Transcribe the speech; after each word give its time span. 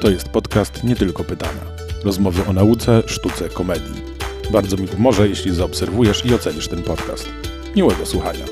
To 0.00 0.10
jest 0.10 0.28
podcast 0.28 0.84
Nie 0.84 0.96
Tylko 0.96 1.24
Pytania. 1.24 1.60
Rozmowy 2.04 2.46
o 2.46 2.52
nauce, 2.52 3.02
sztuce, 3.06 3.48
komedii. 3.48 4.02
Bardzo 4.52 4.76
mi 4.76 4.88
pomoże, 4.88 5.28
jeśli 5.28 5.54
zaobserwujesz 5.54 6.26
i 6.26 6.34
ocenisz 6.34 6.68
ten 6.68 6.82
podcast. 6.82 7.28
Miłego 7.76 8.06
słuchania. 8.06 8.44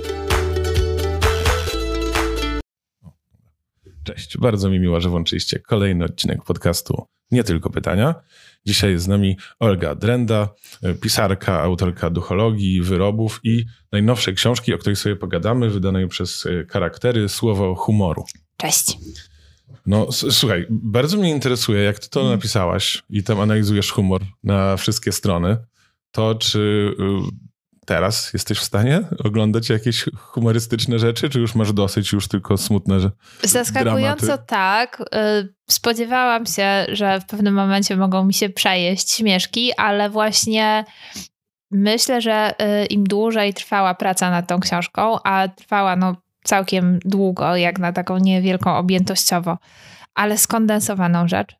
Cześć, 4.05 4.39
bardzo 4.39 4.71
mi 4.71 4.81
miło, 4.81 5.01
że 5.01 5.09
włączyliście 5.09 5.59
kolejny 5.59 6.05
odcinek 6.05 6.45
podcastu 6.45 7.07
Nie 7.31 7.45
Tylko 7.45 7.71
Pytania. 7.71 8.15
Dzisiaj 8.67 8.91
jest 8.91 9.05
z 9.05 9.09
nami 9.09 9.37
Olga 9.59 9.95
Drenda, 9.95 10.49
pisarka, 11.01 11.61
autorka 11.61 12.11
duchologii, 12.11 12.83
wyrobów 12.83 13.41
i 13.45 13.65
najnowszej 13.93 14.35
książki, 14.35 14.75
o 14.75 14.79
której 14.79 14.97
sobie 14.97 15.17
pogadamy, 15.17 15.71
wydanej 15.71 16.09
przez 16.09 16.49
charaktery 16.71 17.29
Słowo 17.29 17.75
Humoru. 17.75 18.25
Cześć. 18.57 18.99
No 19.89 20.13
słuchaj, 20.13 20.67
bardzo 20.71 21.17
mnie 21.17 21.31
interesuje, 21.31 21.83
jak 21.83 21.99
ty 21.99 22.09
to 22.09 22.21
mm. 22.21 22.33
napisałaś 22.33 23.03
i 23.11 23.23
tam 23.23 23.41
analizujesz 23.41 23.93
humor 23.93 24.21
na 24.45 24.77
wszystkie 24.77 25.13
strony, 25.13 25.57
to 26.11 26.35
czy 26.35 26.59
y, 27.01 27.85
teraz 27.87 28.33
jesteś 28.33 28.59
w 28.59 28.65
stanie 28.65 29.01
oglądać 29.25 29.69
jakieś 29.69 30.05
humorystyczne 30.17 30.99
rzeczy, 30.99 31.29
czy 31.29 31.41
już 31.41 31.55
masz 31.55 31.73
dosyć, 31.73 32.13
już 32.13 32.29
tylko 32.29 32.57
smutne 32.57 33.01
że 33.01 33.11
Zaskakująco 33.43 34.27
dramaty? 34.27 34.45
tak. 34.47 35.01
Y, 35.01 35.55
spodziewałam 35.71 36.47
się, 36.47 36.87
że 36.93 37.21
w 37.21 37.27
pewnym 37.27 37.55
momencie 37.55 37.97
mogą 37.97 38.25
mi 38.25 38.35
się 38.35 38.49
przejeść 38.49 39.13
śmieszki, 39.13 39.73
ale 39.77 40.11
właśnie 40.11 40.85
myślę, 41.71 42.21
że 42.21 42.55
y, 42.83 42.87
im 42.87 43.05
dłużej 43.05 43.55
trwała 43.55 43.95
praca 43.95 44.31
nad 44.31 44.49
tą 44.49 44.61
książką, 44.61 45.19
a 45.23 45.49
trwała 45.49 45.97
no 45.97 46.17
całkiem 46.49 46.99
długo, 47.05 47.57
jak 47.57 47.79
na 47.79 47.93
taką 47.93 48.19
niewielką 48.19 48.77
objętościowo, 48.77 49.59
ale 50.15 50.39
skondensowaną 50.39 51.29
rzecz, 51.29 51.57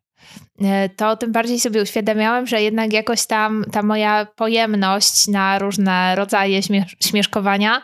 e, 0.61 0.89
to 0.89 1.17
tym 1.17 1.31
bardziej 1.31 1.59
sobie 1.59 1.81
uświadamiałam, 1.81 2.47
że 2.47 2.61
jednak 2.61 2.93
jakoś 2.93 3.27
tam 3.27 3.65
ta 3.71 3.83
moja 3.83 4.27
pojemność 4.35 5.27
na 5.27 5.59
różne 5.59 6.15
rodzaje 6.15 6.61
śmieszkowania 7.03 7.81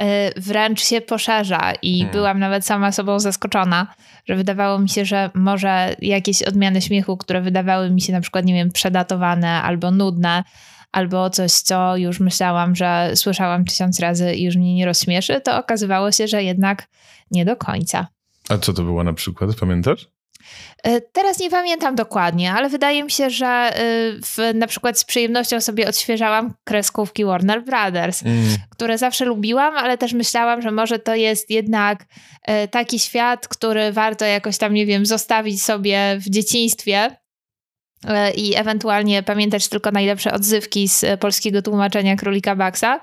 e, 0.00 0.40
wręcz 0.40 0.84
się 0.84 1.00
poszerza 1.00 1.72
i 1.82 1.98
hmm. 1.98 2.12
byłam 2.12 2.38
nawet 2.38 2.66
sama 2.66 2.92
sobą 2.92 3.20
zaskoczona, 3.20 3.86
że 4.26 4.36
wydawało 4.36 4.78
mi 4.78 4.88
się, 4.88 5.04
że 5.04 5.30
może 5.34 5.96
jakieś 6.00 6.42
odmiany 6.42 6.82
śmiechu, 6.82 7.16
które 7.16 7.40
wydawały 7.40 7.90
mi 7.90 8.00
się 8.00 8.12
na 8.12 8.20
przykład, 8.20 8.44
nie 8.44 8.54
wiem, 8.54 8.72
przedatowane 8.72 9.62
albo 9.62 9.90
nudne, 9.90 10.44
albo 10.92 11.30
coś, 11.30 11.52
co 11.52 11.96
już 11.96 12.20
myślałam, 12.20 12.74
że 12.74 13.10
słyszałam 13.14 13.64
tysiąc 13.64 14.00
razy 14.00 14.34
i 14.34 14.42
już 14.42 14.56
mnie 14.56 14.74
nie 14.74 14.86
rozśmieszy, 14.86 15.40
to 15.40 15.58
okazywało 15.58 16.12
się, 16.12 16.28
że 16.28 16.44
jednak 16.44 16.88
nie 17.30 17.44
do 17.44 17.56
końca. 17.56 18.06
A 18.48 18.58
co 18.58 18.72
to 18.72 18.82
było 18.82 19.04
na 19.04 19.12
przykład, 19.12 19.54
pamiętasz? 19.54 20.08
E, 20.84 21.00
teraz 21.00 21.38
nie 21.38 21.50
pamiętam 21.50 21.94
dokładnie, 21.94 22.52
ale 22.52 22.68
wydaje 22.68 23.04
mi 23.04 23.10
się, 23.10 23.30
że 23.30 23.46
e, 23.46 23.72
w, 24.22 24.54
na 24.54 24.66
przykład 24.66 24.98
z 24.98 25.04
przyjemnością 25.04 25.60
sobie 25.60 25.88
odświeżałam 25.88 26.54
kreskówki 26.64 27.24
Warner 27.24 27.64
Brothers, 27.64 28.22
mm. 28.22 28.56
które 28.70 28.98
zawsze 28.98 29.24
lubiłam, 29.24 29.76
ale 29.76 29.98
też 29.98 30.12
myślałam, 30.12 30.62
że 30.62 30.70
może 30.70 30.98
to 30.98 31.14
jest 31.14 31.50
jednak 31.50 32.06
e, 32.42 32.68
taki 32.68 32.98
świat, 32.98 33.48
który 33.48 33.92
warto 33.92 34.24
jakoś 34.24 34.58
tam, 34.58 34.74
nie 34.74 34.86
wiem, 34.86 35.06
zostawić 35.06 35.62
sobie 35.62 36.18
w 36.20 36.30
dzieciństwie 36.30 37.16
i 38.34 38.54
ewentualnie 38.56 39.22
pamiętać 39.22 39.68
tylko 39.68 39.90
najlepsze 39.90 40.32
odzywki 40.32 40.88
z 40.88 41.20
polskiego 41.20 41.62
tłumaczenia 41.62 42.16
Królika 42.16 42.56
Baxa, 42.56 43.00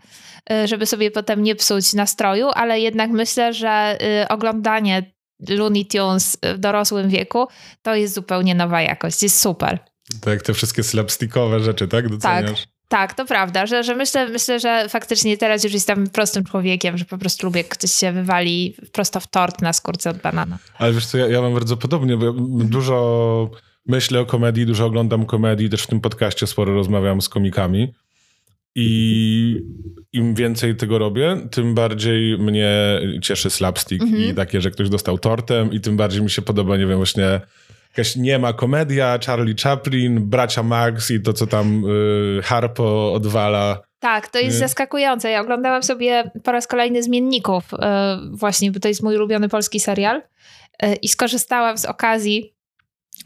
e, 0.52 0.68
żeby 0.68 0.86
sobie 0.86 1.12
potem 1.12 1.44
nie 1.44 1.56
psuć 1.56 1.94
nastroju, 1.94 2.48
ale 2.54 2.80
jednak 2.80 3.12
myślę, 3.12 3.54
że 3.54 3.98
e, 4.02 4.28
oglądanie 4.30 5.12
Looney 5.50 5.86
Tunes 5.86 6.38
w 6.56 6.58
dorosłym 6.58 7.10
wieku 7.10 7.48
to 7.82 7.96
jest 7.96 8.14
zupełnie 8.14 8.56
nowa 8.56 8.82
jakość, 8.82 9.24
jest 9.24 9.42
super. 9.42 9.80
Tak, 10.22 10.42
te 10.42 10.54
wszystkie 10.54 10.84
slapstickowe 10.84 11.60
rzeczy, 11.60 11.88
tak? 11.88 12.10
Doceniasz? 12.10 12.62
Tak. 12.62 12.76
Tak, 12.88 13.14
to 13.14 13.26
prawda, 13.26 13.66
że, 13.66 13.84
że 13.84 13.96
myślę, 13.96 14.30
myślę, 14.30 14.60
że 14.60 14.90
faktycznie 14.90 15.38
teraz 15.38 15.64
już 15.64 15.74
jestem 15.74 16.10
prostym 16.10 16.44
człowiekiem, 16.44 16.98
że 16.98 17.06
po 17.06 17.18
prostu 17.18 17.48
lubię, 17.48 17.60
jak 17.62 17.70
ktoś 17.70 17.92
się 17.92 18.12
wywali 18.12 18.76
prosto 18.92 19.20
w 19.20 19.28
tort 19.28 19.62
na 19.62 19.74
skórce 19.74 20.10
od 20.10 20.18
banana. 20.18 20.58
Ale 20.78 20.94
wiesz 20.94 21.06
co, 21.06 21.18
ja, 21.18 21.28
ja 21.28 21.42
mam 21.42 21.54
bardzo 21.54 21.78
podobnie, 21.78 22.18
bo 22.18 22.32
dużo 22.64 23.50
myślę 23.88 24.20
o 24.20 24.26
komedii, 24.26 24.66
dużo 24.66 24.86
oglądam 24.86 25.26
komedii, 25.26 25.70
też 25.70 25.84
w 25.84 25.88
tym 25.88 26.02
podcaście 26.02 26.48
sporo 26.48 26.74
rozmawiam 26.74 27.22
z 27.22 27.30
komikami. 27.30 27.94
I 28.78 29.62
im 30.14 30.36
więcej 30.36 30.76
tego 30.76 31.00
robię, 31.00 31.38
tym 31.52 31.76
bardziej 31.76 32.38
mnie 32.38 32.72
cieszy 33.22 33.50
slapstick 33.50 34.04
mm 34.04 34.14
-hmm. 34.14 34.18
i 34.18 34.20
mhm. 34.20 34.36
takie, 34.36 34.62
że 34.62 34.72
ktoś 34.72 34.90
dostał 34.90 35.18
tortem 35.18 35.74
i 35.74 35.80
tym 35.80 35.98
bardziej 35.98 36.22
mi 36.22 36.30
się 36.30 36.42
podoba, 36.42 36.78
nie 36.78 36.88
wiem, 36.88 36.98
właśnie 36.98 37.42
jakaś 37.90 38.16
niema 38.16 38.54
komedia, 38.54 39.20
Charlie 39.26 39.56
Chaplin, 39.64 40.30
bracia 40.30 40.64
Max 40.64 41.12
i 41.12 41.22
to, 41.22 41.34
co 41.34 41.48
tam 41.48 41.84
y, 41.86 42.42
Harpo 42.44 43.14
odwala. 43.14 43.82
Tak, 44.00 44.28
to 44.28 44.40
jest 44.40 44.58
y 44.58 44.60
zaskakujące. 44.60 45.30
Ja 45.30 45.42
oglądałam 45.42 45.84
sobie 45.84 46.32
po 46.44 46.52
raz 46.52 46.68
kolejny 46.68 47.04
Zmienników 47.04 47.74
y, 47.74 47.78
właśnie, 48.32 48.72
bo 48.72 48.80
to 48.80 48.88
jest 48.88 49.04
mój 49.04 49.16
ulubiony 49.16 49.50
polski 49.50 49.80
serial 49.80 50.18
y, 50.84 50.96
i 51.02 51.08
skorzystałam 51.08 51.78
z 51.78 51.86
okazji 51.86 52.55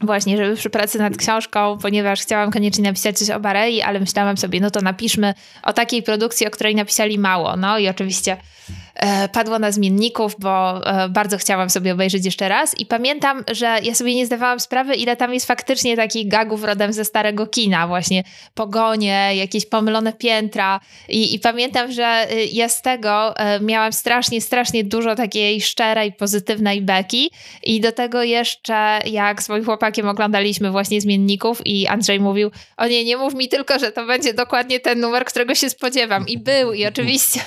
Właśnie, 0.00 0.36
żeby 0.36 0.56
przy 0.56 0.70
pracy 0.70 0.98
nad 0.98 1.16
książką, 1.16 1.78
ponieważ 1.82 2.20
chciałam 2.20 2.50
koniecznie 2.50 2.84
napisać 2.84 3.18
coś 3.18 3.30
o 3.30 3.40
Barei, 3.40 3.82
ale 3.82 4.00
myślałam 4.00 4.36
sobie, 4.36 4.60
no 4.60 4.70
to 4.70 4.80
napiszmy 4.80 5.34
o 5.62 5.72
takiej 5.72 6.02
produkcji, 6.02 6.46
o 6.46 6.50
której 6.50 6.74
napisali 6.74 7.18
mało. 7.18 7.56
No 7.56 7.78
i 7.78 7.88
oczywiście 7.88 8.36
E, 8.94 9.28
padło 9.28 9.58
na 9.58 9.72
zmienników, 9.72 10.36
bo 10.38 10.86
e, 10.86 11.08
bardzo 11.08 11.38
chciałam 11.38 11.70
sobie 11.70 11.92
obejrzeć 11.92 12.24
jeszcze 12.24 12.48
raz 12.48 12.78
i 12.78 12.86
pamiętam, 12.86 13.44
że 13.52 13.78
ja 13.82 13.94
sobie 13.94 14.14
nie 14.14 14.26
zdawałam 14.26 14.60
sprawy, 14.60 14.94
ile 14.94 15.16
tam 15.16 15.34
jest 15.34 15.46
faktycznie 15.46 15.96
takich 15.96 16.28
gagów 16.28 16.64
rodem 16.64 16.92
ze 16.92 17.04
starego 17.04 17.46
kina, 17.46 17.86
właśnie 17.86 18.24
pogonie, 18.54 19.30
jakieś 19.34 19.66
pomylone 19.66 20.12
piętra 20.12 20.80
i, 21.08 21.34
i 21.34 21.38
pamiętam, 21.40 21.92
że 21.92 22.26
y, 22.32 22.44
ja 22.52 22.68
z 22.68 22.82
tego 22.82 23.36
e, 23.36 23.60
miałam 23.60 23.92
strasznie, 23.92 24.40
strasznie 24.40 24.84
dużo 24.84 25.14
takiej 25.14 25.60
szczerej, 25.60 26.12
pozytywnej 26.12 26.82
beki 26.82 27.30
i 27.62 27.80
do 27.80 27.92
tego 27.92 28.22
jeszcze 28.22 28.98
jak 29.06 29.42
z 29.42 29.48
moim 29.48 29.64
oglądaliśmy 30.08 30.70
właśnie 30.70 31.00
zmienników 31.00 31.62
i 31.64 31.86
Andrzej 31.86 32.20
mówił, 32.20 32.50
o 32.76 32.86
nie, 32.86 33.04
nie 33.04 33.16
mów 33.16 33.34
mi 33.34 33.48
tylko, 33.48 33.78
że 33.78 33.92
to 33.92 34.06
będzie 34.06 34.34
dokładnie 34.34 34.80
ten 34.80 35.00
numer, 35.00 35.24
którego 35.24 35.54
się 35.54 35.70
spodziewam 35.70 36.28
i 36.28 36.38
był 36.38 36.72
i 36.72 36.86
oczywiście 36.86 37.40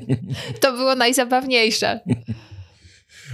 to 0.60 0.72
było 0.72 0.94
najzabawniejsze. 0.94 2.00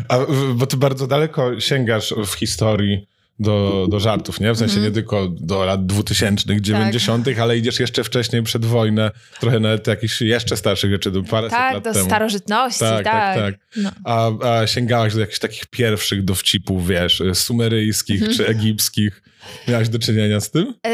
A, 0.09 0.19
bo 0.55 0.66
ty 0.66 0.77
bardzo 0.77 1.06
daleko 1.06 1.60
sięgasz 1.60 2.15
w 2.27 2.34
historii 2.34 3.06
do, 3.38 3.86
do 3.90 4.00
żartów, 4.00 4.40
nie? 4.40 4.52
W 4.52 4.58
sensie 4.58 4.76
mm 4.76 4.84
nie 4.84 4.90
tylko 4.90 5.28
do 5.28 5.64
lat 5.64 5.86
2000, 5.86 6.60
90., 6.60 7.24
tak. 7.24 7.38
ale 7.38 7.58
idziesz 7.58 7.80
jeszcze 7.80 8.04
wcześniej 8.04 8.42
przed 8.42 8.64
wojnę, 8.64 9.10
trochę 9.40 9.60
nawet 9.60 9.86
jakichś 9.86 10.20
jeszcze 10.20 10.56
starszych 10.56 10.90
rzeczy, 10.90 11.10
do 11.10 11.22
parę 11.22 11.50
tak, 11.50 11.74
lat 11.74 11.84
do 11.84 11.92
temu. 11.92 12.04
starożytności, 12.04 12.80
tak. 12.80 13.04
Tak, 13.04 13.36
tak, 13.36 13.54
tak. 13.54 13.54
No. 13.76 13.90
A, 14.04 14.30
a 14.48 14.66
sięgałaś 14.66 15.14
do 15.14 15.20
jakichś 15.20 15.38
takich 15.38 15.66
pierwszych 15.66 16.24
dowcipów, 16.24 16.88
wiesz, 16.88 17.22
sumeryjskich 17.34 18.22
mm 18.22 18.34
czy 18.34 18.46
egipskich. 18.46 19.22
Miałaś 19.69 19.88
do 19.88 19.99
czynienia 19.99 20.41
z 20.41 20.50
tym? 20.50 20.75
E, 20.87 20.91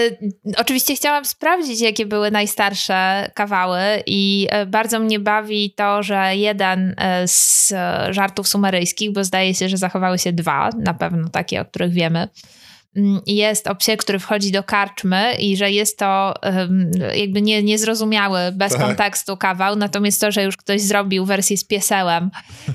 oczywiście 0.56 0.94
chciałam 0.96 1.24
sprawdzić, 1.24 1.80
jakie 1.80 2.06
były 2.06 2.30
najstarsze 2.30 3.30
kawały 3.34 3.80
i 4.06 4.46
e, 4.50 4.66
bardzo 4.66 5.00
mnie 5.00 5.20
bawi 5.20 5.70
to, 5.76 6.02
że 6.02 6.36
jeden 6.36 6.94
e, 6.98 7.28
z 7.28 7.72
żartów 8.10 8.48
sumeryjskich, 8.48 9.12
bo 9.12 9.24
zdaje 9.24 9.54
się, 9.54 9.68
że 9.68 9.76
zachowały 9.76 10.18
się 10.18 10.32
dwa, 10.32 10.70
na 10.78 10.94
pewno 10.94 11.28
takie, 11.28 11.60
o 11.60 11.64
których 11.64 11.92
wiemy, 11.92 12.28
jest 13.26 13.66
o 13.66 13.74
psie, 13.74 13.96
który 13.96 14.18
wchodzi 14.18 14.52
do 14.52 14.62
karczmy 14.62 15.34
i 15.34 15.56
że 15.56 15.70
jest 15.70 15.98
to 15.98 16.34
jakby 17.14 17.42
nie, 17.42 17.62
niezrozumiały, 17.62 18.38
bez 18.52 18.72
tak. 18.72 18.80
kontekstu 18.80 19.36
kawał, 19.36 19.76
natomiast 19.76 20.20
to, 20.20 20.32
że 20.32 20.42
już 20.42 20.56
ktoś 20.56 20.80
zrobił 20.80 21.24
wersję 21.24 21.56
z 21.56 21.64
piesełem, 21.64 22.30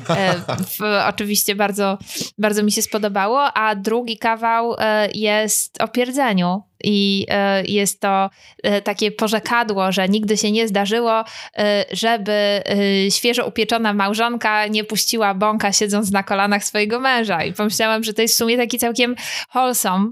e, 0.09 0.33
w, 0.63 0.79
oczywiście 1.07 1.55
bardzo, 1.55 1.97
bardzo 2.37 2.63
mi 2.63 2.71
się 2.71 2.81
spodobało, 2.81 3.53
a 3.53 3.75
drugi 3.75 4.17
kawał 4.17 4.75
e, 4.79 5.09
jest 5.13 5.81
o 5.81 5.87
pierdzeniu 5.87 6.63
i 6.85 7.25
e, 7.29 7.63
jest 7.65 7.99
to 7.99 8.29
e, 8.63 8.81
takie 8.81 9.11
porzekadło, 9.11 9.91
że 9.91 10.09
nigdy 10.09 10.37
się 10.37 10.51
nie 10.51 10.67
zdarzyło, 10.67 11.23
e, 11.57 11.85
żeby 11.91 12.63
świeżo 13.09 13.47
upieczona 13.47 13.93
małżonka 13.93 14.67
nie 14.67 14.83
puściła 14.83 15.33
bąka 15.33 15.73
siedząc 15.73 16.11
na 16.11 16.23
kolanach 16.23 16.63
swojego 16.63 16.99
męża. 16.99 17.43
I 17.43 17.53
pomyślałam, 17.53 18.03
że 18.03 18.13
to 18.13 18.21
jest 18.21 18.33
w 18.33 18.37
sumie 18.37 18.57
taki 18.57 18.77
całkiem 18.77 19.15
wholesome, 19.53 20.11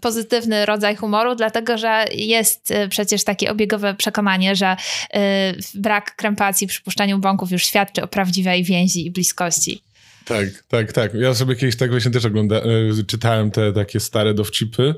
pozytywny 0.00 0.66
rodzaj 0.66 0.96
humoru, 0.96 1.34
dlatego 1.34 1.78
że 1.78 2.04
jest 2.12 2.74
przecież 2.90 3.24
takie 3.24 3.50
obiegowe 3.50 3.94
przekonanie, 3.94 4.56
że 4.56 4.76
brak 5.74 6.16
krępacji 6.16 6.66
przy 6.66 6.82
puszczaniu 6.82 7.18
bąków 7.18 7.50
już 7.50 7.64
świadczy 7.64 8.02
o 8.02 8.08
prawdziwej 8.08 8.64
więzi 8.64 9.06
i 9.06 9.10
bliskości. 9.10 9.82
Tak, 10.24 10.48
tak, 10.68 10.92
tak. 10.92 11.14
Ja 11.14 11.34
sobie 11.34 11.56
kiedyś 11.56 11.76
tak 11.76 11.90
właśnie 11.90 12.10
też 12.10 12.24
oglądałem, 12.24 12.66
czytałem 13.06 13.50
te 13.50 13.72
takie 13.72 14.00
stare 14.00 14.34
dowcipy 14.34 14.94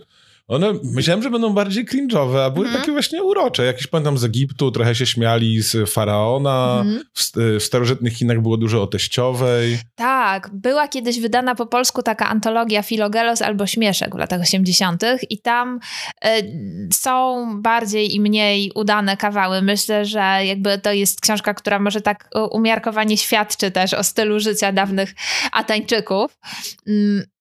One, 0.48 0.72
myślałem, 0.84 1.22
że 1.22 1.30
będą 1.30 1.52
bardziej 1.52 1.86
cringe'owe, 1.86 2.38
a 2.44 2.50
były 2.50 2.68
takie 2.72 2.92
właśnie 2.92 3.22
urocze. 3.22 3.64
Jakieś 3.64 3.86
pamiętam 3.86 4.18
z 4.18 4.24
Egiptu, 4.24 4.70
trochę 4.70 4.94
się 4.94 5.06
śmiali 5.06 5.62
z 5.62 5.90
faraona. 5.90 6.84
W, 7.14 7.32
w 7.60 7.62
starożytnych 7.62 8.12
Chinach 8.12 8.40
było 8.40 8.56
dużo 8.56 8.82
o 8.82 8.86
teściowej. 8.86 9.78
Tak, 9.94 10.50
była 10.52 10.88
kiedyś 10.88 11.20
wydana 11.20 11.54
po 11.54 11.66
polsku 11.66 12.02
taka 12.02 12.28
antologia 12.28 12.82
Filogelos 12.82 13.42
albo 13.42 13.66
Śmieszek 13.66 14.14
w 14.14 14.18
latach 14.18 14.40
80. 14.40 15.02
i 15.30 15.38
tam 15.38 15.80
y, 16.24 16.28
są 16.92 17.46
bardziej 17.62 18.14
i 18.14 18.20
mniej 18.20 18.72
udane 18.74 19.16
kawały. 19.16 19.62
Myślę, 19.62 20.04
że 20.04 20.40
jakby 20.44 20.78
to 20.78 20.92
jest 20.92 21.20
książka, 21.20 21.54
która 21.54 21.78
może 21.78 22.00
tak 22.00 22.30
umiarkowanie 22.50 23.16
świadczy 23.16 23.70
też 23.70 23.94
o 23.94 24.04
stylu 24.04 24.40
życia 24.40 24.72
dawnych 24.72 25.14
Atańczyków. 25.52 26.38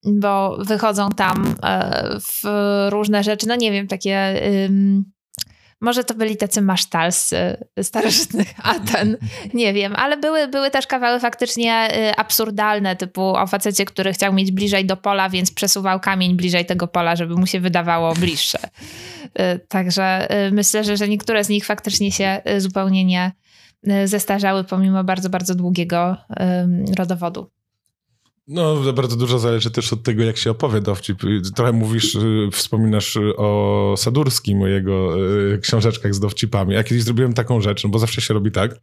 Bo 0.05 0.57
wychodzą 0.57 1.09
tam 1.09 1.55
e, 1.63 2.17
w 2.19 2.47
różne 2.89 3.23
rzeczy, 3.23 3.47
no 3.47 3.55
nie 3.55 3.71
wiem, 3.71 3.87
takie... 3.87 4.41
Może 5.81 6.03
to 6.03 6.13
byli 6.13 6.37
tacy 6.37 6.61
masztalscy 6.61 7.57
starożytnych 7.83 8.47
Aten, 8.63 9.17
nie 9.53 9.73
wiem, 9.73 9.95
ale 9.95 10.17
były, 10.17 10.47
były 10.47 10.71
też 10.71 10.87
kawały 10.87 11.19
faktycznie 11.19 11.97
y, 12.09 12.15
absurdalne, 12.15 12.95
typu 12.95 13.21
o 13.21 13.47
facecie, 13.47 13.85
który 13.85 14.13
chciał 14.13 14.33
mieć 14.33 14.51
bliżej 14.51 14.85
do 14.85 14.97
pola, 14.97 15.29
więc 15.29 15.51
przesuwał 15.51 15.99
kamień 15.99 16.35
bliżej 16.35 16.65
tego 16.65 16.87
pola, 16.87 17.15
żeby 17.15 17.35
mu 17.35 17.47
się 17.47 17.59
wydawało 17.59 18.13
bliższe. 18.13 18.59
Y, 19.39 19.59
także 19.67 20.27
y, 20.47 20.51
myślę, 20.51 20.83
że, 20.83 20.97
że 20.97 21.07
niektóre 21.07 21.43
z 21.43 21.49
nich 21.49 21.65
faktycznie 21.65 22.11
się 22.11 22.41
zupełnie 22.57 23.05
nie 23.05 23.31
zestarzały, 24.05 24.63
pomimo 24.63 25.03
bardzo, 25.03 25.29
bardzo 25.29 25.55
długiego 25.55 26.17
rodowodu. 26.97 27.51
No, 28.51 28.93
bardzo 28.93 29.15
dużo 29.15 29.39
zależy 29.39 29.71
też 29.71 29.93
od 29.93 30.03
tego, 30.03 30.23
jak 30.23 30.37
się 30.37 30.51
opowie 30.51 30.81
dowcip. 30.81 31.21
Trochę 31.55 31.71
mówisz, 31.71 32.15
y, 32.15 32.49
wspominasz 32.51 33.15
y, 33.15 33.35
o 33.37 33.93
Sadurskim, 33.97 34.57
mojego 34.57 35.15
y, 35.53 35.59
książeczkach 35.59 36.15
z 36.15 36.19
dowcipami. 36.19 36.73
Ja 36.73 36.83
kiedyś 36.83 37.03
zrobiłem 37.03 37.33
taką 37.33 37.61
rzecz, 37.61 37.83
no 37.83 37.89
bo 37.89 37.99
zawsze 37.99 38.21
się 38.21 38.33
robi 38.33 38.51
tak, 38.51 38.75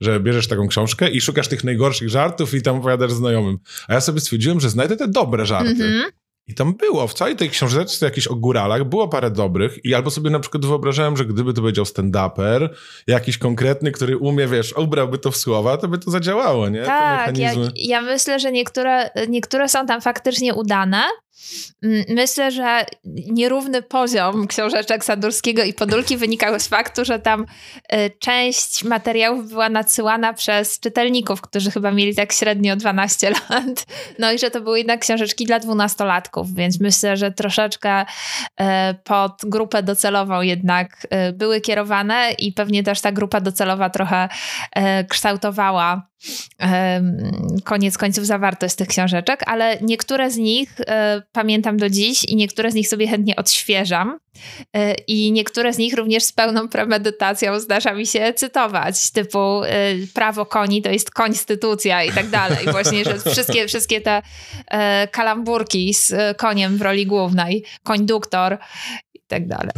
że 0.00 0.20
bierzesz 0.20 0.48
taką 0.48 0.68
książkę 0.68 1.10
i 1.10 1.20
szukasz 1.20 1.48
tych 1.48 1.64
najgorszych 1.64 2.08
żartów 2.08 2.54
i 2.54 2.62
tam 2.62 2.76
opowiadasz 2.76 3.12
znajomym. 3.12 3.58
A 3.88 3.94
ja 3.94 4.00
sobie 4.00 4.20
stwierdziłem, 4.20 4.60
że 4.60 4.70
znajdę 4.70 4.96
te 4.96 5.08
dobre 5.08 5.46
żarty. 5.46 5.70
Mm 5.70 5.92
-hmm. 5.92 6.23
I 6.46 6.54
tam 6.54 6.74
było, 6.74 7.06
w 7.06 7.14
całej 7.14 7.36
tej 7.36 7.50
książeczce 7.50 8.06
jakichś 8.06 8.26
o 8.26 8.34
góralach 8.34 8.84
było 8.84 9.08
parę 9.08 9.30
dobrych 9.30 9.84
i 9.84 9.94
albo 9.94 10.10
sobie 10.10 10.30
na 10.30 10.40
przykład 10.40 10.66
wyobrażałem, 10.66 11.16
że 11.16 11.24
gdyby 11.24 11.52
to 11.52 11.60
powiedział 11.60 11.84
stand-uper, 11.84 12.68
jakiś 13.06 13.38
konkretny, 13.38 13.92
który 13.92 14.18
umie, 14.18 14.46
wiesz, 14.46 14.76
ubrałby 14.76 15.18
to 15.18 15.30
w 15.30 15.36
słowa, 15.36 15.76
to 15.76 15.88
by 15.88 15.98
to 15.98 16.10
zadziałało, 16.10 16.68
nie? 16.68 16.82
Tak, 16.82 17.38
ja, 17.38 17.52
ja 17.74 18.02
myślę, 18.02 18.40
że 18.40 18.52
niektóre, 18.52 19.10
niektóre 19.28 19.68
są 19.68 19.86
tam 19.86 20.00
faktycznie 20.00 20.54
udane, 20.54 21.02
myślę, 22.08 22.50
że 22.50 22.84
nierówny 23.04 23.82
poziom 23.82 24.46
książeczek 24.46 25.04
Sadurskiego 25.04 25.62
i 25.62 25.74
Podulki 25.74 26.16
wynikał 26.16 26.60
z 26.60 26.68
faktu, 26.68 27.04
że 27.04 27.18
tam 27.18 27.46
y, 27.92 28.10
część 28.18 28.84
materiałów 28.84 29.48
była 29.48 29.68
nadsyłana 29.68 30.32
przez 30.32 30.80
czytelników, 30.80 31.40
którzy 31.40 31.70
chyba 31.70 31.90
mieli 31.90 32.14
tak 32.14 32.32
średnio 32.32 32.76
12 32.76 33.30
lat. 33.30 33.86
No 34.18 34.32
i 34.32 34.38
że 34.38 34.50
to 34.50 34.60
były 34.60 34.78
jednak 34.78 35.00
książeczki 35.00 35.44
dla 35.46 35.58
dwunastolatków, 35.58 36.54
więc 36.54 36.80
myślę, 36.80 37.16
że 37.16 37.32
troszeczkę 37.32 38.02
y, 38.02 38.64
pod 39.04 39.32
grupę 39.44 39.82
docelową 39.82 40.40
jednak 40.40 41.06
y, 41.28 41.32
były 41.32 41.60
kierowane 41.60 42.32
i 42.38 42.52
pewnie 42.52 42.82
też 42.82 43.00
ta 43.00 43.12
grupa 43.12 43.40
docelowa 43.40 43.90
trochę 43.90 44.28
kształtowała 45.08 46.08
koniec 47.64 47.98
końców 47.98 48.26
zawartość 48.26 48.74
tych 48.74 48.88
książeczek, 48.88 49.42
ale 49.46 49.78
niektóre 49.80 50.30
z 50.30 50.36
nich 50.36 50.80
e, 50.80 51.22
pamiętam 51.32 51.76
do 51.76 51.90
dziś 51.90 52.24
i 52.24 52.36
niektóre 52.36 52.70
z 52.70 52.74
nich 52.74 52.88
sobie 52.88 53.08
chętnie 53.08 53.36
odświeżam. 53.36 54.18
E, 54.76 54.94
I 54.94 55.32
niektóre 55.32 55.72
z 55.72 55.78
nich 55.78 55.94
również 55.94 56.22
z 56.24 56.32
pełną 56.32 56.68
premedytacją 56.68 57.60
zdarza 57.60 57.94
mi 57.94 58.06
się 58.06 58.32
cytować, 58.36 59.10
typu 59.10 59.38
e, 59.38 59.94
prawo 60.14 60.46
koni 60.46 60.82
to 60.82 60.90
jest 60.90 61.10
konstytucja 61.10 62.04
i 62.04 62.12
tak 62.12 62.28
dalej. 62.28 62.66
Właśnie, 62.72 63.04
że 63.04 63.18
wszystkie, 63.30 63.68
wszystkie 63.68 64.00
te 64.00 64.22
kalamburki 65.10 65.94
z 65.94 66.36
koniem 66.36 66.78
w 66.78 66.82
roli 66.82 67.06
głównej, 67.06 67.64
konduktor 67.82 68.58
i 69.14 69.20
tak 69.28 69.48
dalej. 69.48 69.72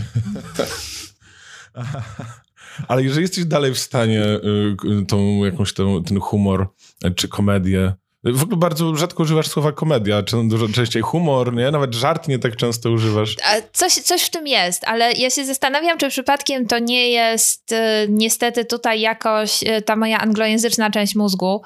Ale 2.89 3.03
jeżeli 3.03 3.23
jesteś 3.23 3.45
dalej 3.45 3.75
w 3.75 3.79
stanie 3.79 4.25
y, 4.25 5.07
tą 5.09 5.45
jakąś 5.45 5.73
tą, 5.73 6.05
ten 6.05 6.21
humor 6.21 6.69
e, 7.05 7.11
czy 7.11 7.29
komedię 7.29 7.95
w 8.33 8.43
ogóle 8.43 8.57
bardzo 8.57 8.97
rzadko 8.97 9.23
używasz 9.23 9.49
słowa 9.49 9.73
komedia, 9.73 10.23
czy 10.23 10.37
dużo 10.49 10.69
częściej 10.69 11.03
humor, 11.03 11.55
nie? 11.55 11.71
Nawet 11.71 11.95
żart 11.95 12.29
nie 12.29 12.39
tak 12.39 12.57
często 12.57 12.91
używasz. 12.91 13.37
Coś, 13.73 13.93
coś 13.93 14.23
w 14.23 14.31
tym 14.31 14.47
jest, 14.47 14.85
ale 14.85 15.13
ja 15.13 15.31
się 15.31 15.45
zastanawiam, 15.45 15.99
czy 15.99 16.09
przypadkiem 16.09 16.67
to 16.67 16.79
nie 16.79 17.11
jest 17.11 17.73
y, 17.73 17.77
niestety 18.09 18.65
tutaj 18.65 19.01
jakoś 19.01 19.63
y, 19.63 19.83
ta 19.83 19.97
moja 19.97 20.19
anglojęzyczna 20.19 20.91
część 20.91 21.15
mózgu, 21.15 21.63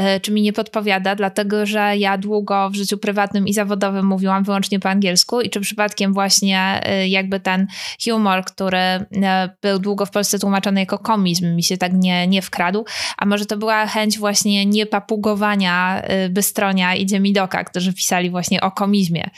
y, 0.00 0.20
czy 0.20 0.32
mi 0.32 0.42
nie 0.42 0.52
podpowiada, 0.52 1.14
dlatego 1.14 1.66
że 1.66 1.96
ja 1.96 2.18
długo 2.18 2.70
w 2.70 2.74
życiu 2.74 2.98
prywatnym 2.98 3.46
i 3.46 3.54
zawodowym 3.54 4.06
mówiłam 4.06 4.44
wyłącznie 4.44 4.80
po 4.80 4.88
angielsku 4.88 5.40
i 5.40 5.50
czy 5.50 5.60
przypadkiem 5.60 6.12
właśnie 6.12 6.80
jakby 7.08 7.40
ten 7.40 7.66
humor, 8.04 8.44
który 8.44 8.78
był 9.62 9.78
długo 9.78 10.06
w 10.06 10.10
Polsce 10.10 10.38
tłumaczony 10.38 10.80
jako 10.80 10.98
komizm, 10.98 11.54
mi 11.54 11.62
się 11.62 11.76
tak 11.76 11.92
nie, 11.94 12.26
nie 12.26 12.42
wkradł, 12.42 12.84
a 13.16 13.26
może 13.26 13.46
to 13.46 13.56
była 13.56 13.86
chęć 13.86 14.18
właśnie 14.18 14.66
niepapugowania 14.66 16.01
Bystronia 16.30 16.94
i 16.94 17.06
Dziemidoka, 17.06 17.64
którzy 17.64 17.92
pisali 17.92 18.30
właśnie 18.30 18.60
o 18.60 18.70
komizmie. 18.70 19.30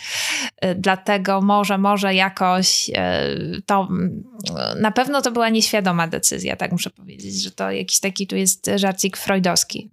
Y, 0.65 0.75
dlatego 0.75 1.41
może, 1.41 1.79
może 1.79 2.15
jakoś 2.15 2.89
y, 2.89 3.63
to, 3.67 3.89
na 4.81 4.91
pewno 4.91 5.23
to 5.23 5.33
była 5.33 5.49
nieświadoma 5.49 6.09
decyzja, 6.09 6.57
tak 6.57 6.73
muszę 6.73 6.91
powiedzieć, 6.91 7.43
że 7.43 7.51
to 7.51 7.71
jakiś 7.71 8.01
taki 8.01 8.27
tu 8.27 8.37
jest 8.37 8.71
żarcik 8.77 9.17
freudowski. 9.17 9.91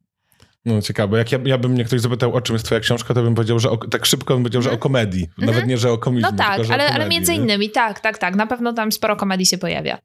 No 0.65 0.81
ciekawe, 0.81 1.17
jak 1.17 1.31
ja, 1.31 1.39
ja 1.45 1.57
bym 1.57 1.71
mnie 1.71 1.85
ktoś 1.85 2.01
zapytał, 2.01 2.33
o 2.33 2.41
czym 2.41 2.55
jest 2.55 2.65
twoja 2.65 2.81
książka, 2.81 3.13
to 3.13 3.23
bym 3.23 3.35
powiedział, 3.35 3.59
że 3.59 3.69
o, 3.69 3.77
tak 3.77 4.05
szybko 4.05 4.33
bym 4.33 4.43
powiedział, 4.43 4.61
że 4.61 4.69
o 4.69 4.73
mhm. 4.73 4.81
komedii. 4.81 5.27
Nawet 5.37 5.49
mhm. 5.49 5.69
nie, 5.69 5.77
że 5.77 5.91
o 5.91 5.97
komizmie. 5.97 6.31
No 6.31 6.37
tak, 6.37 6.55
tylko, 6.55 6.73
ale, 6.73 6.83
komedii, 6.83 7.01
ale 7.01 7.09
między 7.09 7.33
innymi, 7.33 7.69
tak, 7.69 7.99
tak, 7.99 8.17
tak. 8.17 8.35
Na 8.35 8.47
pewno 8.47 8.73
tam 8.73 8.91
sporo 8.91 9.15
komedii 9.15 9.45
się 9.45 9.57
pojawia. 9.57 9.97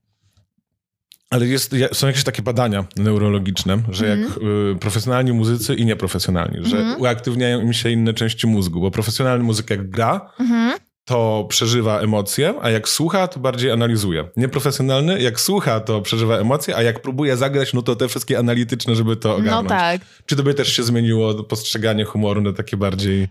Ale 1.31 1.47
jest, 1.47 1.75
są 1.93 2.07
jakieś 2.07 2.25
takie 2.25 2.43
badania 2.43 2.85
neurologiczne, 2.97 3.79
że 3.89 4.07
mm. 4.07 4.19
jak 4.19 4.29
mhm. 4.29 4.73
y, 4.77 4.79
profesjonalni 4.79 5.33
muzycy 5.33 5.75
i 5.75 5.87
nieprofesjonalni, 5.87 6.59
że 6.63 6.79
mm. 6.79 7.01
uaktywniają 7.01 7.61
im 7.61 7.73
się 7.73 7.91
inne 7.91 8.15
części 8.15 8.47
mózgu, 8.47 8.81
bo 8.81 8.91
profesjonalny 8.91 9.45
muzyk 9.45 9.71
jak 9.71 9.91
gra, 9.91 10.33
mm. 10.41 10.79
to 11.05 11.47
przeżywa 11.49 12.01
emocje, 12.01 12.55
a 12.63 12.71
jak 12.71 12.89
słucha, 12.89 13.29
to 13.29 13.41
bardziej 13.41 13.71
analizuje. 13.71 14.29
Nieprofesjonalny, 14.37 15.23
jak 15.23 15.41
słucha, 15.41 15.81
to 15.81 16.03
przeżywa 16.03 16.39
emocje, 16.39 16.77
a 16.77 16.83
jak 16.83 17.03
próbuje 17.03 17.37
zagrać, 17.37 17.73
no 17.73 17.83
to 17.83 17.97
te 17.97 18.09
wszystkie 18.09 18.39
analityczne, 18.39 18.95
żeby 18.95 19.17
to 19.17 19.29
no 19.29 19.35
ogarnąć. 19.35 19.65
No 19.65 19.77
tak. 19.77 20.01
Czy 20.27 20.37
to 20.37 20.43
by 20.43 20.55
też 20.55 20.77
się 20.77 20.83
zmieniło 20.83 21.45
postrzeganie 21.45 22.05
humoru 22.05 22.41
na 22.41 22.53
takie 22.53 22.77
bardziej 22.77 23.29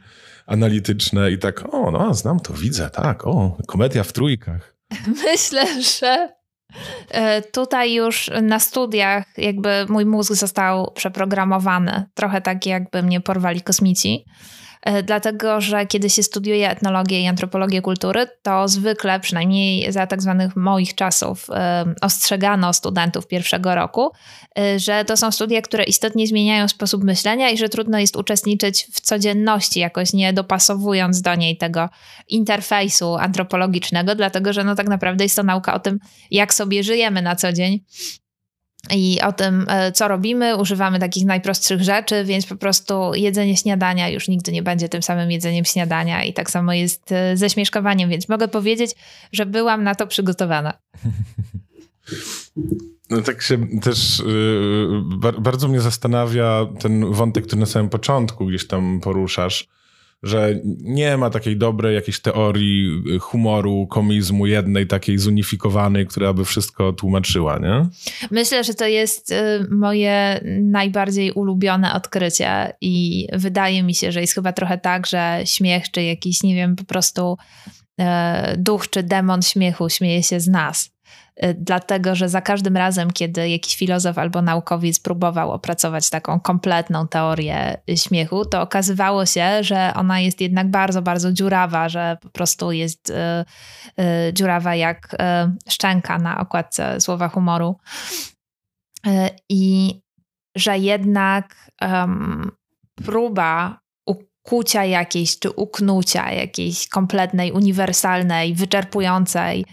analityczne 0.48 1.32
i 1.32 1.38
tak, 1.38 1.74
o, 1.74 1.92
no, 1.92 2.14
znam 2.14 2.40
to, 2.40 2.54
widzę, 2.54 2.90
tak, 2.90 3.28
o, 3.28 3.58
komedia 3.68 4.04
w 4.04 4.14
trójkach. 4.14 4.76
Myślę, 5.26 5.82
że 5.82 6.35
tutaj 7.52 7.94
już 7.94 8.32
na 8.42 8.60
studiach 8.60 9.38
jakby 9.38 9.86
mój 9.90 10.06
mózg 10.06 10.34
został 10.34 10.92
przeprogramowany, 10.92 12.06
trochę 12.14 12.42
tak 12.42 12.66
jakby 12.66 13.04
mnie 13.04 13.22
porwali 13.22 13.62
kosmici. 13.62 14.26
E, 14.86 15.04
dlatego 15.04 15.62
że 15.62 15.86
kiedy 15.86 16.10
się 16.10 16.24
studiuje 16.24 16.70
etnologię 16.70 17.22
i 17.22 17.28
antropologię 17.28 17.82
kultury, 17.82 18.28
to 18.42 18.68
zwykle, 18.68 19.20
przynajmniej 19.20 19.92
za 19.92 20.08
tak 20.08 20.22
zwanych 20.22 20.56
moich 20.56 20.96
czasów, 20.96 21.50
e, 21.50 21.86
ostrzegano 22.02 22.74
studentów 22.74 23.28
pierwszego 23.28 23.76
roku, 23.76 24.12
e, 24.60 24.80
że 24.80 25.06
to 25.06 25.18
są 25.18 25.32
studia, 25.32 25.62
które 25.62 25.84
istotnie 25.84 26.28
zmieniają 26.28 26.68
sposób 26.68 27.04
myślenia 27.04 27.50
i 27.50 27.58
że 27.58 27.70
trudno 27.70 28.00
jest 28.00 28.16
uczestniczyć 28.16 28.88
w 28.94 29.02
codzienności, 29.02 29.80
jakoś 29.80 30.14
nie 30.14 30.34
dopasowując 30.34 31.22
do 31.22 31.36
niej 31.36 31.58
tego 31.58 31.90
interfejsu 32.28 33.16
antropologicznego, 33.16 34.16
dlatego 34.16 34.54
że 34.54 34.64
no 34.64 34.76
tak 34.76 34.88
naprawdę 34.88 35.24
jest 35.24 35.36
to 35.36 35.44
nauka 35.44 35.74
o 35.74 35.80
tym, 35.80 36.00
jak 36.32 36.54
sobie 36.54 36.84
żyjemy 36.84 37.22
na 37.22 37.36
co 37.36 37.54
dzień 37.54 37.80
i 38.94 39.22
o 39.22 39.34
tym, 39.34 39.66
e, 39.70 39.92
co 39.92 40.08
robimy. 40.08 40.58
Używamy 40.58 41.00
takich 41.00 41.26
najprostszych 41.26 41.82
rzeczy, 41.82 42.24
więc 42.24 42.46
po 42.46 42.56
prostu 42.56 43.14
jedzenie 43.14 43.58
śniadania 43.58 44.10
już 44.10 44.28
nigdy 44.28 44.52
nie 44.52 44.64
będzie 44.64 44.90
tym 44.90 45.04
samym 45.04 45.32
jedzeniem 45.32 45.66
śniadania 45.66 46.24
i 46.24 46.34
tak 46.34 46.50
samo 46.52 46.74
jest 46.74 47.12
e, 47.12 47.38
ze 47.38 47.50
śmieszkowaniem, 47.50 48.10
więc 48.10 48.30
mogę 48.30 48.48
powiedzieć, 48.48 48.92
że 49.32 49.46
byłam 49.46 49.84
na 49.84 49.96
to 49.96 50.08
przygotowana. 50.08 50.74
No 53.10 53.22
tak 53.22 53.42
się 53.42 53.80
też 53.82 54.24
yy, 55.24 55.42
bardzo 55.42 55.68
mnie 55.68 55.82
zastanawia 55.82 56.68
ten 56.80 57.14
wątek, 57.14 57.48
który 57.48 57.60
na 57.60 57.66
samym 57.66 57.90
początku 57.90 58.46
gdzieś 58.46 58.68
tam 58.68 59.00
poruszasz, 59.00 59.68
że 60.26 60.60
nie 60.82 61.18
ma 61.18 61.30
takiej 61.30 61.58
dobrej 61.58 61.96
jakiejś 61.96 62.20
teorii 62.20 63.04
humoru, 63.20 63.88
komizmu 63.88 64.48
jednej 64.48 64.88
takiej 64.88 65.18
zunifikowanej, 65.18 66.08
która 66.08 66.34
by 66.34 66.46
wszystko 66.46 66.94
tłumaczyła, 66.94 67.60
nie? 67.60 67.88
Myślę, 68.32 68.64
że 68.64 68.74
to 68.74 68.86
jest 68.86 69.32
y, 69.32 69.36
moje 69.72 70.40
najbardziej 70.62 71.32
ulubione 71.32 71.94
odkrycie 71.94 72.74
i 72.82 73.28
wydaje 73.34 73.84
mi 73.84 73.96
się, 73.96 74.12
że 74.12 74.22
jest 74.22 74.34
chyba 74.34 74.54
trochę 74.54 74.78
tak, 74.78 75.08
że 75.08 75.42
śmiech 75.46 75.92
czy 75.92 76.04
jakiś, 76.04 76.44
nie 76.44 76.56
wiem, 76.56 76.76
po 76.76 76.84
prostu 76.84 77.38
duch 78.58 78.90
czy 78.90 79.04
demon 79.04 79.42
śmiechu 79.42 79.90
śmieje 79.90 80.24
się 80.24 80.40
z 80.40 80.48
nas. 80.48 80.95
Y, 81.44 81.54
dlatego 81.54 82.16
że 82.16 82.30
za 82.30 82.42
każdym 82.42 82.78
razem, 82.78 83.12
kiedy 83.12 83.50
jakiś 83.50 83.76
filozof 83.76 84.18
albo 84.18 84.42
naukowiec 84.42 85.00
próbował 85.00 85.52
opracować 85.52 86.10
taką 86.10 86.40
kompletną 86.40 87.08
teorię 87.08 87.78
śmiechu, 87.96 88.46
to 88.46 88.62
okazywało 88.62 89.26
się, 89.26 89.64
że 89.64 89.94
ona 89.96 90.20
jest 90.20 90.42
jednak 90.42 90.72
bardzo, 90.72 91.02
bardzo 91.02 91.32
dziurawa, 91.32 91.90
że 91.90 92.18
po 92.22 92.30
prostu 92.30 92.72
jest 92.72 93.10
y, 93.10 93.14
y, 94.30 94.34
dziurawa 94.34 94.76
jak 94.76 95.16
szczęka 95.70 96.18
na 96.18 96.40
okładce 96.40 97.02
słowa 97.02 97.30
humoru. 97.30 97.76
I 99.50 99.94
że 100.56 100.78
jednak 100.78 101.72
próba 103.06 103.80
ukucia 104.06 104.86
jakiejś, 104.86 105.40
czy 105.40 105.52
uknucia 105.52 106.32
jakiejś 106.32 106.88
kompletnej, 106.88 107.52
uniwersalnej, 107.52 108.54
wyczerpującej 108.54 109.66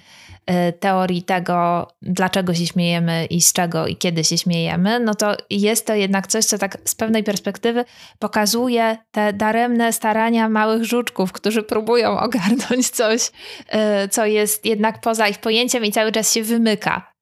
teorii 0.81 1.23
tego, 1.23 1.89
dlaczego 2.03 2.55
się 2.55 2.67
śmiejemy 2.67 3.27
i 3.27 3.41
z 3.41 3.53
czego 3.53 3.87
i 3.87 3.97
kiedy 3.97 4.25
się 4.25 4.39
śmiejemy, 4.39 5.01
no 5.01 5.15
to 5.15 5.37
jest 5.51 5.87
to 5.87 5.95
jednak 5.95 6.27
coś, 6.27 6.45
co 6.45 6.59
tak 6.59 6.79
z 6.85 6.95
pewnej 6.95 7.25
perspektywy 7.25 7.85
pokazuje 8.19 8.99
te 9.11 9.33
daremne 9.33 9.93
starania 9.93 10.49
małych 10.49 10.85
żuczków, 10.85 11.33
którzy 11.33 11.63
próbują 11.63 12.19
ogarnąć 12.27 12.89
coś, 12.91 13.21
y, 13.25 14.09
co 14.09 14.27
jest 14.27 14.67
jednak 14.67 15.01
poza 15.01 15.29
ich 15.29 15.39
pojęciem 15.39 15.85
i 15.85 15.93
cały 15.93 16.13
czas 16.13 16.33
się 16.33 16.43
wymyka. 16.43 17.13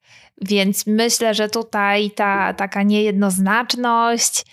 Więc 0.42 0.86
myślę, 0.86 1.34
że 1.34 1.48
tutaj 1.48 2.10
ta 2.10 2.54
taka 2.54 2.82
niejednoznaczność, 2.82 4.44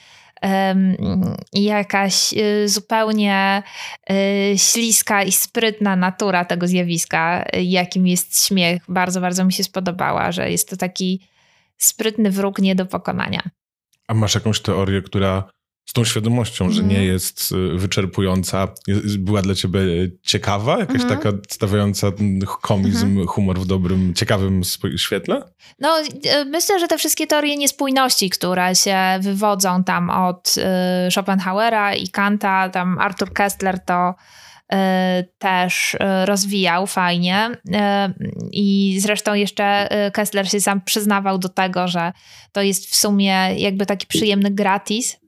jakaś 1.53 2.33
y, 2.33 2.69
zupełnie 2.69 3.63
y, 4.09 4.57
śliska 4.57 5.23
i 5.23 5.31
sprytna 5.31 5.95
natura 5.95 6.45
tego 6.45 6.67
zjawiska, 6.67 7.45
jakim 7.63 8.07
jest 8.07 8.45
śmiech, 8.45 8.81
bardzo, 8.89 9.21
bardzo 9.21 9.45
mi 9.45 9.53
się 9.53 9.63
spodobała, 9.63 10.31
że 10.31 10.51
jest 10.51 10.69
to 10.69 10.77
taki 10.77 11.27
sprytny 11.77 12.31
wróg 12.31 12.59
nie 12.59 12.75
do 12.75 12.85
pokonania. 12.85 13.41
A 14.07 14.13
masz 14.13 14.35
jakąś 14.35 14.59
teorię, 14.59 15.01
która 15.01 15.49
z 15.87 15.93
tą 15.93 16.05
świadomością, 16.05 16.69
że 16.69 16.83
nie 16.83 16.89
mhm. 16.89 17.07
jest 17.07 17.51
y, 17.51 17.77
wyczerpująca, 17.77 18.67
była 19.19 19.41
dla 19.41 19.55
ciebie 19.55 19.79
ciekawa? 20.21 20.79
Jakaś 20.79 21.01
mhm. 21.01 21.19
taka 21.19 21.37
stawiająca 21.49 22.11
komizm, 22.61 23.07
mhm. 23.07 23.27
humor 23.27 23.59
w 23.59 23.65
dobrym, 23.65 24.13
ciekawym 24.13 24.61
świetle? 24.97 25.43
No, 25.79 25.99
y, 25.99 26.45
myślę, 26.45 26.79
że 26.79 26.87
te 26.87 26.97
wszystkie 26.97 27.27
teorie 27.27 27.57
niespójności, 27.57 28.29
które 28.29 28.75
się 28.75 28.97
wywodzą 29.21 29.83
tam 29.83 30.09
od 30.09 30.55
y, 30.57 31.11
Schopenhauera 31.11 31.95
i 31.95 32.07
Kanta, 32.07 32.69
tam 32.69 32.97
Arthur 32.99 33.33
Kessler 33.33 33.79
to 33.85 34.15
też 35.39 35.97
rozwijał 36.25 36.87
fajnie. 36.87 37.49
I 38.51 38.97
zresztą 39.01 39.33
jeszcze 39.33 39.89
Kessler 40.13 40.49
się 40.49 40.61
sam 40.61 40.81
przyznawał 40.81 41.37
do 41.37 41.49
tego, 41.49 41.87
że 41.87 42.13
to 42.51 42.61
jest 42.61 42.91
w 42.91 42.95
sumie 42.95 43.55
jakby 43.57 43.85
taki 43.85 44.07
przyjemny 44.07 44.51
gratis 44.51 45.17
Y, 45.17 45.26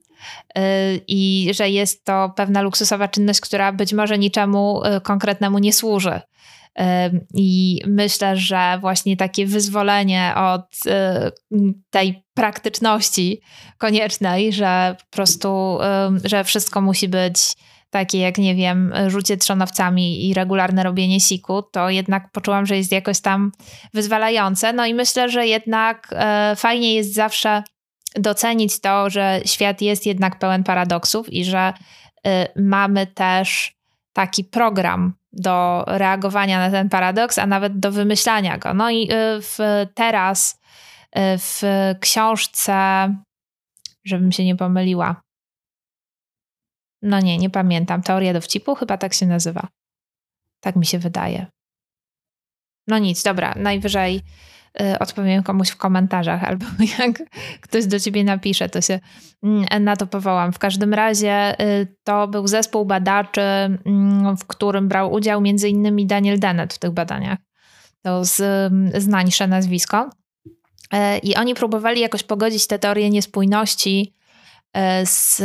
i 1.08 1.50
że 1.54 1.70
jest 1.70 2.04
to 2.04 2.32
pewna 2.36 2.62
luksusowa 2.62 3.08
czynność, 3.08 3.40
która 3.40 3.72
być 3.72 3.92
może 3.92 4.18
niczemu 4.18 4.82
y, 4.84 5.00
konkretnemu 5.00 5.58
nie 5.58 5.72
służy. 5.72 6.20
Y, 6.80 6.82
I 7.34 7.80
myślę, 7.86 8.36
że 8.36 8.78
właśnie 8.80 9.16
takie 9.16 9.46
wyzwolenie 9.46 10.32
od 10.36 10.76
tej 11.90 12.24
praktyczności 12.34 13.40
koniecznej, 13.78 14.52
że 14.52 14.96
po 14.98 15.16
prostu, 15.16 15.78
że 16.24 16.44
wszystko 16.44 16.80
musi 16.80 17.08
być 17.08 17.36
takie 17.90 18.18
jak, 18.18 18.38
nie 18.38 18.54
wiem, 18.54 18.92
rzucie 19.06 19.36
trzonowcami 19.36 20.28
i 20.28 20.34
regularne 20.34 20.82
robienie 20.82 21.20
siku, 21.20 21.62
to 21.62 21.90
jednak 21.90 22.32
poczułam, 22.32 22.66
że 22.66 22.76
jest 22.76 22.92
jakoś 22.92 23.20
tam 23.20 23.52
wyzwalające. 23.94 24.72
No 24.72 24.86
i 24.86 24.94
myślę, 24.94 25.28
że 25.28 25.46
jednak 25.46 26.14
fajnie 26.56 26.94
jest 26.94 27.14
zawsze 27.14 27.62
docenić 28.14 28.80
to, 28.80 29.10
że 29.10 29.40
świat 29.44 29.80
jest 29.80 30.06
jednak 30.06 30.38
pełen 30.38 30.64
paradoksów 30.64 31.32
i 31.32 31.44
że 31.44 31.72
y, 32.26 32.30
mamy 32.56 33.06
też 33.06 33.74
taki 34.12 34.44
program 34.44 35.14
do 35.32 35.84
reagowania 35.86 36.58
na 36.58 36.70
ten 36.70 36.88
paradoks, 36.88 37.38
a 37.38 37.46
nawet 37.46 37.78
do 37.78 37.92
wymyślania 37.92 38.58
go. 38.58 38.74
No 38.74 38.90
i 38.90 39.02
y, 39.02 39.42
w, 39.42 39.58
teraz 39.94 40.60
y, 41.16 41.20
w 41.38 41.62
książce, 42.00 42.74
żebym 44.04 44.32
się 44.32 44.44
nie 44.44 44.56
pomyliła. 44.56 45.22
No 47.02 47.20
nie, 47.20 47.38
nie 47.38 47.50
pamiętam. 47.50 48.02
Teoria 48.02 48.32
dowcipu 48.32 48.74
chyba 48.74 48.98
tak 48.98 49.14
się 49.14 49.26
nazywa. 49.26 49.68
Tak 50.60 50.76
mi 50.76 50.86
się 50.86 50.98
wydaje. 50.98 51.46
No 52.86 52.98
nic, 52.98 53.22
dobra, 53.22 53.54
najwyżej 53.56 54.22
odpowiem 55.00 55.42
komuś 55.42 55.68
w 55.68 55.76
komentarzach, 55.76 56.44
albo 56.44 56.66
jak 56.98 57.22
ktoś 57.60 57.86
do 57.86 58.00
ciebie 58.00 58.24
napisze, 58.24 58.68
to 58.68 58.80
się 58.80 59.00
mm, 59.42 59.84
na 59.84 59.96
to 59.96 60.06
powołam. 60.06 60.52
W 60.52 60.58
każdym 60.58 60.94
razie 60.94 61.60
y, 61.60 61.96
to 62.04 62.28
był 62.28 62.46
zespół 62.46 62.84
badaczy, 62.84 63.40
mm, 63.40 64.36
w 64.36 64.46
którym 64.46 64.88
brał 64.88 65.12
udział 65.12 65.42
innymi 65.44 66.06
Daniel 66.06 66.38
Dennett 66.38 66.74
w 66.74 66.78
tych 66.78 66.90
badaniach. 66.90 67.38
To 68.02 68.24
z, 68.24 68.40
mm, 68.40 69.00
znańsze 69.00 69.46
nazwisko. 69.46 70.10
Y, 70.94 71.18
I 71.22 71.36
oni 71.36 71.54
próbowali 71.54 72.00
jakoś 72.00 72.22
pogodzić 72.22 72.66
te 72.66 72.78
teorie 72.78 73.10
niespójności 73.10 74.14
z 75.04 75.42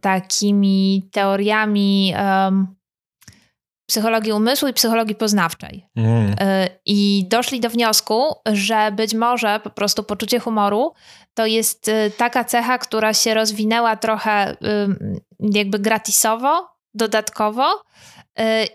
takimi 0.00 1.08
teoriami 1.12 2.14
psychologii 3.86 4.32
umysłu 4.32 4.68
i 4.68 4.72
psychologii 4.72 5.14
poznawczej. 5.14 5.88
Mm. 5.96 6.34
I 6.86 7.26
doszli 7.28 7.60
do 7.60 7.70
wniosku, 7.70 8.22
że 8.46 8.92
być 8.92 9.14
może 9.14 9.60
po 9.60 9.70
prostu 9.70 10.04
poczucie 10.04 10.38
humoru 10.38 10.92
to 11.34 11.46
jest 11.46 11.88
y, 11.88 12.12
taka 12.16 12.44
cecha, 12.44 12.78
która 12.78 13.14
się 13.14 13.34
rozwinęła 13.34 13.96
trochę 13.96 14.56
jakby 15.40 15.78
gratisowo, 15.78 16.68
dodatkowo 16.94 17.82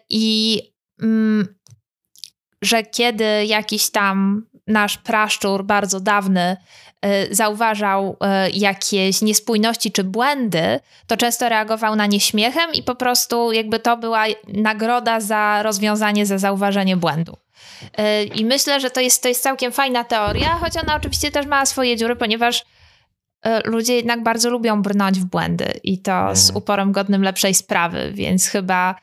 i 0.10 0.62
mm, 1.01 1.56
że 2.62 2.84
kiedy 2.84 3.46
jakiś 3.46 3.89
tam 3.89 4.46
nasz 4.68 4.98
praszczur 4.98 5.66
bardzo 5.66 6.00
dawny 6.00 6.58
zauważał 7.32 8.18
y, 8.48 8.51
jakieś 8.51 9.22
niespójności 9.22 9.91
czy 9.91 10.03
błędy, 10.03 10.79
to 11.08 11.18
często 11.18 11.50
reagował 11.50 11.96
na 11.96 12.06
nie 12.06 12.20
śmiechem 12.20 12.74
i 12.74 12.84
po 12.84 12.96
prostu 12.96 13.51
jakby 13.51 13.79
to 13.79 13.98
była 13.98 14.24
nagroda 14.48 15.20
za 15.20 15.63
rozwiązanie, 15.63 16.25
za 16.25 16.38
zauważenie 16.38 16.98
błędu. 16.98 17.38
Y, 17.84 18.24
I 18.24 18.46
myślę, 18.46 18.79
że 18.79 18.89
to 18.89 19.01
jest, 19.01 19.24
to 19.24 19.27
jest 19.27 19.44
całkiem 19.44 19.72
fajna 19.72 20.03
teoria, 20.03 20.50
choć 20.50 20.77
ona 20.77 20.96
oczywiście 20.96 21.32
też 21.32 21.46
ma 21.46 21.65
swoje 21.65 21.98
dziury, 21.98 22.15
ponieważ 22.15 22.65
ludzie 23.65 23.96
jednak 23.96 24.24
bardzo 24.24 24.50
lubią 24.50 24.82
brnąć 24.82 25.20
w 25.20 25.25
błędy 25.25 25.74
i 25.84 25.98
to 25.98 26.36
z 26.36 26.50
mhm. 26.50 26.58
uporem 26.58 26.91
godnym 26.91 27.24
lepszej 27.24 27.53
sprawy, 27.53 28.12
więc 28.13 28.48
chyba 28.48 28.96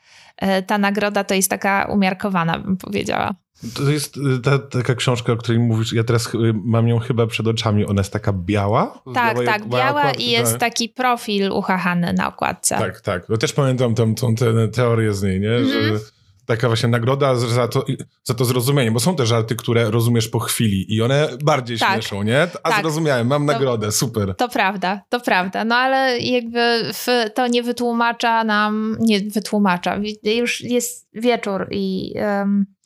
ta 0.67 0.77
nagroda 0.77 1.23
to 1.23 1.33
jest 1.33 1.49
taka 1.49 1.87
umiarkowana, 1.91 2.59
bym 2.59 2.77
powiedziała. 2.77 3.33
To 3.73 3.91
jest 3.91 4.17
y, 4.17 4.39
ta, 4.43 4.59
taka 4.59 4.95
książka, 4.95 5.33
o 5.33 5.37
której 5.37 5.59
mówisz, 5.59 5.93
ja 5.93 6.03
teraz 6.03 6.29
mam 6.53 6.87
ją 6.87 6.99
chyba 6.99 7.27
przed 7.27 7.47
oczami, 7.47 7.85
ona 7.85 7.99
jest 7.99 8.13
taka 8.13 8.33
biała? 8.33 9.01
Tak, 9.13 9.35
biała, 9.35 9.45
tak, 9.45 9.69
biała 9.69 10.11
i 10.11 10.29
jest 10.29 10.51
tak. 10.51 10.59
taki 10.59 10.89
profil 10.89 11.51
uchachany 11.51 12.13
na 12.13 12.27
okładce. 12.27 12.77
Tak, 12.77 13.01
tak. 13.01 13.29
No 13.29 13.37
też 13.37 13.53
pamiętam 13.53 13.95
tą, 13.95 14.15
tą 14.15 14.35
tę 14.35 14.67
teorię 14.67 15.13
z 15.13 15.23
niej, 15.23 15.39
nie? 15.39 15.49
Mm 15.51 15.65
-hmm. 15.65 15.97
Że 15.97 15.99
taka 16.47 16.67
właśnie 16.67 16.89
nagroda 16.89 17.35
za 17.35 17.67
to, 17.67 17.85
za 18.23 18.33
to 18.33 18.45
zrozumienie, 18.45 18.91
bo 18.91 18.99
są 18.99 19.15
te 19.15 19.25
żarty, 19.25 19.55
które 19.55 19.91
rozumiesz 19.91 20.27
po 20.27 20.39
chwili 20.39 20.95
i 20.95 21.01
one 21.01 21.29
bardziej 21.43 21.77
tak. 21.77 21.93
śmieszą, 21.93 22.23
nie? 22.23 22.41
A 22.63 22.69
tak. 22.69 22.81
zrozumiałem, 22.81 23.27
mam 23.27 23.47
to, 23.47 23.53
nagrodę, 23.53 23.91
super. 23.91 24.35
To 24.35 24.49
prawda, 24.49 25.01
to 25.09 25.19
prawda, 25.19 25.65
no 25.65 25.75
ale 25.75 26.19
jakby 26.19 26.93
to 27.35 27.47
nie 27.47 27.63
wytłumacza 27.63 28.43
nam, 28.43 28.97
nie 28.99 29.19
wytłumacza, 29.19 29.99
już 30.23 30.61
jest 30.61 31.07
wieczór 31.13 31.67
i... 31.71 32.13
Um, 32.15 32.76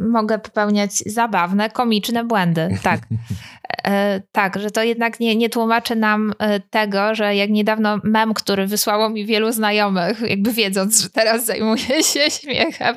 mogę 0.00 0.38
popełniać 0.38 0.92
zabawne, 0.96 1.70
komiczne 1.70 2.24
błędy. 2.24 2.68
Tak. 2.82 3.00
E, 3.84 4.20
tak, 4.32 4.58
że 4.60 4.70
to 4.70 4.82
jednak 4.82 5.20
nie, 5.20 5.36
nie 5.36 5.50
tłumaczy 5.50 5.96
nam 5.96 6.34
e, 6.38 6.60
tego, 6.60 7.14
że 7.14 7.36
jak 7.36 7.50
niedawno 7.50 8.00
mem, 8.04 8.34
który 8.34 8.66
wysłało 8.66 9.08
mi 9.08 9.26
wielu 9.26 9.52
znajomych, 9.52 10.20
jakby 10.20 10.52
wiedząc, 10.52 11.00
że 11.02 11.10
teraz 11.10 11.44
zajmuję 11.46 12.02
się 12.02 12.30
śmiechem. 12.30 12.96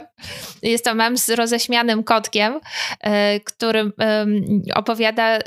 Jest 0.64 0.86
to 0.86 0.96
mem 0.96 1.18
z 1.18 1.30
roześmianym 1.30 2.04
kotkiem, 2.04 2.60
e, 3.02 3.40
który 3.40 3.92
opowiada, 4.76 5.40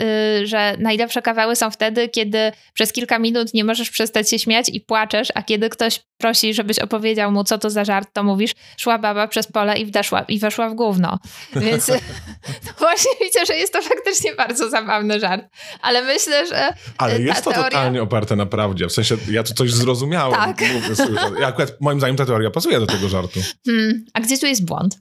że 0.45 0.77
najlepsze 0.79 1.23
kawały 1.23 1.57
są 1.57 1.71
wtedy, 1.71 2.09
kiedy 2.09 2.53
przez 2.75 2.93
kilka 2.93 3.19
minut 3.19 3.55
nie 3.55 3.65
możesz 3.65 3.91
przestać 3.91 4.31
się 4.31 4.39
śmiać 4.39 4.69
i 4.69 4.81
płaczesz, 4.81 5.29
a 5.35 5.43
kiedy 5.43 5.69
ktoś 5.69 6.01
prosi, 6.19 6.55
żebyś 6.55 6.79
opowiedział 6.79 7.33
mu, 7.33 7.45
co 7.45 7.59
to 7.59 7.71
za 7.71 7.85
żart, 7.85 8.09
to 8.13 8.23
mówisz, 8.23 8.53
szła 8.77 8.99
baba 8.99 9.29
przez 9.29 9.53
pole 9.53 9.79
i, 9.79 9.87
wdeszła, 9.87 10.23
i 10.23 10.39
weszła 10.39 10.69
w 10.69 10.75
gówno. 10.75 11.10
Więc 11.57 11.89
no 11.89 11.95
właśnie 12.79 13.11
widzę, 13.21 13.47
że 13.47 13.57
jest 13.57 13.73
to 13.73 13.83
faktycznie 13.83 14.35
bardzo 14.35 14.71
zabawny 14.71 15.21
żart. 15.21 15.45
Ale 15.83 16.03
myślę, 16.03 16.47
że 16.47 16.69
Ale 16.99 17.21
jest 17.21 17.45
to 17.45 17.51
teoria... 17.51 17.71
totalnie 17.71 18.03
oparte 18.03 18.37
na 18.37 18.47
prawdzie. 18.47 18.87
W 18.89 18.93
sensie, 18.93 19.17
ja 19.31 19.43
tu 19.43 19.55
coś 19.55 19.73
zrozumiałem. 19.73 20.35
Tak. 20.55 20.61
Mówię, 20.61 21.21
ja 21.41 21.47
akurat, 21.47 21.81
moim 21.81 21.99
zdaniem 21.99 22.17
ta 22.17 22.27
teoria 22.27 22.51
pasuje 22.51 22.81
do 22.81 22.87
tego 22.87 23.09
żartu. 23.09 23.41
Hmm. 23.67 24.05
A 24.15 24.21
gdzie 24.21 24.39
tu 24.39 24.47
jest 24.47 24.65
błąd? 24.65 24.99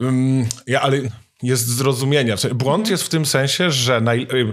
Um, 0.00 0.46
ja, 0.66 0.80
ale 0.82 1.00
jest 1.42 1.66
zrozumienia. 1.66 2.36
Błąd 2.54 2.80
Mhm. 2.80 2.90
jest 2.90 3.02
w 3.02 3.08
tym 3.08 3.26
sensie, 3.26 3.70
że 3.70 4.00
na, 4.00 4.14
ile- 4.14 4.52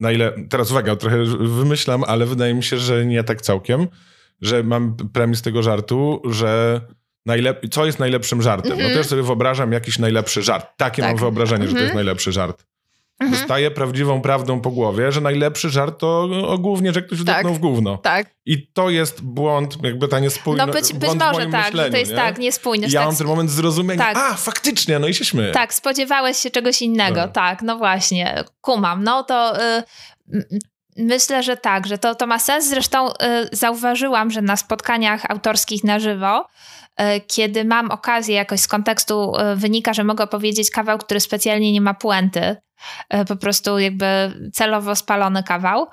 na 0.00 0.12
ile, 0.12 0.32
teraz 0.50 0.70
uwaga, 0.70 0.96
trochę 0.96 1.24
wymyślam, 1.38 2.04
ale 2.04 2.26
wydaje 2.26 2.54
mi 2.54 2.62
się, 2.64 2.78
że 2.78 3.06
nie 3.06 3.24
tak 3.24 3.42
całkiem, 3.42 3.88
że 4.40 4.62
mam 4.62 4.96
premis 5.12 5.42
tego 5.42 5.62
żartu, 5.62 6.22
że 6.30 6.80
najlep- 7.26 7.68
co 7.70 7.86
jest 7.86 7.98
najlepszym 7.98 8.42
żartem? 8.42 8.78
No 8.82 8.88
też 8.88 9.06
sobie 9.06 9.22
wyobrażam 9.22 9.72
jakiś 9.72 9.98
najlepszy 9.98 10.42
żart. 10.42 10.66
Takie 10.76 11.02
Mhm. 11.02 11.16
Tak. 11.16 11.22
mam 11.22 11.32
wyobrażenie, 11.32 11.62
że 11.64 11.68
to 11.68 11.78
Mhm. 11.78 11.84
jest 11.84 11.94
najlepszy 11.94 12.32
żart. 12.32 12.64
Mhm. 13.20 13.40
Dostaję 13.40 13.70
prawdziwą 13.70 14.20
prawdą 14.22 14.60
po 14.60 14.70
głowie, 14.70 15.12
że 15.12 15.20
najlepszy 15.20 15.70
żart 15.70 15.98
to 15.98 16.28
o 16.46 16.58
głównie, 16.58 16.92
że 16.92 17.02
ktoś 17.02 17.24
Tak. 17.24 17.46
w 17.48 17.58
gówno. 17.58 17.96
Tak. 17.98 18.26
I 18.46 18.66
to 18.66 18.90
jest 18.90 19.22
błąd, 19.22 19.76
jakby 19.82 20.08
ta 20.08 20.20
niespójność. 20.20 20.66
No 20.66 20.72
być, 20.72 20.92
być 20.92 21.14
może 21.20 21.46
tak, 21.46 21.64
myśleniu, 21.64 21.86
że 21.86 21.90
to 21.90 21.96
jest 21.96 22.10
nie? 22.10 22.16
tak, 22.16 22.38
niespójność. 22.38 22.94
Ja 22.94 23.00
tak, 23.00 23.08
mam 23.08 23.16
ten 23.16 23.26
moment 23.26 23.50
zrozumienia. 23.50 24.04
Tak. 24.04 24.16
A, 24.16 24.34
faktycznie, 24.34 24.98
no 24.98 25.06
i 25.06 25.14
się 25.14 25.24
śmieję. 25.24 25.52
Tak, 25.52 25.74
spodziewałeś 25.74 26.36
się 26.38 26.50
czegoś 26.50 26.82
innego, 26.82 27.20
Tak. 27.22 27.32
tak, 27.32 27.62
no 27.62 27.76
właśnie, 27.76 28.44
kumam. 28.60 29.04
No 29.04 29.22
to 29.24 29.56
y, 29.78 29.82
myślę, 30.96 31.42
że 31.42 31.56
tak, 31.56 31.86
że 31.86 31.98
to, 31.98 32.14
to 32.14 32.26
ma 32.26 32.38
sens. 32.38 32.68
Zresztą 32.68 33.10
y, 33.10 33.12
zauważyłam, 33.52 34.30
że 34.30 34.42
na 34.42 34.56
spotkaniach 34.56 35.30
autorskich 35.30 35.84
na 35.84 35.98
żywo, 36.00 36.46
kiedy 37.26 37.64
mam 37.64 37.90
okazję 37.90 38.34
jakoś 38.34 38.60
z 38.60 38.68
kontekstu 38.68 39.32
y, 39.36 39.56
wynika, 39.56 39.94
że 39.94 40.04
mogę 40.04 40.26
powiedzieć 40.26 40.70
kawał, 40.70 40.98
który 40.98 41.20
specjalnie 41.20 41.72
nie 41.72 41.80
ma 41.80 41.94
puenty, 41.94 42.56
y, 43.14 43.24
po 43.24 43.36
prostu 43.36 43.78
jakby 43.78 44.06
celowo 44.52 44.96
spalony 44.96 45.42
kawał, 45.42 45.86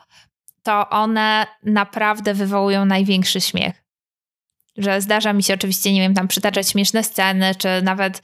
to 0.64 0.90
one 0.90 1.48
naprawdę 1.64 2.34
wywołują 2.34 2.86
największy 2.86 3.42
śmiech. 3.42 3.84
Że 4.78 5.02
zdarza 5.02 5.34
mi 5.34 5.44
się 5.44 5.54
oczywiście, 5.54 5.94
nie 5.94 6.02
wiem, 6.02 6.14
tam 6.14 6.28
przytaczać 6.28 6.70
śmieszne 6.70 7.04
sceny, 7.04 7.56
czy 7.56 7.68
nawet 7.84 8.22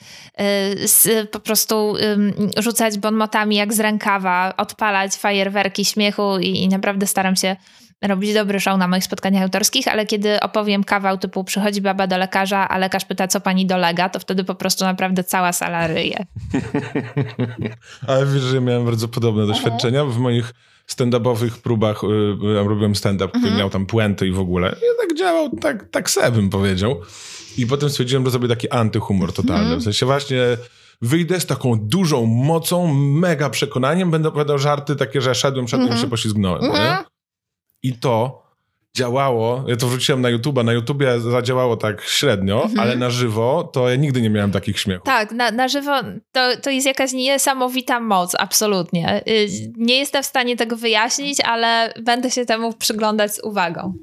y, 1.05 1.25
po 1.25 1.39
prostu 1.39 1.95
ym, 1.95 2.33
rzucać 2.57 2.97
bonmotami 2.97 3.55
jak 3.55 3.73
z 3.73 3.79
rękawa, 3.79 4.53
odpalać 4.57 5.15
fajerwerki 5.15 5.85
śmiechu 5.85 6.39
i, 6.39 6.47
i 6.47 6.69
naprawdę 6.69 7.07
staram 7.07 7.35
się 7.35 7.55
robić 8.01 8.33
dobry 8.33 8.59
show 8.59 8.77
na 8.77 8.87
moich 8.87 9.03
spotkaniach 9.03 9.43
autorskich, 9.43 9.87
ale 9.87 10.05
kiedy 10.05 10.39
opowiem 10.39 10.83
kawał 10.83 11.17
typu 11.17 11.43
przychodzi 11.43 11.81
baba 11.81 12.07
do 12.07 12.17
lekarza, 12.17 12.69
a 12.69 12.77
lekarz 12.77 13.05
pyta, 13.05 13.27
co 13.27 13.41
pani 13.41 13.65
dolega, 13.65 14.09
to 14.09 14.19
wtedy 14.19 14.43
po 14.43 14.55
prostu 14.55 14.85
naprawdę 14.85 15.23
cała 15.23 15.53
sala 15.53 15.87
ryje. 15.87 16.25
Ale 18.07 18.25
wiesz, 18.25 18.41
że 18.43 18.55
ja 18.55 18.61
miałem 18.61 18.85
bardzo 18.85 19.07
podobne 19.07 19.47
doświadczenia 19.47 20.05
w 20.05 20.17
moich 20.17 20.53
stand-upowych 20.87 21.49
próbach. 21.61 22.03
y, 22.03 22.53
Ja 22.55 22.63
robiłem 22.63 22.95
stand-up, 22.95 23.27
który 23.29 23.43
Mhm. 23.45 23.57
miał 23.57 23.69
tam 23.69 23.85
puenty 23.85 24.27
i 24.27 24.31
w 24.31 24.39
ogóle. 24.39 24.69
I 24.69 25.07
tak 25.07 25.17
działał, 25.17 25.49
tak, 25.49 25.89
tak 25.91 26.09
se 26.09 26.31
bym 26.31 26.49
powiedział. 26.49 27.01
I 27.57 27.67
potem 27.67 27.89
stwierdziłem, 27.89 28.25
że 28.25 28.31
zrobię 28.31 28.47
taki 28.47 28.69
antyhumor 28.69 29.33
totalny. 29.33 29.61
Mhm. 29.63 29.79
W 29.79 29.83
sensie 29.83 30.05
właśnie 30.05 30.39
wyjdę 31.01 31.39
z 31.39 31.45
taką 31.45 31.75
dużą 31.79 32.25
mocą, 32.25 32.93
mega 32.93 33.49
przekonaniem, 33.49 34.11
będę 34.11 34.29
opowiadał 34.29 34.59
żarty 34.59 34.95
takie, 34.95 35.21
że 35.21 35.35
szedłem, 35.35 35.67
szedłem 35.67 35.87
i 35.87 35.91
Mhm. 35.91 36.05
się 36.05 36.09
poślizgnąłem. 36.09 36.63
Mhm. 36.63 36.83
Nie? 36.83 37.08
I 37.83 37.93
to 37.93 38.43
działało, 38.97 39.63
ja 39.67 39.75
to 39.75 39.87
wrzuciłem 39.87 40.21
na 40.21 40.29
YouTube'a, 40.29 40.65
na 40.65 40.73
YouTubie 40.73 41.19
zadziałało 41.19 41.77
tak 41.77 42.01
średnio, 42.03 42.61
Mhm. 42.63 42.79
ale 42.79 42.95
na 42.95 43.09
żywo 43.09 43.69
to 43.73 43.89
ja 43.89 43.95
nigdy 43.95 44.21
nie 44.21 44.29
miałem 44.29 44.51
takich 44.51 44.79
śmiechów. 44.79 45.05
Tak, 45.05 45.31
na, 45.31 45.51
na 45.51 45.67
żywo 45.67 45.91
to, 46.31 46.57
to 46.63 46.69
jest 46.69 46.87
jakaś 46.87 47.13
niesamowita 47.13 47.99
moc, 47.99 48.35
absolutnie. 48.39 49.21
Y, 49.27 49.47
Nie 49.77 49.97
jestem 49.97 50.23
w 50.23 50.25
stanie 50.25 50.57
tego 50.57 50.77
wyjaśnić, 50.77 51.39
ale 51.41 51.93
będę 52.01 52.31
się 52.31 52.45
temu 52.45 52.73
przyglądać 52.73 53.35
z 53.35 53.43
uwagą. 53.43 53.93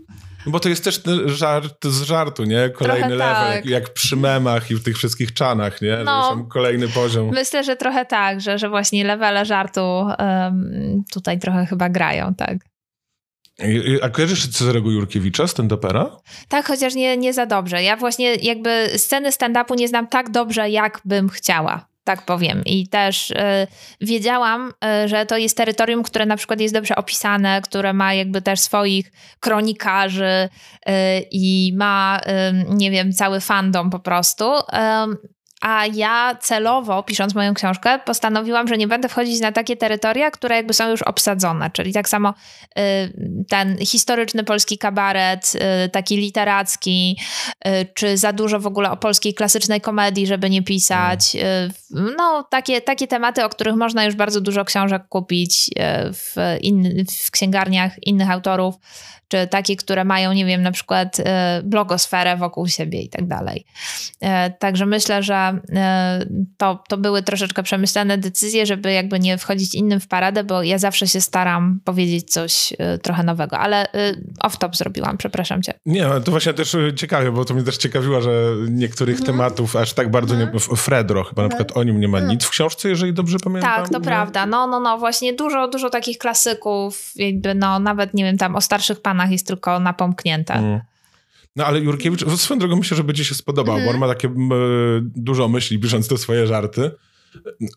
Bo 0.46 0.60
to 0.60 0.68
jest 0.68 0.84
też 0.84 1.02
żart 1.26 1.84
z 1.84 2.02
żartu, 2.02 2.44
nie? 2.44 2.70
Kolejny 2.70 3.00
Trochę 3.00 3.16
level, 3.16 3.52
tak. 3.52 3.66
jak, 3.66 3.92
przy 3.92 4.16
memach 4.16 4.70
i 4.70 4.74
w 4.74 4.84
tych 4.84 4.96
wszystkich 4.96 5.34
czanach, 5.34 5.82
nie? 5.82 5.98
No. 6.04 6.46
Kolejny 6.50 6.88
poziom. 6.88 7.30
Myślę, 7.32 7.64
że 7.64 7.76
trochę 7.76 8.04
tak, 8.06 8.40
że, 8.40 8.58
że 8.58 8.68
właśnie 8.68 9.04
levele 9.04 9.44
żartu 9.44 9.80
em, 10.18 11.02
tutaj 11.12 11.38
trochę 11.38 11.66
chyba 11.66 11.88
grają, 11.88 12.34
tak. 12.34 12.58
A 14.02 14.08
kojarzysz 14.08 14.48
Cezarego 14.48 14.90
Jurkiewicza, 14.90 15.44
stand-upera? 15.44 16.16
Tak, 16.48 16.66
chociaż 16.66 16.94
nie, 16.94 17.16
nie 17.16 17.32
za 17.32 17.46
dobrze. 17.46 17.82
Ja 17.82 17.96
właśnie 17.96 18.34
jakby 18.34 18.90
sceny 18.96 19.30
stand-upu 19.30 19.76
nie 19.76 19.88
znam 19.88 20.06
tak 20.06 20.30
dobrze, 20.30 20.70
jak 20.70 21.00
bym 21.04 21.28
chciała. 21.28 21.88
Tak 22.04 22.24
powiem. 22.24 22.62
I 22.64 22.88
też 22.88 23.30
y, 23.30 23.34
wiedziałam, 24.00 24.72
y, 25.04 25.08
że 25.08 25.26
to 25.26 25.36
jest 25.36 25.56
terytorium, 25.56 26.02
które 26.02 26.26
na 26.26 26.36
przykład 26.36 26.60
jest 26.60 26.74
dobrze 26.74 26.96
opisane, 26.96 27.60
które 27.62 27.92
ma 27.92 28.14
jakby 28.14 28.42
też 28.42 28.60
swoich 28.60 29.12
kronikarzy 29.40 30.48
y, 30.88 30.92
i 31.30 31.72
ma, 31.76 32.20
nie 32.68 32.90
wiem, 32.90 33.12
cały 33.12 33.40
fandom 33.40 33.90
po 33.90 33.98
prostu. 33.98 34.52
A 35.60 35.86
ja 35.86 36.36
celowo, 36.40 37.02
pisząc 37.02 37.34
moją 37.34 37.54
książkę, 37.54 37.98
postanowiłam, 37.98 38.68
że 38.68 38.76
nie 38.76 38.88
będę 38.88 39.08
wchodzić 39.08 39.40
na 39.40 39.52
takie 39.52 39.76
terytoria, 39.76 40.30
które 40.30 40.56
jakby 40.56 40.74
są 40.74 40.90
już 40.90 41.02
obsadzone. 41.02 41.70
Czyli 41.70 41.92
tak 41.92 42.08
samo 42.08 42.34
y, 42.78 42.82
ten 43.48 43.78
historyczny 43.78 44.44
polski 44.44 44.78
kabaret, 44.78 45.52
y, 45.84 45.88
taki 45.88 46.16
literacki, 46.16 47.18
y, 47.66 47.70
czy 47.94 48.18
za 48.18 48.32
dużo 48.32 48.60
w 48.60 48.66
ogóle 48.66 48.90
o 48.90 48.96
polskiej 48.96 49.34
klasycznej 49.34 49.80
komedii, 49.80 50.26
żeby 50.26 50.50
nie 50.50 50.62
pisać. 50.62 51.36
Y, 51.36 51.86
No, 52.16 52.46
takie, 52.50 52.80
takie 52.80 53.06
tematy, 53.06 53.44
o 53.44 53.48
których 53.48 53.76
można 53.76 54.04
już 54.04 54.14
bardzo 54.14 54.40
dużo 54.40 54.64
książek 54.64 55.02
kupić 55.08 55.70
w, 56.12 56.56
in, 56.60 57.04
w 57.26 57.30
księgarniach 57.30 57.92
innych 58.02 58.30
autorów, 58.30 58.74
czy 59.28 59.46
takie, 59.46 59.76
które 59.76 60.04
mają, 60.04 60.32
nie 60.32 60.44
wiem, 60.44 60.62
na 60.62 60.72
przykład 60.72 61.18
y, 61.18 61.22
blogosferę 61.64 62.36
wokół 62.36 62.68
siebie 62.68 63.02
i 63.02 63.08
tak 63.08 63.26
dalej. 63.28 63.64
E, 64.20 64.50
Także 64.50 64.86
myślę, 64.86 65.22
że 65.22 65.34
e, 65.74 66.26
to, 66.56 66.82
to 66.88 66.96
były 66.96 67.22
troszeczkę 67.22 67.62
przemyślane 67.62 68.18
decyzje, 68.18 68.66
żeby 68.66 68.92
jakby 68.92 69.20
nie 69.20 69.38
wchodzić 69.38 69.74
innym 69.74 70.00
w 70.00 70.08
paradę, 70.08 70.44
bo 70.44 70.62
ja 70.62 70.78
zawsze 70.78 71.06
się 71.06 71.20
staram 71.20 71.80
powiedzieć 71.84 72.30
coś 72.32 72.72
e, 72.78 72.98
trochę 72.98 73.22
nowego, 73.22 73.58
ale 73.58 73.92
e, 73.92 74.12
off-top 74.44 74.76
zrobiłam, 74.76 75.16
przepraszam 75.18 75.62
cię. 75.62 75.72
Nie, 75.86 76.02
to 76.24 76.30
właśnie 76.30 76.54
też 76.54 76.76
ciekawe, 76.96 77.32
bo 77.32 77.44
to 77.44 77.54
mnie 77.54 77.62
też 77.62 77.76
ciekawiło, 77.76 78.20
że 78.20 78.30
niektórych 78.68 79.16
Mhm. 79.18 79.26
tematów 79.38 79.76
aż 79.76 79.92
tak 79.92 80.10
bardzo 80.10 80.36
nie... 80.36 80.44
F- 80.54 80.68
Fredro, 80.76 81.24
chyba 81.24 81.42
na 81.42 81.48
przykład 81.48 81.76
o 81.76 81.82
nim 81.84 82.00
nie 82.00 82.08
ma 82.08 82.20
nic 82.20 82.44
w 82.44 82.50
książce, 82.50 82.88
jeżeli 82.88 83.12
dobrze 83.14 83.38
pamiętam. 83.44 83.74
Tak, 83.82 83.88
to 83.88 84.00
prawda. 84.00 84.46
No, 84.46 84.66
no, 84.66 84.80
no, 84.80 84.98
właśnie 84.98 85.32
dużo, 85.32 85.68
dużo 85.68 85.90
takich 85.90 86.18
klasyków, 86.18 87.10
jakby 87.16 87.54
no 87.54 87.78
nawet, 87.78 88.14
nie 88.14 88.24
wiem, 88.24 88.38
tam 88.38 88.56
o 88.56 88.60
starszych 88.60 89.00
panach 89.02 89.15
jest 89.24 89.46
tylko 89.46 89.80
napomknięte. 89.80 90.54
Mm. 90.54 90.80
No 91.56 91.66
ale 91.66 91.80
Jurkiewicz, 91.80 92.24
swoją 92.36 92.58
drogą 92.58 92.76
myślę, 92.76 92.96
że 92.96 93.04
będzie 93.04 93.24
się 93.24 93.34
spodobał, 93.34 93.78
bo 93.84 93.90
on 93.90 93.98
ma 93.98 94.08
takie 94.08 94.28
m, 94.28 94.50
dużo 95.16 95.48
myśli, 95.48 95.78
pisząc 95.78 96.08
te 96.08 96.18
swoje 96.18 96.46
żarty. 96.46 96.90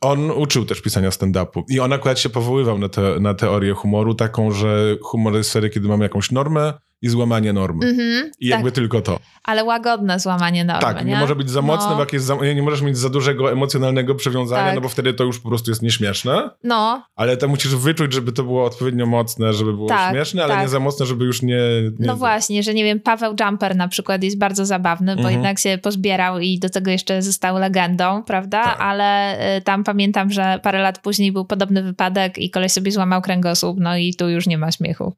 On 0.02 0.32
uczył 0.32 0.66
też 0.66 0.82
pisania 0.82 1.10
stand-upu 1.10 1.64
i 1.70 1.80
on 1.80 1.94
akurat 1.94 2.20
się 2.20 2.30
powoływał 2.30 2.78
na, 2.78 2.90
te, 2.90 3.20
na 3.20 3.34
teorię 3.34 3.74
humoru, 3.74 4.16
taką, 4.16 4.52
że 4.52 4.98
humor 5.02 5.36
jest 5.36 5.50
wtedy, 5.50 5.70
kiedy 5.70 5.88
mamy 5.88 6.06
jakąś 6.06 6.32
normę 6.32 6.74
i 7.02 7.10
złamanie 7.10 7.54
normy. 7.54 7.86
Mhm, 7.88 8.32
I 8.40 8.50
tak, 8.50 8.58
jakby 8.58 8.72
tylko 8.72 9.02
to. 9.02 9.20
ale 9.44 9.64
łagodne 9.64 10.20
złamanie 10.20 10.66
normy, 10.66 10.82
tak, 10.82 11.06
nie? 11.06 11.16
może 11.18 11.36
być 11.36 11.50
za 11.50 11.62
mocne, 11.62 11.90
no, 11.90 11.96
bo 11.96 12.00
jak 12.00 12.14
jest 12.14 12.26
za, 12.26 12.36
nie 12.36 12.64
możesz 12.64 12.82
mieć 12.82 12.98
za 12.98 13.10
dużego 13.10 13.52
emocjonalnego 13.52 14.16
przywiązania, 14.16 14.66
Tak. 14.66 14.76
no 14.76 14.82
bo 14.82 14.90
wtedy 14.90 15.14
to 15.14 15.24
już 15.24 15.40
po 15.40 15.50
prostu 15.50 15.72
jest 15.72 15.82
nieśmieszne, 15.82 16.50
No, 16.64 17.04
ale 17.16 17.38
to 17.38 17.48
musisz 17.48 17.76
wyczuć, 17.76 18.14
żeby 18.14 18.32
to 18.32 18.44
było 18.44 18.66
odpowiednio 18.66 19.06
mocne, 19.06 19.54
żeby 19.54 19.74
było 19.74 19.88
Tak, 19.90 20.12
śmieszne, 20.12 20.44
ale 20.44 20.54
tak. 20.54 20.64
nie 20.64 20.70
za 20.70 20.80
mocne, 20.80 21.06
żeby 21.06 21.26
już 21.26 21.42
nie... 21.42 21.58
nie 22.00 22.08
No 22.08 22.16
właśnie, 22.16 22.64
że 22.64 22.74
nie 22.74 22.84
wiem, 22.84 23.00
Paweł 23.00 23.36
Jumper 23.40 23.76
na 23.76 23.88
przykład 23.88 24.24
jest 24.24 24.38
bardzo 24.38 24.66
zabawny, 24.66 25.16
bo 25.16 25.20
Mhm. 25.22 25.34
jednak 25.36 25.60
się 25.60 25.78
pozbierał 25.84 26.40
i 26.40 26.60
do 26.60 26.70
tego 26.70 26.92
jeszcze 26.92 27.22
został 27.22 27.58
legendą, 27.58 28.24
prawda? 28.24 28.64
Tak. 28.64 28.82
Ale 28.82 29.38
y, 29.58 29.62
tam 29.62 29.84
pamiętam, 29.84 30.32
że 30.32 30.60
parę 30.64 30.82
lat 30.82 31.00
później 31.02 31.32
był 31.32 31.46
podobny 31.46 31.84
wypadek 31.84 32.38
i 32.38 32.50
koleś 32.50 32.72
sobie 32.72 32.92
złamał 32.92 33.22
kręgosłup, 33.22 33.78
no 33.80 33.98
i 33.98 34.14
tu 34.14 34.30
już 34.30 34.48
nie 34.48 34.58
ma 34.58 34.72
śmiechu. 34.72 35.14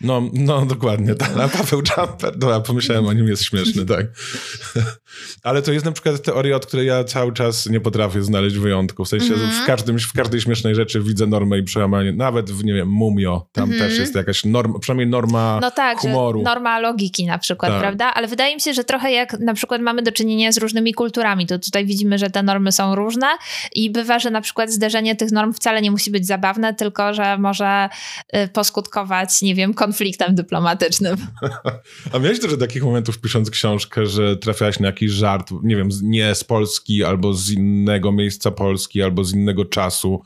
No, 0.00 0.22
no 0.32 0.66
dokładnie. 0.66 1.14
Tak. 1.14 1.32
Paweł 1.52 1.82
Jumper, 1.96 2.38
dobra, 2.38 2.60
pomyślałem 2.60 3.06
o 3.06 3.12
nim, 3.12 3.28
jest 3.28 3.44
śmieszny, 3.44 3.86
tak. 3.86 4.06
Ale 5.42 5.62
to 5.62 5.72
jest 5.72 5.84
na 5.84 5.92
przykład 5.92 6.22
teoria, 6.22 6.56
od 6.56 6.66
której 6.66 6.86
ja 6.86 7.04
cały 7.04 7.32
czas 7.32 7.66
nie 7.66 7.80
potrafię 7.80 8.22
znaleźć 8.22 8.56
wyjątku. 8.56 9.04
W 9.04 9.08
sensie 9.08 9.34
Mhm. 9.34 9.50
w, 9.50 9.66
każdym, 9.66 9.98
w 9.98 10.12
każdej 10.12 10.40
śmiesznej 10.40 10.74
rzeczy 10.74 11.00
widzę 11.00 11.26
normę 11.26 11.58
i 11.58 11.62
przełamanie. 11.62 12.12
Nawet 12.12 12.50
w, 12.50 12.64
nie 12.64 12.74
wiem, 12.74 12.88
Mumio, 12.88 13.46
tam 13.52 13.70
Mhm. 13.72 13.90
też 13.90 13.98
jest 13.98 14.14
jakaś 14.14 14.44
norma, 14.44 14.78
przynajmniej 14.78 15.06
norma 15.08 15.58
No 15.62 15.70
tak, 15.70 15.98
humoru. 15.98 16.42
norma 16.42 16.78
logiki 16.78 17.26
na 17.26 17.38
przykład, 17.38 17.72
Tak. 17.72 17.80
prawda? 17.80 18.14
Ale 18.14 18.28
wydaje 18.28 18.54
mi 18.54 18.60
się, 18.60 18.74
że 18.74 18.84
trochę 18.84 19.12
jak 19.12 19.40
na 19.40 19.54
przykład 19.54 19.80
mamy 19.82 20.02
do 20.02 20.12
czynienia 20.12 20.52
z 20.52 20.58
różnymi 20.58 20.94
kulturami, 20.94 21.46
to 21.46 21.58
tutaj 21.58 21.86
widzimy, 21.86 22.18
że 22.18 22.30
te 22.30 22.42
normy 22.42 22.72
są 22.72 22.94
różne 22.94 23.26
i 23.74 23.90
bywa, 23.90 24.18
że 24.18 24.30
na 24.30 24.40
przykład 24.40 24.70
zderzenie 24.70 25.16
tych 25.16 25.32
norm 25.32 25.52
wcale 25.52 25.82
nie 25.82 25.90
musi 25.90 26.10
być 26.10 26.26
zabawne, 26.26 26.74
tylko 26.74 27.14
że 27.14 27.38
może 27.38 27.88
y, 28.36 28.48
poskutkować, 28.48 29.42
nie 29.42 29.54
wiem, 29.54 29.74
konfliktem 29.82 30.34
dyplomatycznym. 30.34 31.16
A 32.12 32.18
miałeś 32.18 32.40
dużo 32.40 32.56
takich 32.56 32.84
momentów 32.84 33.20
pisząc 33.20 33.50
książkę, 33.50 34.06
że 34.06 34.36
trafiałaś 34.36 34.80
na 34.80 34.86
jakiś 34.86 35.10
żart, 35.10 35.50
nie 35.62 35.76
wiem, 35.76 35.88
nie 36.02 36.34
z 36.34 36.44
Polski, 36.44 37.04
albo 37.04 37.34
z 37.34 37.50
innego 37.50 38.12
miejsca 38.12 38.50
Polski, 38.50 39.02
albo 39.02 39.24
z 39.24 39.34
innego 39.34 39.64
czasu 39.64 40.22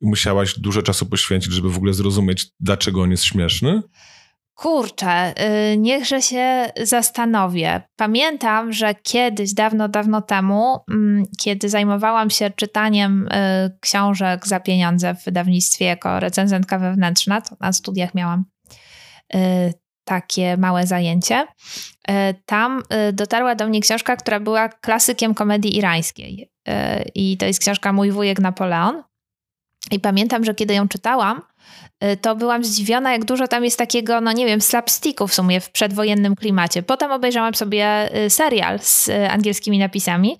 i 0.00 0.06
musiałaś 0.06 0.58
dużo 0.58 0.82
czasu 0.82 1.06
poświęcić, 1.06 1.52
żeby 1.52 1.70
w 1.70 1.76
ogóle 1.76 1.94
zrozumieć, 1.94 2.46
dlaczego 2.60 3.02
on 3.02 3.10
jest 3.10 3.24
śmieszny? 3.24 3.82
Kurczę, 4.54 5.34
yy, 5.70 5.76
niechże 5.78 6.22
się 6.22 6.72
zastanowię. 6.82 7.82
Pamiętam, 7.96 8.72
że 8.72 8.94
kiedyś, 8.94 9.54
dawno, 9.54 9.88
dawno 9.88 10.22
temu, 10.22 10.78
yy, 10.88 11.22
kiedy 11.38 11.68
zajmowałam 11.68 12.30
się 12.30 12.50
czytaniem 12.50 13.28
yy, 13.30 13.78
książek 13.80 14.46
za 14.46 14.60
pieniądze 14.60 15.14
w 15.14 15.24
wydawnictwie 15.24 15.84
jako 15.84 16.20
recenzentka 16.20 16.78
wewnętrzna, 16.78 17.40
to 17.40 17.56
na 17.60 17.72
studiach 17.72 18.14
miałam 18.14 18.40
y, 18.40 18.61
takie 20.04 20.56
małe 20.56 20.86
zajęcie. 20.86 21.46
Y, 22.10 22.12
tam 22.46 22.82
y, 23.08 23.12
dotarła 23.12 23.54
do 23.54 23.68
mnie 23.68 23.80
książka, 23.80 24.16
która 24.16 24.40
była 24.40 24.68
klasykiem 24.68 25.34
komedii 25.34 25.76
irańskiej. 25.76 26.48
I 27.14 27.36
to 27.36 27.46
jest 27.46 27.60
książka 27.60 27.92
Mój 27.92 28.10
wujek 28.10 28.38
Napoleon. 28.38 29.02
I 29.90 30.00
pamiętam, 30.00 30.44
że 30.44 30.54
kiedy 30.54 30.74
ją 30.74 30.88
czytałam, 30.88 31.42
Y, 31.42 31.51
to 32.20 32.36
byłam 32.36 32.64
zdziwiona, 32.64 33.12
jak 33.12 33.24
dużo 33.24 33.48
tam 33.48 33.64
jest 33.64 33.78
takiego, 33.78 34.20
no 34.20 34.32
nie 34.32 34.46
wiem, 34.46 34.60
slapsticku 34.60 35.26
w 35.26 35.34
sumie 35.34 35.60
w 35.60 35.70
przedwojennym 35.70 36.36
klimacie. 36.36 36.82
Potem 36.82 37.12
obejrzałam 37.12 37.54
sobie 37.54 38.16
y, 38.24 38.30
serial 38.30 38.78
z 38.78 39.08
y, 39.08 39.30
angielskimi 39.30 39.78
napisami 39.78 40.36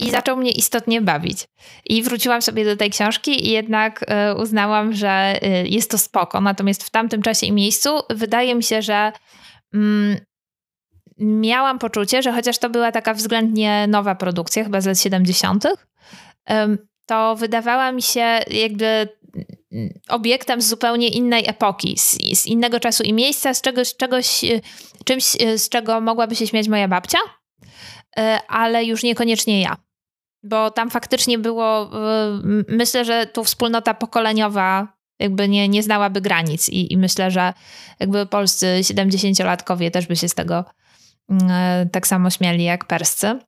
i 0.00 0.10
zaczął 0.10 0.36
mnie 0.36 0.50
istotnie 0.50 1.00
bawić. 1.00 1.46
I 1.84 2.02
wróciłam 2.02 2.42
sobie 2.42 2.64
do 2.64 2.76
tej 2.76 2.90
książki 2.90 3.46
i 3.46 3.50
jednak 3.50 4.04
uznałam, 4.36 4.92
że 4.92 5.40
jest 5.64 5.90
to 5.90 5.98
spoko. 5.98 6.40
Natomiast 6.40 6.84
w 6.84 6.90
tamtym 6.90 7.22
czasie 7.22 7.46
i 7.46 7.52
miejscu 7.52 7.90
wydaje 8.10 8.54
mi 8.54 8.62
się, 8.62 8.82
że 8.82 9.12
mm, 9.74 10.16
miałam 11.18 11.78
poczucie, 11.78 12.22
że 12.22 12.32
chociaż 12.32 12.58
to 12.58 12.70
była 12.70 12.92
taka 12.92 13.14
względnie 13.14 13.86
nowa 13.88 14.14
produkcja, 14.14 14.64
chyba 14.64 14.80
z 14.80 14.86
lat 14.86 15.00
70., 15.00 15.64
to 17.08 17.36
wydawała 17.36 17.92
mi 17.92 18.02
się 18.02 18.40
jakby 18.50 19.08
obiektem 20.08 20.62
z 20.62 20.68
zupełnie 20.68 21.08
innej 21.08 21.48
epoki, 21.48 21.98
z, 21.98 22.18
z, 22.38 22.46
innego 22.46 22.80
czasu 22.80 23.02
i 23.02 23.12
miejsca, 23.12 23.54
z 23.54 23.62
czegoś, 23.62 23.96
czegoś, 23.96 24.44
e, 24.44 24.60
czymś, 25.04 25.36
e, 25.40 25.58
z 25.58 25.68
czego 25.68 26.00
mogłaby 26.00 26.36
się 26.36 26.46
śmiać 26.46 26.68
moja 26.68 26.88
babcia, 26.88 27.18
e, 28.18 28.40
ale 28.48 28.84
już 28.84 29.02
niekoniecznie 29.02 29.60
ja. 29.60 29.76
Bo 30.42 30.70
tam 30.70 30.90
faktycznie 30.90 31.38
było, 31.38 31.90
myślę, 32.68 33.04
że 33.04 33.26
tu 33.26 33.44
wspólnota 33.44 33.94
pokoleniowa 33.94 34.98
jakby 35.18 35.48
nie, 35.48 35.68
nie 35.68 35.82
znałaby 35.82 36.20
granic 36.20 36.68
i, 36.68 36.92
i 36.92 36.96
myślę, 36.96 37.30
że 37.30 37.52
jakby 38.00 38.26
polscy 38.26 38.66
70-latkowie 38.80 39.90
też 39.90 40.06
by 40.06 40.16
się 40.16 40.28
z 40.28 40.34
tego 40.34 40.64
tak 41.92 42.06
samo 42.06 42.30
śmiali 42.30 42.64
jak 42.64 42.84
perscy. 42.84 43.38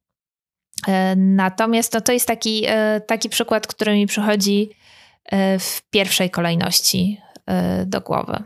Natomiast 1.16 1.94
no, 1.94 2.00
to 2.00 2.12
jest 2.12 2.26
taki, 2.26 2.66
taki 3.06 3.28
przykład, 3.28 3.66
który 3.66 3.94
mi 3.94 4.06
przychodzi 4.06 4.70
w 5.60 5.82
pierwszej 5.90 6.30
kolejności 6.30 7.20
e, 7.46 7.86
do 7.86 8.00
głowy. 8.00 8.42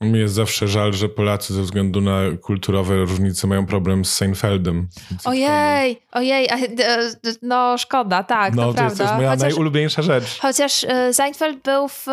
Mi 0.00 0.18
jest 0.18 0.34
zawsze 0.34 0.68
żal, 0.68 0.92
że 0.92 1.08
Polacy 1.08 1.54
ze 1.54 1.62
względu 1.62 2.00
na 2.00 2.20
kulturowe 2.42 2.96
różnice 2.96 3.46
mają 3.46 3.66
problem 3.66 4.04
z 4.04 4.12
Seinfeldem. 4.12 4.88
Ojej, 5.24 6.02
ojej, 6.12 6.48
no 7.42 7.78
szkoda, 7.78 8.22
tak, 8.22 8.54
no, 8.54 8.62
to, 8.62 8.68
to 8.68 8.74
prawda. 8.74 8.84
jest, 8.84 8.96
to 8.96 9.02
jest 9.02 9.14
moja 9.14 9.30
chociaż, 9.30 9.42
najulubieńsza 9.42 10.02
rzecz. 10.02 10.38
Chociaż 10.40 10.84
e, 10.84 11.14
Seinfeld 11.14 11.62
był 11.62 11.88
w 11.88 12.06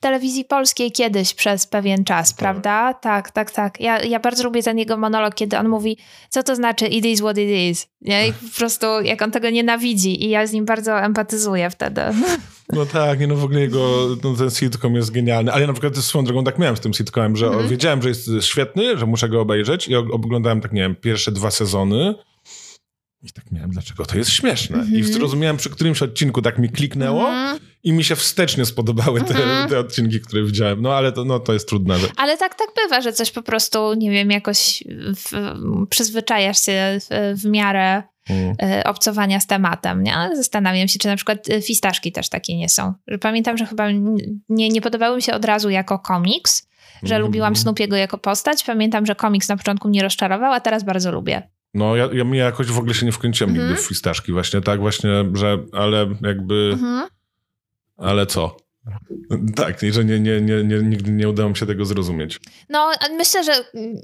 telewizji 0.00 0.44
polskiej 0.44 0.92
kiedyś 0.92 1.34
przez 1.34 1.66
pewien 1.66 2.04
czas, 2.04 2.30
tak. 2.30 2.38
prawda? 2.38 2.94
Tak, 2.94 3.30
tak, 3.30 3.50
tak. 3.50 3.80
Ja, 3.80 4.02
ja 4.02 4.20
bardzo 4.20 4.44
lubię 4.44 4.62
ten 4.62 4.78
jego 4.78 4.96
monolog, 4.96 5.34
kiedy 5.34 5.58
on 5.58 5.68
mówi, 5.68 5.96
co 6.28 6.42
to 6.42 6.56
znaczy 6.56 6.86
it 6.86 7.04
is 7.04 7.20
what 7.20 7.38
it 7.38 7.50
is. 7.70 7.88
Nie? 8.00 8.28
I 8.28 8.32
po 8.32 8.58
prostu 8.58 8.86
jak 9.04 9.22
on 9.22 9.30
tego 9.30 9.50
nienawidzi 9.50 10.24
i 10.24 10.30
ja 10.30 10.46
z 10.46 10.52
nim 10.52 10.64
bardzo 10.64 11.00
empatyzuję 11.00 11.70
wtedy. 11.70 12.00
No 12.72 12.86
tak, 12.86 13.20
nie 13.20 13.26
no 13.26 13.36
w 13.36 13.44
ogóle 13.44 13.60
jego, 13.60 14.08
no, 14.24 14.36
ten 14.36 14.50
sitcom 14.50 14.94
jest 14.94 15.10
genialny, 15.10 15.52
ale 15.52 15.60
ja 15.60 15.66
na 15.66 15.72
przykład 15.72 15.96
swoją 15.96 16.24
drogą 16.24 16.44
tak 16.44 16.58
miałem 16.58 16.76
z 16.76 16.80
tym 16.80 16.94
sitcomem, 16.94 17.36
że 17.36 17.46
-hmm. 17.46 17.68
wiedziałem, 17.68 18.02
że 18.02 18.08
jest 18.08 18.30
świetny, 18.40 18.98
że 18.98 19.06
muszę 19.06 19.28
go 19.28 19.40
obejrzeć 19.40 19.88
i 19.88 19.94
oglądałem 19.96 20.60
tak, 20.60 20.72
nie 20.72 20.80
wiem, 20.80 20.96
pierwsze 20.96 21.32
dwa 21.32 21.50
sezony 21.50 22.14
i 23.22 23.32
tak 23.32 23.52
miałem, 23.52 23.70
dlaczego 23.70 24.06
to 24.06 24.18
jest 24.18 24.30
śmieszne. 24.30 24.78
-hmm. 24.78 24.92
I 24.92 24.96
mhm. 24.96 25.12
zrozumiałem 25.12 25.56
przy 25.56 25.70
którymś 25.70 26.02
odcinku 26.02 26.42
tak 26.42 26.58
mi 26.58 26.68
kliknęło 26.68 27.24
-hmm. 27.24 27.58
I 27.84 27.92
mi 27.92 28.04
się 28.04 28.16
wstecznie 28.16 28.66
spodobały 28.66 29.20
te, 29.20 29.34
mm 29.34 29.48
-hmm. 29.48 29.70
te, 29.70 29.78
odcinki, 29.78 30.20
które 30.20 30.44
widziałem. 30.44 30.82
No 30.82 30.94
ale 30.94 31.12
to, 31.12 31.24
no, 31.24 31.40
to 31.40 31.52
jest 31.52 31.68
trudne. 31.68 31.96
Ale 32.16 32.38
tak, 32.38 32.54
tak 32.54 32.68
bywa, 32.82 33.00
że 33.00 33.12
coś 33.12 33.30
po 33.30 33.42
prostu, 33.42 33.94
nie 33.94 34.10
wiem, 34.10 34.30
jakoś 34.30 34.84
w, 35.16 35.54
przyzwyczajasz 35.90 36.60
się 36.60 36.98
w, 37.00 37.40
w 37.40 37.44
miarę 37.44 38.02
mm. 38.30 38.54
E, 38.62 38.84
obcowania 38.84 39.40
z 39.40 39.46
tematem. 39.46 40.02
Nie? 40.02 40.14
Zastanawiam 40.34 40.88
się, 40.88 40.98
czy 40.98 41.08
na 41.08 41.16
przykład 41.16 41.50
e, 41.50 41.62
fistaszki 41.62 42.12
też 42.12 42.28
takie 42.28 42.56
nie 42.56 42.68
są. 42.68 42.94
Pamiętam, 43.20 43.58
że 43.58 43.66
chyba 43.66 43.90
nie, 44.48 44.68
nie 44.68 44.80
podobały 44.80 45.16
mi 45.16 45.22
się 45.22 45.34
od 45.34 45.44
razu 45.44 45.70
jako 45.70 45.98
komiks, 45.98 46.68
że 47.02 47.14
mm. 47.14 47.26
lubiłam 47.26 47.56
Snoopiego 47.56 47.96
jako 47.96 48.18
postać. 48.18 48.64
Pamiętam, 48.64 49.06
że 49.06 49.14
komiks 49.14 49.48
na 49.48 49.56
początku 49.56 49.88
mnie 49.88 50.02
rozczarował, 50.02 50.52
a 50.52 50.60
teraz 50.60 50.84
bardzo 50.84 51.12
lubię. 51.12 51.42
No, 51.74 51.96
ja, 51.96 52.08
ja, 52.12 52.24
ja 52.32 52.44
jakoś 52.44 52.66
w 52.66 52.78
ogóle 52.78 52.94
się 52.94 53.06
nie 53.06 53.12
wkręciłem 53.12 53.50
mm 53.50 53.68
nigdy 53.68 53.82
w 53.82 53.86
fistaszki, 53.86 54.32
właśnie 54.32 54.60
tak, 54.60 54.80
właśnie, 54.80 55.10
że, 55.34 55.58
ale 55.72 56.06
jakby, 56.22 56.70
mm 56.74 56.78
-hmm. 56.78 57.19
Ale 58.00 58.26
co? 58.26 58.56
Tak, 59.56 59.76
że 59.90 60.04
nie, 60.04 60.20
nie, 60.20 60.40
nie, 60.40 60.64
nie, 60.64 60.78
nigdy 60.82 61.10
nie 61.10 61.28
udało 61.28 61.50
mi 61.50 61.56
się 61.56 61.66
tego 61.66 61.84
zrozumieć. 61.84 62.40
No, 62.68 62.90
myślę, 63.16 63.44
że 63.44 63.52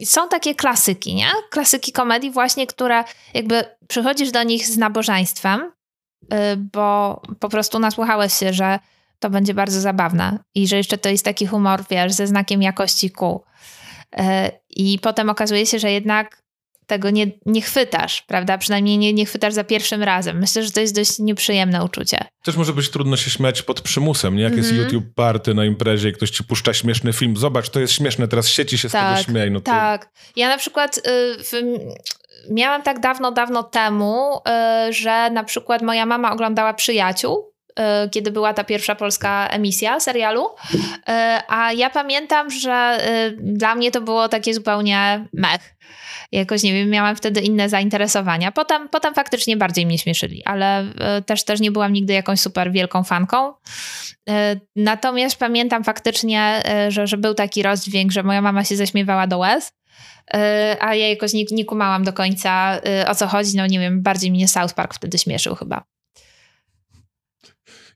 są 0.05 0.29
takie 0.29 0.55
klasyki, 0.55 1.15
nie? 1.15 1.29
Klasyki 1.51 1.93
komedii 1.93 2.31
właśnie, 2.31 2.67
które 2.67 3.05
jakby 3.35 3.65
przychodzisz 3.89 4.31
do 4.31 4.43
nich 4.43 4.67
z 4.67 4.77
nabożeństwem, 4.77 5.61
y, 5.61 6.37
bo 6.57 7.23
po 7.41 7.49
prostu 7.49 7.79
nasłuchałeś 7.79 8.33
się, 8.33 8.53
że 8.53 8.79
to 9.19 9.31
będzie 9.31 9.55
bardzo 9.55 9.81
zabawne 9.81 10.39
i 10.55 10.69
że 10.69 10.77
jeszcze 10.77 10.99
to 10.99 11.09
jest 11.09 11.25
taki 11.25 11.47
humor, 11.47 11.85
wiesz, 11.91 12.13
ze 12.13 12.27
znakiem 12.27 12.63
jakości 12.63 13.11
kół. 13.11 13.45
Y, 14.15 14.23
I 14.71 14.99
potem 14.99 15.31
okazuje 15.31 15.67
się, 15.67 15.79
że 15.79 15.93
jednak 15.93 16.43
tego 16.87 17.11
nie, 17.11 17.27
nie 17.47 17.63
chwytasz, 17.63 18.23
prawda? 18.23 18.59
Przynajmniej 18.59 18.99
nie, 18.99 19.13
nie 19.13 19.27
chwytasz 19.27 19.55
za 19.55 19.65
pierwszym 19.65 20.03
razem. 20.03 20.39
Myślę, 20.39 20.63
że 20.63 20.71
to 20.71 20.81
jest 20.81 20.95
dość 20.95 21.19
nieprzyjemne 21.19 21.85
uczucie. 21.85 22.19
Też 22.43 22.57
może 22.57 22.73
być 22.73 22.91
trudno 22.91 23.17
się 23.17 23.31
śmiać 23.31 23.63
pod 23.63 23.81
przymusem, 23.81 24.37
nie? 24.37 24.43
Jak 24.43 24.53
mm 24.53 24.65
-hmm. 24.65 24.67
jest 24.67 24.79
mhm. 24.79 24.95
YouTube 24.95 25.15
party 25.15 25.55
na 25.55 25.65
imprezie 25.65 26.09
i 26.09 26.13
ktoś 26.13 26.31
ci 26.31 26.45
puszcza 26.45 26.75
śmieszny 26.75 27.13
film, 27.13 27.37
zobacz, 27.37 27.71
to 27.71 27.81
jest 27.81 27.93
śmieszne, 27.93 28.29
teraz 28.29 28.49
sieci 28.49 28.79
się 28.79 28.89
tak, 28.89 29.01
z 29.01 29.05
tego 29.05 29.17
tak, 29.17 29.27
śmieje. 29.27 29.51
No 29.51 29.61
to... 29.61 29.71
Tak. 29.71 30.11
Ja 30.37 30.49
na 30.49 30.59
przykład 30.59 30.99
y, 30.99 31.01
w, 31.45 31.53
miałam 32.51 32.83
tak 32.83 33.01
dawno, 33.01 33.33
dawno 33.33 33.63
temu, 33.63 34.41
y, 34.89 34.93
że 34.93 35.31
na 35.31 35.45
przykład 35.45 35.83
moja 35.83 36.07
mama 36.07 36.33
oglądała 36.33 36.75
Przyjaciół 36.75 37.53
y, 37.71 38.11
kiedy 38.11 38.31
była 38.31 38.55
ta 38.55 38.65
pierwsza 38.65 38.95
polska 38.95 39.49
emisja 39.49 40.01
serialu. 40.01 40.47
A 41.49 41.73
ja 41.73 41.91
pamiętam, 41.91 42.51
że 42.51 42.99
dla 43.39 43.75
mnie 43.75 43.91
to 43.91 44.01
było 44.01 44.29
takie 44.29 44.55
zupełnie 44.55 45.29
mech 45.33 45.77
jakoś, 46.33 46.63
nie 46.63 46.73
wiem, 46.73 46.91
miałam 46.91 47.17
wtedy 47.17 47.41
inne 47.41 47.69
zainteresowania. 47.69 48.53
Potem, 48.53 48.89
potem 48.89 49.15
faktycznie 49.15 49.57
bardziej 49.57 49.87
mnie 49.87 49.99
śmieszyli, 49.99 50.45
ale 50.45 50.81
e, 50.81 51.23
też, 51.23 51.45
też 51.45 51.61
nie 51.61 51.71
byłam 51.71 51.93
nigdy 51.93 52.13
jakąś 52.13 52.41
super 52.41 52.73
wielką 52.73 53.05
fanką. 53.05 53.53
E, 54.29 54.57
natomiast 54.77 55.37
pamiętam 55.37 55.85
faktycznie, 55.85 56.63
e, 56.69 56.91
że, 56.91 57.07
że 57.07 57.17
był 57.17 57.35
taki 57.35 57.63
rozdźwięk, 57.63 58.13
że 58.13 58.23
moja 58.23 58.43
mama 58.43 58.65
się 58.65 58.77
zaśmiewała 58.77 59.27
do 59.27 59.39
łez, 59.39 59.73
a 60.81 60.95
ja 60.95 61.09
jakoś 61.09 61.33
nie, 61.33 61.45
nie 61.51 61.65
kumałam 61.65 62.05
do 62.05 62.13
końca 62.13 62.81
o 63.09 63.15
co 63.15 63.27
chodzi. 63.27 63.57
No 63.57 63.67
nie 63.67 63.79
wiem, 63.79 64.03
bardziej 64.03 64.31
mnie 64.31 64.49
South 64.49 64.75
Park 64.75 64.95
wtedy 64.95 65.19
śmieszył 65.19 65.55
chyba. 65.55 65.85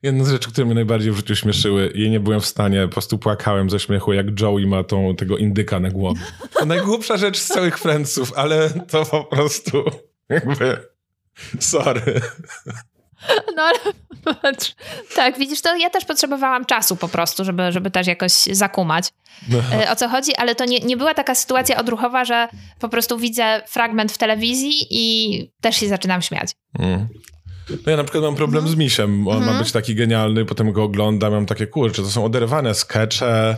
Jedna 0.02 0.24
z 0.24 0.30
rzeczy, 0.30 0.52
które 0.52 0.64
mnie 0.64 0.74
najbardziej 0.74 1.12
w 1.12 1.16
życiu 1.16 1.36
śmieszyły 1.36 1.86
i 1.86 2.10
nie 2.10 2.20
byłem 2.20 2.40
w 2.40 2.46
stanie, 2.46 2.82
po 2.86 2.92
prostu 2.92 3.18
płakałem 3.18 3.70
ze 3.70 3.80
śmiechu, 3.80 4.12
jak 4.12 4.40
Joey 4.40 4.66
ma 4.66 4.84
tą, 4.84 5.16
tego 5.16 5.36
indyka 5.36 5.80
na 5.80 5.90
głowie. 5.90 6.20
To 6.52 6.66
najgłupsza 6.66 7.16
rzecz 7.16 7.38
z 7.38 7.46
całych 7.46 7.78
Friendsów, 7.78 8.32
ale 8.36 8.70
to 8.70 9.04
po 9.04 9.24
prostu 9.24 9.84
jakby 10.28 10.76
sorry. 11.60 12.20
No 13.56 13.62
ale 13.62 13.78
tak, 15.16 15.38
widzisz, 15.38 15.60
to 15.60 15.76
ja 15.76 15.90
też 15.90 16.04
potrzebowałam 16.04 16.64
czasu 16.64 16.96
po 16.96 17.08
prostu, 17.08 17.44
żeby, 17.44 17.72
żeby 17.72 17.90
też 17.90 18.06
jakoś 18.06 18.32
zakumać 18.32 19.12
no. 19.48 19.58
E, 19.72 19.90
o 19.90 19.96
co 19.96 20.08
chodzi, 20.08 20.36
ale 20.36 20.54
to 20.54 20.64
nie, 20.64 20.78
nie 20.78 20.96
była 20.96 21.14
taka 21.14 21.34
sytuacja 21.34 21.76
odruchowa, 21.76 22.24
że 22.24 22.48
po 22.78 22.88
prostu 22.88 23.18
widzę 23.18 23.62
fragment 23.66 24.12
w 24.12 24.18
telewizji 24.18 24.72
i 24.90 25.50
też 25.60 25.76
się 25.76 25.88
zaczynam 25.88 26.22
śmiać. 26.22 26.50
Mm. 26.78 27.08
No 27.86 27.90
ja 27.90 27.96
na 27.96 28.04
przykład 28.04 28.24
mam 28.24 28.34
problem 28.34 28.68
z 28.68 28.76
misiem. 28.76 29.28
On 29.28 29.44
ma 29.44 29.58
być 29.58 29.72
taki 29.72 29.94
genialny, 29.94 30.44
potem 30.44 30.72
go 30.72 30.82
oglądam, 30.82 31.32
mam 31.32 31.46
takie 31.46 31.66
kurcze, 31.66 32.02
to 32.02 32.08
są 32.08 32.24
oderwane 32.24 32.74
skecze. 32.74 33.56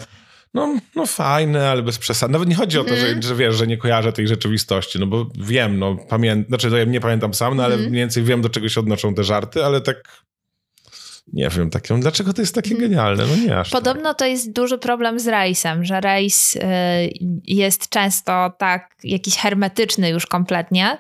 No, 0.54 0.76
no 0.96 1.06
fajne, 1.06 1.70
ale 1.70 1.82
bez 1.82 1.98
przesady. 1.98 2.32
Nawet 2.32 2.48
nie 2.48 2.54
chodzi 2.54 2.78
o 2.78 2.84
to, 2.84 2.96
że, 2.96 3.22
że 3.22 3.34
wiesz, 3.34 3.54
że 3.54 3.66
nie 3.66 3.76
kojarzę 3.76 4.12
tej 4.12 4.28
rzeczywistości, 4.28 4.98
no 5.00 5.06
bo 5.06 5.26
wiem, 5.34 5.78
no 5.78 5.96
pamiętam, 6.08 6.48
znaczy 6.48 6.70
to 6.70 6.76
ja 6.76 6.84
nie 6.84 7.00
pamiętam 7.00 7.34
sam, 7.34 7.56
no 7.56 7.64
ale 7.64 7.76
mniej 7.76 7.90
więcej 7.90 8.22
wiem, 8.22 8.42
do 8.42 8.48
czego 8.48 8.68
się 8.68 8.80
odnoszą 8.80 9.14
te 9.14 9.24
żarty, 9.24 9.64
ale 9.64 9.80
tak 9.80 10.22
nie 11.32 11.48
wiem, 11.48 11.70
taką, 11.70 12.00
dlaczego 12.00 12.32
to 12.32 12.42
jest 12.42 12.54
takie 12.54 12.76
genialne? 12.76 13.24
No 13.26 13.36
nie 13.36 13.58
aż 13.58 13.70
tak. 13.70 13.80
Podobno 13.82 14.10
tak. 14.10 14.18
to 14.18 14.26
jest 14.26 14.52
duży 14.52 14.78
problem 14.78 15.20
z 15.20 15.28
rejsem, 15.28 15.84
że 15.84 16.00
rejs 16.00 16.56
y, 16.56 16.60
jest 17.44 17.88
często 17.88 18.52
tak 18.58 18.94
jakiś 19.04 19.36
hermetyczny 19.36 20.10
już 20.10 20.26
kompletnie, 20.26 20.98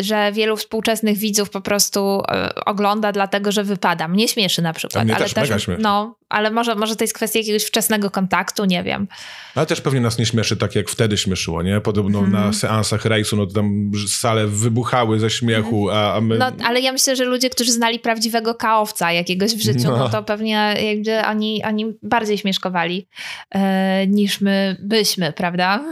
że 0.00 0.32
wielu 0.32 0.56
współczesnych 0.56 1.18
widzów 1.18 1.50
po 1.50 1.60
prostu 1.60 2.20
y, 2.20 2.64
ogląda 2.64 3.12
dlatego, 3.12 3.52
że 3.52 3.64
wypada. 3.64 4.08
Mnie 4.08 4.28
śmieszy 4.28 4.62
na 4.62 4.72
przykład. 4.72 5.04
ale 5.10 5.16
też, 5.16 5.34
też 5.34 5.68
no, 5.78 6.16
ale 6.28 6.50
może, 6.50 6.74
może 6.74 6.96
to 6.96 7.04
jest 7.04 7.14
kwestia 7.14 7.38
jakiegoś 7.38 7.64
wczesnego 7.64 8.10
kontaktu, 8.10 8.64
nie 8.64 8.82
wiem. 8.82 9.08
Ale 9.54 9.66
też 9.66 9.80
pewnie 9.80 10.00
nas 10.00 10.18
nie 10.18 10.26
śmieszy 10.26 10.56
tak, 10.56 10.74
jak 10.74 10.88
wtedy 10.88 11.16
śmieszyło, 11.16 11.62
nie? 11.62 11.80
Podobno 11.80 12.18
mm. 12.18 12.32
na 12.32 12.52
seansach 12.52 13.04
rejsu, 13.04 13.36
no 13.36 13.46
to 13.46 13.52
tam 13.52 13.90
sale 14.08 14.46
wybuchały 14.46 15.20
ze 15.20 15.30
śmiechu, 15.30 15.90
a, 15.90 16.14
a 16.14 16.20
my... 16.20 16.38
No, 16.38 16.52
ale 16.64 16.80
ja 16.80 16.92
myślę, 16.92 17.16
że 17.16 17.24
ludzie, 17.24 17.50
którzy 17.50 17.72
znali 17.72 17.98
prawdziwego 17.98 18.54
kaowca 18.54 19.12
jakiegoś 19.12 19.54
w 19.54 19.62
życiu, 19.62 19.88
no, 19.90 19.96
no 19.96 20.08
to 20.08 20.22
pewnie 20.22 20.74
jakby 20.82 21.26
oni, 21.26 21.64
oni 21.64 21.86
bardziej 22.02 22.38
śmieszkowali 22.38 23.08
e, 23.54 24.06
niż 24.06 24.40
my 24.40 24.76
byśmy, 24.82 25.32
prawda? 25.32 25.84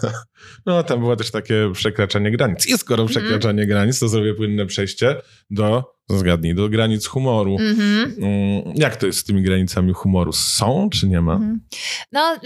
no, 0.66 0.82
tam 0.82 1.00
było 1.00 1.16
też 1.16 1.30
takie 1.30 1.70
przekraczanie 1.72 2.30
granic. 2.30 2.66
I 2.66 2.78
skoro 2.78 3.02
mhm. 3.02 3.08
przekraczanie 3.20 3.62
mm. 3.62 3.68
granic, 3.68 3.98
to 3.98 4.08
zrobię 4.08 4.34
płynne 4.34 4.66
przejście 4.66 5.16
do 5.50 5.92
zgadnij, 6.10 6.54
do 6.54 6.68
granic 6.68 7.06
humoru. 7.06 7.56
Mm-hmm. 7.56 8.72
Jak 8.74 8.96
to 8.96 9.06
jest 9.06 9.18
z 9.18 9.24
tymi 9.24 9.42
granicami 9.42 9.92
humoru? 9.92 10.32
Są 10.32 10.90
czy 10.90 11.08
nie 11.08 11.20
ma? 11.20 11.36
Mm-hmm. 11.36 11.56
No, 12.12 12.36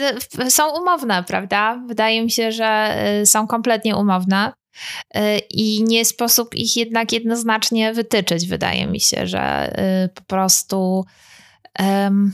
y, 0.46 0.50
są 0.50 0.80
umowne, 0.80 1.24
prawda? 1.24 1.82
Wydaje 1.88 2.24
mi 2.24 2.30
się, 2.30 2.52
że 2.52 2.96
y, 3.22 3.26
są 3.26 3.46
kompletnie 3.46 3.96
umowne. 3.96 4.52
Y, 5.16 5.20
I 5.50 5.84
nie 5.84 6.04
sposób 6.04 6.54
ich 6.54 6.76
jednak 6.76 7.12
jednoznacznie 7.12 7.92
wytyczyć, 7.92 8.46
wydaje 8.46 8.86
mi 8.86 9.00
się, 9.00 9.26
że 9.26 9.74
po 10.14 10.22
prostu 10.22 11.04
um, 11.78 12.32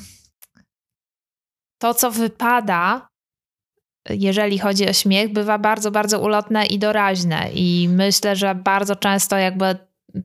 to, 1.78 1.94
co 1.94 2.10
wypada, 2.10 3.08
jeżeli 4.10 4.58
chodzi 4.58 4.88
o 4.88 4.92
śmiech, 4.92 5.32
bywa 5.32 5.58
bardzo, 5.58 5.90
bardzo 5.90 6.20
ulotne 6.20 6.66
i 6.66 6.78
doraźne. 6.78 7.50
I 7.54 7.88
myślę, 7.90 8.36
że 8.36 8.54
bardzo 8.54 8.96
często 8.96 9.36
jakby 9.36 9.76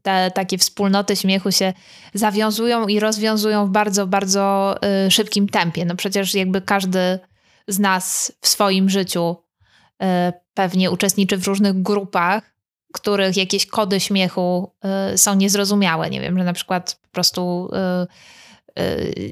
te 0.01 0.31
takie 0.31 0.57
wspólnoty 0.57 1.15
śmiechu 1.15 1.51
się 1.51 1.73
zawiązują 2.13 2.87
i 2.87 2.99
rozwiązują 2.99 3.65
w 3.65 3.69
bardzo, 3.69 4.07
bardzo 4.07 4.75
y, 5.05 5.11
szybkim 5.11 5.49
tempie. 5.49 5.85
No 5.85 5.95
przecież 5.95 6.35
jakby 6.35 6.61
każdy 6.61 7.19
z 7.67 7.79
nas 7.79 8.31
w 8.41 8.47
swoim 8.47 8.89
życiu 8.89 9.35
y, 10.03 10.05
pewnie 10.53 10.91
uczestniczy 10.91 11.37
w 11.37 11.47
różnych 11.47 11.81
grupach, 11.81 12.43
których 12.93 13.37
jakieś 13.37 13.65
kody 13.65 13.99
śmiechu 13.99 14.71
y, 15.13 15.17
są 15.17 15.35
niezrozumiałe. 15.35 16.09
Nie 16.09 16.21
wiem, 16.21 16.37
że 16.37 16.43
na 16.43 16.53
przykład 16.53 16.99
po 17.01 17.09
prostu 17.09 17.69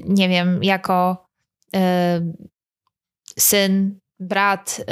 nie 0.04 0.28
wiem, 0.28 0.64
jako 0.64 1.26
syn, 3.38 3.98
brat, 4.20 4.84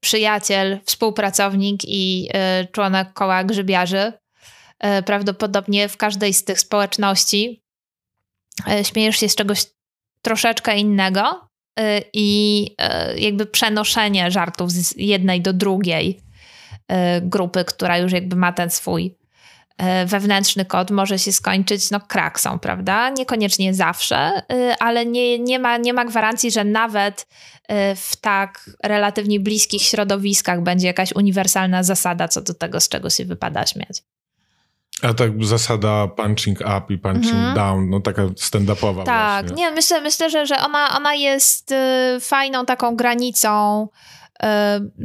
przyjaciel, 0.00 0.80
współpracownik 0.84 1.80
i 1.84 2.28
członek 2.72 3.12
koła 3.12 3.44
grzybiarzy 3.44 4.12
prawdopodobnie 5.06 5.88
w 5.88 5.96
każdej 5.96 6.34
z 6.34 6.44
tych 6.44 6.60
społeczności 6.60 7.62
e, 8.68 8.84
śmiejesz 8.84 9.16
się 9.16 9.28
z 9.28 9.34
czegoś 9.34 9.64
troszeczkę 10.22 10.78
innego 10.78 11.48
e, 11.78 12.02
i 12.12 12.70
jakby 13.16 13.46
przenoszenie 13.46 14.30
żartów 14.30 14.72
z 14.72 14.94
jednej 14.96 15.42
do 15.42 15.52
drugiej 15.52 16.20
grupy, 17.22 17.64
która 17.64 17.98
już 17.98 18.12
jakby 18.12 18.36
ma 18.36 18.52
ten 18.52 18.70
swój 18.70 19.14
wewnętrzny 20.06 20.64
kod 20.64 20.90
może 20.90 21.18
się 21.18 21.32
skończyć 21.32 21.90
no, 21.90 22.00
kraksą, 22.00 22.58
prawda? 22.58 23.10
Niekoniecznie 23.10 23.74
zawsze, 23.74 24.42
ale 24.80 25.06
nie, 25.06 25.38
nie, 25.38 25.58
ma, 25.58 25.76
nie 25.76 25.92
ma 25.92 26.04
gwarancji, 26.04 26.50
że 26.50 26.64
nawet 26.64 27.26
w 27.96 28.16
tak 28.16 28.70
relatywnie 28.82 29.40
bliskich 29.40 29.82
środowiskach 29.82 30.62
będzie 30.62 30.86
jakaś 30.86 31.12
uniwersalna 31.12 31.82
zasada 31.82 32.28
co 32.28 32.42
do 32.42 32.54
tego, 32.54 32.80
z 32.80 32.88
czego 32.88 33.10
się 33.10 33.24
wypada 33.24 33.66
śmiać. 33.66 34.02
A 35.02 35.14
tak 35.14 35.44
zasada 35.44 36.08
punching 36.08 36.60
up 36.60 36.94
i 36.94 36.98
punching 36.98 37.34
mhm. 37.34 37.54
down, 37.54 37.90
no 37.90 38.00
taka 38.00 38.22
stand-upowa 38.22 39.04
Tak, 39.04 39.46
właśnie. 39.46 39.64
nie, 39.64 39.70
myślę, 39.70 40.00
myślę 40.00 40.30
że, 40.30 40.46
że 40.46 40.60
ona, 40.60 40.96
ona 40.96 41.14
jest 41.14 41.72
y, 41.72 42.20
fajną 42.20 42.66
taką 42.66 42.96
granicą, 42.96 43.88
y, 44.42 44.46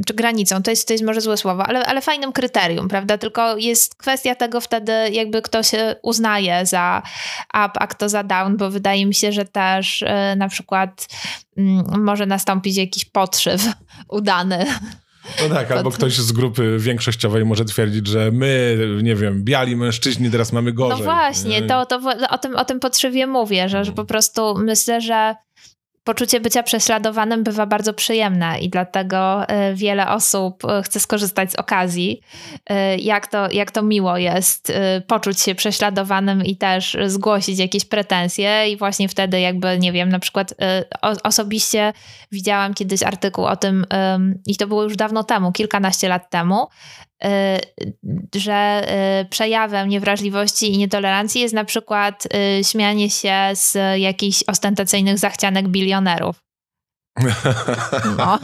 czy 0.06 0.14
granicą, 0.14 0.62
to 0.62 0.70
jest, 0.70 0.88
to 0.88 0.94
jest 0.94 1.04
może 1.04 1.20
złe 1.20 1.36
słowo, 1.36 1.66
ale, 1.66 1.86
ale 1.86 2.00
fajnym 2.00 2.32
kryterium, 2.32 2.88
prawda? 2.88 3.18
Tylko 3.18 3.56
jest 3.56 3.94
kwestia 3.94 4.34
tego 4.34 4.60
wtedy, 4.60 4.92
jakby 5.10 5.42
kto 5.42 5.62
się 5.62 5.96
uznaje 6.02 6.66
za 6.66 7.02
up, 7.48 7.72
a 7.74 7.86
kto 7.86 8.08
za 8.08 8.22
down, 8.22 8.56
bo 8.56 8.70
wydaje 8.70 9.06
mi 9.06 9.14
się, 9.14 9.32
że 9.32 9.44
też 9.44 10.02
y, 10.02 10.36
na 10.36 10.48
przykład 10.48 11.08
mm, 11.56 12.04
może 12.04 12.26
nastąpić 12.26 12.76
jakiś 12.76 13.04
podszyw 13.04 13.62
udany 14.08 14.66
no 15.42 15.54
tak, 15.54 15.70
albo 15.70 15.90
ktoś 15.90 16.18
z 16.18 16.32
grupy 16.32 16.76
większościowej 16.78 17.44
może 17.44 17.64
twierdzić, 17.64 18.06
że 18.06 18.30
my, 18.32 18.78
nie 19.02 19.14
wiem, 19.14 19.44
biali 19.44 19.76
mężczyźni 19.76 20.30
teraz 20.30 20.52
mamy 20.52 20.72
gorzej. 20.72 20.98
No 20.98 21.04
właśnie, 21.04 21.62
to, 21.62 21.86
to 21.86 22.00
o, 22.30 22.38
tym, 22.38 22.56
o 22.56 22.64
tym 22.64 22.80
potrzebie 22.80 23.26
mówię, 23.26 23.68
że, 23.68 23.84
że 23.84 23.92
po 23.92 24.04
prostu 24.04 24.54
myślę, 24.58 25.00
że 25.00 25.34
poczucie 26.04 26.40
bycia 26.40 26.62
prześladowanym 26.62 27.44
bywa 27.44 27.66
bardzo 27.66 27.94
przyjemne 27.94 28.60
i 28.60 28.70
dlatego 28.70 29.48
e, 29.48 29.74
wiele 29.74 30.08
osób 30.08 30.64
e, 30.64 30.82
chce 30.82 31.00
skorzystać 31.00 31.52
z 31.52 31.54
okazji. 31.54 32.20
E, 32.66 32.98
jak 32.98 33.26
to, 33.26 33.50
jak 33.50 33.70
to 33.70 33.82
miło 33.82 34.18
jest 34.18 34.72
poczuć 35.06 35.40
się 35.40 35.54
prześladowanym 35.54 36.44
i 36.44 36.56
też 36.56 36.96
zgłosić 37.06 37.58
jakieś 37.58 37.84
pretensje, 37.84 38.70
i 38.70 38.76
właśnie 38.76 39.08
wtedy, 39.08 39.40
jakby, 39.40 39.78
nie 39.78 39.92
wiem, 39.92 40.08
na 40.08 40.18
przykład 40.18 40.54
osobiście 41.22 41.92
widziałam 42.32 42.74
kiedyś 42.74 43.02
artykuł 43.02 43.44
o 43.44 43.56
tym, 43.56 43.86
i 44.46 44.56
to 44.56 44.66
było 44.66 44.82
już 44.82 44.96
dawno 44.96 45.24
temu, 45.24 45.52
kilkanaście 45.52 46.08
lat 46.08 46.30
temu, 46.30 46.68
Y, 47.11 47.11
że 48.34 48.86
y, 49.22 49.28
przejawem 49.28 49.88
niewrażliwości 49.88 50.74
i 50.74 50.78
nietolerancji 50.78 51.40
jest 51.40 51.54
na 51.54 51.64
przykład 51.64 52.28
y, 52.60 52.64
śmianie 52.64 53.10
się 53.10 53.50
z 53.54 53.76
jakichś 54.00 54.44
ostentacyjnych 54.46 55.18
zachcianek 55.18 55.68
bilionerów. 55.68 56.36
No. 58.16 58.38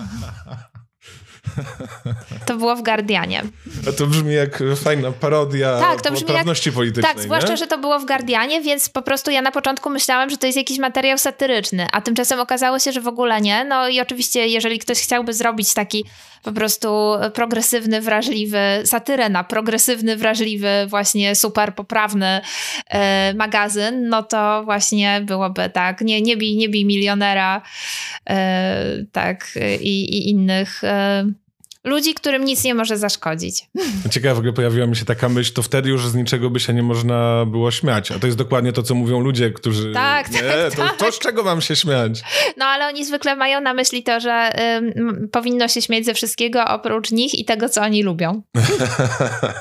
To 2.46 2.56
było 2.56 2.76
w 2.76 2.82
Guardianie. 2.82 3.42
To 3.96 4.06
brzmi 4.06 4.34
jak 4.34 4.62
fajna 4.76 5.12
parodia 5.12 5.78
tak, 5.80 6.02
to 6.02 6.12
brzmi 6.12 6.26
poprawności 6.26 6.68
jak, 6.68 6.74
politycznej. 6.74 7.14
Tak, 7.14 7.22
zwłaszcza, 7.22 7.50
nie? 7.50 7.56
że 7.56 7.66
to 7.66 7.78
było 7.78 7.98
w 7.98 8.06
Guardianie, 8.06 8.60
więc 8.60 8.88
po 8.88 9.02
prostu 9.02 9.30
ja 9.30 9.42
na 9.42 9.52
początku 9.52 9.90
myślałam, 9.90 10.30
że 10.30 10.36
to 10.36 10.46
jest 10.46 10.56
jakiś 10.56 10.78
materiał 10.78 11.18
satyryczny, 11.18 11.86
a 11.92 12.00
tymczasem 12.00 12.40
okazało 12.40 12.78
się, 12.78 12.92
że 12.92 13.00
w 13.00 13.08
ogóle 13.08 13.40
nie. 13.40 13.64
No 13.64 13.88
i 13.88 14.00
oczywiście, 14.00 14.46
jeżeli 14.46 14.78
ktoś 14.78 14.98
chciałby 14.98 15.34
zrobić 15.34 15.74
taki 15.74 16.04
po 16.42 16.52
prostu 16.52 16.88
progresywny, 17.34 18.00
wrażliwy, 18.00 18.58
satyrę 18.84 19.28
na 19.28 19.44
progresywny, 19.44 20.16
wrażliwy, 20.16 20.68
właśnie 20.86 21.34
super 21.34 21.74
poprawny 21.74 22.40
e, 22.88 23.34
magazyn, 23.34 24.08
no 24.08 24.22
to 24.22 24.64
właśnie 24.64 25.20
byłoby 25.24 25.70
tak, 25.70 26.00
nie, 26.00 26.22
nie 26.22 26.36
bij, 26.36 26.56
nie 26.56 26.68
bij 26.68 26.84
milionera, 26.84 27.62
e, 28.30 29.04
tak, 29.12 29.58
i, 29.80 30.04
i 30.04 30.30
innych 30.30 30.84
e, 30.84 31.24
ludzi, 31.88 32.14
którym 32.14 32.44
nic 32.44 32.64
nie 32.64 32.74
może 32.74 32.98
zaszkodzić. 32.98 33.66
Ciekawe, 34.10 34.34
w 34.34 34.38
ogóle 34.38 34.52
pojawiła 34.52 34.86
mi 34.86 34.96
się 34.96 35.04
taka 35.04 35.28
myśl, 35.28 35.52
to 35.52 35.62
wtedy 35.62 35.88
już 35.88 36.06
z 36.06 36.14
niczego 36.14 36.50
by 36.50 36.60
się 36.60 36.74
nie 36.74 36.82
można 36.82 37.44
było 37.46 37.70
śmiać. 37.70 38.10
A 38.10 38.18
to 38.18 38.26
jest 38.26 38.38
dokładnie 38.38 38.72
to, 38.72 38.82
co 38.82 38.94
mówią 38.94 39.20
ludzie, 39.20 39.50
którzy... 39.50 39.92
Tak, 39.92 40.30
nie, 40.30 40.40
tak, 40.40 40.74
to, 40.74 40.82
tak. 40.82 40.96
to 40.96 41.12
z 41.12 41.18
czego 41.18 41.42
mam 41.42 41.60
się 41.60 41.76
śmiać? 41.76 42.22
No, 42.56 42.64
ale 42.64 42.86
oni 42.86 43.04
zwykle 43.04 43.36
mają 43.36 43.60
na 43.60 43.74
myśli 43.74 44.02
to, 44.02 44.20
że 44.20 44.50
powinno 45.32 45.68
się 45.68 45.82
śmiać 45.82 46.04
ze 46.04 46.14
wszystkiego 46.14 46.64
oprócz 46.64 47.10
nich 47.10 47.38
i 47.38 47.44
tego, 47.44 47.68
co 47.68 47.82
oni 47.82 48.02
lubią. 48.02 48.42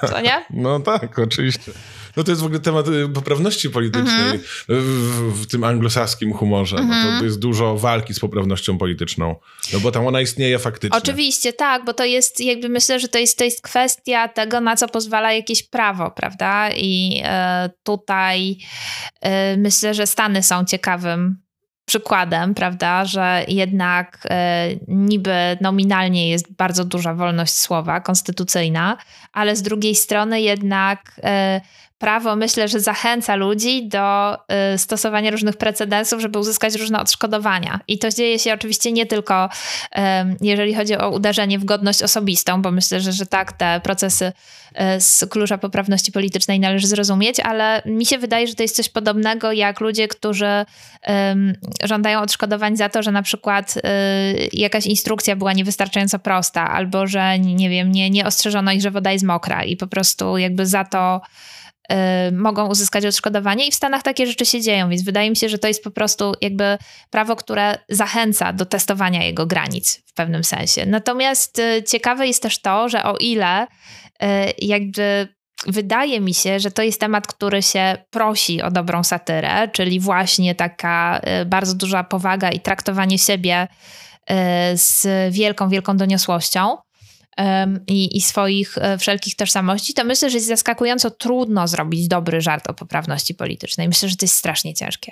Co 0.09 0.21
nie? 0.21 0.45
No 0.49 0.79
tak, 0.79 1.19
oczywiście. 1.19 1.71
No 2.17 2.23
to 2.23 2.31
jest 2.31 2.41
w 2.41 2.45
ogóle 2.45 2.59
temat 2.59 2.87
y, 2.87 3.09
poprawności 3.09 3.69
politycznej 3.69 4.29
mm 4.29 4.37
-hmm. 4.37 4.63
w, 4.67 5.41
w, 5.41 5.47
tym 5.47 5.63
anglosaskim 5.63 6.33
humorze. 6.33 6.77
Mm 6.77 6.87
-hmm. 6.87 6.95
no 6.95 7.01
to 7.01 7.07
mhm. 7.07 7.25
jest 7.25 7.39
dużo 7.39 7.77
walki 7.77 8.13
z 8.13 8.19
poprawnością 8.19 8.77
polityczną, 8.77 9.35
no 9.73 9.79
bo 9.79 9.91
tam 9.91 10.07
ona 10.07 10.21
istnieje 10.21 10.59
faktycznie. 10.59 10.97
Oczywiście, 10.97 11.53
tak, 11.53 11.85
bo 11.85 11.93
to 11.93 12.05
jest 12.05 12.39
jakby 12.39 12.69
myślę, 12.69 12.99
że 12.99 13.07
to 13.07 13.17
jest, 13.17 13.37
to 13.37 13.43
jest 13.43 13.61
kwestia 13.61 14.27
tego, 14.27 14.61
na 14.61 14.75
co 14.75 14.87
pozwala 14.87 15.33
jakieś 15.33 15.63
prawo, 15.63 16.11
prawda? 16.11 16.69
I 16.71 17.21
e, 17.23 17.69
tutaj 17.83 18.57
e, 19.21 19.57
myślę, 19.57 19.93
że 19.93 20.07
Stany 20.07 20.43
są 20.43 20.65
ciekawym 20.65 21.47
przykładem, 21.87 22.53
prawda, 22.53 23.05
że 23.05 23.45
jednak 23.47 24.27
e, 24.29 24.69
niby 24.87 25.57
nominalnie 25.61 26.29
jest 26.29 26.55
bardzo 26.55 26.85
duża 26.85 27.13
wolność 27.13 27.53
słowa 27.53 28.01
konstytucyjna, 28.01 28.97
ale 29.33 29.55
z 29.55 29.61
drugiej 29.61 29.95
strony 29.95 30.41
jednak 30.41 31.19
e, 31.23 31.61
prawo 31.97 32.35
myślę, 32.35 32.67
że 32.67 32.79
zachęca 32.79 33.35
ludzi 33.35 33.87
do 33.87 34.35
y, 34.73 34.77
stosowania 34.77 35.31
różnych 35.31 35.57
precedensów, 35.57 36.21
żeby 36.21 36.39
uzyskać 36.39 36.75
różne 36.75 36.99
odszkodowania. 36.99 37.79
I 37.87 37.99
to 37.99 38.09
dzieje 38.09 38.39
się 38.39 38.53
oczywiście 38.53 38.91
nie 38.91 39.05
tylko 39.05 39.49
jeżeli 40.41 40.75
chodzi 40.75 40.97
o 40.97 41.09
uderzenie 41.09 41.59
w 41.59 41.65
godność 41.65 42.03
osobistą, 42.03 42.61
bo 42.61 42.71
myślę, 42.71 43.01
że, 43.01 43.11
że 43.11 43.25
tak 43.25 43.51
te 43.51 43.81
procesy 43.83 44.25
y, 44.25 45.01
z 45.01 45.25
klucza 45.29 45.57
poprawności 45.57 46.11
politycznej 46.11 46.59
należy 46.59 46.87
zrozumieć, 46.87 47.39
ale 47.39 47.81
mi 47.85 48.05
się 48.05 48.17
wydaje, 48.17 48.47
że 48.47 48.55
to 48.55 48.63
jest 48.63 48.75
coś 48.75 48.89
podobnego 48.89 49.51
jak 49.51 49.79
ludzie, 49.79 50.07
którzy 50.07 50.65
żądają 51.83 52.21
odszkodowań 52.21 52.77
za 52.77 52.89
to, 52.89 53.03
że 53.03 53.11
na 53.11 53.21
przykład 53.21 53.77
y, 53.77 53.81
jakaś 54.53 54.85
instrukcja 54.85 55.35
była 55.35 55.53
niewystarczająco 55.53 56.19
prosta, 56.19 56.69
albo 56.69 57.07
że 57.07 57.39
nie 57.39 57.69
wiem, 57.69 57.91
nie, 57.91 58.09
nie 58.09 58.25
ostrzeżono 58.25 58.71
ich, 58.71 58.81
że 58.81 58.91
woda 58.91 59.11
jest 59.11 59.25
mokra 59.25 59.63
i 59.63 59.77
po 59.77 59.87
prostu 59.87 60.37
jakby 60.37 60.65
za 60.65 60.85
to 60.85 61.21
mogą 62.31 62.67
uzyskać 62.67 63.05
odszkodowanie 63.05 63.67
i 63.67 63.71
w 63.71 63.75
Stanach 63.75 64.03
takie 64.03 64.27
rzeczy 64.27 64.45
się 64.45 64.61
dzieją, 64.61 64.89
więc 64.89 65.03
wydaje 65.03 65.29
mi 65.29 65.35
się, 65.35 65.49
że 65.49 65.57
to 65.57 65.67
jest 65.67 65.83
po 65.83 65.91
prostu 65.91 66.33
jakby 66.41 66.77
prawo, 67.09 67.35
które 67.35 67.77
zachęca 67.89 68.53
do 68.53 68.65
testowania 68.65 69.23
jego 69.23 69.45
granic 69.45 70.03
w 70.05 70.13
pewnym 70.13 70.43
sensie. 70.43 70.85
Natomiast 70.85 71.61
ciekawe 71.87 72.27
jest 72.27 72.43
też 72.43 72.61
to, 72.61 72.89
że 72.89 73.03
o 73.03 73.17
ile 73.17 73.67
jakby 74.57 75.27
wydaje 75.67 76.21
mi 76.21 76.33
się, 76.33 76.59
że 76.59 76.71
to 76.71 76.83
jest 76.83 76.99
temat, 76.99 77.27
który 77.27 77.61
się 77.61 77.97
prosi 78.09 78.61
o 78.61 78.71
dobrą 78.71 79.03
satyrę, 79.03 79.69
czyli 79.73 79.99
właśnie 79.99 80.55
taka 80.55 81.21
bardzo 81.45 81.73
duża 81.73 82.03
powaga 82.03 82.49
i 82.49 82.59
traktowanie 82.59 83.17
siebie 83.19 83.67
z 84.73 85.07
wielką, 85.33 85.69
wielką 85.69 85.97
doniosłością 85.97 86.77
i, 87.87 88.17
i 88.17 88.21
swoich 88.21 88.77
e, 88.77 88.97
wszelkich 88.97 89.35
tożsamości, 89.35 89.93
to 89.93 90.03
myślę, 90.03 90.29
że 90.29 90.37
jest 90.37 90.47
zaskakująco 90.47 91.11
trudno 91.11 91.67
zrobić 91.67 92.07
dobry 92.07 92.41
żart 92.41 92.69
o 92.69 92.73
poprawności 92.73 93.35
politycznej. 93.35 93.87
Myślę, 93.87 94.09
że 94.09 94.15
to 94.15 94.25
jest 94.25 94.35
strasznie 94.35 94.73
ciężkie. 94.73 95.11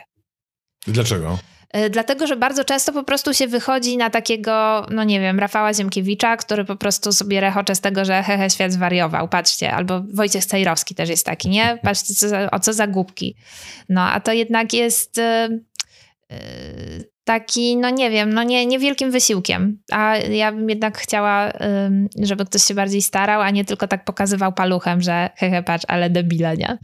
Dlaczego? 0.88 1.38
E, 1.72 1.90
dlatego, 1.90 2.28
że 2.28 2.36
bardzo 2.36 2.64
często 2.64 2.94
po 2.94 3.04
prostu 3.04 3.34
się 3.34 3.48
wychodzi 3.48 3.98
na 3.98 4.10
takiego, 4.10 4.86
no 4.92 5.04
nie 5.04 5.20
wiem, 5.20 5.40
Rafała 5.40 5.74
Ziemkiewicza, 5.74 6.38
który 6.38 6.66
po 6.66 6.76
prostu 6.76 7.12
sobie 7.12 7.42
rechocze 7.42 7.76
z 7.76 7.82
tego, 7.82 8.06
że 8.06 8.24
hehe, 8.24 8.50
świat 8.50 8.72
zwariował, 8.72 9.28
patrzcie. 9.28 9.72
Albo 9.72 10.02
Wojciech 10.14 10.44
Stajrowski 10.44 10.96
też 10.96 11.10
jest 11.10 11.26
taki, 11.26 11.50
nie? 11.50 11.80
Patrzcie, 11.84 12.14
co 12.14 12.30
za, 12.30 12.52
o 12.52 12.60
co 12.60 12.74
za 12.74 12.88
głupki. 12.88 13.36
No, 13.90 14.02
a 14.02 14.20
to 14.20 14.32
jednak 14.32 14.74
jest... 14.74 15.18
Yy, 15.18 17.15
taki, 17.26 17.78
no 17.78 17.90
nie 17.90 18.12
wiem, 18.12 18.34
no 18.34 18.44
nie, 18.44 18.66
niewielkim 18.66 19.12
wysiłkiem. 19.12 19.78
A 19.92 20.18
ja 20.18 20.52
bym 20.52 20.70
jednak 20.70 20.98
chciała, 20.98 21.52
żeby 22.24 22.46
ktoś 22.46 22.64
się 22.64 22.74
bardziej 22.74 23.02
starał, 23.02 23.42
a 23.42 23.50
nie 23.50 23.66
tylko 23.66 23.88
tak 23.88 24.06
pokazywał 24.06 24.54
paluchem, 24.54 25.02
że 25.02 25.30
hehe, 25.36 25.64
patrz, 25.64 25.86
ale 25.88 26.10
debile, 26.10 26.58
nie? 26.58 26.78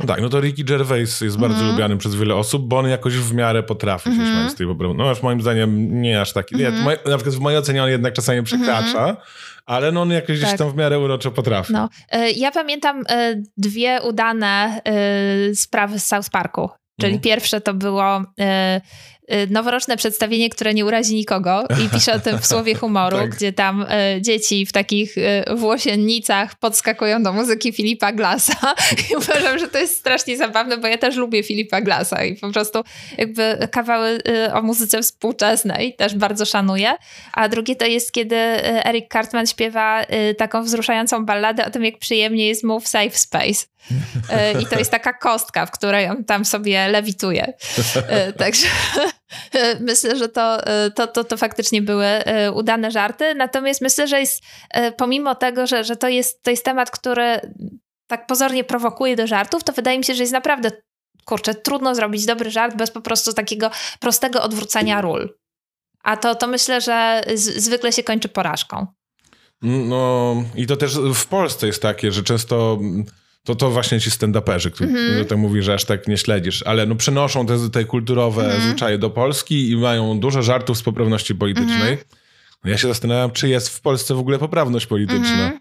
No 0.00 0.06
tak, 0.06 0.20
no 0.20 0.28
to 0.28 0.40
Ricky 0.40 0.64
Gervais 0.64 1.20
jest 1.20 1.38
bardzo 1.38 1.60
mm. 1.60 1.70
lubiany 1.70 1.96
przez 1.96 2.14
wiele 2.14 2.34
osób, 2.34 2.68
bo 2.68 2.78
on 2.78 2.88
jakoś 2.88 3.14
w 3.14 3.34
miarę 3.34 3.62
potrafi 3.62 4.08
mm 4.08 4.18
się 4.18 4.24
mhm. 4.24 4.42
śmiać 4.42 4.52
z 4.52 4.56
tej 4.56 4.66
poprawności. 4.66 5.04
No 5.04 5.10
aż 5.10 5.22
moim 5.22 5.40
zdaniem 5.40 6.02
nie 6.02 6.20
aż 6.20 6.32
taki. 6.32 6.54
Mm 6.54 6.74
-hmm. 6.74 7.08
na 7.08 7.16
przykład 7.16 7.36
w 7.36 7.40
mojej 7.40 7.58
ocenie 7.58 7.82
on 7.82 7.90
jednak 7.90 8.14
czasami 8.14 8.42
przekracza, 8.42 9.04
mm 9.04 9.16
ale 9.66 9.92
no 9.92 10.02
on 10.02 10.10
jakoś 10.10 10.40
tak. 10.40 10.48
gdzieś 10.48 10.58
tam 10.58 10.70
w 10.70 10.76
miarę 10.76 10.98
uroczo 10.98 11.30
potrafi. 11.30 11.72
No. 11.72 11.88
E, 12.10 12.30
ja 12.30 12.50
pamiętam 12.50 13.04
e, 13.08 13.42
dwie 13.56 14.00
udane 14.02 14.80
e, 14.84 15.54
sprawy 15.54 15.98
z 15.98 16.06
South 16.06 16.30
Parku. 16.30 16.70
Czyli 17.00 17.14
mhm. 17.14 17.22
pierwsze 17.22 17.60
to 17.60 17.74
było 17.74 18.20
Y, 18.20 18.80
noworoczne 19.50 19.96
przedstawienie, 19.96 20.50
które 20.50 20.74
nie 20.74 20.84
urazi 20.84 21.14
nikogo 21.14 21.64
i 21.86 21.88
pisze 21.88 22.12
o 22.12 22.18
tym 22.18 22.38
w 22.38 22.46
słowie 22.46 22.74
humoru, 22.74 23.16
tak. 23.18 23.30
gdzie 23.30 23.52
tam 23.52 23.82
y, 23.82 24.22
dzieci 24.22 24.66
w 24.66 24.72
takich 24.72 25.18
y, 25.18 25.44
włosiennicach 25.56 26.54
podskakują 26.58 27.22
do 27.22 27.32
muzyki 27.32 27.72
Filipa 27.72 28.12
Glasa 28.12 28.74
i 29.10 29.16
uważam, 29.16 29.58
że 29.58 29.68
to 29.68 29.78
jest 29.78 29.96
strasznie 29.96 30.36
zabawne, 30.36 30.78
bo 30.78 30.86
ja 30.86 30.98
też 30.98 31.16
lubię 31.16 31.42
Filipa 31.42 31.80
Glasa 31.80 32.24
i 32.24 32.36
po 32.36 32.52
prostu 32.52 32.82
jakby 33.18 33.68
kawały 33.70 34.18
o 34.54 34.62
muzyce 34.62 35.02
współczesnej 35.02 35.94
też 35.94 36.14
bardzo 36.14 36.44
szanuję. 36.44 36.94
A 37.32 37.48
drugie 37.48 37.76
to 37.76 37.86
jest, 37.86 38.12
kiedy 38.12 38.36
Eric 38.86 39.12
Cartman 39.12 39.46
śpiewa 39.46 40.04
taką 40.38 40.62
wzruszającą 40.62 41.26
balladę 41.26 41.66
o 41.66 41.70
tym, 41.70 41.84
jak 41.84 41.98
przyjemnie 41.98 42.48
jest 42.48 42.64
mu 42.64 42.80
w 42.80 42.88
safe 42.88 43.18
space. 43.18 43.66
I 44.60 44.66
to 44.66 44.78
jest 44.78 44.90
taka 44.90 45.12
kostka, 45.12 45.66
w 45.66 45.70
której 45.70 46.08
on 46.08 46.24
tam 46.24 46.44
sobie 46.44 46.88
lewituje. 46.88 47.52
Także 48.38 48.66
myślę, 49.80 50.16
że 50.16 50.28
to, 50.28 50.58
to, 50.94 51.06
to, 51.06 51.24
to 51.24 51.36
faktycznie 51.36 51.82
były 51.82 52.08
udane 52.54 52.90
żarty. 52.90 53.34
Natomiast 53.34 53.80
myślę, 53.80 54.08
że 54.08 54.20
jest, 54.20 54.42
pomimo 54.96 55.34
tego, 55.34 55.66
że, 55.66 55.84
że 55.84 55.96
to, 55.96 56.08
jest, 56.08 56.42
to 56.42 56.50
jest 56.50 56.64
temat, 56.64 56.90
który 56.90 57.40
tak 58.06 58.26
pozornie 58.26 58.64
prowokuje 58.64 59.16
do 59.16 59.26
żartów, 59.26 59.64
to 59.64 59.72
wydaje 59.72 59.98
mi 59.98 60.04
się, 60.04 60.14
że 60.14 60.22
jest 60.22 60.32
naprawdę, 60.32 60.70
kurczę, 61.24 61.54
trudno 61.54 61.94
zrobić 61.94 62.26
dobry 62.26 62.50
żart 62.50 62.76
bez 62.76 62.90
po 62.90 63.00
prostu 63.00 63.32
takiego 63.32 63.70
prostego 64.00 64.42
odwrócenia 64.42 65.00
ról. 65.00 65.34
A 66.02 66.16
to, 66.16 66.34
to 66.34 66.46
myślę, 66.46 66.80
że 66.80 67.22
z, 67.34 67.62
zwykle 67.64 67.92
się 67.92 68.02
kończy 68.02 68.28
porażką. 68.28 68.86
No 69.62 70.34
i 70.54 70.66
to 70.66 70.76
też 70.76 70.98
w 71.14 71.26
Polsce 71.26 71.66
jest 71.66 71.82
takie, 71.82 72.12
że 72.12 72.22
często 72.22 72.78
to, 73.48 73.54
to 73.54 73.70
właśnie 73.70 74.00
ci 74.00 74.10
stand-uperzy, 74.10 74.70
którzy 74.70 74.90
mm 74.90 75.24
-hmm. 75.24 75.26
tak 75.26 75.38
mówi, 75.38 75.62
że 75.62 75.74
aż 75.74 75.84
tak 75.84 76.08
nie 76.08 76.18
śledzisz, 76.18 76.62
ale 76.62 76.86
no 76.86 76.94
przynoszą 76.94 77.46
te, 77.46 77.70
te 77.70 77.84
kulturowe 77.84 78.44
mm 78.44 78.56
-hmm. 78.56 78.62
zwyczaje 78.62 78.98
do 78.98 79.10
Polski 79.10 79.70
i 79.70 79.76
mają 79.76 80.20
dużo 80.20 80.42
żartów 80.42 80.78
z 80.78 80.82
poprawności 80.82 81.34
politycznej. 81.34 81.92
Mm 81.92 81.96
-hmm. 81.96 82.68
Ja 82.68 82.78
się 82.78 82.88
zastanawiam, 82.88 83.30
czy 83.30 83.48
jest 83.48 83.68
w 83.68 83.80
Polsce 83.80 84.14
w 84.14 84.18
ogóle 84.18 84.38
poprawność 84.38 84.86
polityczna. 84.86 85.32
Mhm. 85.32 85.60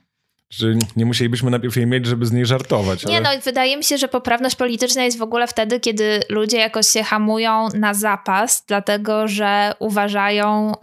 Czy 0.50 0.78
nie 0.96 1.06
musielibyśmy 1.06 1.52
najpierw 1.52 1.76
jej 1.76 1.88
mieć, 1.88 2.06
żeby 2.06 2.26
z 2.26 2.32
niej 2.32 2.46
żartować. 2.46 3.06
Nie, 3.06 3.18
ale... 3.18 3.36
no 3.36 3.42
wydaje 3.46 3.78
mi 3.78 3.84
się, 3.84 3.98
że 3.98 4.08
poprawność 4.08 4.56
polityczna 4.56 5.04
jest 5.04 5.18
w 5.18 5.22
ogóle 5.22 5.48
wtedy, 5.48 5.80
kiedy 5.80 6.20
ludzie 6.30 6.58
jakoś 6.58 6.88
się 6.88 7.04
hamują 7.04 7.68
na 7.74 7.94
zapas, 7.94 8.64
dlatego 8.68 9.28
że 9.28 9.74
uważają, 9.80 10.74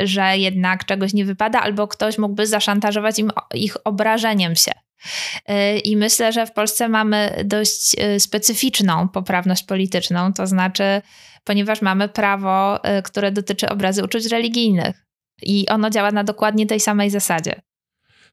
y, 0.00 0.06
że 0.06 0.38
jednak 0.38 0.84
czegoś 0.84 1.12
nie 1.12 1.24
wypada, 1.24 1.60
albo 1.60 1.88
ktoś 1.88 2.18
mógłby 2.18 2.46
zaszantażować 2.46 3.18
im 3.18 3.30
ich 3.54 3.76
obrażeniem 3.84 4.56
się. 4.56 4.72
Y, 5.50 5.78
I 5.78 5.96
myślę, 5.96 6.32
że 6.32 6.46
w 6.46 6.52
Polsce 6.52 6.88
mamy 6.88 7.42
dość 7.44 7.96
y, 8.16 8.20
specyficzną 8.20 9.08
poprawność 9.08 9.62
polityczną, 9.62 10.32
to 10.32 10.46
znaczy, 10.46 11.02
ponieważ 11.44 11.82
mamy 11.82 12.08
prawo, 12.08 12.84
y, 12.98 13.02
które 13.02 13.32
dotyczy 13.32 13.68
obrazy 13.68 14.04
uczuć 14.04 14.26
religijnych. 14.26 15.06
I 15.42 15.68
ono 15.68 15.90
działa 15.90 16.10
na 16.10 16.24
dokładnie 16.24 16.66
tej 16.66 16.80
samej 16.80 17.10
zasadzie. 17.10 17.60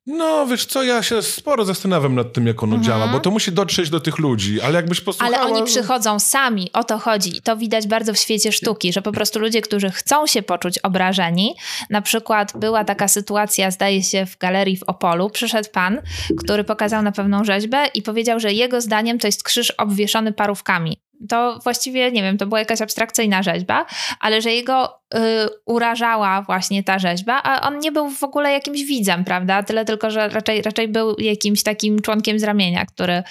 No, 0.07 0.47
wiesz 0.47 0.65
co, 0.65 0.83
ja 0.83 1.03
się 1.03 1.21
sporo 1.21 1.65
zastanawiam 1.65 2.15
nad 2.15 2.33
tym, 2.33 2.47
jak 2.47 2.63
ono 2.63 2.75
mhm. 2.75 2.83
działa, 2.83 3.07
bo 3.07 3.19
to 3.19 3.31
musi 3.31 3.51
dotrzeć 3.51 3.89
do 3.89 3.99
tych 3.99 4.17
ludzi, 4.17 4.61
ale 4.61 4.75
jakbyś 4.75 5.01
posłuchała... 5.01 5.37
Ale 5.37 5.53
oni 5.53 5.63
przychodzą 5.63 6.19
sami, 6.19 6.69
o 6.73 6.83
to 6.83 6.97
chodzi. 6.97 7.41
To 7.41 7.57
widać 7.57 7.87
bardzo 7.87 8.13
w 8.13 8.17
świecie 8.17 8.51
sztuki, 8.51 8.93
że 8.93 9.01
po 9.01 9.11
prostu 9.11 9.39
ludzie, 9.39 9.61
którzy 9.61 9.89
chcą 9.89 10.27
się 10.27 10.41
poczuć 10.41 10.79
obrażeni, 10.79 11.55
na 11.89 12.01
przykład 12.01 12.53
była 12.57 12.83
taka 12.83 13.07
sytuacja, 13.07 13.71
zdaje 13.71 14.03
się, 14.03 14.25
w 14.25 14.37
galerii 14.37 14.77
w 14.77 14.83
Opolu, 14.83 15.29
przyszedł 15.29 15.69
pan, 15.73 16.01
który 16.39 16.63
pokazał 16.63 17.01
na 17.01 17.11
pewną 17.11 17.43
rzeźbę 17.43 17.85
i 17.93 18.01
powiedział, 18.01 18.39
że 18.39 18.53
jego 18.53 18.81
zdaniem 18.81 19.19
to 19.19 19.27
jest 19.27 19.43
krzyż 19.43 19.71
obwieszony 19.71 20.33
parówkami 20.33 20.97
to 21.29 21.59
właściwie, 21.63 22.11
nie 22.11 22.21
wiem, 22.21 22.37
to 22.37 22.45
była 22.45 22.59
jakaś 22.59 22.81
abstrakcyjna 22.81 23.43
rzeźba, 23.43 23.85
ale 24.19 24.41
że 24.41 24.51
jego 24.51 24.99
y, 25.15 25.17
urażała 25.65 26.41
właśnie 26.41 26.83
ta 26.83 26.99
rzeźba, 26.99 27.41
a 27.43 27.67
on 27.67 27.79
nie 27.79 27.91
był 27.91 28.09
w 28.09 28.23
ogóle 28.23 28.51
jakimś 28.51 28.83
widzem, 28.83 29.23
prawda? 29.23 29.63
Tyle 29.63 29.85
tylko, 29.85 30.11
że 30.11 30.29
raczej, 30.29 30.61
raczej 30.61 30.87
był 30.87 31.15
jakimś 31.19 31.63
takim 31.63 32.01
członkiem 32.01 32.39
z 32.39 32.43
ramienia, 32.43 32.85
który 32.85 33.23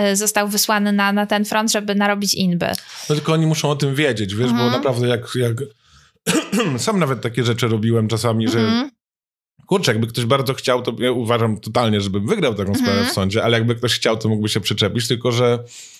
y, 0.00 0.16
został 0.16 0.48
wysłany 0.48 0.92
na, 0.92 1.12
na 1.12 1.26
ten 1.26 1.44
front, 1.44 1.72
żeby 1.72 1.94
narobić 1.94 2.34
inby. 2.34 2.66
No 3.08 3.14
tylko 3.14 3.32
oni 3.32 3.46
muszą 3.46 3.70
o 3.70 3.76
tym 3.76 3.94
wiedzieć, 3.94 4.34
wiesz, 4.34 4.50
mhm. 4.50 4.70
bo 4.70 4.76
naprawdę 4.76 5.08
jak, 5.08 5.20
jak 5.34 5.56
sam 6.84 6.98
nawet 6.98 7.20
takie 7.20 7.44
rzeczy 7.44 7.68
robiłem 7.68 8.08
czasami, 8.08 8.46
mhm. 8.46 8.90
Kurczę, 9.66 9.92
jakby 9.92 10.06
ktoś 10.06 10.24
bardzo 10.24 10.54
chciał, 10.54 10.82
to 10.82 10.92
ja 10.98 11.12
uważam 11.12 11.60
totalnie, 11.60 12.00
żebym 12.00 12.26
wygrał 12.26 12.54
taką 12.54 12.74
sprawę 12.74 12.92
mhm. 12.92 13.10
w 13.10 13.12
sądzie, 13.12 13.44
ale 13.44 13.58
jakby 13.58 13.74
ktoś 13.74 13.94
chciał, 13.94 14.16
to 14.16 14.28
mógłby 14.28 14.48
się 14.48 14.60
przyczepić, 14.60 15.08
tylko 15.08 15.32
że 15.32 15.58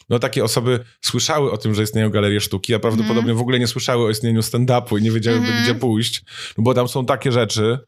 no 0.08 0.18
takie 0.18 0.44
osoby 0.44 0.80
słyszały 1.00 1.52
o 1.52 1.56
tym, 1.56 1.74
że 1.74 1.82
istnieją 1.82 2.10
galerie 2.10 2.40
sztuki, 2.40 2.74
a 2.74 2.78
prawdopodobnie 2.78 3.30
mm. 3.30 3.36
w 3.36 3.40
ogóle 3.40 3.58
nie 3.58 3.66
słyszały 3.66 4.06
o 4.06 4.10
istnieniu 4.10 4.40
stand-upu 4.40 4.98
i 4.98 5.02
nie 5.02 5.10
wiedziałyby, 5.10 5.46
mm. 5.46 5.62
gdzie 5.62 5.74
pójść, 5.74 6.24
no 6.58 6.64
bo 6.64 6.74
tam 6.74 6.88
są 6.88 7.06
takie 7.06 7.32
rzeczy, 7.32 7.78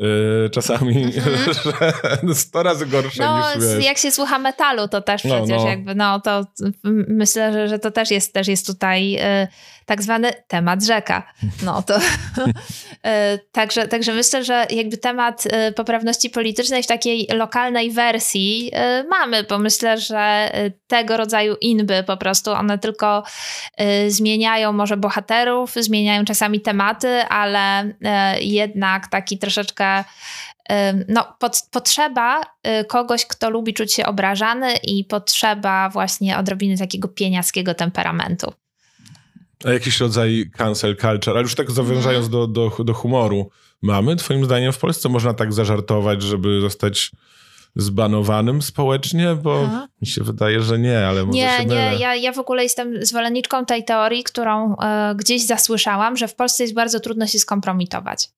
Yy, 0.00 0.50
czasami, 0.50 0.96
mm 0.96 1.10
-hmm. 1.10 2.26
że 2.28 2.34
100 2.34 2.62
razy 2.62 2.86
gorsze 2.86 3.22
no, 3.22 3.54
niż 3.54 3.64
wiesz. 3.64 3.84
jak 3.84 3.98
się 3.98 4.10
słucha 4.10 4.38
metalu, 4.38 4.88
to 4.88 5.00
też 5.02 5.24
no, 5.24 5.38
przecież 5.38 5.62
no. 5.62 5.68
jakby, 5.68 5.94
no 5.94 6.20
to 6.20 6.44
myślę, 7.08 7.52
że, 7.52 7.68
że 7.68 7.78
to 7.78 7.90
też 7.90 8.10
jest, 8.10 8.34
też 8.34 8.48
jest 8.48 8.66
tutaj 8.66 9.10
yy, 9.10 9.20
tak 9.90 10.02
zwany 10.02 10.32
temat 10.48 10.84
rzeka. 10.84 11.22
No 11.62 11.82
to 11.82 11.94
yy, 11.94 13.38
także, 13.52 13.88
także 13.88 14.12
myślę, 14.12 14.44
że 14.44 14.66
jakby 14.70 14.96
temat 14.96 15.46
y, 15.46 15.72
poprawności 15.72 16.30
politycznej 16.30 16.82
w 16.82 16.86
takiej 16.86 17.28
lokalnej 17.34 17.90
wersji 17.90 18.70
y, 19.00 19.08
mamy, 19.08 19.42
bo 19.42 19.58
myślę, 19.58 19.98
że 19.98 20.52
tego 20.86 21.16
rodzaju 21.16 21.56
inby 21.60 22.04
po 22.06 22.16
prostu, 22.16 22.50
one 22.50 22.78
tylko 22.78 23.22
zmieniają 24.08 24.72
może 24.72 24.96
bohaterów, 24.96 25.74
zmieniają 25.74 26.24
czasami 26.24 26.60
tematy, 26.60 27.22
ale 27.22 27.92
jednak 28.40 29.08
taki 29.08 29.38
troszeczkę 29.38 30.04
no, 31.08 31.36
potrzeba 31.70 32.40
kogoś, 32.88 33.26
kto 33.26 33.50
lubi 33.50 33.74
czuć 33.74 33.94
się 33.94 34.06
obrażany 34.06 34.74
i 34.76 35.04
potrzeba 35.04 35.88
właśnie 35.88 36.38
odrobiny 36.38 36.78
takiego 36.78 37.08
pieniackiego 37.08 37.74
temperamentu. 37.74 38.52
Jakiś 39.64 40.00
rodzaj 40.00 40.50
cancel 40.56 40.96
culture, 40.96 41.32
ale 41.32 41.42
już 41.42 41.54
tak 41.54 41.70
zawiążając 41.70 42.26
mm. 42.26 42.30
do, 42.30 42.46
do, 42.46 42.84
do 42.84 42.94
humoru, 42.94 43.50
mamy 43.82 44.16
twoim 44.16 44.44
zdaniem 44.44 44.72
w 44.72 44.78
Polsce 44.78 45.08
można 45.08 45.34
tak 45.34 45.52
zażartować, 45.52 46.22
żeby 46.22 46.60
zostać 46.60 47.10
zbanowanym 47.76 48.62
społecznie? 48.62 49.34
Bo 49.42 49.64
Aha. 49.66 49.88
mi 50.00 50.06
się 50.06 50.24
wydaje, 50.24 50.62
że 50.62 50.78
nie, 50.78 51.06
ale 51.06 51.24
może 51.26 51.38
Nie, 51.38 51.58
się 51.58 51.64
nie, 51.64 51.96
ja, 51.98 52.14
ja 52.14 52.32
w 52.32 52.38
ogóle 52.38 52.62
jestem 52.62 53.06
zwolenniczką 53.06 53.64
tej 53.66 53.84
teorii, 53.84 54.24
którą 54.24 54.76
e, 54.76 55.14
gdzieś 55.16 55.46
zasłyszałam, 55.46 56.16
że 56.16 56.28
w 56.28 56.34
Polsce 56.34 56.62
jest 56.62 56.74
bardzo 56.74 57.00
trudno 57.00 57.26
się 57.26 57.38
skompromitować. 57.38 58.28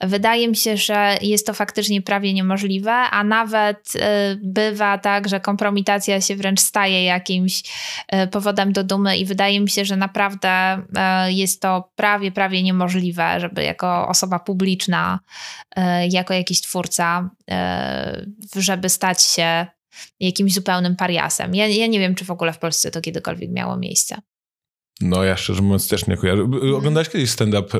Wydaje 0.00 0.48
mi 0.48 0.56
się, 0.56 0.76
że 0.76 1.18
jest 1.22 1.46
to 1.46 1.54
faktycznie 1.54 2.02
prawie 2.02 2.34
niemożliwe, 2.34 2.92
a 2.92 3.24
nawet 3.24 3.96
y, 3.96 4.00
bywa 4.42 4.98
tak, 4.98 5.28
że 5.28 5.40
kompromitacja 5.40 6.20
się 6.20 6.36
wręcz 6.36 6.60
staje 6.60 7.04
jakimś 7.04 7.62
y, 8.14 8.26
powodem 8.26 8.72
do 8.72 8.84
dumy 8.84 9.16
i 9.16 9.24
wydaje 9.24 9.60
mi 9.60 9.70
się, 9.70 9.84
że 9.84 9.96
naprawdę 9.96 10.82
y, 11.28 11.32
jest 11.32 11.62
to 11.62 11.90
prawie, 11.96 12.32
prawie 12.32 12.62
niemożliwe, 12.62 13.40
żeby 13.40 13.62
jako 13.62 14.08
osoba 14.08 14.38
publiczna, 14.38 15.20
jako 16.10 16.34
jakiś 16.34 16.60
twórca, 16.60 17.30
żeby 18.56 18.88
stać 18.88 19.22
się 19.22 19.66
jakimś 20.20 20.54
zupełnym 20.54 20.96
pariasem. 20.96 21.54
Ja, 21.54 21.66
ja 21.66 21.86
nie 21.86 21.98
wiem, 22.00 22.14
czy 22.14 22.24
w 22.24 22.30
ogóle 22.30 22.52
w 22.52 22.58
Polsce 22.58 22.90
to 22.90 23.00
kiedykolwiek 23.00 23.50
miało 23.50 23.76
miejsce. 23.76 24.16
No 25.00 25.24
ja 25.24 25.36
szczerze 25.36 25.62
mówiąc 25.62 25.88
też 25.88 26.06
nie 26.06 26.16
kojarzę. 26.16 26.42
Oglądałeś 26.76 27.08
kiedyś 27.08 27.30
stand-up 27.30 27.78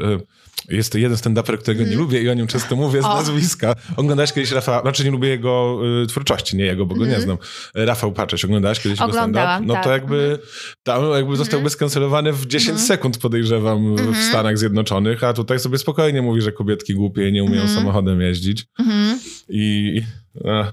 jest 0.70 0.92
to 0.92 0.98
jeden 0.98 1.16
stand-uper, 1.16 1.58
którego 1.58 1.80
nie 1.80 1.86
mhm. 1.86 1.98
lubię 2.00 2.22
i 2.22 2.28
o 2.28 2.34
nim 2.34 2.46
często 2.46 2.76
mówię 2.76 3.02
z 3.02 3.04
o. 3.04 3.14
nazwiska. 3.14 3.74
Oglądałeś 3.96 4.32
kiedyś 4.32 4.50
Rafał, 4.50 4.82
znaczy 4.82 5.04
nie 5.04 5.10
lubię 5.10 5.28
jego 5.28 5.80
y, 6.02 6.06
twórczości, 6.06 6.56
nie 6.56 6.64
jego, 6.64 6.86
bo 6.86 6.94
go 6.94 7.00
nie 7.00 7.16
mhm. 7.16 7.22
znam. 7.22 7.38
Rafał 7.74 8.12
Paczeć, 8.12 8.44
oglądałeś 8.44 8.80
kiedyś 8.80 9.00
jego 9.00 9.12
stand-up? 9.12 9.60
No 9.62 9.74
tak. 9.74 9.84
to 9.84 9.90
jakby, 9.90 10.38
tam 10.82 11.10
jakby 11.10 11.36
został 11.36 11.68
skancelowany 11.68 12.32
w 12.32 12.46
10 12.46 12.80
sekund 12.80 13.18
podejrzewam 13.18 13.96
w 13.96 14.16
Stanach 14.16 14.58
Zjednoczonych, 14.58 15.24
a 15.24 15.32
tutaj 15.32 15.58
sobie 15.58 15.78
spokojnie 15.78 16.22
mówi, 16.22 16.42
że 16.42 16.52
kobietki 16.52 16.94
głupie 16.94 17.32
nie 17.32 17.44
umieją 17.44 17.68
samochodem 17.68 18.20
jeździć. 18.20 18.66
I... 19.48 20.02
A, 20.44 20.72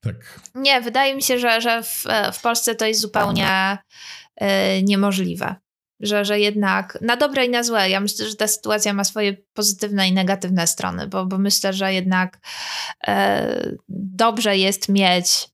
tak. 0.00 0.40
Nie, 0.54 0.80
wydaje 0.80 1.14
mi 1.14 1.22
się, 1.22 1.38
że, 1.38 1.60
że 1.60 1.82
w, 1.82 2.04
w 2.32 2.42
Polsce 2.42 2.74
to 2.74 2.86
jest 2.86 3.00
zupełnie 3.00 3.78
y, 4.42 4.82
niemożliwe 4.82 5.63
że, 6.06 6.24
że 6.24 6.40
jednak 6.40 6.98
na 7.00 7.16
dobre 7.16 7.46
i 7.46 7.48
na 7.48 7.62
złe. 7.62 7.90
Ja 7.90 8.00
myślę, 8.00 8.28
że 8.28 8.36
ta 8.36 8.48
sytuacja 8.48 8.92
ma 8.92 9.04
swoje 9.04 9.36
pozytywne 9.54 10.08
i 10.08 10.12
negatywne 10.12 10.66
strony, 10.66 11.06
bo, 11.06 11.26
bo 11.26 11.38
myślę, 11.38 11.72
że 11.72 11.94
jednak 11.94 12.38
e, 13.06 13.74
dobrze 13.88 14.58
jest 14.58 14.88
mieć 14.88 15.48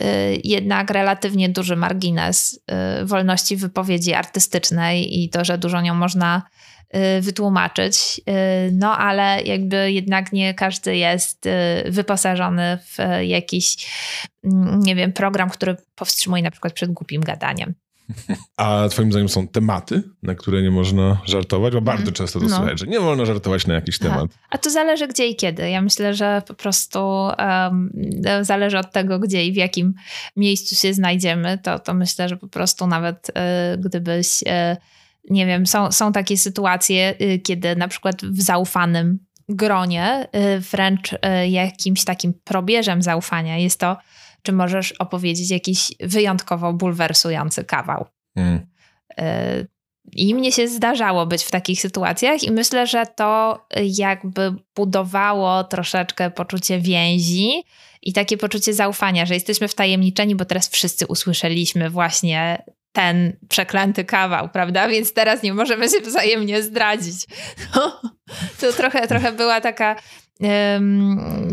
e, 0.00 0.34
jednak 0.44 0.90
relatywnie 0.90 1.48
duży 1.48 1.76
margines 1.76 2.60
e, 2.66 3.04
wolności 3.04 3.56
wypowiedzi 3.56 4.14
artystycznej 4.14 5.22
i 5.22 5.30
to, 5.30 5.44
że 5.44 5.58
dużo 5.58 5.80
nią 5.80 5.94
można 5.94 6.42
e, 6.90 7.20
wytłumaczyć. 7.20 8.20
No 8.72 8.98
ale 8.98 9.42
jakby 9.42 9.92
jednak 9.92 10.32
nie 10.32 10.54
każdy 10.54 10.96
jest 10.96 11.48
wyposażony 11.86 12.78
w 12.78 12.98
jakiś, 13.22 13.90
mm, 14.44 14.80
nie 14.80 14.94
wiem, 14.94 15.12
program, 15.12 15.50
który 15.50 15.76
powstrzymuje 15.94 16.42
na 16.42 16.50
przykład 16.50 16.72
przed 16.72 16.92
głupim 16.92 17.22
gadaniem. 17.22 17.74
A 18.56 18.88
twoim 18.90 19.12
zdaniem 19.12 19.28
są 19.28 19.48
tematy, 19.48 20.02
na 20.22 20.34
które 20.34 20.62
nie 20.62 20.70
można 20.70 21.20
żartować? 21.24 21.74
Bo 21.74 21.80
bardzo 21.80 22.02
mm. 22.02 22.14
często 22.14 22.40
to 22.40 22.46
no. 22.46 22.56
słychać, 22.56 22.80
że 22.80 22.86
nie 22.86 23.00
wolno 23.00 23.26
żartować 23.26 23.66
na 23.66 23.74
jakiś 23.74 23.98
temat. 23.98 24.30
A 24.50 24.58
to 24.58 24.70
zależy 24.70 25.08
gdzie 25.08 25.26
i 25.26 25.36
kiedy. 25.36 25.70
Ja 25.70 25.82
myślę, 25.82 26.14
że 26.14 26.42
po 26.46 26.54
prostu 26.54 26.98
um, 26.98 27.92
zależy 28.40 28.78
od 28.78 28.92
tego, 28.92 29.18
gdzie 29.18 29.46
i 29.46 29.52
w 29.52 29.56
jakim 29.56 29.94
miejscu 30.36 30.74
się 30.74 30.94
znajdziemy. 30.94 31.58
To, 31.58 31.78
to 31.78 31.94
myślę, 31.94 32.28
że 32.28 32.36
po 32.36 32.48
prostu 32.48 32.86
nawet 32.86 33.28
y, 33.28 33.32
gdybyś, 33.78 34.42
y, 34.42 34.76
nie 35.30 35.46
wiem, 35.46 35.66
są, 35.66 35.92
są 35.92 36.12
takie 36.12 36.38
sytuacje, 36.38 37.14
y, 37.20 37.38
kiedy 37.38 37.76
na 37.76 37.88
przykład 37.88 38.24
w 38.24 38.42
zaufanym 38.42 39.18
gronie, 39.48 40.28
wręcz 40.72 41.14
jakimś 41.48 42.04
takim 42.04 42.34
probierzem 42.44 43.02
zaufania 43.02 43.58
jest 43.58 43.80
to 43.80 43.96
czy 44.44 44.52
możesz 44.52 44.92
opowiedzieć 44.92 45.50
jakiś 45.50 45.92
wyjątkowo 46.00 46.72
bulwersujący 46.72 47.64
kawał. 47.64 48.06
Mm. 48.36 48.66
I 50.12 50.34
mnie 50.34 50.52
się 50.52 50.68
zdarzało 50.68 51.26
być 51.26 51.44
w 51.44 51.50
takich 51.50 51.80
sytuacjach, 51.80 52.42
i 52.42 52.50
myślę, 52.50 52.86
że 52.86 53.06
to 53.06 53.60
jakby 53.82 54.54
budowało 54.76 55.64
troszeczkę 55.64 56.30
poczucie 56.30 56.80
więzi 56.80 57.62
i 58.02 58.12
takie 58.12 58.36
poczucie 58.36 58.74
zaufania, 58.74 59.26
że 59.26 59.34
jesteśmy 59.34 59.68
wtajemniczeni, 59.68 60.34
bo 60.34 60.44
teraz 60.44 60.68
wszyscy 60.68 61.06
usłyszeliśmy 61.06 61.90
właśnie 61.90 62.62
ten 62.92 63.36
przeklęty 63.48 64.04
kawał, 64.04 64.48
prawda? 64.48 64.88
Więc 64.88 65.12
teraz 65.12 65.42
nie 65.42 65.54
możemy 65.54 65.88
się 65.88 66.00
wzajemnie 66.00 66.62
zdradzić. 66.62 67.16
No, 67.76 68.00
to 68.60 68.72
trochę, 68.72 69.08
trochę 69.08 69.32
była 69.32 69.60
taka 69.60 69.96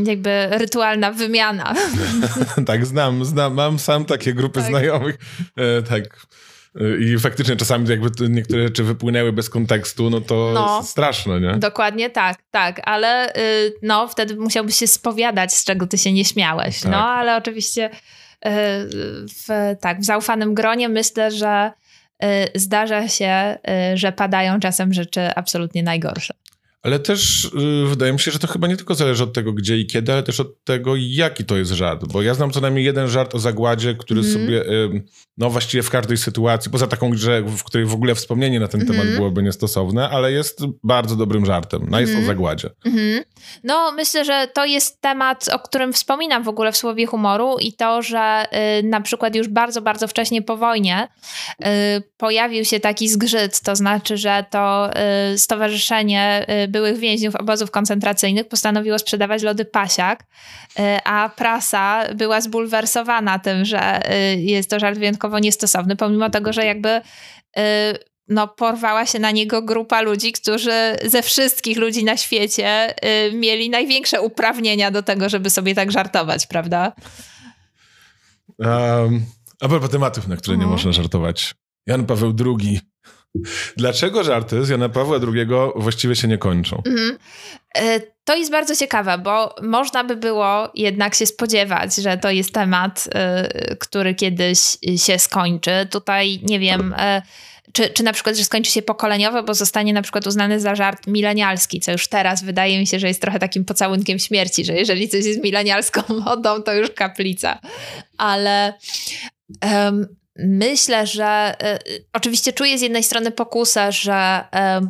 jakby 0.06 0.48
rytualna 0.52 1.12
wymiana. 1.12 1.74
tak, 2.68 2.86
znam, 2.86 3.26
znam, 3.26 3.54
mam 3.54 3.80
sam 3.80 4.06
takie 4.06 4.34
grupy 4.34 4.60
tak. 4.60 4.70
znajomych. 4.70 5.18
E, 5.58 5.82
tak. 5.82 6.28
E, 6.76 6.98
I 6.98 7.20
faktycznie 7.20 7.56
czasami 7.56 7.90
jakby 7.90 8.30
niektóre 8.30 8.64
rzeczy 8.64 8.84
wypłynęły 8.84 9.34
bez 9.34 9.50
kontekstu, 9.50 10.10
no 10.10 10.22
to 10.22 10.52
no, 10.54 10.84
straszne, 10.84 11.42
nie? 11.42 11.58
Dokładnie 11.58 12.10
tak, 12.10 12.38
tak, 12.52 12.82
ale 12.84 13.36
y, 13.36 13.74
no 13.82 14.08
wtedy 14.08 14.36
musiałbyś 14.36 14.76
się 14.76 14.88
spowiadać, 14.88 15.54
z 15.54 15.64
czego 15.64 15.88
ty 15.88 15.98
się 15.98 16.14
nie 16.14 16.26
śmiałeś. 16.26 16.84
No, 16.84 16.92
tak. 16.92 17.00
No, 17.00 17.10
ale 17.10 17.38
oczywiście 17.38 17.90
y, 17.90 17.92
w, 19.28 19.76
tak, 19.82 20.00
w 20.00 20.06
zaufanym 20.06 20.54
gronie 20.54 20.90
myślę, 20.90 21.32
że 21.32 21.72
y, 22.24 22.28
zdarza 22.56 23.08
się, 23.08 23.58
że 23.94 24.12
padają 24.12 24.60
czasem 24.60 24.94
rzeczy 24.94 25.36
absolutnie 25.36 25.84
najgorsze. 25.84 26.34
Ale 26.84 27.00
też 27.00 27.52
yy, 27.54 27.88
wydaje 27.88 28.14
mi 28.14 28.20
się, 28.20 28.32
że 28.32 28.40
to 28.40 28.48
chyba 28.48 28.68
nie 28.68 28.78
tylko 28.78 28.96
zależy 28.96 29.24
od 29.24 29.34
tego, 29.34 29.54
gdzie 29.54 29.78
i 29.78 29.88
kiedy, 29.88 30.14
ale 30.14 30.24
też 30.24 30.40
od 30.40 30.64
tego, 30.64 30.94
jaki 30.98 31.46
to 31.46 31.58
jest 31.58 31.72
żart. 31.72 32.06
Bo 32.08 32.22
ja 32.22 32.34
znam 32.34 32.52
co 32.52 32.62
najmniej 32.62 32.86
jeden 32.86 33.08
żart 33.08 33.36
o 33.36 33.40
zagładzie, 33.40 33.96
który 33.96 34.22
mm. 34.22 34.34
sobie, 34.34 34.54
yy, 34.54 35.04
no 35.38 35.50
właściwie 35.50 35.84
w 35.84 35.90
każdej 35.90 36.18
sytuacji, 36.18 36.72
poza 36.72 36.88
taką 36.88 37.10
grze, 37.10 37.42
w 37.42 37.64
której 37.64 37.88
w 37.88 37.94
ogóle 37.94 38.16
wspomnienie 38.16 38.60
na 38.60 38.68
ten 38.68 38.82
mm. 38.82 38.88
temat 38.88 39.02
mhm. 39.02 39.18
byłoby 39.18 39.44
niestosowne, 39.44 40.10
ale 40.10 40.32
jest 40.32 40.62
bardzo 40.84 41.16
dobrym 41.16 41.46
żartem. 41.46 41.88
No 41.90 42.00
jest 42.00 42.12
mm. 42.12 42.20
o 42.20 42.22
mhm. 42.22 42.38
zagładzie. 42.38 42.70
-hmm. 42.86 43.24
No 43.64 43.92
myślę, 43.92 44.26
że 44.26 44.48
to 44.54 44.66
jest 44.66 45.02
temat, 45.02 45.50
o 45.54 45.60
którym 45.60 45.94
wspominam 45.94 46.44
w 46.44 46.48
ogóle 46.48 46.72
w 46.72 46.78
Słowie 46.78 47.06
Humoru 47.06 47.58
i 47.60 47.74
to, 47.74 48.02
że 48.02 48.46
yy, 48.52 48.90
na 48.90 49.02
przykład 49.02 49.36
już 49.36 49.48
bardzo, 49.48 49.82
bardzo 49.82 50.08
wcześnie 50.08 50.42
po 50.42 50.58
wojnie 50.58 51.08
y, 51.60 51.66
pojawił 52.18 52.66
się 52.66 52.80
taki 52.80 53.10
zgrzyt, 53.10 53.62
to 53.62 53.76
znaczy, 53.76 54.18
że 54.18 54.46
to 54.50 54.90
y, 55.34 55.38
stowarzyszenie 55.38 56.46
y, 56.66 56.71
byłych 56.72 56.98
więźniów 56.98 57.36
obozów 57.36 57.72
koncentracyjnych 57.72 58.48
postanowiło 58.48 59.00
sprzedawać 59.00 59.44
lody 59.44 59.66
pasiak, 59.66 60.24
y, 60.24 60.84
a 61.04 61.30
prasa 61.30 62.04
była 62.16 62.42
zbulwersowana 62.42 63.40
tym, 63.40 63.66
że 63.66 64.12
y, 64.34 64.42
jest 64.42 64.70
to 64.70 64.80
żart 64.80 65.00
wyjątkowo 65.00 65.40
niestosowny, 65.40 65.96
pomimo 65.96 66.30
tego, 66.30 66.54
że 66.54 66.66
jakby 66.66 66.90
y, 66.90 67.62
no, 68.28 68.48
porwała 68.48 69.06
się 69.06 69.20
na 69.20 69.32
niego 69.32 69.62
grupa 69.62 70.02
ludzi, 70.02 70.32
którzy 70.32 70.96
ze 71.06 71.22
wszystkich 71.22 71.78
ludzi 71.78 72.04
na 72.04 72.18
świecie 72.18 72.94
mieli 73.34 73.70
największe 73.70 74.22
uprawnienia 74.22 74.92
do 74.92 75.04
tego, 75.04 75.30
żeby 75.30 75.50
sobie 75.50 75.76
tak 75.76 75.92
żartować, 75.92 76.48
prawda? 76.48 76.92
Um, 78.60 79.26
a 79.62 79.68
propos 79.68 79.90
tematów, 79.90 80.28
na 80.28 80.38
które 80.38 80.58
nie 80.58 80.64
mhm. 80.64 80.72
można 80.72 80.92
żartować. 80.92 81.56
Jan 81.88 82.06
Paweł 82.06 82.34
II 82.46 82.80
Dlaczego 83.78 84.24
żarty 84.24 84.66
z 84.66 84.70
Jana 84.70 84.90
Pawła 84.90 85.18
II 85.34 85.48
właściwie 85.76 86.16
się 86.16 86.28
nie 86.28 86.38
kończą? 86.38 86.82
Mhm. 86.86 87.18
E, 87.76 88.00
to 88.24 88.36
jest 88.36 88.52
bardzo 88.52 88.76
ciekawe, 88.76 89.18
bo 89.18 89.56
można 89.62 90.04
by 90.04 90.16
było 90.16 90.72
jednak 90.76 91.16
się 91.16 91.26
spodziewać, 91.26 91.96
że 91.96 92.18
to 92.18 92.32
jest 92.32 92.54
temat, 92.54 93.10
e, 93.14 93.76
który 93.76 94.16
kiedyś 94.16 94.60
się 94.96 95.20
skończy. 95.20 95.88
Tutaj 95.92 96.40
nie 96.44 96.60
wiem. 96.60 96.96
E, 96.98 97.22
czy, 97.74 97.90
czy 97.90 98.04
na 98.04 98.14
przykład, 98.14 98.36
że 98.36 98.44
skończy 98.44 98.72
się 98.72 98.82
pokoleniowo, 98.82 99.44
bo 99.44 99.54
zostanie 99.54 99.94
na 99.94 100.02
przykład 100.02 100.28
uznany 100.28 100.60
za 100.60 100.76
żart 100.76 101.08
milenialski, 101.08 101.80
co 101.80 101.92
już 101.92 102.08
teraz 102.08 102.44
wydaje 102.44 102.80
mi 102.80 102.88
się, 102.88 103.00
że 103.00 103.08
jest 103.08 103.22
trochę 103.22 103.40
takim 103.40 103.66
pocałunkiem 103.66 104.20
śmierci, 104.20 104.66
że 104.66 104.74
jeżeli 104.74 105.10
coś 105.10 105.26
jest 105.26 105.44
milenialską 105.44 106.02
modą, 106.26 106.64
to 106.64 106.74
już 106.74 106.90
kaplica. 106.90 107.60
Ale 108.18 108.74
um, 109.64 110.08
myślę, 110.36 111.08
że 111.08 111.56
y, 111.88 112.06
oczywiście 112.14 112.54
czuję 112.54 112.78
z 112.78 112.82
jednej 112.82 113.04
strony 113.04 113.32
pokusę, 113.32 113.92
że 113.92 114.44
y, 114.56 114.90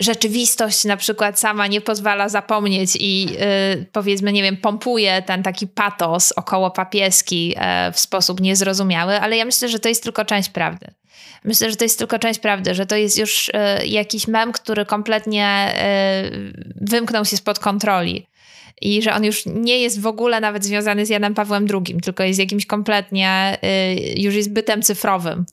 rzeczywistość 0.00 0.84
na 0.84 0.96
przykład 0.96 1.38
sama 1.38 1.66
nie 1.66 1.80
pozwala 1.80 2.28
zapomnieć 2.28 2.96
i 3.00 3.28
y, 3.80 3.86
powiedzmy, 3.92 4.32
nie 4.32 4.42
wiem, 4.42 4.56
pompuje 4.56 5.22
ten 5.22 5.42
taki 5.42 5.66
patos 5.66 6.32
około 6.32 6.70
papieski 6.70 7.56
w 7.92 8.00
sposób 8.00 8.40
niezrozumiały, 8.40 9.20
ale 9.20 9.36
ja 9.36 9.44
myślę, 9.44 9.68
że 9.68 9.78
to 9.78 9.88
jest 9.88 10.02
tylko 10.02 10.24
część 10.24 10.48
prawdy. 10.48 10.86
Myślę, 11.44 11.70
że 11.70 11.76
to 11.76 11.84
jest 11.84 11.98
tylko 11.98 12.18
część 12.18 12.40
prawdy, 12.40 12.74
że 12.74 12.86
to 12.86 12.96
jest 12.96 13.18
już 13.18 13.50
jakiś 13.86 14.28
mem, 14.28 14.52
który 14.52 14.86
kompletnie 14.86 15.74
wymknął 16.80 17.24
się 17.24 17.36
spod 17.36 17.58
kontroli 17.58 18.26
i 18.80 19.02
że 19.02 19.14
on 19.14 19.24
już 19.24 19.42
nie 19.46 19.78
jest 19.78 20.00
w 20.00 20.06
ogóle 20.06 20.40
nawet 20.40 20.64
związany 20.64 21.06
z 21.06 21.08
Janem 21.08 21.34
Pawłem 21.34 21.66
II, 21.70 22.00
tylko 22.00 22.22
jest 22.22 22.38
jakimś 22.38 22.66
kompletnie, 22.66 23.58
y, 23.64 24.20
już 24.20 24.34
jest 24.34 24.52
bytem 24.52 24.82
cyfrowym. 24.82 25.44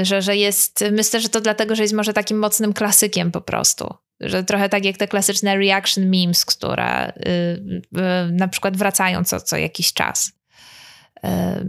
Y, 0.00 0.04
że, 0.04 0.22
że 0.22 0.36
jest, 0.36 0.84
myślę, 0.92 1.20
że 1.20 1.28
to 1.28 1.40
dlatego, 1.40 1.76
że 1.76 1.82
jest 1.82 1.94
może 1.94 2.12
takim 2.12 2.38
mocnym 2.38 2.72
klasykiem 2.72 3.32
po 3.32 3.40
prostu. 3.40 3.94
Że 4.20 4.44
trochę 4.44 4.68
tak 4.68 4.84
jak 4.84 4.96
te 4.96 5.08
klasyczne 5.08 5.56
reaction 5.56 6.04
memes, 6.04 6.44
które 6.44 7.08
y, 7.08 8.32
na 8.32 8.48
przykład 8.48 8.76
wracają 8.76 9.24
co, 9.24 9.40
co 9.40 9.56
jakiś 9.56 9.92
czas. 9.92 10.32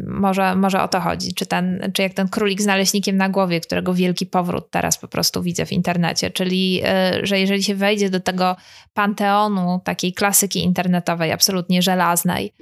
Może, 0.08 0.56
może 0.56 0.82
o 0.82 0.88
to 0.88 1.00
chodzi. 1.00 1.34
Czy, 1.34 1.46
ten, 1.46 1.92
czy 1.94 2.02
jak 2.02 2.14
ten 2.14 2.28
królik 2.28 2.62
z 2.62 2.66
naleśnikiem 2.66 3.18
na 3.18 3.30
głowie, 3.30 3.62
którego 3.62 3.94
wielki 3.94 4.26
powrót 4.26 4.72
teraz 4.72 4.98
po 4.98 5.08
prostu 5.08 5.44
widzę 5.44 5.66
w 5.66 5.72
internecie. 5.72 6.32
Czyli, 6.32 6.82
że 7.24 7.40
jeżeli 7.40 7.64
się 7.64 7.76
wejdzie 7.76 8.10
do 8.10 8.20
tego 8.20 8.56
panteonu 8.94 9.82
takiej 9.84 10.14
klasyki 10.14 10.64
internetowej, 10.64 11.32
absolutnie 11.32 11.82
żelaznej, 11.82 12.54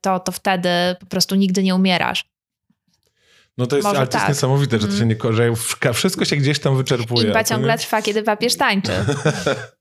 to, 0.00 0.20
to 0.20 0.32
wtedy 0.32 0.68
po 1.00 1.06
prostu 1.06 1.34
nigdy 1.34 1.62
nie 1.62 1.74
umierasz. 1.74 2.24
No 3.58 3.66
to 3.66 3.76
jest, 3.76 3.88
ale 3.88 3.98
to 3.98 4.06
tak. 4.06 4.14
jest 4.14 4.28
niesamowite, 4.28 4.78
że 4.78 4.86
to 4.86 4.96
się 4.96 5.02
mhm. 5.02 5.34
nie, 5.34 5.52
że 5.82 5.92
wszystko 5.92 6.24
się 6.24 6.36
gdzieś 6.36 6.58
tam 6.58 6.76
wyczerpuje. 6.76 7.26
Imba 7.26 7.44
ciągle 7.44 7.78
trwa, 7.78 8.02
kiedy 8.02 8.22
papież 8.22 8.56
tańczy. 8.56 8.92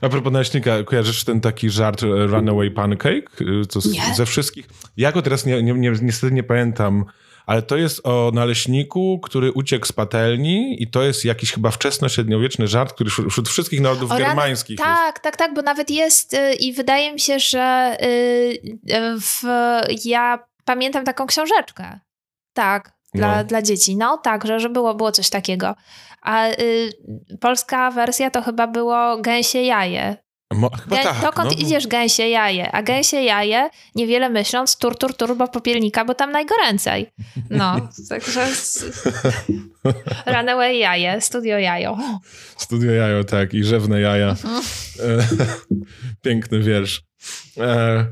A 0.00 0.08
propos 0.08 0.32
naleśnika, 0.32 0.82
kojarzysz 0.84 1.24
ten 1.24 1.40
taki 1.40 1.70
żart 1.70 2.02
e, 2.02 2.06
Runaway 2.06 2.70
Pancake? 2.70 3.30
To 3.72 3.80
nie. 3.88 4.14
ze 4.14 4.26
wszystkich. 4.26 4.66
Ja 4.96 5.12
go 5.12 5.22
teraz 5.22 5.46
nie, 5.46 5.62
nie, 5.62 5.72
nie, 5.72 5.92
niestety 6.02 6.34
nie 6.34 6.42
pamiętam, 6.42 7.04
ale 7.46 7.62
to 7.62 7.76
jest 7.76 8.00
o 8.06 8.30
naleśniku, 8.34 9.20
który 9.22 9.52
uciekł 9.52 9.86
z 9.86 9.92
patelni 9.92 10.82
i 10.82 10.90
to 10.90 11.02
jest 11.02 11.24
jakiś 11.24 11.52
chyba 11.52 11.70
wczesno-średniowieczny 11.70 12.68
żart, 12.68 12.92
który 12.92 13.10
wśród 13.10 13.48
wszystkich 13.48 13.80
narodów 13.80 14.12
o, 14.12 14.16
germańskich 14.16 14.78
Tak, 14.78 15.14
jest. 15.14 15.22
tak, 15.22 15.36
tak, 15.36 15.54
bo 15.54 15.62
nawet 15.62 15.90
jest 15.90 16.34
y, 16.34 16.54
i 16.54 16.72
wydaje 16.72 17.12
mi 17.12 17.20
się, 17.20 17.38
że 17.38 17.96
y, 18.02 18.80
w, 19.20 19.42
ja 20.04 20.38
pamiętam 20.64 21.04
taką 21.04 21.26
książeczkę. 21.26 22.00
Tak, 22.52 22.92
dla, 23.14 23.36
no. 23.36 23.44
dla 23.44 23.62
dzieci. 23.62 23.96
No 23.96 24.18
tak, 24.18 24.46
że, 24.46 24.60
że 24.60 24.68
było, 24.68 24.94
było 24.94 25.12
coś 25.12 25.30
takiego. 25.30 25.74
A 26.24 26.48
y, 26.48 26.92
polska 27.40 27.90
wersja 27.90 28.30
to 28.30 28.42
chyba 28.42 28.66
było 28.66 29.18
gęsie 29.18 29.62
jaje. 29.62 30.16
Mo, 30.54 30.70
Gę, 30.70 31.02
tak, 31.02 31.20
dokąd 31.22 31.50
no. 31.50 31.56
idziesz 31.66 31.86
gęsie 31.86 32.28
jaje? 32.28 32.72
A 32.72 32.82
gęsie 32.82 33.22
jaje, 33.22 33.70
niewiele 33.94 34.28
myśląc, 34.28 34.76
tur, 34.76 34.98
tur, 34.98 35.14
tur, 35.14 35.36
bo 35.36 35.48
popielnika, 35.48 36.04
bo 36.04 36.14
tam 36.14 36.32
najgoręcej. 36.32 37.10
No, 37.50 37.76
także 38.08 38.46
Runaway 40.26 40.78
jaje, 40.78 41.20
studio 41.20 41.58
jajo. 41.58 41.98
Studio 42.56 42.92
jajo, 42.92 43.24
tak, 43.24 43.54
i 43.54 43.64
rzewne 43.64 44.00
jaja. 44.00 44.28
Mhm. 44.28 44.62
Piękny 46.22 46.60
wiersz. 46.60 47.02
E, 47.58 48.06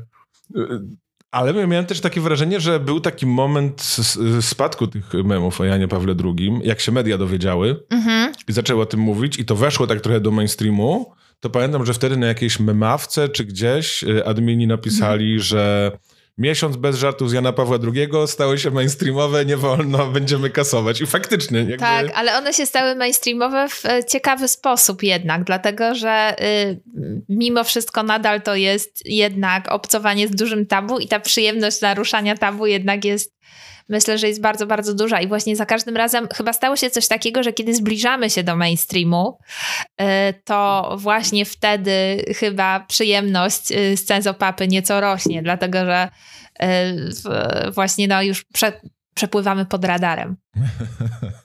ale 1.33 1.67
miałem 1.67 1.85
też 1.85 2.01
takie 2.01 2.21
wrażenie, 2.21 2.59
że 2.59 2.79
był 2.79 2.99
taki 2.99 3.25
moment 3.25 3.97
spadku 4.41 4.87
tych 4.87 5.13
memów 5.13 5.61
o 5.61 5.65
Janie 5.65 5.87
Pawle 5.87 6.15
II, 6.23 6.59
jak 6.63 6.79
się 6.79 6.91
media 6.91 7.17
dowiedziały 7.17 7.83
mhm. 7.89 8.33
i 8.47 8.53
zaczęły 8.53 8.81
o 8.81 8.85
tym 8.85 8.99
mówić 8.99 9.39
i 9.39 9.45
to 9.45 9.55
weszło 9.55 9.87
tak 9.87 10.01
trochę 10.01 10.19
do 10.19 10.31
mainstreamu, 10.31 11.13
to 11.39 11.49
pamiętam, 11.49 11.85
że 11.85 11.93
wtedy 11.93 12.17
na 12.17 12.27
jakiejś 12.27 12.59
memawce 12.59 13.29
czy 13.29 13.45
gdzieś 13.45 14.03
y, 14.03 14.25
admini 14.25 14.67
napisali, 14.67 15.25
mhm. 15.25 15.39
że 15.39 15.91
miesiąc 16.37 16.77
bez 16.77 16.95
żartów 16.95 17.29
z 17.29 17.33
Jana 17.33 17.53
Pawła 17.53 17.77
II 17.93 18.27
stały 18.27 18.57
się 18.57 18.71
mainstreamowe, 18.71 19.45
nie 19.45 19.57
wolno, 19.57 20.07
będziemy 20.07 20.49
kasować. 20.49 21.01
I 21.01 21.05
faktycznie. 21.05 21.59
Jakby... 21.59 21.77
Tak, 21.77 22.05
ale 22.15 22.37
one 22.37 22.53
się 22.53 22.65
stały 22.65 22.95
mainstreamowe 22.95 23.69
w 23.69 23.85
e, 23.85 24.03
ciekawy 24.03 24.47
sposób 24.47 25.03
jednak, 25.03 25.43
dlatego 25.43 25.95
że 25.95 26.35
y, 26.41 26.81
mimo 27.29 27.63
wszystko 27.63 28.03
nadal 28.03 28.41
to 28.41 28.55
jest 28.55 29.05
jednak 29.05 29.71
obcowanie 29.71 30.27
z 30.27 30.31
dużym 30.31 30.65
tabu 30.65 30.99
i 30.99 31.07
ta 31.07 31.19
przyjemność 31.19 31.81
naruszania 31.81 32.37
tabu 32.37 32.65
jednak 32.65 33.05
jest 33.05 33.33
myślę, 33.89 34.17
że 34.17 34.27
jest 34.27 34.41
bardzo, 34.41 34.67
bardzo 34.67 34.93
duża 34.93 35.21
i 35.21 35.27
właśnie 35.27 35.55
za 35.55 35.65
każdym 35.65 35.97
razem 35.97 36.27
chyba 36.35 36.53
stało 36.53 36.75
się 36.75 36.89
coś 36.89 37.07
takiego, 37.07 37.43
że 37.43 37.53
kiedy 37.53 37.75
zbliżamy 37.75 38.29
się 38.29 38.43
do 38.43 38.55
mainstreamu, 38.55 39.37
y, 40.01 40.05
to 40.43 40.91
właśnie 40.97 41.45
wtedy 41.45 42.25
chyba 42.37 42.79
przyjemność 42.79 43.71
y, 43.71 43.97
z 43.97 44.05
cenzopapy 44.05 44.67
nieco 44.67 45.01
rośnie, 45.01 45.43
dlatego 45.43 45.85
że 45.85 46.09
y, 46.63 47.71
właśnie 47.71 48.07
no 48.07 48.21
już 48.21 48.43
prze, 48.43 48.81
przepływamy 49.13 49.65
pod 49.65 49.85
radarem. 49.85 50.37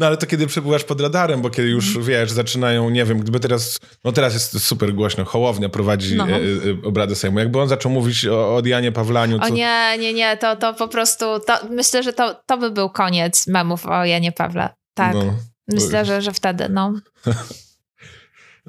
No 0.00 0.06
ale 0.06 0.16
to 0.16 0.26
kiedy 0.26 0.46
przepływasz 0.46 0.84
pod 0.84 1.00
radarem, 1.00 1.42
bo 1.42 1.50
kiedy 1.50 1.68
już, 1.68 1.98
wiesz, 1.98 2.30
zaczynają, 2.30 2.90
nie 2.90 3.04
wiem, 3.04 3.18
gdyby 3.18 3.40
teraz, 3.40 3.80
no 4.04 4.12
teraz 4.12 4.34
jest 4.34 4.64
super 4.64 4.94
głośno, 4.94 5.24
Hołownia 5.24 5.68
prowadzi 5.68 6.16
no. 6.16 6.28
e, 6.28 6.36
e, 6.36 6.38
obrady 6.84 7.14
Sejmu. 7.14 7.38
Jakby 7.38 7.60
on 7.60 7.68
zaczął 7.68 7.92
mówić 7.92 8.26
o, 8.26 8.56
o 8.56 8.62
Dianie 8.62 8.92
Pawlaniu. 8.92 9.38
Co... 9.38 9.44
O 9.44 9.48
nie, 9.48 9.96
nie, 9.98 10.12
nie, 10.12 10.36
to, 10.36 10.56
to 10.56 10.74
po 10.74 10.88
prostu, 10.88 11.24
to, 11.46 11.58
myślę, 11.70 12.02
że 12.02 12.12
to, 12.12 12.42
to 12.46 12.58
by 12.58 12.70
był 12.70 12.90
koniec 12.90 13.46
memów 13.46 13.86
o 13.86 14.04
Janie 14.04 14.32
Pawle. 14.32 14.68
Tak. 14.94 15.14
No. 15.14 15.34
Myślę, 15.68 16.04
że, 16.04 16.22
że 16.22 16.32
wtedy, 16.32 16.68
no. 16.68 16.92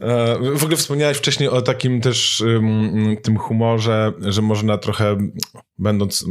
E, 0.01 0.37
w 0.55 0.63
ogóle 0.63 0.77
wspomniałeś 0.77 1.17
wcześniej 1.17 1.49
o 1.49 1.61
takim 1.61 2.01
też 2.01 2.41
um, 2.41 3.17
tym 3.23 3.37
humorze, 3.37 4.13
że 4.21 4.41
można 4.41 4.77
trochę, 4.77 5.17
będąc 5.77 6.25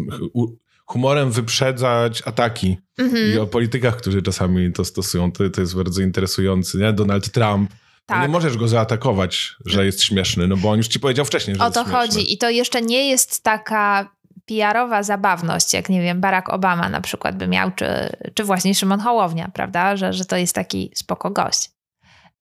humorem 0.85 1.31
wyprzedzać 1.31 2.23
ataki 2.27 2.79
mm-hmm. 3.01 3.35
i 3.35 3.39
o 3.39 3.47
politykach, 3.47 3.97
którzy 3.97 4.23
czasami 4.23 4.73
to 4.73 4.85
stosują. 4.85 5.33
To, 5.33 5.51
to 5.51 5.61
jest 5.61 5.77
bardzo 5.77 6.03
interesujący, 6.03 6.79
nie? 6.79 6.93
Donald 6.93 7.33
Trump. 7.33 7.71
Tak. 8.07 8.23
Nie 8.23 8.29
możesz 8.29 8.57
go 8.57 8.69
zaatakować, 8.69 9.57
że 9.67 9.87
jest 9.87 10.03
śmieszny, 10.03 10.49
no 10.49 10.57
bo 10.57 10.71
on 10.71 10.77
już 10.77 10.89
ci 10.89 11.01
powiedział 11.01 11.25
wcześniej, 11.25 11.57
że 11.57 11.65
O 11.65 11.71
to 11.71 11.81
jest 11.81 11.93
chodzi 11.93 12.33
i 12.33 12.39
to 12.39 12.51
jeszcze 12.51 12.83
nie 12.83 13.09
jest 13.09 13.43
taka 13.43 14.15
PR-owa 14.47 15.03
zabawność, 15.03 15.73
jak 15.73 15.89
nie 15.89 16.03
wiem, 16.03 16.21
Barack 16.21 16.49
Obama 16.49 16.89
na 16.89 17.01
przykład 17.01 17.37
by 17.37 17.49
miał, 17.49 17.71
czy, 17.71 17.87
czy 18.35 18.45
właśnie 18.45 18.75
Szymon 18.75 19.01
Hołownia, 19.01 19.51
prawda, 19.55 19.97
że, 19.97 20.13
że 20.13 20.25
to 20.25 20.37
jest 20.37 20.55
taki 20.55 20.91
spoko 20.95 21.31
gość. 21.31 21.71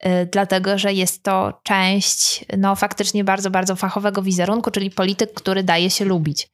Yy, 0.03 0.11
dlatego, 0.31 0.77
że 0.77 0.93
jest 0.93 1.23
to 1.23 1.59
część 1.63 2.45
no 2.57 2.75
faktycznie 2.75 3.23
bardzo, 3.23 3.51
bardzo 3.51 3.75
fachowego 3.75 4.21
wizerunku, 4.21 4.71
czyli 4.71 4.91
polityk, 4.91 5.33
który 5.33 5.63
daje 5.63 5.89
się 5.89 6.05
lubić. 6.05 6.49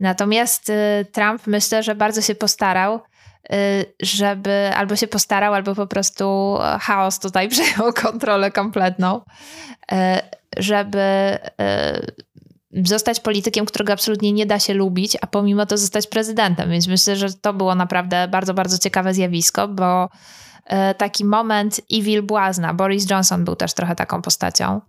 Natomiast 0.00 0.70
y, 0.70 1.06
Trump 1.12 1.46
myślę, 1.46 1.82
że 1.82 1.94
bardzo 1.94 2.22
się 2.22 2.34
postarał, 2.34 3.00
y, 3.52 3.84
żeby 4.02 4.70
albo 4.76 4.96
się 4.96 5.06
postarał, 5.06 5.54
albo 5.54 5.74
po 5.74 5.86
prostu 5.86 6.56
chaos 6.80 7.18
tutaj 7.18 7.48
przejął 7.54 7.92
kontrolę 7.92 8.50
kompletną, 8.50 9.20
y, 9.92 9.96
żeby 10.56 11.38
zostać 12.84 13.20
politykiem, 13.20 13.66
którego 13.66 13.92
absolutnie 13.92 14.32
nie 14.32 14.46
da 14.46 14.58
się 14.58 14.74
lubić, 14.74 15.16
a 15.20 15.26
pomimo 15.26 15.66
to 15.66 15.76
zostać 15.76 16.06
prezydentem. 16.06 16.70
Więc 16.70 16.88
myślę, 16.88 17.16
że 17.16 17.32
to 17.32 17.52
było 17.52 17.74
naprawdę 17.74 18.28
bardzo, 18.28 18.54
bardzo 18.54 18.78
ciekawe 18.78 19.14
zjawisko, 19.14 19.68
bo 19.68 20.08
taki 20.98 21.24
moment 21.24 21.80
Evil 21.92 22.22
Błazna, 22.22 22.74
Boris 22.74 23.10
Johnson 23.10 23.44
był 23.44 23.56
też 23.56 23.74
trochę 23.74 23.96
taką 23.96 24.22
postacią. 24.22 24.80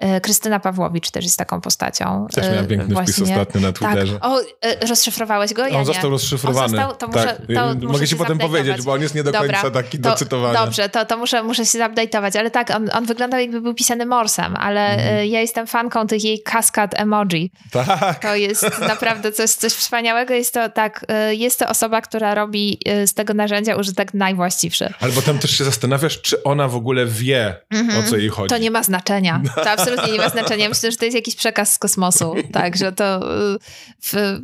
E, 0.00 0.20
Krystyna 0.20 0.60
Pawłowicz 0.60 1.10
też 1.10 1.24
jest 1.24 1.38
taką 1.38 1.60
postacią. 1.60 2.26
Też 2.34 2.46
miałem 2.46 2.66
piękny 2.66 2.94
Właśnie. 2.94 3.12
wpis 3.12 3.30
ostatnio 3.30 3.60
na 3.60 3.72
tak. 3.72 3.78
Twitterze. 3.78 4.12
Tak. 4.12 4.24
O, 4.24 4.40
e, 4.40 4.86
rozszyfrowałeś 4.86 5.54
go? 5.54 5.66
Ja 5.66 5.78
on 5.78 5.84
został 5.84 6.10
rozszyfrowany. 6.10 6.68
został, 6.68 6.96
to 6.96 7.06
muszę, 7.06 7.26
tak. 7.26 7.80
to 7.80 7.88
Mogę 7.88 8.06
ci 8.06 8.16
potem 8.16 8.38
powiedzieć, 8.38 8.82
bo 8.82 8.92
on 8.92 9.02
jest 9.02 9.14
nie 9.14 9.22
do 9.22 9.32
Dobra, 9.32 9.52
końca 9.52 9.70
taki 9.70 9.98
to, 9.98 10.10
do 10.10 10.16
cytowania. 10.16 10.64
Dobrze, 10.64 10.88
to, 10.88 11.04
to 11.04 11.16
muszę, 11.16 11.42
muszę 11.42 11.66
się 11.66 11.78
zupdate'ować, 11.78 12.38
ale 12.38 12.50
tak, 12.50 12.70
on, 12.70 12.90
on 12.92 13.06
wyglądał 13.06 13.40
jakby 13.40 13.60
był 13.60 13.74
pisany 13.74 14.06
morsem, 14.06 14.56
ale 14.56 14.88
mm. 14.88 15.26
ja 15.26 15.40
jestem 15.40 15.66
fanką 15.66 16.06
tych 16.06 16.24
jej 16.24 16.42
kaskad 16.42 17.00
emoji. 17.00 17.52
Tak. 17.70 18.22
To 18.22 18.36
jest 18.36 18.80
naprawdę 18.80 19.32
coś, 19.32 19.50
coś 19.50 19.72
wspaniałego. 19.72 20.34
Jest 20.34 20.54
to 20.54 20.68
tak, 20.68 21.06
jest 21.30 21.58
to 21.58 21.68
osoba, 21.68 22.00
która 22.00 22.34
robi 22.34 22.78
z 23.06 23.14
tego 23.14 23.34
narzędzia 23.34 23.76
użytek 23.76 24.14
najwłaściwszy. 24.14 24.92
Ale 25.00 25.12
potem 25.12 25.38
też 25.38 25.50
się 25.58 25.64
zastanawiasz, 25.64 26.20
czy 26.20 26.42
ona 26.42 26.68
w 26.68 26.76
ogóle 26.76 27.06
wie, 27.06 27.56
o 27.98 28.10
co 28.10 28.16
jej 28.16 28.28
chodzi. 28.28 28.48
To 28.48 28.58
nie 28.58 28.70
ma 28.70 28.82
znaczenia. 28.82 29.42
To 29.54 29.70
absolutnie 29.92 30.12
nie 30.12 30.24
ma 30.24 30.28
znaczenia. 30.28 30.68
Myślę, 30.68 30.90
że 30.90 30.96
to 30.96 31.04
jest 31.04 31.14
jakiś 31.14 31.36
przekaz 31.36 31.72
z 31.72 31.78
kosmosu. 31.78 32.34
Tak, 32.52 32.76
że 32.76 32.92
to 32.92 33.34
y, 33.54 33.58
w, 34.02 34.40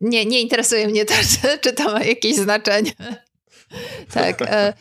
nie, 0.00 0.26
nie 0.26 0.40
interesuje 0.40 0.88
mnie 0.88 1.04
też, 1.04 1.26
czy 1.62 1.72
to 1.72 1.84
ma 1.92 2.04
jakieś 2.04 2.36
znaczenie. 2.36 2.92
Tak. 4.14 4.42
E, 4.42 4.74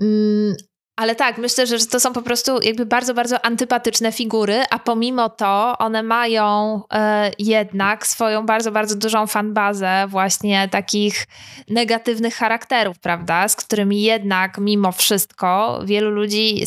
mm, 0.00 0.56
ale 0.96 1.14
tak, 1.14 1.38
myślę, 1.38 1.66
że 1.66 1.86
to 1.86 2.00
są 2.00 2.12
po 2.12 2.22
prostu 2.22 2.62
jakby 2.62 2.86
bardzo, 2.86 3.14
bardzo 3.14 3.44
antypatyczne 3.44 4.12
figury, 4.12 4.62
a 4.70 4.78
pomimo 4.78 5.28
to 5.28 5.78
one 5.78 6.02
mają 6.02 6.80
e, 6.92 7.30
jednak 7.38 8.06
swoją 8.06 8.46
bardzo, 8.46 8.72
bardzo 8.72 8.96
dużą 8.96 9.26
fanbazę 9.26 10.06
właśnie 10.08 10.68
takich 10.68 11.26
negatywnych 11.68 12.34
charakterów, 12.34 12.98
prawda? 12.98 13.48
Z 13.48 13.56
którymi 13.56 14.02
jednak 14.02 14.58
mimo 14.58 14.92
wszystko 14.92 15.80
wielu 15.84 16.10
ludzi 16.10 16.64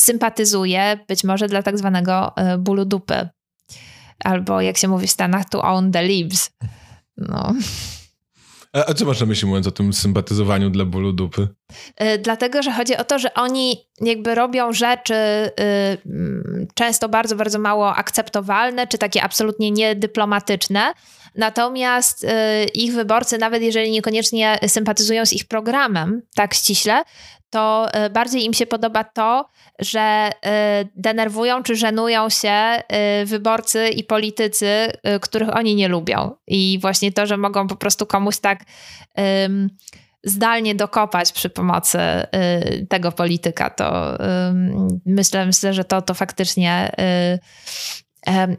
sympatyzuje, 0.00 0.98
być 1.08 1.24
może 1.24 1.48
dla 1.48 1.62
tak 1.62 1.78
zwanego 1.78 2.36
e, 2.36 2.58
bólu 2.58 2.84
dupy. 2.84 3.28
Albo 4.24 4.60
jak 4.60 4.76
się 4.76 4.88
mówi 4.88 5.06
w 5.06 5.10
Stanach, 5.10 5.48
to 5.48 5.62
own 5.62 5.92
the 5.92 6.02
leaves. 6.02 6.50
No. 7.16 7.54
A, 8.74 8.90
a 8.90 8.94
co 8.94 9.04
masz 9.04 9.20
na 9.20 9.26
myśli 9.26 9.48
mówiąc 9.48 9.66
o 9.66 9.70
tym 9.70 9.92
sympatyzowaniu 9.92 10.70
dla 10.70 10.84
bólu 10.84 11.12
dupy? 11.12 11.48
Y, 12.02 12.18
dlatego, 12.18 12.62
że 12.62 12.72
chodzi 12.72 12.96
o 12.96 13.04
to, 13.04 13.18
że 13.18 13.34
oni 13.34 13.76
jakby 14.00 14.34
robią 14.34 14.72
rzeczy 14.72 15.14
y, 15.14 15.52
mm, 16.06 16.66
często 16.74 17.08
bardzo, 17.08 17.36
bardzo 17.36 17.58
mało 17.58 17.94
akceptowalne, 17.94 18.86
czy 18.86 18.98
takie 18.98 19.22
absolutnie 19.22 19.70
niedyplomatyczne. 19.70 20.94
Natomiast 21.34 22.24
y, 22.24 22.28
ich 22.74 22.92
wyborcy, 22.92 23.38
nawet 23.38 23.62
jeżeli 23.62 23.90
niekoniecznie 23.90 24.58
sympatyzują 24.66 25.26
z 25.26 25.32
ich 25.32 25.44
programem 25.48 26.22
tak 26.34 26.54
ściśle, 26.54 27.02
to 27.50 27.88
bardziej 28.10 28.44
im 28.44 28.54
się 28.54 28.66
podoba 28.66 29.04
to, 29.04 29.48
że 29.78 30.30
denerwują 30.96 31.62
czy 31.62 31.76
żenują 31.76 32.28
się 32.28 32.82
wyborcy 33.24 33.88
i 33.88 34.04
politycy, 34.04 34.92
których 35.20 35.56
oni 35.56 35.74
nie 35.74 35.88
lubią. 35.88 36.36
I 36.46 36.78
właśnie 36.82 37.12
to, 37.12 37.26
że 37.26 37.36
mogą 37.36 37.66
po 37.66 37.76
prostu 37.76 38.06
komuś 38.06 38.38
tak 38.38 38.64
zdalnie 40.24 40.74
dokopać 40.74 41.32
przy 41.32 41.50
pomocy 41.50 41.98
y, 41.98 42.86
tego 42.86 43.12
polityka, 43.12 43.70
to 43.70 44.18
myślę, 45.06 45.46
myślę 45.46 45.74
że 45.74 45.84
to, 45.84 46.02
to 46.02 46.14
faktycznie 46.14 46.92
y, 47.34 48.03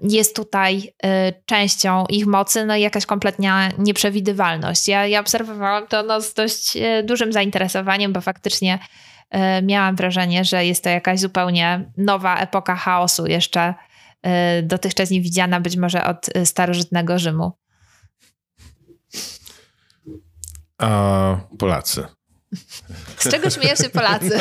jest 0.01 0.35
tutaj 0.35 0.93
y, 1.05 1.09
częścią 1.45 2.05
ich 2.09 2.25
mocy, 2.25 2.65
no 2.65 2.75
i 2.75 2.81
jakaś 2.81 3.05
kompletna 3.05 3.69
nieprzewidywalność. 3.77 4.87
Ja, 4.87 5.07
ja 5.07 5.19
obserwowałam 5.19 5.87
to 5.87 6.03
no, 6.03 6.21
z 6.21 6.33
dość 6.33 6.77
dużym 7.03 7.33
zainteresowaniem, 7.33 8.13
bo 8.13 8.21
faktycznie 8.21 8.79
miałam 9.63 9.95
wrażenie, 9.95 10.45
że 10.45 10.65
jest 10.65 10.83
to 10.83 10.89
jakaś 10.89 11.19
zupełnie 11.19 11.91
nowa 11.97 12.37
epoka 12.37 12.75
chaosu, 12.75 13.25
jeszcze 13.27 13.73
dotychczas 14.63 15.09
nie 15.09 15.21
widziana 15.21 15.59
być 15.59 15.77
może 15.77 16.05
od 16.05 16.29
starożytnego 16.45 17.19
Rzymu. 17.19 17.51
a 20.77 21.37
Polacy. 21.59 22.03
Z 23.17 23.29
czego 23.31 23.49
śmieją 23.49 23.75
się 23.75 23.89
Polacy? 23.89 24.39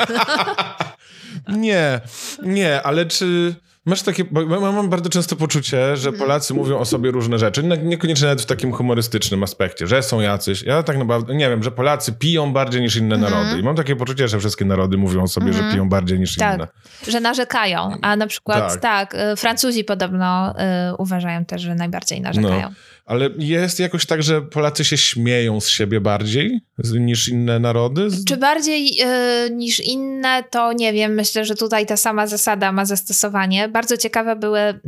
nie, 1.48 2.00
nie, 2.42 2.82
ale 2.82 3.06
czy 3.06 3.54
masz 3.84 4.02
takie, 4.02 4.24
bo 4.24 4.72
mam 4.72 4.88
bardzo 4.88 5.10
często 5.10 5.36
poczucie, 5.36 5.96
że 5.96 6.08
mhm. 6.08 6.18
Polacy 6.18 6.54
mówią 6.54 6.78
o 6.78 6.84
sobie 6.84 7.10
różne 7.10 7.38
rzeczy, 7.38 7.62
niekoniecznie 7.62 8.26
nawet 8.26 8.42
w 8.42 8.46
takim 8.46 8.72
humorystycznym 8.72 9.42
aspekcie, 9.42 9.86
że 9.86 10.02
są 10.02 10.20
jacyś, 10.20 10.62
ja 10.62 10.82
tak 10.82 10.98
naprawdę, 10.98 11.34
nie 11.34 11.48
wiem, 11.48 11.62
że 11.62 11.70
Polacy 11.70 12.12
piją 12.12 12.52
bardziej 12.52 12.82
niż 12.82 12.96
inne 12.96 13.14
mhm. 13.14 13.32
narody 13.32 13.60
i 13.60 13.62
mam 13.62 13.76
takie 13.76 13.96
poczucie, 13.96 14.28
że 14.28 14.38
wszystkie 14.38 14.64
narody 14.64 14.96
mówią 14.96 15.22
o 15.22 15.28
sobie, 15.28 15.52
że 15.52 15.58
mhm. 15.58 15.72
piją 15.72 15.88
bardziej 15.88 16.20
niż 16.20 16.36
tak, 16.36 16.56
inne. 16.56 16.68
że 17.08 17.20
narzekają, 17.20 17.96
a 18.02 18.16
na 18.16 18.26
przykład 18.26 18.72
tak, 18.72 18.80
tak 18.80 19.14
y, 19.32 19.36
Francuzi 19.36 19.84
podobno 19.84 20.50
y, 20.50 20.96
uważają 20.98 21.44
też, 21.44 21.62
że 21.62 21.74
najbardziej 21.74 22.20
narzekają. 22.20 22.68
No. 22.68 22.74
Ale 23.04 23.30
jest 23.38 23.80
jakoś 23.80 24.06
tak, 24.06 24.22
że 24.22 24.42
Polacy 24.42 24.84
się 24.84 24.96
śmieją 24.96 25.60
z 25.60 25.68
siebie 25.68 26.00
bardziej 26.00 26.60
niż 26.94 27.28
inne 27.28 27.58
narody? 27.60 28.08
Czy 28.28 28.36
bardziej 28.36 28.96
yy, 28.96 29.50
niż 29.50 29.80
inne, 29.80 30.44
to 30.50 30.72
nie 30.72 30.92
wiem. 30.92 31.14
Myślę, 31.14 31.44
że 31.44 31.54
tutaj 31.54 31.86
ta 31.86 31.96
sama 31.96 32.26
zasada 32.26 32.72
ma 32.72 32.84
zastosowanie. 32.84 33.68
Bardzo 33.68 33.96
ciekawe 33.96 34.36
były 34.36 34.80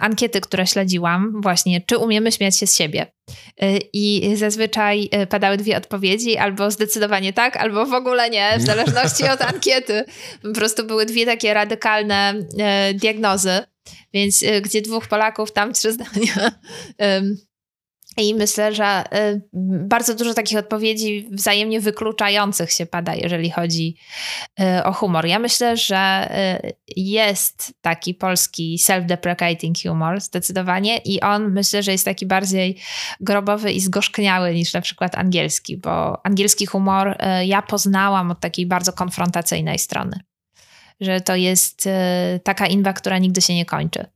ankiety, 0.00 0.40
które 0.40 0.66
śledziłam, 0.66 1.40
właśnie, 1.42 1.80
czy 1.80 1.98
umiemy 1.98 2.32
śmiać 2.32 2.58
się 2.58 2.66
z 2.66 2.76
siebie. 2.76 3.06
Yy, 3.60 3.78
I 3.92 4.36
zazwyczaj 4.36 5.08
y, 5.22 5.26
padały 5.26 5.56
dwie 5.56 5.76
odpowiedzi, 5.76 6.36
albo 6.36 6.70
zdecydowanie 6.70 7.32
tak, 7.32 7.56
albo 7.56 7.86
w 7.86 7.94
ogóle 7.94 8.30
nie, 8.30 8.58
w 8.58 8.62
zależności 8.62 9.24
od 9.24 9.42
ankiety. 9.54 10.04
Po 10.42 10.52
prostu 10.52 10.86
były 10.86 11.06
dwie 11.06 11.26
takie 11.26 11.54
radykalne 11.54 12.34
diagnozy. 12.94 13.60
Więc 14.14 14.44
gdzie 14.62 14.82
dwóch 14.82 15.06
Polaków, 15.06 15.52
tam 15.52 15.72
trzy 15.72 15.92
zdania. 15.92 16.52
I 18.16 18.34
myślę, 18.34 18.74
że 18.74 19.04
y, 19.14 19.42
bardzo 19.86 20.14
dużo 20.14 20.34
takich 20.34 20.58
odpowiedzi 20.58 21.28
wzajemnie 21.30 21.80
wykluczających 21.80 22.72
się 22.72 22.86
pada, 22.86 23.14
jeżeli 23.14 23.50
chodzi 23.50 23.96
y, 24.60 24.84
o 24.84 24.92
humor. 24.92 25.26
Ja 25.26 25.38
myślę, 25.38 25.76
że 25.76 26.30
y, 26.64 26.72
jest 26.96 27.74
taki 27.80 28.14
polski 28.14 28.78
self-deprecating 28.78 29.88
humor 29.88 30.20
zdecydowanie 30.20 30.96
i 30.96 31.20
on 31.20 31.52
myślę, 31.52 31.82
że 31.82 31.92
jest 31.92 32.04
taki 32.04 32.26
bardziej 32.26 32.78
grobowy 33.20 33.72
i 33.72 33.80
zgorzkniały 33.80 34.54
niż 34.54 34.72
na 34.72 34.80
przykład 34.80 35.14
angielski, 35.14 35.76
bo 35.76 36.26
angielski 36.26 36.66
humor 36.66 37.16
ja 37.44 37.62
poznałam 37.62 38.30
od 38.30 38.40
takiej 38.40 38.66
bardzo 38.66 38.92
konfrontacyjnej 38.92 39.78
strony. 39.78 40.20
Że 41.00 41.20
to 41.20 41.36
jest 41.36 41.88
taka 42.44 42.66
inwa, 42.66 42.92
która 42.92 43.18
nigdy 43.18 43.40
się 43.40 43.54
nie 43.54 43.64
kończy 43.66 44.06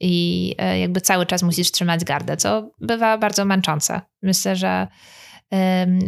i 0.00 0.54
e, 0.58 0.78
jakby 0.80 1.00
cały 1.00 1.26
czas 1.26 1.42
musisz 1.42 1.70
trzymać 1.70 2.04
gardę, 2.04 2.36
co 2.36 2.70
bywa 2.80 3.18
bardzo 3.18 3.44
męczące. 3.44 4.00
Myślę, 4.22 4.56
że 4.56 4.86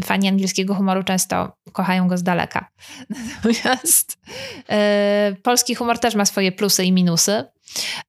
fani 0.05 0.29
angielskiego 0.29 0.75
humoru 0.75 1.03
często 1.03 1.53
kochają 1.73 2.09
go 2.09 2.19
z 2.19 2.23
daleka. 2.23 2.69
Natomiast 3.37 4.19
e, 4.69 5.37
polski 5.43 5.75
humor 5.75 5.99
też 5.99 6.15
ma 6.15 6.25
swoje 6.25 6.53
plusy 6.53 6.85
i 6.85 6.93
minusy. 6.93 7.45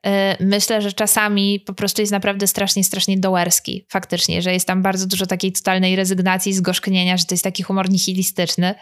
E, 0.06 0.46
myślę, 0.46 0.82
że 0.82 0.94
czasami 0.94 1.60
po 1.60 1.74
prostu 1.74 2.02
jest 2.02 2.12
naprawdę 2.12 2.48
strasznie, 2.48 2.84
strasznie 2.84 3.18
doerski, 3.18 3.86
faktycznie, 3.90 4.42
że 4.42 4.54
jest 4.54 4.68
tam 4.68 4.82
bardzo 4.82 5.08
dużo 5.08 5.26
takiej 5.26 5.52
totalnej 5.52 5.96
rezygnacji, 5.96 6.54
zgorzknienia, 6.54 7.18
że 7.18 7.26
to 7.26 7.34
jest 7.34 7.44
taki 7.44 7.64
humor 7.64 7.90
nihilistyczny, 7.90 8.76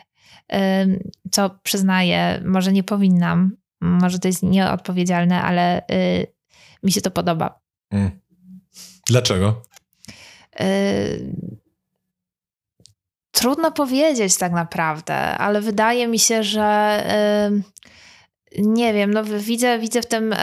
co 1.32 1.50
przyznaję, 1.64 2.42
może 2.46 2.74
nie 2.74 2.84
powinnam, 2.84 3.52
może 3.82 4.20
to 4.20 4.28
jest 4.28 4.44
nieodpowiedzialne, 4.44 5.42
ale 5.42 5.82
y, 5.82 6.28
mi 6.88 6.92
się 6.92 7.02
to 7.02 7.12
podoba. 7.12 7.60
Mm. 7.92 8.20
Dlaczego? 9.08 9.62
Y 10.62 11.36
trudno 13.32 13.72
powiedzieć 13.72 14.38
tak 14.38 14.52
naprawdę, 14.52 15.16
ale 15.16 15.62
wydaje 15.62 16.08
mi 16.08 16.20
się, 16.20 16.44
że 16.44 17.04
y 18.56 18.62
nie 18.62 18.94
wiem, 18.94 19.14
no 19.14 19.24
widzę, 19.24 19.80
widzę 19.80 20.02
w 20.02 20.06
tym. 20.06 20.34
Y 20.34 20.38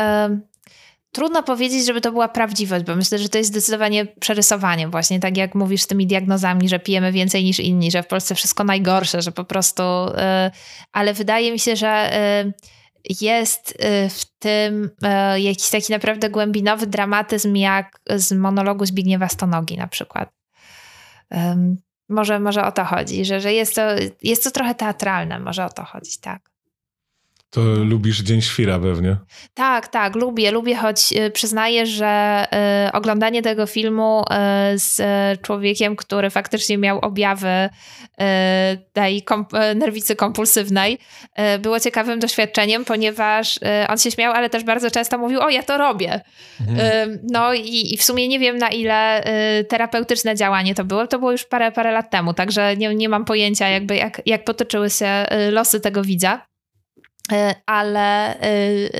trudno 1.13 1.43
powiedzieć, 1.43 1.87
żeby 1.87 2.01
to 2.01 2.13
była 2.13 2.29
prawdziwość, 2.29 2.85
bo 2.85 2.97
myślę, 2.97 3.19
że 3.19 3.29
to 3.29 3.39
jest 3.39 3.51
zdecydowanie 3.51 4.07
przerysowanie, 4.07 4.89
właśnie 4.89 5.21
tak 5.21 5.37
jak 5.37 5.55
mówisz 5.55 5.83
z 5.83 5.87
tymi 5.87 6.07
diagnozami, 6.07 6.69
że 6.69 6.79
pijemy 6.79 7.13
więcej 7.13 7.45
niż 7.45 7.61
inni, 7.61 7.91
że 7.91 8.03
w 8.03 8.07
Polsce 8.07 8.35
wszystko 8.35 8.65
najgorsze, 8.65 9.23
że 9.23 9.33
po 9.33 9.45
prostu. 9.45 9.83
Ale 10.93 11.15
wydaje 11.15 11.53
mi 11.53 11.59
się, 11.59 11.77
że 11.77 12.11
jest 13.21 13.71
y, 13.71 14.09
w 14.09 14.25
tym 14.39 14.91
y, 15.35 15.41
jakiś 15.41 15.71
taki 15.71 15.93
naprawdę 15.93 16.31
głębinowy 16.31 16.87
dramatyzm, 16.87 17.57
jak 17.57 18.01
z 18.17 18.33
monologu 18.33 18.87
Zbigniewa 18.87 19.29
Stonogi 19.29 19.77
na 19.77 19.89
przykład. 19.89 20.33
Może, 22.09 22.41
może 22.41 22.65
o 22.65 22.73
to 22.73 22.85
chodzi, 22.85 23.25
że, 23.25 23.41
że 23.41 23.53
jest, 23.53 23.75
to, 23.75 23.83
jest 24.23 24.45
to 24.45 24.51
trochę 24.51 24.75
teatralne, 24.75 25.39
może 25.39 25.65
o 25.65 25.71
to 25.71 25.85
chodzić, 25.85 26.21
tak. 26.21 26.54
To 27.55 27.61
lubisz 27.61 28.21
Dzień 28.21 28.43
Świra 28.43 28.79
pewnie. 28.79 29.17
Tak, 29.55 29.89
tak, 29.89 30.17
lubię, 30.17 30.51
lubię, 30.51 30.77
choć 30.77 31.13
y, 31.13 31.31
przyznaję, 31.31 31.87
że 31.87 32.45
y, 32.89 32.93
oglądanie 32.93 33.43
tego 33.43 33.67
filmu 33.67 34.23
y, 34.23 34.79
z 34.79 35.03
człowiekiem, 35.43 35.97
który 35.97 36.31
faktycznie 36.31 36.79
miał 36.79 36.99
objawy 36.99 37.69
tej 38.93 39.23
komp 39.23 39.53
nerwicy 39.75 40.17
kompulsywnej, 40.17 40.99
było 41.59 41.81
ciekawym 41.81 42.19
doświadczeniem, 42.19 42.85
ponieważ 42.85 43.59
on 43.89 43.99
się 43.99 44.11
śmiał, 44.11 44.33
ale 44.33 44.51
też 44.51 44.65
bardzo 44.65 44.91
często 44.91 45.19
mówił, 45.19 45.41
o 45.41 45.51
ja 45.51 45.63
to 45.63 45.79
robię. 45.79 46.21
Mhm. 46.61 47.19
No 47.31 47.55
i, 47.55 47.95
i, 47.95 47.97
w 47.97 48.03
sumie 48.03 48.29
nie 48.29 48.39
wiem 48.39 48.59
na 48.59 48.69
ile 48.69 49.25
terapeutyczne 49.69 50.35
działanie 50.35 50.75
to 50.75 50.85
było, 50.85 51.07
to 51.07 51.19
było 51.19 51.33
już 51.33 51.45
parę, 51.45 51.73
parę 51.73 51.93
lat 51.93 52.11
temu, 52.11 52.35
także 52.35 52.77
nie, 52.77 52.95
nie 52.95 53.09
mam 53.09 53.25
pojęcia 53.25 53.69
jakby 53.69 53.97
jak, 53.97 54.23
jak 54.27 54.45
potoczyły 54.45 54.91
się 54.91 55.27
losy 55.51 55.81
tego 55.81 56.03
widza. 56.03 56.54
E, 57.33 57.55
ale 57.67 58.41
e, 58.41 58.51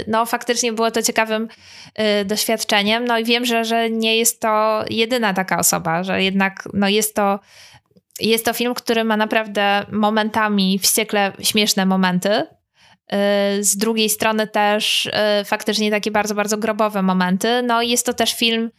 no, 0.07 0.27
faktycznie 0.27 0.73
było 0.73 0.91
to 0.91 1.03
ciekawym 1.03 1.49
e, 1.95 2.25
doświadczeniem. 2.25 3.05
No 3.05 3.19
i 3.19 3.25
wiem, 3.25 3.45
że, 3.45 3.65
że 3.65 3.91
nie 3.91 4.17
jest 4.17 4.41
to 4.41 4.85
jedyna 4.91 5.35
taka 5.35 5.59
osoba, 5.59 6.05
że 6.05 6.23
jednak 6.23 6.69
no, 6.75 6.89
jest 6.89 7.15
to. 7.15 7.41
Jest 8.21 8.45
to 8.45 8.53
film, 8.53 8.75
który 8.75 9.05
ma 9.05 9.17
naprawdę 9.17 9.87
momentami 9.93 10.79
wściekle 10.79 11.33
śmieszne 11.41 11.87
momenty. 11.87 12.47
Z 13.61 13.77
drugiej 13.77 14.11
strony 14.11 14.47
też 14.47 15.11
faktycznie 15.45 15.91
takie 15.91 16.11
bardzo, 16.11 16.35
bardzo 16.35 16.59
grobowe 16.59 17.03
momenty. 17.03 17.63
No 17.63 17.83
i 17.83 17.91
jest 17.91 18.07
to 18.07 18.15
też 18.15 18.35
film, 18.35 18.71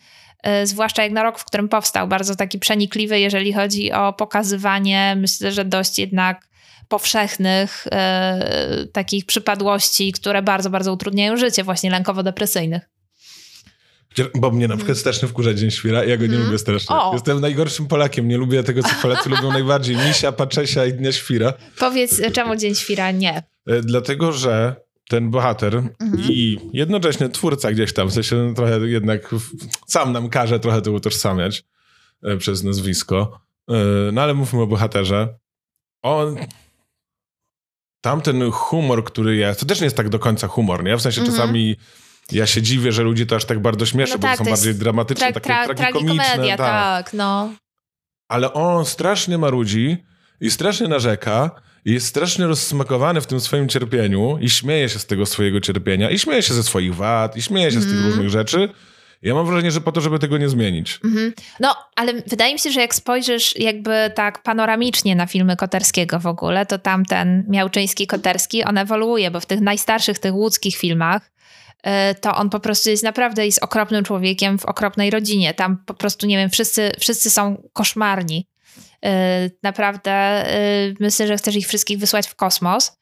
zwłaszcza 0.64 1.04
jak 1.04 1.12
na 1.12 1.24
rok, 1.24 1.40
w 1.40 1.46
którym 1.46 1.70
powstał, 1.70 2.08
bardzo 2.08 2.36
taki 2.36 2.60
przenikliwy, 2.60 3.20
jeżeli 3.20 3.54
chodzi 3.54 3.92
o 3.92 4.14
pokazywanie, 4.14 5.16
myślę, 5.18 5.52
że 5.52 5.66
dość 5.66 6.00
jednak 6.00 6.48
powszechnych 6.88 7.88
e, 7.92 8.86
takich 8.92 9.26
przypadłości, 9.26 10.12
które 10.12 10.42
bardzo, 10.42 10.70
bardzo 10.70 10.94
utrudniają 10.94 11.38
życie, 11.38 11.64
właśnie 11.64 11.92
lękowo-depresyjnych. 11.92 12.90
Bo 14.36 14.52
mnie 14.52 14.68
na 14.68 14.78
przykład 14.78 14.98
strasznie 14.98 15.28
wkurza 15.28 15.54
Dzień 15.54 15.72
Świra 15.72 16.04
ja 16.04 16.18
go 16.18 16.26
nie 16.26 16.36
mm. 16.36 16.46
lubię 16.46 16.58
strasznie. 16.58 16.96
O. 16.96 17.14
Jestem 17.14 17.42
najgorszym 17.42 17.88
Polakiem, 17.88 18.28
nie 18.28 18.38
lubię 18.38 18.64
tego, 18.64 18.84
co 18.84 18.90
Polacy 19.02 19.30
lubią 19.30 19.52
najbardziej. 19.52 19.98
Misia, 20.08 20.32
Paczesia 20.32 20.86
i 20.86 20.94
Dnia 20.94 21.12
Świra. 21.12 21.54
Powiedz, 21.80 22.22
czemu 22.34 22.56
Dzień 22.56 22.76
Świra 22.76 23.12
nie? 23.12 23.44
E, 23.68 23.82
dlatego, 23.82 24.32
że 24.32 24.76
ten 25.10 25.32
bohater 25.32 25.76
mhm. 25.76 26.24
i 26.30 26.60
jednocześnie 26.74 27.30
twórca 27.30 27.72
gdzieś 27.72 27.94
tam, 27.94 28.08
w 28.10 28.14
sensie 28.14 28.54
trochę 28.56 28.80
jednak 28.80 29.36
sam 29.88 30.12
nam 30.12 30.30
każe 30.30 30.60
trochę 30.60 30.82
to 30.82 30.92
utożsamiać 30.92 31.64
e, 32.24 32.38
przez 32.38 32.64
nazwisko. 32.64 33.40
No 34.14 34.22
ale 34.22 34.34
mówmy 34.34 34.62
o 34.62 34.68
bohaterze. 34.68 35.38
On 36.02 36.38
tamten 38.06 38.52
humor, 38.52 39.04
który 39.04 39.36
jest, 39.36 39.60
to 39.60 39.66
też 39.66 39.80
nie 39.80 39.86
jest 39.86 39.98
tak 39.98 40.10
do 40.10 40.20
końca 40.20 40.48
humor, 40.48 40.84
nie? 40.84 40.98
W 40.98 41.02
sensie 41.02 41.22
mm 41.22 41.34
-hmm. 41.34 41.38
czasami 41.38 41.76
ja 42.32 42.48
się 42.48 42.62
dziwię, 42.62 42.92
że 42.92 43.04
ludzi 43.04 43.28
to 43.28 43.36
aż 43.36 43.46
tak 43.46 43.60
bardzo 43.60 43.86
śmieszy, 43.86 44.14
no 44.14 44.20
bo 44.20 44.28
tak, 44.28 44.38
są 44.38 44.44
bardziej 44.44 44.76
dramatyczne, 44.76 45.34
tra 45.34 45.42
takie 45.42 45.48
tra 45.48 45.76
tragikomiczne. 45.76 46.24
Tragikomedia, 46.24 46.58
tak. 46.58 47.06
tak, 47.06 47.14
no. 47.14 47.54
Ale 48.28 48.54
on 48.54 48.86
strasznie 48.86 49.38
marudzi 49.38 49.98
i 50.42 50.52
strasznie 50.52 50.88
narzeka 50.88 51.52
i 51.86 51.94
jest 51.94 52.08
strasznie 52.08 52.48
rozsmakowany 52.48 53.22
w 53.22 53.28
tym 53.28 53.40
swoim 53.40 53.70
cierpieniu 53.70 54.38
i 54.42 54.50
śmieje 54.50 54.90
się 54.90 55.00
z 55.00 55.06
tego 55.06 55.26
swojego 55.26 55.62
cierpienia 55.62 56.10
i 56.10 56.20
śmieje 56.20 56.42
się 56.42 56.54
ze 56.54 56.64
swoich 56.64 56.96
wad 56.96 57.38
i 57.38 57.42
śmieje 57.42 57.72
się 57.72 57.78
mm. 57.78 57.90
z 57.90 57.92
tych 57.92 57.98
mhm. 57.98 58.12
różnych 58.12 58.30
rzeczy. 58.30 58.70
Ja 59.22 59.34
mam 59.34 59.46
wrażenie, 59.46 59.72
że 59.72 59.82
po 59.82 59.92
to, 59.92 60.02
żeby 60.02 60.20
tego 60.20 60.38
nie 60.38 60.50
zmienić. 60.50 61.00
Mm-hmm. 61.04 61.32
No, 61.60 61.76
ale 61.96 62.14
wydaje 62.14 62.54
mi 62.54 62.60
się, 62.60 62.72
że 62.72 62.82
jak 62.82 62.96
spojrzysz 62.96 63.60
jakby 63.60 64.12
tak 64.16 64.44
panoramicznie 64.44 65.16
na 65.16 65.26
filmy 65.26 65.56
Koterskiego 65.56 66.20
w 66.20 66.28
ogóle, 66.28 66.66
to 66.66 66.80
tamten 66.80 67.46
Miałczyński, 67.50 68.08
Koterski, 68.08 68.64
on 68.64 68.78
ewoluuje, 68.78 69.32
bo 69.32 69.40
w 69.40 69.46
tych 69.46 69.62
najstarszych, 69.62 70.20
tych 70.20 70.36
łódzkich 70.36 70.76
filmach 70.76 71.32
y, 72.12 72.16
to 72.22 72.36
on 72.36 72.50
po 72.50 72.60
prostu 72.60 72.90
jest 72.90 73.04
naprawdę 73.04 73.46
jest 73.46 73.64
okropnym 73.64 74.04
człowiekiem 74.04 74.60
w 74.60 74.66
okropnej 74.66 75.10
rodzinie. 75.10 75.54
Tam 75.54 75.78
po 75.86 75.94
prostu, 75.94 76.28
nie 76.28 76.38
wiem, 76.38 76.50
wszyscy, 76.50 76.92
wszyscy 77.00 77.30
są 77.30 77.70
koszmarni. 77.74 78.48
Y, 79.06 79.10
naprawdę 79.64 80.46
y, 80.58 80.96
myślę, 81.00 81.28
że 81.28 81.38
chcesz 81.38 81.56
ich 81.56 81.68
wszystkich 81.68 82.00
wysłać 82.00 82.28
w 82.28 82.36
kosmos. 82.36 82.98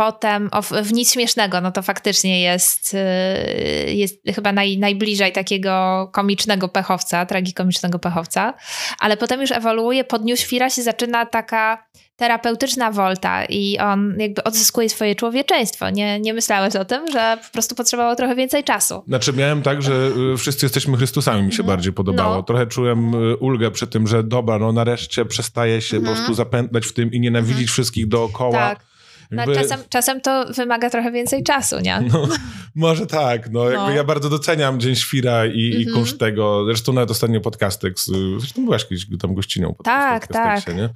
Potem 0.00 0.48
o, 0.52 0.62
w 0.62 0.92
nic 0.92 1.12
śmiesznego, 1.12 1.60
no 1.60 1.72
to 1.72 1.82
faktycznie 1.82 2.42
jest, 2.42 2.94
y, 2.94 3.92
jest 3.92 4.14
chyba 4.34 4.52
naj, 4.52 4.78
najbliżej 4.78 5.32
takiego 5.32 6.08
komicznego 6.12 6.68
pechowca, 6.68 7.26
tragikomicznego 7.26 7.98
pechowca, 7.98 8.54
ale 8.98 9.16
potem 9.16 9.40
już 9.40 9.52
ewoluuje, 9.52 10.04
pod 10.04 10.24
New 10.24 10.40
Świra 10.40 10.70
się 10.70 10.82
zaczyna 10.82 11.26
taka 11.26 11.86
terapeutyczna 12.16 12.92
wolta 12.92 13.44
i 13.44 13.78
on 13.78 14.14
jakby 14.18 14.44
odzyskuje 14.44 14.88
swoje 14.88 15.14
człowieczeństwo. 15.14 15.90
Nie, 15.90 16.20
nie 16.20 16.34
myślałeś 16.34 16.76
o 16.76 16.84
tym, 16.84 17.12
że 17.12 17.38
po 17.46 17.52
prostu 17.52 17.74
potrzebowało 17.74 18.16
trochę 18.16 18.36
więcej 18.36 18.64
czasu. 18.64 19.02
Znaczy 19.06 19.32
miałem 19.32 19.62
tak, 19.62 19.82
że 19.82 20.10
y, 20.34 20.36
wszyscy 20.36 20.66
jesteśmy 20.66 20.96
Chrystusami, 20.96 21.42
mi 21.42 21.52
się 21.52 21.62
mhm. 21.62 21.76
bardziej 21.76 21.92
podobało. 21.92 22.34
No. 22.34 22.42
Trochę 22.42 22.66
czułem 22.66 23.14
y, 23.14 23.36
ulgę 23.36 23.70
przy 23.70 23.86
tym, 23.86 24.06
że 24.06 24.22
dobra, 24.24 24.58
no 24.58 24.72
nareszcie 24.72 25.24
przestaje 25.24 25.80
się 25.80 25.96
mhm. 25.96 26.14
po 26.14 26.18
prostu 26.18 26.34
zapętlać 26.34 26.86
w 26.86 26.92
tym 26.92 27.12
i 27.12 27.20
nienawidzić 27.20 27.52
mhm. 27.52 27.68
wszystkich 27.68 28.08
dookoła. 28.08 28.58
Tak 28.58 28.89
no, 29.30 29.42
jakby... 29.42 29.54
czasem, 29.54 29.80
czasem 29.88 30.20
to 30.20 30.46
wymaga 30.56 30.90
trochę 30.90 31.12
więcej 31.12 31.42
czasu, 31.42 31.80
nie? 31.80 32.00
No, 32.12 32.28
może 32.74 33.06
tak. 33.06 33.50
No, 33.50 33.70
jakby 33.70 33.86
no. 33.86 33.90
Ja 33.90 34.04
bardzo 34.04 34.30
doceniam 34.30 34.80
Dzień 34.80 34.96
Świra 34.96 35.46
i, 35.46 35.48
mm 35.48 35.54
-hmm. 35.54 35.80
i 35.80 35.82
mhm. 35.82 35.96
kunszt 35.96 36.18
tego. 36.18 36.64
Zresztą 36.64 36.92
nawet 36.92 37.10
ostatnio 37.10 37.40
podcastek, 37.40 37.94
zresztą 38.38 38.64
byłaś 38.64 38.86
kiedyś 38.86 39.06
tam 39.20 39.34
gościnią 39.34 39.74
pod 39.74 39.86
tak, 39.86 40.26
tak. 40.26 40.76
nie? 40.76 40.88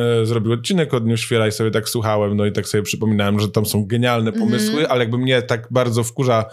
E, 0.00 0.26
zrobił 0.26 0.52
odcinek 0.52 0.94
od 0.94 1.04
Dniu 1.04 1.16
Świra 1.16 1.48
i 1.48 1.52
sobie 1.52 1.70
tak 1.70 1.88
słuchałem, 1.88 2.36
no 2.36 2.46
i 2.46 2.52
tak 2.52 2.68
sobie 2.68 2.82
przypominałem, 2.82 3.40
że 3.40 3.48
tam 3.48 3.66
są 3.66 3.86
genialne 3.86 4.30
mhm. 4.30 4.46
pomysły, 4.46 4.74
mm 4.74 4.84
-hmm. 4.84 4.90
ale 4.90 5.00
jakby 5.00 5.18
mnie 5.18 5.42
tak 5.42 5.68
bardzo 5.70 6.04
wkurza 6.04 6.44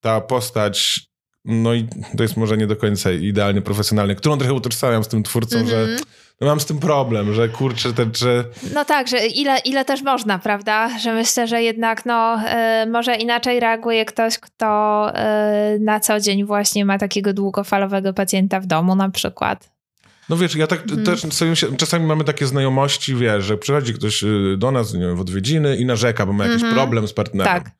ta 0.00 0.20
postać 0.20 1.06
no 1.46 1.74
i 1.74 1.86
to 2.16 2.22
jest 2.22 2.36
może 2.36 2.56
nie 2.56 2.66
do 2.66 2.76
końca 2.76 3.12
idealnie 3.12 3.62
profesjonalny, 3.62 4.16
którą 4.16 4.38
trochę 4.38 4.52
utożsamiam 4.54 5.04
z 5.04 5.08
tym 5.08 5.22
twórcą, 5.22 5.56
mm 5.56 5.66
-hmm. 5.66 5.70
że 5.70 5.80
mhm 5.80 5.98
no 6.40 6.46
mam 6.46 6.60
z 6.60 6.66
tym 6.66 6.78
problem, 6.78 7.34
że 7.34 7.48
kurczę, 7.48 7.92
te, 7.92 8.06
że... 8.14 8.44
No 8.74 8.84
tak, 8.84 9.08
że 9.08 9.26
ile, 9.26 9.58
ile 9.58 9.84
też 9.84 10.02
można, 10.02 10.38
prawda? 10.38 10.98
Że 10.98 11.14
myślę, 11.14 11.46
że 11.46 11.62
jednak 11.62 12.06
no, 12.06 12.38
y, 12.82 12.90
może 12.90 13.16
inaczej 13.16 13.60
reaguje 13.60 14.04
ktoś, 14.04 14.38
kto 14.38 15.10
y, 15.76 15.80
na 15.80 16.00
co 16.00 16.20
dzień 16.20 16.44
właśnie 16.44 16.84
ma 16.84 16.98
takiego 16.98 17.32
długofalowego 17.32 18.12
pacjenta 18.12 18.60
w 18.60 18.66
domu 18.66 18.94
na 18.94 19.10
przykład. 19.10 19.70
No 20.28 20.36
wiesz, 20.36 20.54
ja 20.54 20.66
tak 20.66 20.86
hmm. 20.86 21.06
też 21.06 21.26
czasami 21.76 22.06
mamy 22.06 22.24
takie 22.24 22.46
znajomości, 22.46 23.14
wiesz, 23.14 23.44
że 23.44 23.58
przychodzi 23.58 23.94
ktoś 23.94 24.22
y, 24.22 24.56
do 24.58 24.70
nas 24.70 24.94
nie 24.94 25.00
wiem, 25.00 25.16
w 25.16 25.20
odwiedziny 25.20 25.76
i 25.76 25.86
narzeka, 25.86 26.26
bo 26.26 26.32
ma 26.32 26.46
jakiś 26.46 26.62
mm 26.62 26.72
-hmm. 26.72 26.76
problem 26.76 27.08
z 27.08 27.12
partnerem. 27.12 27.54
Tak. 27.54 27.70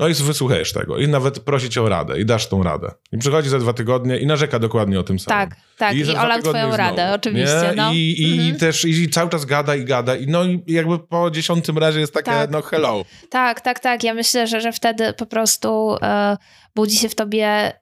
No 0.00 0.08
i 0.08 0.14
wysłuchajesz 0.14 0.72
tego 0.72 0.98
i 0.98 1.08
nawet 1.08 1.40
prosi 1.40 1.70
cię 1.70 1.82
o 1.82 1.88
radę 1.88 2.20
i 2.20 2.24
dasz 2.24 2.46
tą 2.46 2.62
radę. 2.62 2.90
I 3.12 3.18
przychodzi 3.18 3.48
za 3.48 3.58
dwa 3.58 3.72
tygodnie 3.72 4.18
i 4.18 4.26
narzeka 4.26 4.58
dokładnie 4.58 5.00
o 5.00 5.02
tym 5.02 5.18
samym. 5.18 5.48
Tak, 5.48 5.58
tak. 5.78 5.94
I, 5.94 5.98
I 5.98 6.16
olał 6.16 6.42
twoją 6.42 6.76
radę, 6.76 7.12
oczywiście. 7.14 7.72
No. 7.76 7.92
I, 7.92 8.14
i, 8.18 8.32
mhm. 8.32 8.56
i 8.56 8.58
też 8.58 8.84
i 8.84 9.10
cały 9.10 9.30
czas 9.30 9.44
gada 9.44 9.76
i 9.76 9.84
gada. 9.84 10.16
I 10.16 10.26
no 10.26 10.44
i 10.44 10.62
jakby 10.66 10.98
po 10.98 11.30
dziesiątym 11.30 11.78
razie 11.78 12.00
jest 12.00 12.14
takie, 12.14 12.30
tak. 12.30 12.50
no 12.50 12.62
hello. 12.62 13.04
Tak, 13.30 13.60
tak, 13.60 13.80
tak. 13.80 14.04
Ja 14.04 14.14
myślę, 14.14 14.46
że, 14.46 14.60
że 14.60 14.72
wtedy 14.72 15.12
po 15.12 15.26
prostu 15.26 15.96
e, 16.02 16.36
budzi 16.74 16.96
się 16.96 17.08
w 17.08 17.14
tobie 17.14 17.46
e, 17.46 17.72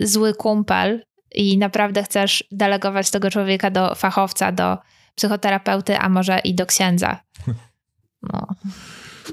zły 0.00 0.34
kumpel 0.34 1.04
i 1.34 1.58
naprawdę 1.58 2.02
chcesz 2.02 2.44
delegować 2.52 3.10
tego 3.10 3.30
człowieka 3.30 3.70
do 3.70 3.94
fachowca, 3.94 4.52
do 4.52 4.78
psychoterapeuty, 5.14 5.98
a 5.98 6.08
może 6.08 6.38
i 6.38 6.54
do 6.54 6.66
księdza. 6.66 7.16
No. 8.32 8.46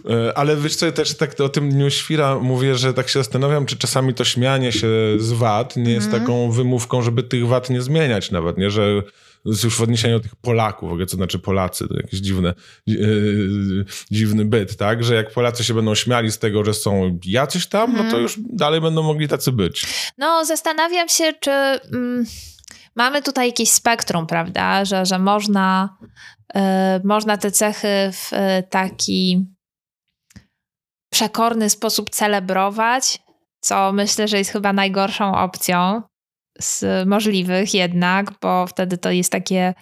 E, 0.10 0.38
ale 0.38 0.58
wiesz 0.58 0.76
co, 0.76 0.92
też 0.92 1.18
tak 1.18 1.40
o 1.40 1.50
tym 1.50 1.70
Dniu 1.70 1.90
Świra 1.90 2.40
mówię, 2.40 2.76
że 2.76 2.94
tak 2.94 3.10
się 3.10 3.20
zastanawiam, 3.20 3.66
czy 3.66 3.78
czasami 3.78 4.14
to 4.14 4.24
śmianie 4.24 4.72
się 4.72 4.88
z 5.18 5.32
wad 5.32 5.76
nie 5.76 5.92
jest 5.92 6.08
mm. 6.08 6.22
taką 6.22 6.52
wymówką, 6.52 7.02
żeby 7.02 7.24
tych 7.24 7.48
wad 7.48 7.70
nie 7.70 7.82
zmieniać 7.82 8.32
nawet, 8.32 8.58
nie? 8.58 8.72
Że 8.72 9.04
już 9.46 9.76
w 9.76 9.82
odniesieniu 9.82 10.18
do 10.18 10.24
tych 10.24 10.36
Polaków, 10.36 10.90
w 10.90 10.92
ogóle 10.92 11.06
co 11.06 11.18
znaczy 11.18 11.40
Polacy, 11.40 11.88
to 11.88 11.98
jakiś 11.98 12.20
dziwny, 12.20 12.54
yy, 12.88 13.86
dziwny 14.12 14.46
byt, 14.46 14.78
tak? 14.78 15.04
Że 15.04 15.16
jak 15.16 15.32
Polacy 15.32 15.64
się 15.64 15.74
będą 15.74 15.96
śmiali 15.96 16.32
z 16.32 16.40
tego, 16.40 16.66
że 16.66 16.74
są 16.74 17.20
jacyś 17.26 17.68
tam, 17.68 17.90
mm. 17.90 17.96
no 17.96 18.04
to 18.04 18.18
mhm. 18.18 18.24
już 18.24 18.40
dalej 18.40 18.82
będą 18.82 19.04
mogli 19.04 19.28
tacy 19.28 19.52
być. 19.52 19.86
No, 20.18 20.46
zastanawiam 20.46 21.10
się, 21.10 21.34
czy 21.40 21.52
mm, 21.52 22.26
mamy 22.96 23.22
tutaj 23.22 23.48
jakieś 23.48 23.70
spektrum, 23.70 24.28
prawda? 24.28 24.86
Że, 24.86 25.06
że 25.06 25.20
można, 25.20 25.98
yy, 26.56 26.62
można 27.04 27.38
te 27.38 27.52
cechy 27.52 28.12
w 28.12 28.32
taki 28.70 29.46
przekorny 31.14 31.70
sposób 31.70 32.10
celebrować, 32.10 33.20
co 33.60 33.92
myślę, 33.92 34.28
że 34.28 34.38
jest 34.38 34.52
chyba 34.52 34.74
najgorszą 34.74 35.36
opcją 35.36 36.02
z 36.60 37.08
możliwych 37.08 37.74
jednak, 37.74 38.32
bo 38.42 38.68
wtedy 38.68 38.98
to 38.98 39.12
jest 39.12 39.32
takie 39.32 39.74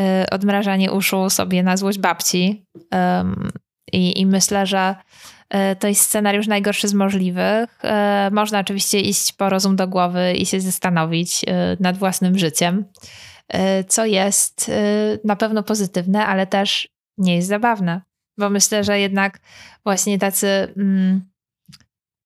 y, 0.00 0.30
odmrażanie 0.30 0.92
uszu 0.92 1.30
sobie 1.30 1.62
na 1.62 1.76
złość 1.76 1.98
babci. 1.98 2.64
Um, 2.92 3.50
i, 3.92 4.20
I 4.20 4.26
myślę, 4.26 4.66
że 4.66 4.94
y, 5.54 5.76
to 5.76 5.88
jest 5.88 6.00
scenariusz 6.00 6.46
najgorszy 6.46 6.88
z 6.88 6.94
możliwych. 6.94 7.80
Y, 8.28 8.30
można 8.30 8.60
oczywiście 8.60 9.00
iść 9.00 9.32
po 9.32 9.48
rozum 9.48 9.76
do 9.76 9.88
głowy 9.88 10.32
i 10.32 10.46
się 10.46 10.60
zastanowić 10.60 11.44
y, 11.44 11.46
nad 11.80 11.96
własnym 11.96 12.38
życiem, 12.38 12.84
co 13.88 14.06
jest 14.06 14.70
na 15.24 15.36
pewno 15.36 15.62
pozytywne, 15.62 16.26
ale 16.26 16.46
też 16.46 16.88
nie 17.18 17.36
jest 17.36 17.48
zabawne. 17.48 18.00
Bo 18.38 18.50
myślę, 18.50 18.84
że 18.84 19.00
jednak 19.00 19.38
właśnie 19.84 20.18
tacy 20.18 20.46
mm, 20.76 21.22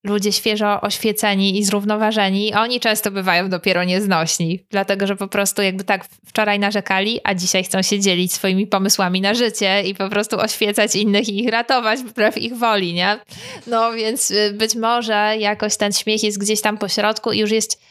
ludzie 0.05 0.33
świeżo 0.33 0.81
oświeceni 0.81 1.59
i 1.59 1.65
zrównoważeni, 1.65 2.55
oni 2.55 2.81
często 2.81 3.11
bywają 3.11 3.49
dopiero 3.49 3.85
nieznośni, 3.85 4.67
dlatego 4.71 5.07
że 5.07 5.17
po 5.17 5.29
prostu 5.29 5.63
jakby 5.63 5.85
tak 5.85 6.05
wczoraj 6.27 6.59
narzekali, 6.59 7.21
a 7.25 7.35
dzisiaj 7.35 7.65
chcą 7.65 7.83
się 7.83 8.01
dzielić 8.01 8.33
swoimi 8.33 8.67
pomysłami 8.67 9.21
na 9.21 9.35
życie 9.35 9.83
i 9.83 9.95
po 9.95 10.09
prostu 10.09 10.41
oświecać 10.41 10.97
innych 10.97 11.29
i 11.29 11.41
ich 11.41 11.49
ratować 11.49 12.01
wbrew 12.01 12.39
ich 12.39 12.57
woli, 12.57 12.95
nie? 12.95 13.19
No 13.67 13.93
więc 13.93 14.31
y, 14.31 14.53
być 14.53 14.75
może 14.75 15.37
jakoś 15.39 15.77
ten 15.77 15.93
śmiech 15.93 16.23
jest 16.23 16.39
gdzieś 16.39 16.61
tam 16.61 16.79
po 16.79 16.89
środku 16.89 17.33
i 17.33 17.39
już 17.39 17.51
jest 17.51 17.83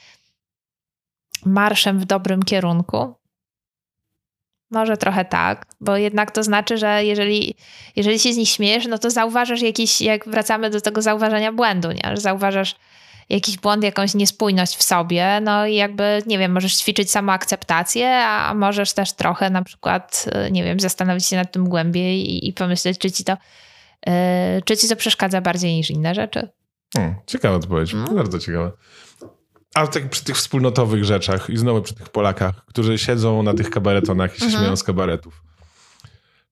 marszem 1.46 2.00
w 2.00 2.06
dobrym 2.06 2.44
kierunku, 2.44 3.14
może 4.72 4.98
trochę 4.98 5.26
tak, 5.26 5.66
bo 5.82 5.98
jednak 5.98 6.32
to 6.32 6.44
znaczy, 6.44 6.78
że 6.78 7.06
jeżeli, 7.06 7.56
jeżeli 7.96 8.20
się 8.20 8.34
z 8.34 8.38
nich 8.38 8.50
śmiejesz, 8.50 8.88
no 8.88 8.98
to 8.98 9.10
zauważasz 9.10 9.62
jakiś, 9.62 10.02
jak 10.02 10.30
wracamy 10.30 10.70
do 10.70 10.82
tego 10.82 11.02
zauważania 11.02 11.52
błędu, 11.52 11.92
nie? 11.92 12.16
że 12.16 12.18
zauważasz 12.18 12.76
jakiś 13.30 13.58
błąd, 13.58 13.84
jakąś 13.84 14.14
niespójność 14.14 14.76
w 14.76 14.84
sobie, 14.84 15.40
no 15.42 15.66
i 15.66 15.76
jakby, 15.76 16.24
nie 16.26 16.38
wiem, 16.38 16.52
możesz 16.52 16.76
ćwiczyć 16.76 17.12
samoakceptację, 17.12 18.16
a 18.16 18.54
możesz 18.54 18.94
też 18.94 19.14
trochę 19.14 19.50
na 19.50 19.64
przykład, 19.64 20.26
nie 20.52 20.64
wiem, 20.64 20.80
zastanowić 20.80 21.26
się 21.26 21.36
nad 21.36 21.52
tym 21.52 21.70
głębiej 21.70 22.30
i, 22.30 22.48
i 22.48 22.54
pomyśleć, 22.54 22.98
czy 22.98 23.12
ci 23.12 23.24
to, 23.24 23.38
yy, 24.08 24.14
czy 24.66 24.78
ci 24.78 24.90
to 24.90 24.96
przeszkadza 24.96 25.42
bardziej 25.42 25.76
niż 25.76 25.90
inne 25.90 26.16
rzeczy. 26.16 26.50
Hmm, 26.96 27.16
ciekawa 27.28 27.56
odpowiedź, 27.56 27.92
hmm? 27.92 28.16
bardzo 28.16 28.40
ciekawa. 28.40 28.72
Ale 29.74 29.88
tak 29.88 30.10
przy 30.10 30.24
tych 30.24 30.36
wspólnotowych 30.36 31.06
rzeczach 31.06 31.50
i 31.50 31.58
znowu 31.58 31.82
przy 31.82 31.94
tych 31.94 32.10
Polakach, 32.10 32.66
którzy 32.66 32.98
siedzą 32.98 33.44
na 33.44 33.54
tych 33.54 33.70
kabaretonach 33.70 34.36
i 34.36 34.40
się 34.40 34.46
mhm. 34.46 34.62
śmieją 34.64 34.76
z 34.76 34.84
kabaretów. 34.84 35.44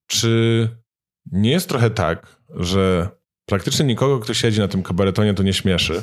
Czy 0.06 0.68
nie 1.32 1.50
jest 1.50 1.68
trochę 1.68 1.90
tak, 1.90 2.36
że 2.50 3.08
praktycznie 3.46 3.84
nikogo, 3.86 4.18
kto 4.18 4.34
siedzi 4.34 4.60
na 4.60 4.68
tym 4.68 4.82
kabaretonie, 4.82 5.34
to 5.34 5.42
nie 5.42 5.52
śmieszy, 5.52 6.02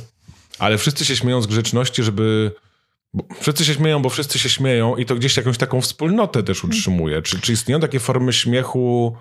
ale 0.59 0.77
wszyscy 0.77 1.05
się 1.05 1.15
śmieją 1.15 1.41
z 1.41 1.47
grzeczności, 1.47 2.03
żeby 2.03 2.51
wszyscy 3.41 3.65
się 3.65 3.73
śmieją, 3.73 4.01
bo 4.01 4.09
wszyscy 4.09 4.39
się 4.39 4.49
śmieją 4.49 4.95
i 4.95 5.05
to 5.05 5.15
gdzieś 5.15 5.37
jakąś 5.37 5.57
taką 5.57 5.81
wspólnotę 5.81 6.43
też 6.43 6.63
utrzymuje. 6.63 7.21
Czy, 7.21 7.41
czy 7.41 7.53
istnieją 7.53 7.79
takie 7.79 7.99
formy 7.99 8.33
śmiechu 8.33 9.17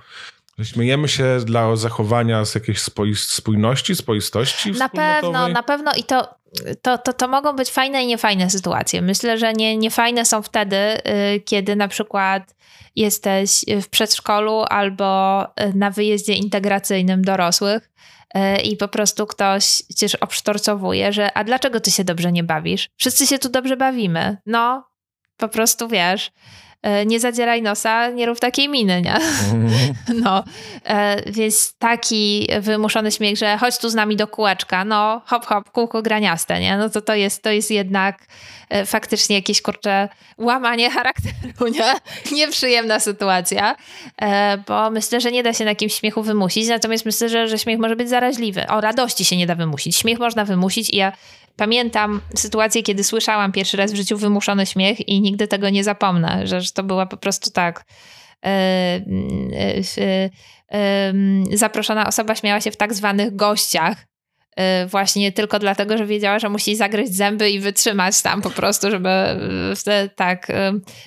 Śmiejemy 0.62 1.08
się 1.08 1.38
dla 1.44 1.76
zachowania 1.76 2.44
z 2.44 2.54
jakiejś 2.54 2.80
spójności, 3.16 3.94
spoistości 3.94 4.72
Na 4.72 4.88
pewno, 4.88 5.48
na 5.48 5.62
pewno 5.62 5.92
i 5.96 6.04
to, 6.04 6.34
to, 6.82 6.98
to, 6.98 7.12
to 7.12 7.28
mogą 7.28 7.52
być 7.52 7.70
fajne 7.70 8.04
i 8.04 8.06
niefajne 8.06 8.50
sytuacje. 8.50 9.02
Myślę, 9.02 9.38
że 9.38 9.52
nie, 9.52 9.76
niefajne 9.76 10.24
są 10.24 10.42
wtedy, 10.42 10.76
y, 10.76 11.40
kiedy 11.40 11.76
na 11.76 11.88
przykład 11.88 12.54
jesteś 12.96 13.64
w 13.82 13.88
przedszkolu 13.88 14.64
albo 14.70 15.42
y, 15.44 15.72
na 15.74 15.90
wyjeździe 15.90 16.34
integracyjnym 16.34 17.24
dorosłych 17.24 17.90
y, 18.36 18.62
i 18.62 18.76
po 18.76 18.88
prostu 18.88 19.26
ktoś 19.26 19.82
cię 19.96 20.06
obsztorcowuje, 20.20 21.12
że 21.12 21.32
a 21.32 21.44
dlaczego 21.44 21.80
ty 21.80 21.90
się 21.90 22.04
dobrze 22.04 22.32
nie 22.32 22.44
bawisz? 22.44 22.88
Wszyscy 22.96 23.26
się 23.26 23.38
tu 23.38 23.48
dobrze 23.48 23.76
bawimy. 23.76 24.36
No, 24.46 24.88
po 25.36 25.48
prostu 25.48 25.88
wiesz, 25.88 26.32
nie 27.06 27.20
zadzieraj 27.20 27.62
nosa, 27.62 28.10
nie 28.10 28.26
rób 28.26 28.40
takiej 28.40 28.68
miny, 28.68 29.02
nie? 29.02 29.14
Mm. 29.52 29.70
No, 30.24 30.44
e, 30.84 31.30
więc 31.32 31.74
taki 31.78 32.48
wymuszony 32.60 33.10
śmiech, 33.10 33.38
że 33.38 33.58
chodź 33.58 33.78
tu 33.78 33.88
z 33.88 33.94
nami 33.94 34.16
do 34.16 34.26
kółeczka, 34.26 34.84
no 34.84 35.22
hop, 35.26 35.46
hop, 35.46 35.70
kółko 35.70 36.02
graniaste, 36.02 36.60
nie? 36.60 36.76
No 36.76 36.90
to 36.90 37.00
to 37.00 37.14
jest, 37.14 37.42
to 37.42 37.50
jest 37.50 37.70
jednak 37.70 38.18
e, 38.68 38.86
faktycznie 38.86 39.36
jakieś, 39.36 39.62
kurcze, 39.62 40.08
łamanie 40.38 40.90
charakteru, 40.90 41.68
nie? 41.72 41.94
Nieprzyjemna 42.36 43.00
sytuacja, 43.00 43.76
bo 44.66 44.90
myślę, 44.90 45.20
że 45.20 45.32
nie 45.32 45.42
da 45.42 45.52
się 45.52 45.64
na 45.64 45.74
kimś 45.74 45.94
śmiechu 45.94 46.22
wymusić, 46.22 46.68
natomiast 46.68 47.06
myślę, 47.06 47.28
że, 47.28 47.48
że 47.48 47.58
śmiech 47.58 47.78
może 47.78 47.96
być 47.96 48.08
zaraźliwy. 48.08 48.66
O 48.66 48.80
radości 48.80 49.24
się 49.24 49.36
nie 49.36 49.46
da 49.46 49.54
wymusić. 49.54 49.96
Śmiech 49.96 50.18
można 50.18 50.44
wymusić 50.44 50.90
i 50.90 50.96
ja 50.96 51.12
Pamiętam 51.56 52.20
sytuację, 52.36 52.82
kiedy 52.82 53.04
słyszałam 53.04 53.52
pierwszy 53.52 53.76
raz 53.76 53.92
w 53.92 53.96
życiu 53.96 54.16
wymuszony 54.16 54.66
śmiech 54.66 55.08
i 55.08 55.20
nigdy 55.20 55.48
tego 55.48 55.70
nie 55.70 55.84
zapomnę, 55.84 56.46
że, 56.46 56.60
to 56.74 56.82
była 56.82 57.06
po 57.06 57.16
prostu 57.16 57.50
tak. 57.50 57.84
Yy, 58.44 58.50
yy, 59.96 60.30
yy, 61.50 61.56
zaproszona 61.56 62.06
osoba 62.06 62.34
śmiała 62.34 62.60
się 62.60 62.70
w 62.70 62.76
tak 62.76 62.94
zwanych 62.94 63.36
gościach, 63.36 64.06
właśnie 64.86 65.32
tylko 65.32 65.58
dlatego, 65.58 65.98
że 65.98 66.06
wiedziała, 66.06 66.38
że 66.38 66.48
musi 66.48 66.76
zagryźć 66.76 67.14
zęby 67.14 67.50
i 67.50 67.60
wytrzymać 67.60 68.22
tam 68.22 68.42
po 68.42 68.50
prostu, 68.50 68.90
żeby 68.90 69.08
y, 69.88 70.10
tak, 70.16 70.50
y, 70.50 70.54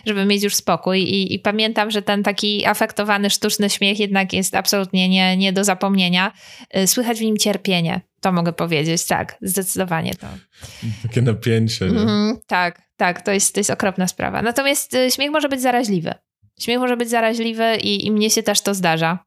żeby 0.05 0.25
mieć 0.25 0.43
już 0.43 0.55
spokój. 0.55 1.01
I, 1.01 1.33
I, 1.33 1.39
pamiętam, 1.39 1.91
że 1.91 2.01
ten 2.01 2.23
taki 2.23 2.65
afektowany, 2.65 3.29
sztuczny 3.29 3.69
śmiech 3.69 3.99
jednak 3.99 4.33
jest 4.33 4.55
absolutnie 4.55 5.09
nie, 5.09 5.37
nie 5.37 5.53
do 5.53 5.63
zapomnienia. 5.63 6.31
Słychać 6.85 7.19
w 7.19 7.21
nim 7.21 7.37
cierpienie. 7.37 8.01
To 8.21 8.31
mogę 8.31 8.53
powiedzieć, 8.53 9.05
tak, 9.05 9.37
zdecydowanie 9.41 10.15
to. 10.15 10.27
Takie 11.03 11.21
napięcie. 11.21 11.85
Mm, 11.85 12.37
tak, 12.47 12.81
tak, 12.97 13.21
to 13.21 13.31
jest, 13.31 13.53
to 13.53 13.59
jest 13.59 13.69
okropna 13.69 14.07
sprawa. 14.07 14.41
Natomiast 14.41 14.93
y, 14.93 15.11
śmiech 15.11 15.31
może 15.31 15.49
być 15.49 15.61
zaraźliwy. 15.61 16.13
Śmiech 16.59 16.79
może 16.79 16.97
być 16.97 17.09
zaraźliwy 17.09 17.75
i, 17.75 18.05
i 18.05 18.11
mnie 18.11 18.29
się 18.29 18.43
też 18.43 18.61
to 18.61 18.73
zdarza. 18.73 19.26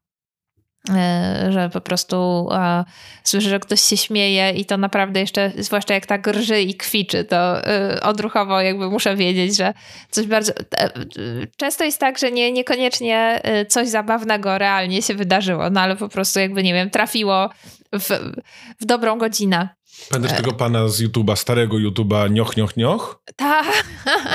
E, 0.89 1.51
że 1.51 1.69
po 1.69 1.81
prostu 1.81 2.47
a, 2.51 2.85
słyszę, 3.23 3.49
że 3.49 3.59
ktoś 3.59 3.81
się 3.81 3.97
śmieje 3.97 4.51
i 4.51 4.65
to 4.65 4.77
naprawdę 4.77 5.19
jeszcze, 5.19 5.51
zwłaszcza 5.57 5.93
jak 5.93 6.05
tak 6.05 6.27
rży 6.27 6.61
i 6.61 6.75
kwiczy, 6.75 7.23
to 7.23 7.69
y, 7.95 8.01
odruchowo 8.01 8.61
jakby 8.61 8.89
muszę 8.89 9.15
wiedzieć, 9.15 9.55
że 9.55 9.73
coś 10.11 10.27
bardzo... 10.27 10.53
E, 10.77 10.89
często 11.57 11.83
jest 11.83 11.99
tak, 11.99 12.17
że 12.17 12.31
nie, 12.31 12.51
niekoniecznie 12.51 13.41
coś 13.69 13.87
zabawnego 13.87 14.57
realnie 14.57 15.01
się 15.01 15.13
wydarzyło, 15.15 15.69
no 15.69 15.81
ale 15.81 15.95
po 15.95 16.09
prostu 16.09 16.39
jakby, 16.39 16.63
nie 16.63 16.73
wiem, 16.73 16.89
trafiło 16.89 17.49
w, 17.93 18.09
w 18.79 18.85
dobrą 18.85 19.17
godzinę. 19.17 19.69
Pamiętasz 20.09 20.37
tego 20.37 20.51
pana 20.51 20.87
z 20.87 21.01
YouTube'a, 21.01 21.35
starego 21.35 21.77
YouTube'a, 21.77 22.31
nioch, 22.31 22.57
nioch, 22.57 22.77
nioch? 22.77 23.21
Tak. 23.35 23.83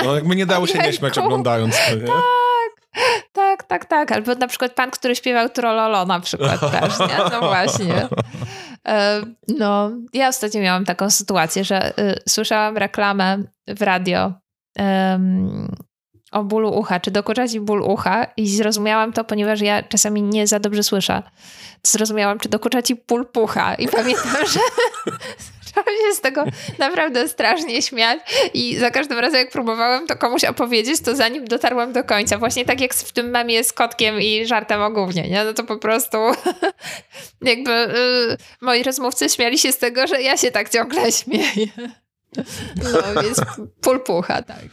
No 0.05 0.15
jakby 0.15 0.35
nie 0.35 0.45
dało 0.45 0.67
się 0.67 0.79
nie 0.79 0.93
śmiać 0.93 1.17
oglądając 1.17 1.75
to, 1.89 1.95
nie? 1.95 2.07
Tak. 2.07 2.23
Tak, 3.57 3.63
tak, 3.63 3.85
tak. 3.85 4.11
Albo 4.11 4.35
na 4.35 4.47
przykład 4.47 4.73
pan, 4.73 4.91
który 4.91 5.15
śpiewał 5.15 5.49
Trololo 5.49 6.05
na 6.05 6.19
przykład 6.19 6.59
też, 6.79 6.99
nie? 6.99 7.17
No 7.31 7.39
właśnie. 7.39 8.07
E, 8.87 9.21
no, 9.47 9.91
ja 10.13 10.27
ostatnio 10.27 10.61
miałam 10.61 10.85
taką 10.85 11.09
sytuację, 11.09 11.63
że 11.63 11.99
y, 11.99 12.19
słyszałam 12.27 12.77
reklamę 12.77 13.37
w 13.67 13.81
radio 13.81 14.33
o 16.31 16.43
bólu 16.43 16.79
ucha, 16.79 16.99
czy 16.99 17.11
dokuczać 17.11 17.53
mi 17.53 17.59
ból 17.59 17.81
ucha 17.81 18.23
i 18.37 18.49
zrozumiałam 18.49 19.13
to, 19.13 19.23
ponieważ 19.23 19.61
ja 19.61 19.83
czasami 19.83 20.21
nie 20.21 20.47
za 20.47 20.59
dobrze 20.59 20.83
słyszę. 20.83 21.23
Zrozumiałam, 21.83 22.39
czy 22.39 22.49
dokucza 22.49 22.81
ci 22.81 22.95
ból 23.07 23.25
pucha 23.25 23.75
i 23.75 23.87
pamiętam, 23.87 24.47
że 24.53 24.59
zaczęłam 25.85 26.11
się 26.11 26.15
z 26.15 26.21
tego 26.21 26.43
naprawdę 26.79 27.27
strasznie 27.27 27.81
śmiać 27.81 28.19
i 28.53 28.77
za 28.77 28.91
każdym 28.91 29.19
razem 29.19 29.39
jak 29.39 29.51
próbowałam 29.51 30.07
to 30.07 30.15
komuś 30.15 30.43
opowiedzieć, 30.43 31.01
to 31.01 31.15
zanim 31.15 31.45
dotarłam 31.45 31.93
do 31.93 32.03
końca, 32.03 32.37
właśnie 32.37 32.65
tak 32.65 32.81
jak 32.81 32.93
w 32.93 33.11
tym 33.11 33.29
memie 33.29 33.63
z 33.63 33.73
kotkiem 33.73 34.21
i 34.21 34.45
żartem 34.45 34.81
o 34.81 34.91
gównie, 34.91 35.29
nie? 35.29 35.43
No 35.43 35.53
to 35.53 35.63
po 35.63 35.77
prostu 35.77 36.17
jakby 37.41 37.71
y, 37.71 38.37
moi 38.61 38.83
rozmówcy 38.83 39.29
śmiali 39.29 39.57
się 39.57 39.71
z 39.71 39.77
tego, 39.77 40.07
że 40.07 40.21
ja 40.21 40.37
się 40.37 40.51
tak 40.51 40.69
ciągle 40.69 41.11
śmieję. 41.11 41.67
No, 42.83 43.21
więc 43.23 43.41
pulpucha, 43.81 44.41
tak. 44.41 44.65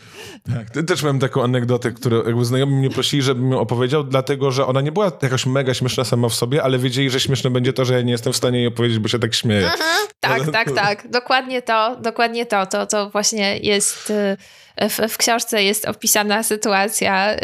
Tak, 0.54 0.86
też 0.86 1.02
miałem 1.02 1.18
taką 1.18 1.44
anegdotę, 1.44 1.92
którą 1.92 2.24
jakby 2.24 2.44
znajomi 2.44 2.74
mnie 2.74 2.90
prosili, 2.90 3.22
żebym 3.22 3.52
ją 3.52 3.60
opowiedział, 3.60 4.04
dlatego, 4.04 4.50
że 4.50 4.66
ona 4.66 4.80
nie 4.80 4.92
była 4.92 5.12
jakaś 5.22 5.46
mega 5.46 5.74
śmieszna 5.74 6.04
sama 6.04 6.28
w 6.28 6.34
sobie, 6.34 6.62
ale 6.62 6.78
wiedzieli, 6.78 7.10
że 7.10 7.20
śmieszne 7.20 7.50
będzie 7.50 7.72
to, 7.72 7.84
że 7.84 7.94
ja 7.94 8.02
nie 8.02 8.12
jestem 8.12 8.32
w 8.32 8.36
stanie 8.36 8.58
jej 8.58 8.66
opowiedzieć, 8.66 8.98
bo 8.98 9.08
się 9.08 9.18
tak 9.18 9.34
śmieję. 9.34 9.66
Mhm, 9.66 10.06
tak, 10.20 10.50
tak, 10.50 10.72
tak. 10.72 11.10
Dokładnie 11.10 11.62
to, 11.62 11.96
dokładnie 12.00 12.46
to. 12.46 12.66
To, 12.66 12.86
to 12.86 13.10
właśnie 13.10 13.58
jest... 13.58 14.10
Y 14.10 14.36
w, 14.80 15.12
w 15.12 15.16
książce 15.16 15.64
jest 15.64 15.84
opisana 15.84 16.42
sytuacja 16.42 17.34
y, 17.34 17.38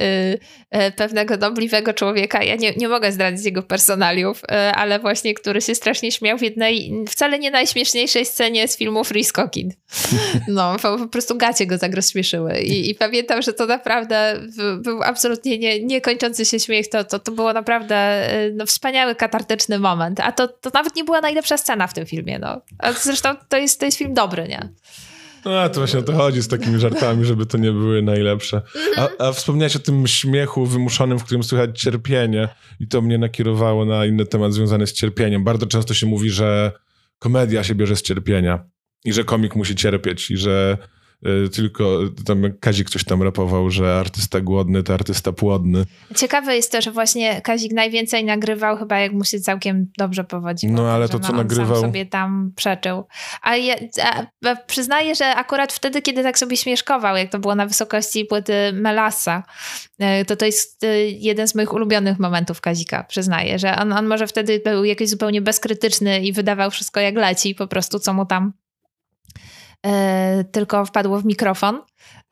y, 0.77 0.93
pewnego 0.97 1.37
nobliwego 1.37 1.95
człowieka. 1.95 2.43
Ja 2.43 2.57
nie, 2.57 2.73
nie 2.77 2.89
mogę 2.89 3.13
zdradzić 3.13 3.45
jego 3.45 3.63
personaliów, 3.63 4.43
y, 4.45 4.55
ale 4.55 4.99
właśnie, 4.99 5.35
który 5.35 5.61
się 5.61 5.75
strasznie 5.75 6.13
śmiał 6.13 6.39
w 6.39 6.43
jednej, 6.43 6.93
wcale 7.09 7.39
nie 7.39 7.51
najśmieszniejszej 7.51 8.27
scenie 8.27 8.69
z 8.69 8.77
filmu 8.77 9.05
Frisco 9.05 9.49
Kid. 9.49 9.67
No, 10.49 10.77
po, 10.83 10.99
po 10.99 11.07
prostu 11.07 11.37
gacie 11.37 11.67
go 11.67 11.79
tak 11.79 11.95
rozśmieszyły. 11.95 12.61
I, 12.61 12.91
I, 12.91 12.95
pamiętam, 12.95 13.43
że 13.43 13.53
to 13.53 13.67
naprawdę 13.67 14.41
był 14.79 15.03
absolutnie 15.03 15.59
nie, 15.59 15.85
niekończący 15.85 16.45
się 16.45 16.61
śmiech. 16.61 16.89
To, 16.89 17.05
to, 17.05 17.19
to 17.19 17.33
było 17.33 17.53
naprawdę 17.53 18.29
no, 18.55 18.67
wspaniały, 18.67 19.15
katartyczny 19.15 19.79
moment. 19.79 20.21
A 20.21 20.33
to, 20.33 20.49
to 20.49 20.71
nawet 20.75 20.97
nie 20.97 21.05
była 21.05 21.21
najlepsza 21.21 21.57
scena 21.57 21.87
w 21.87 21.95
tym 21.95 22.07
filmie. 22.07 22.39
No. 22.39 22.61
A 22.79 22.93
zresztą 22.93 23.29
to 23.49 23.57
jest, 23.57 23.81
to 23.81 23.87
jest 23.87 23.99
film 23.99 24.15
dobry, 24.15 24.49
nie? 24.49 24.69
No, 25.45 25.69
to 25.69 25.81
właśnie 25.81 25.99
o 25.99 26.03
to 26.03 26.13
chodzi 26.13 26.43
z 26.43 26.49
takimi 26.49 26.81
żartami, 26.81 27.25
żeby 27.25 27.47
to 27.47 27.59
nie 27.59 27.73
były 27.73 28.03
najlepsze. 28.03 28.63
A, 28.97 29.09
a 29.19 29.33
wspomniałeś 29.33 29.77
o 29.77 29.79
tym 29.79 30.07
śmiechu 30.07 30.67
wymuszonym, 30.67 31.19
w 31.19 31.25
którym 31.25 31.43
słychać 31.43 31.81
cierpienie 31.81 32.49
i 32.81 32.89
to 32.89 33.03
mnie 33.03 33.19
nakierowało 33.19 33.85
na 33.85 34.07
inny 34.07 34.27
temat 34.27 34.53
związany 34.53 34.87
z 34.87 34.93
cierpieniem. 34.93 35.45
Bardzo 35.45 35.67
często 35.67 35.95
się 35.95 36.07
mówi, 36.07 36.31
że 36.31 36.73
komedia 37.19 37.65
się 37.65 37.75
bierze 37.75 37.97
z 37.97 38.03
cierpienia 38.03 38.65
i 39.05 39.13
że 39.13 39.25
komik 39.25 39.57
musi 39.57 39.75
cierpieć 39.75 40.31
i 40.31 40.37
że 40.37 40.79
tylko 41.55 41.99
tam 42.27 42.43
Kazik 42.61 42.91
coś 42.91 43.05
tam 43.05 43.23
rapował, 43.23 43.71
że 43.71 43.99
artysta 43.99 44.41
głodny 44.41 44.83
to 44.83 44.95
artysta 44.95 45.33
płodny. 45.33 45.85
Ciekawe 46.17 46.57
jest 46.57 46.73
to, 46.73 46.81
że 46.81 46.91
właśnie 46.91 47.41
Kazik 47.41 47.73
najwięcej 47.73 48.25
nagrywał 48.25 48.77
chyba 48.77 48.99
jak 48.99 49.13
mu 49.13 49.25
się 49.25 49.41
całkiem 49.41 49.87
dobrze 49.99 50.25
powodziło. 50.25 50.73
No 50.73 50.91
ale 50.91 51.09
to 51.09 51.21
co 51.21 51.33
nagrywał... 51.33 51.81
Sobie 51.81 52.07
tam 52.07 52.53
przeczył. 52.57 53.05
A 53.43 53.57
ja 53.57 53.75
a, 54.45 54.57
przyznaję, 54.67 55.15
że 55.15 55.35
akurat 55.35 55.73
wtedy, 55.73 56.03
kiedy 56.03 56.23
tak 56.23 56.39
sobie 56.39 56.57
śmieszkował, 56.57 57.17
jak 57.17 57.31
to 57.31 57.39
było 57.39 57.55
na 57.55 57.67
wysokości 57.67 58.25
płyty 58.25 58.53
Melasa, 58.73 59.43
y, 60.21 60.25
to 60.25 60.37
to 60.37 60.47
jest 60.47 60.85
y, 60.85 61.11
jeden 61.11 61.49
z 61.49 61.55
moich 61.55 61.73
ulubionych 61.73 62.19
momentów 62.19 62.61
Kazika, 62.61 63.05
przyznaję, 63.05 63.59
że 63.59 63.77
on, 63.77 63.93
on 63.93 64.07
może 64.07 64.27
wtedy 64.27 64.61
był 64.65 64.85
jakiś 64.85 65.09
zupełnie 65.09 65.43
bezkrytyczny 65.43 66.21
i 66.21 66.33
wydawał 66.33 66.71
wszystko 66.71 67.01
jak 67.01 67.15
leci, 67.15 67.55
po 67.55 67.67
prostu 67.67 67.99
co 67.99 68.15
mu 68.15 68.27
tam 68.27 68.53
tylko 70.53 70.87
wpadło 70.87 71.21
w 71.21 71.25
mikrofon. 71.25 71.81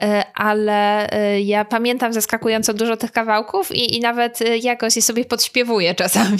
E, 0.02 0.24
ale 0.34 1.10
e, 1.10 1.40
ja 1.40 1.64
pamiętam 1.64 2.12
zaskakująco 2.12 2.74
dużo 2.74 2.96
tych 2.96 3.12
kawałków 3.12 3.72
i, 3.72 3.96
i 3.96 4.00
nawet 4.00 4.38
jakoś 4.62 4.96
je 4.96 5.02
sobie 5.02 5.24
podśpiewuję 5.24 5.94
czasami. 5.94 6.38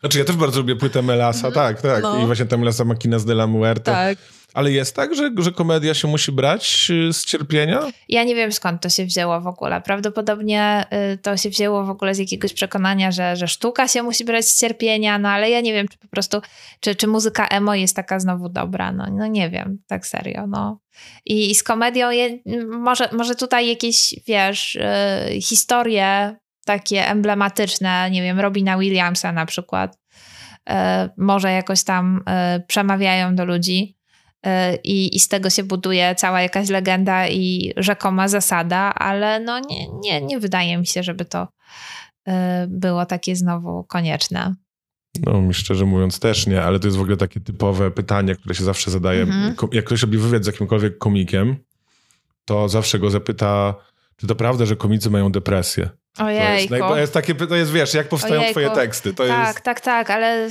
Znaczy 0.00 0.18
ja 0.18 0.24
też 0.24 0.36
bardzo 0.36 0.60
lubię 0.60 0.76
płytę 0.76 1.02
Melasa, 1.02 1.46
mm, 1.46 1.52
tak, 1.52 1.82
tak. 1.82 2.02
No. 2.02 2.22
I 2.22 2.26
właśnie 2.26 2.46
ta 2.46 2.56
Melasa 2.56 2.84
Makinas 2.84 3.24
de 3.24 3.32
la 3.32 3.46
Muerte. 3.46 3.92
Tak. 3.92 4.18
Ale 4.54 4.72
jest 4.72 4.96
tak, 4.96 5.14
że, 5.14 5.30
że 5.38 5.52
komedia 5.52 5.94
się 5.94 6.08
musi 6.08 6.32
brać 6.32 6.90
y, 6.90 7.12
z 7.12 7.24
cierpienia? 7.24 7.80
Ja 8.08 8.24
nie 8.24 8.34
wiem 8.34 8.52
skąd 8.52 8.82
to 8.82 8.88
się 8.88 9.04
wzięło 9.04 9.40
w 9.40 9.46
ogóle. 9.46 9.80
Prawdopodobnie 9.80 10.84
y, 11.14 11.18
to 11.18 11.36
się 11.36 11.50
wzięło 11.50 11.84
w 11.84 11.90
ogóle 11.90 12.14
z 12.14 12.18
jakiegoś 12.18 12.52
przekonania, 12.52 13.12
że, 13.12 13.36
że 13.36 13.48
sztuka 13.48 13.88
się 13.88 14.02
musi 14.02 14.24
brać 14.24 14.44
z 14.44 14.60
cierpienia, 14.60 15.18
no 15.18 15.28
ale 15.28 15.50
ja 15.50 15.60
nie 15.60 15.72
wiem, 15.72 15.88
czy 15.88 15.98
po 15.98 16.08
prostu, 16.08 16.40
czy, 16.80 16.94
czy 16.94 17.06
muzyka 17.06 17.48
emo 17.48 17.74
jest 17.74 17.96
taka 17.96 18.20
znowu 18.20 18.48
dobra. 18.48 18.92
No, 18.92 19.06
no 19.12 19.26
nie 19.26 19.50
wiem, 19.50 19.78
tak 19.86 20.06
serio. 20.06 20.46
No. 20.46 20.80
I, 21.24 21.50
i 21.50 21.54
z 21.54 21.62
komedią 21.62 22.10
je, 22.10 22.38
może, 22.68 23.08
może 23.12 23.34
tutaj 23.34 23.68
jakieś, 23.68 24.14
wiesz, 24.26 24.76
y, 24.76 25.40
historie 25.40 26.36
takie 26.64 27.08
emblematyczne, 27.08 28.10
nie 28.10 28.22
wiem, 28.22 28.40
Robina 28.40 28.78
Williamsa 28.78 29.32
na 29.32 29.46
przykład, 29.46 29.98
może 31.16 31.52
jakoś 31.52 31.84
tam 31.84 32.24
przemawiają 32.66 33.36
do 33.36 33.44
ludzi. 33.44 33.97
E, 34.46 34.76
i, 34.76 35.16
i 35.16 35.20
z 35.20 35.28
tego 35.28 35.50
się 35.50 35.62
buduje 35.62 36.14
cała 36.14 36.40
jakaś 36.40 36.68
legenda 36.68 37.28
i 37.28 37.72
rzekoma 37.76 38.28
zasada, 38.28 38.94
ale 38.94 39.40
no 39.40 39.60
nie, 39.60 39.88
nie, 40.02 40.20
nie 40.20 40.38
wydaje 40.38 40.78
mi 40.78 40.86
się, 40.86 41.02
żeby 41.02 41.24
to 41.24 41.48
było 42.68 43.06
takie 43.06 43.36
znowu 43.36 43.84
konieczne. 43.84 44.54
No, 45.26 45.40
mi 45.40 45.54
szczerze 45.54 45.84
mówiąc 45.84 46.20
też 46.20 46.46
nie, 46.46 46.62
ale 46.62 46.80
to 46.80 46.86
jest 46.86 46.96
w 46.96 47.00
ogóle 47.00 47.16
takie 47.16 47.40
typowe 47.40 47.90
pytanie, 47.90 48.34
które 48.34 48.54
się 48.54 48.64
zawsze 48.64 48.90
zadaje. 48.90 49.22
Mhm. 49.22 49.54
Jak 49.72 49.84
ktoś 49.84 50.02
robi 50.02 50.18
wywiad 50.18 50.44
z 50.44 50.46
jakimkolwiek 50.46 50.98
komikiem, 50.98 51.56
to 52.44 52.68
zawsze 52.68 52.98
go 52.98 53.10
zapyta, 53.10 53.74
czy 54.20 54.26
to 54.26 54.34
prawda, 54.34 54.66
że 54.66 54.76
komicy 54.76 55.10
mają 55.10 55.32
depresję? 55.32 55.88
Ojej. 56.18 56.68
To 56.68 56.98
jest, 56.98 57.12
takie, 57.12 57.34
to 57.34 57.56
jest, 57.56 57.72
wiesz, 57.72 57.94
jak 57.94 58.08
powstają 58.08 58.34
Ojejku. 58.34 58.52
twoje 58.52 58.70
teksty. 58.70 59.14
To 59.14 59.26
tak, 59.26 59.46
jest... 59.46 59.60
tak, 59.60 59.80
tak, 59.80 60.10
ale 60.10 60.48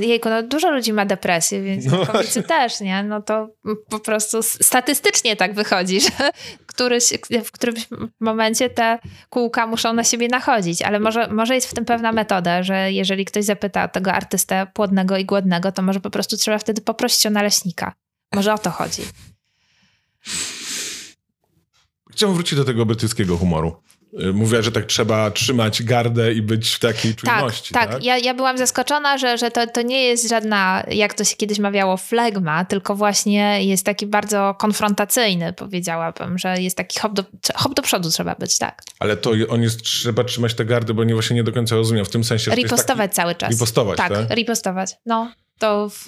jejku, 0.00 0.28
no 0.28 0.42
dużo 0.42 0.70
ludzi 0.70 0.92
ma 0.92 1.06
depresję, 1.06 1.62
więc 1.62 1.84
no 1.84 2.06
komicy 2.06 2.42
też, 2.42 2.80
nie? 2.80 3.02
No 3.02 3.22
to 3.22 3.48
po 3.88 3.98
prostu 3.98 4.42
statystycznie 4.42 5.36
tak 5.36 5.54
wychodzi, 5.54 6.00
że 6.06 6.30
któryś, 6.66 7.12
w 7.44 7.52
którymś 7.52 7.88
momencie 8.20 8.70
te 8.70 8.98
kółka 9.30 9.66
muszą 9.66 9.92
na 9.92 10.04
siebie 10.04 10.28
nachodzić, 10.28 10.82
ale 10.82 11.00
może, 11.00 11.28
może 11.28 11.54
jest 11.54 11.70
w 11.70 11.74
tym 11.74 11.84
pewna 11.84 12.12
metoda, 12.12 12.62
że 12.62 12.92
jeżeli 12.92 13.24
ktoś 13.24 13.44
zapyta 13.44 13.88
tego 13.88 14.12
artystę 14.12 14.66
płodnego 14.74 15.16
i 15.16 15.24
głodnego, 15.24 15.72
to 15.72 15.82
może 15.82 16.00
po 16.00 16.10
prostu 16.10 16.36
trzeba 16.36 16.58
wtedy 16.58 16.80
poprosić 16.80 17.26
o 17.26 17.30
naleśnika. 17.30 17.92
Może 18.34 18.54
o 18.54 18.58
to 18.58 18.70
chodzi. 18.70 19.02
Chciałbym 22.16 22.34
wrócić 22.34 22.58
do 22.58 22.64
tego 22.64 22.86
brytyjskiego 22.86 23.36
humoru. 23.36 23.76
Y, 24.20 24.32
mówiła, 24.32 24.62
że 24.62 24.72
tak 24.72 24.86
trzeba 24.86 25.30
trzymać 25.30 25.82
gardę 25.82 26.32
i 26.32 26.42
być 26.42 26.74
w 26.74 26.78
takiej 26.78 27.14
tak, 27.14 27.20
czujności. 27.20 27.74
Tak, 27.74 27.90
tak. 27.90 28.04
Ja, 28.04 28.18
ja 28.18 28.34
byłam 28.34 28.58
zaskoczona, 28.58 29.18
że, 29.18 29.38
że 29.38 29.50
to, 29.50 29.66
to 29.66 29.82
nie 29.82 30.04
jest 30.04 30.28
żadna, 30.28 30.84
jak 30.90 31.14
to 31.14 31.24
się 31.24 31.36
kiedyś 31.36 31.58
mawiało, 31.58 31.96
flegma, 31.96 32.64
tylko 32.64 32.94
właśnie 32.94 33.64
jest 33.64 33.86
taki 33.86 34.06
bardzo 34.06 34.54
konfrontacyjny, 34.58 35.52
powiedziałabym, 35.52 36.38
że 36.38 36.62
jest 36.62 36.76
taki 36.76 37.00
hop 37.00 37.12
do, 37.12 37.24
hop 37.54 37.74
do 37.74 37.82
przodu 37.82 38.10
trzeba 38.10 38.34
być, 38.34 38.58
tak. 38.58 38.82
Ale 38.98 39.16
to 39.16 39.30
on 39.48 39.62
jest, 39.62 39.82
trzeba 39.82 40.24
trzymać 40.24 40.54
te 40.54 40.64
gardy, 40.64 40.94
bo 40.94 41.04
nie 41.04 41.14
właśnie 41.14 41.36
nie 41.36 41.44
do 41.44 41.52
końca 41.52 41.76
rozumiem, 41.76 42.04
w 42.04 42.10
tym 42.10 42.24
sensie, 42.24 42.44
że 42.44 42.56
Ripostować 42.56 43.10
taki, 43.10 43.16
cały 43.16 43.34
czas. 43.34 43.50
Ripostować, 43.50 43.96
tak? 43.98 44.12
Tak, 44.12 44.30
ripostować, 44.30 44.96
no 45.06 45.32
to 45.58 45.88
w, 45.88 46.06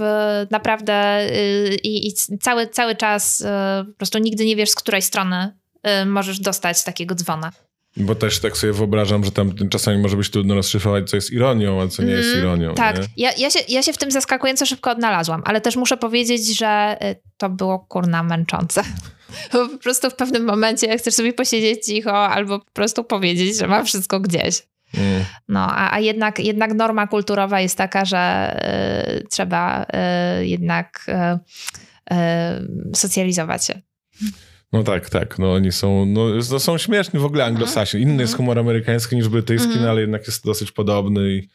naprawdę 0.51 1.27
yy, 1.33 1.77
i, 1.83 2.13
cały, 2.41 2.67
cały 2.67 2.97
czas 2.97 3.41
yy, 3.41 3.93
po 3.93 3.99
prostu 3.99 4.19
nigdy 4.19 4.45
nie 4.45 4.57
wiesz, 4.57 4.71
z 4.71 4.75
której 4.75 5.03
strony 5.03 5.59
możesz 6.07 6.41
dostać 6.41 6.85
takiego 6.85 7.15
dzwona. 7.15 7.53
Bo 7.97 8.15
też 8.15 8.39
tak 8.39 8.57
sobie 8.57 8.73
wyobrażam, 8.73 9.25
że 9.25 9.31
tam 9.31 9.55
czasami 9.71 9.99
może 9.99 10.17
być 10.17 10.31
trudno 10.31 10.55
rozszyfrować, 10.55 11.11
co 11.11 11.17
jest 11.17 11.31
ironią, 11.31 11.83
a 11.83 11.89
co 11.89 12.03
nie 12.03 12.13
jest 12.13 12.29
mm, 12.29 12.41
ironią. 12.41 12.75
Tak, 12.75 12.99
nie? 12.99 13.05
Ja, 13.17 13.33
ja, 13.39 13.51
się, 13.51 13.59
ja 13.69 13.83
się 13.83 13.93
w 13.93 13.99
tym 13.99 14.11
zaskakująco 14.11 14.67
szybko 14.67 14.91
odnalazłam, 14.91 15.43
ale 15.45 15.61
też 15.61 15.77
muszę 15.77 15.97
powiedzieć, 15.97 16.59
że 16.59 16.97
y, 17.03 17.17
to 17.37 17.49
było 17.49 17.79
kurna 17.79 18.23
męczące. 18.23 18.83
Bo 19.53 19.69
po 19.69 19.79
prostu 19.79 20.11
w 20.11 20.15
pewnym 20.15 20.45
momencie 20.45 20.99
chcesz 20.99 21.15
sobie 21.15 21.33
posiedzieć 21.33 21.87
cicho 21.87 22.29
albo 22.29 22.59
po 22.59 22.73
prostu 22.73 23.05
powiedzieć, 23.05 23.57
że 23.57 23.67
ma 23.67 23.85
wszystko 23.85 24.21
gdzieś. 24.21 24.63
Mm. 24.95 25.25
No, 25.49 25.61
a, 25.61 25.95
a 25.95 26.01
jednak, 26.01 26.39
jednak 26.39 26.75
norma 26.75 27.07
kulturowa 27.07 27.61
jest 27.61 27.79
taka, 27.79 28.05
że 28.05 28.55
y, 29.21 29.29
trzeba 29.29 29.87
y, 30.41 30.47
jednak 30.47 31.07
y, 31.09 32.15
y 32.15 32.97
socjalizować 32.97 33.67
się. 33.67 33.81
No 34.73 34.83
tak, 34.83 35.11
tak. 35.11 35.39
No 35.39 35.53
oni 35.53 35.73
są, 35.73 36.07
no, 36.07 36.27
no 36.51 36.59
są 36.59 36.79
śmieszni 36.79 37.21
w 37.21 37.25
ogóle 37.25 37.45
anglosasi. 37.45 37.99
Inny 37.99 38.23
jest 38.23 38.37
humor 38.37 38.59
amerykański 38.59 39.17
niż 39.17 39.29
brytyjski, 39.29 39.71
mm. 39.71 39.83
no, 39.83 39.91
ale 39.91 40.01
jednak 40.01 40.27
jest 40.27 40.45
dosyć 40.45 40.73
podobny 40.73 41.31
i, 41.31 41.49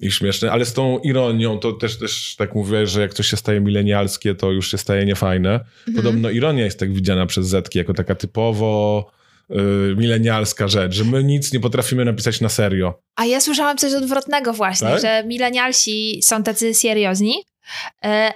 i 0.00 0.10
śmieszny. 0.10 0.50
Ale 0.50 0.64
z 0.64 0.72
tą 0.72 0.98
ironią 0.98 1.58
to 1.58 1.72
też, 1.72 1.98
też 1.98 2.34
tak 2.38 2.54
mówię, 2.54 2.86
że 2.86 3.00
jak 3.00 3.14
coś 3.14 3.26
się 3.26 3.36
staje 3.36 3.60
milenialskie, 3.60 4.34
to 4.34 4.50
już 4.50 4.70
się 4.70 4.78
staje 4.78 5.04
niefajne. 5.04 5.60
Podobno 5.96 6.30
ironia 6.30 6.64
jest 6.64 6.78
tak 6.78 6.92
widziana 6.92 7.26
przez 7.26 7.46
Zetki 7.46 7.78
jako 7.78 7.94
taka 7.94 8.14
typowo 8.14 9.10
y, 9.50 9.54
milenialska 9.96 10.68
rzecz, 10.68 10.94
że 10.94 11.04
my 11.04 11.24
nic 11.24 11.52
nie 11.52 11.60
potrafimy 11.60 12.04
napisać 12.04 12.40
na 12.40 12.48
serio. 12.48 13.00
A 13.16 13.24
ja 13.24 13.40
słyszałam 13.40 13.76
coś 13.76 13.94
odwrotnego 13.94 14.52
właśnie, 14.52 14.88
tak? 14.88 15.00
że 15.00 15.24
milenialsi 15.26 16.20
są 16.22 16.42
tacy 16.42 16.74
seriozni, 16.74 17.34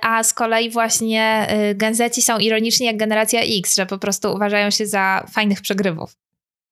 a 0.03 0.22
z 0.22 0.33
kolei 0.35 0.70
właśnie 0.70 1.47
e, 1.49 1.74
genzeci 1.74 2.22
są 2.22 2.39
ironiczni 2.39 2.87
jak 2.87 2.97
generacja 2.97 3.41
X, 3.41 3.76
że 3.76 3.87
po 3.87 3.99
prostu 3.99 4.35
uważają 4.35 4.70
się 4.70 4.87
za 4.87 5.26
fajnych 5.33 5.61
przegrywów. 5.61 6.16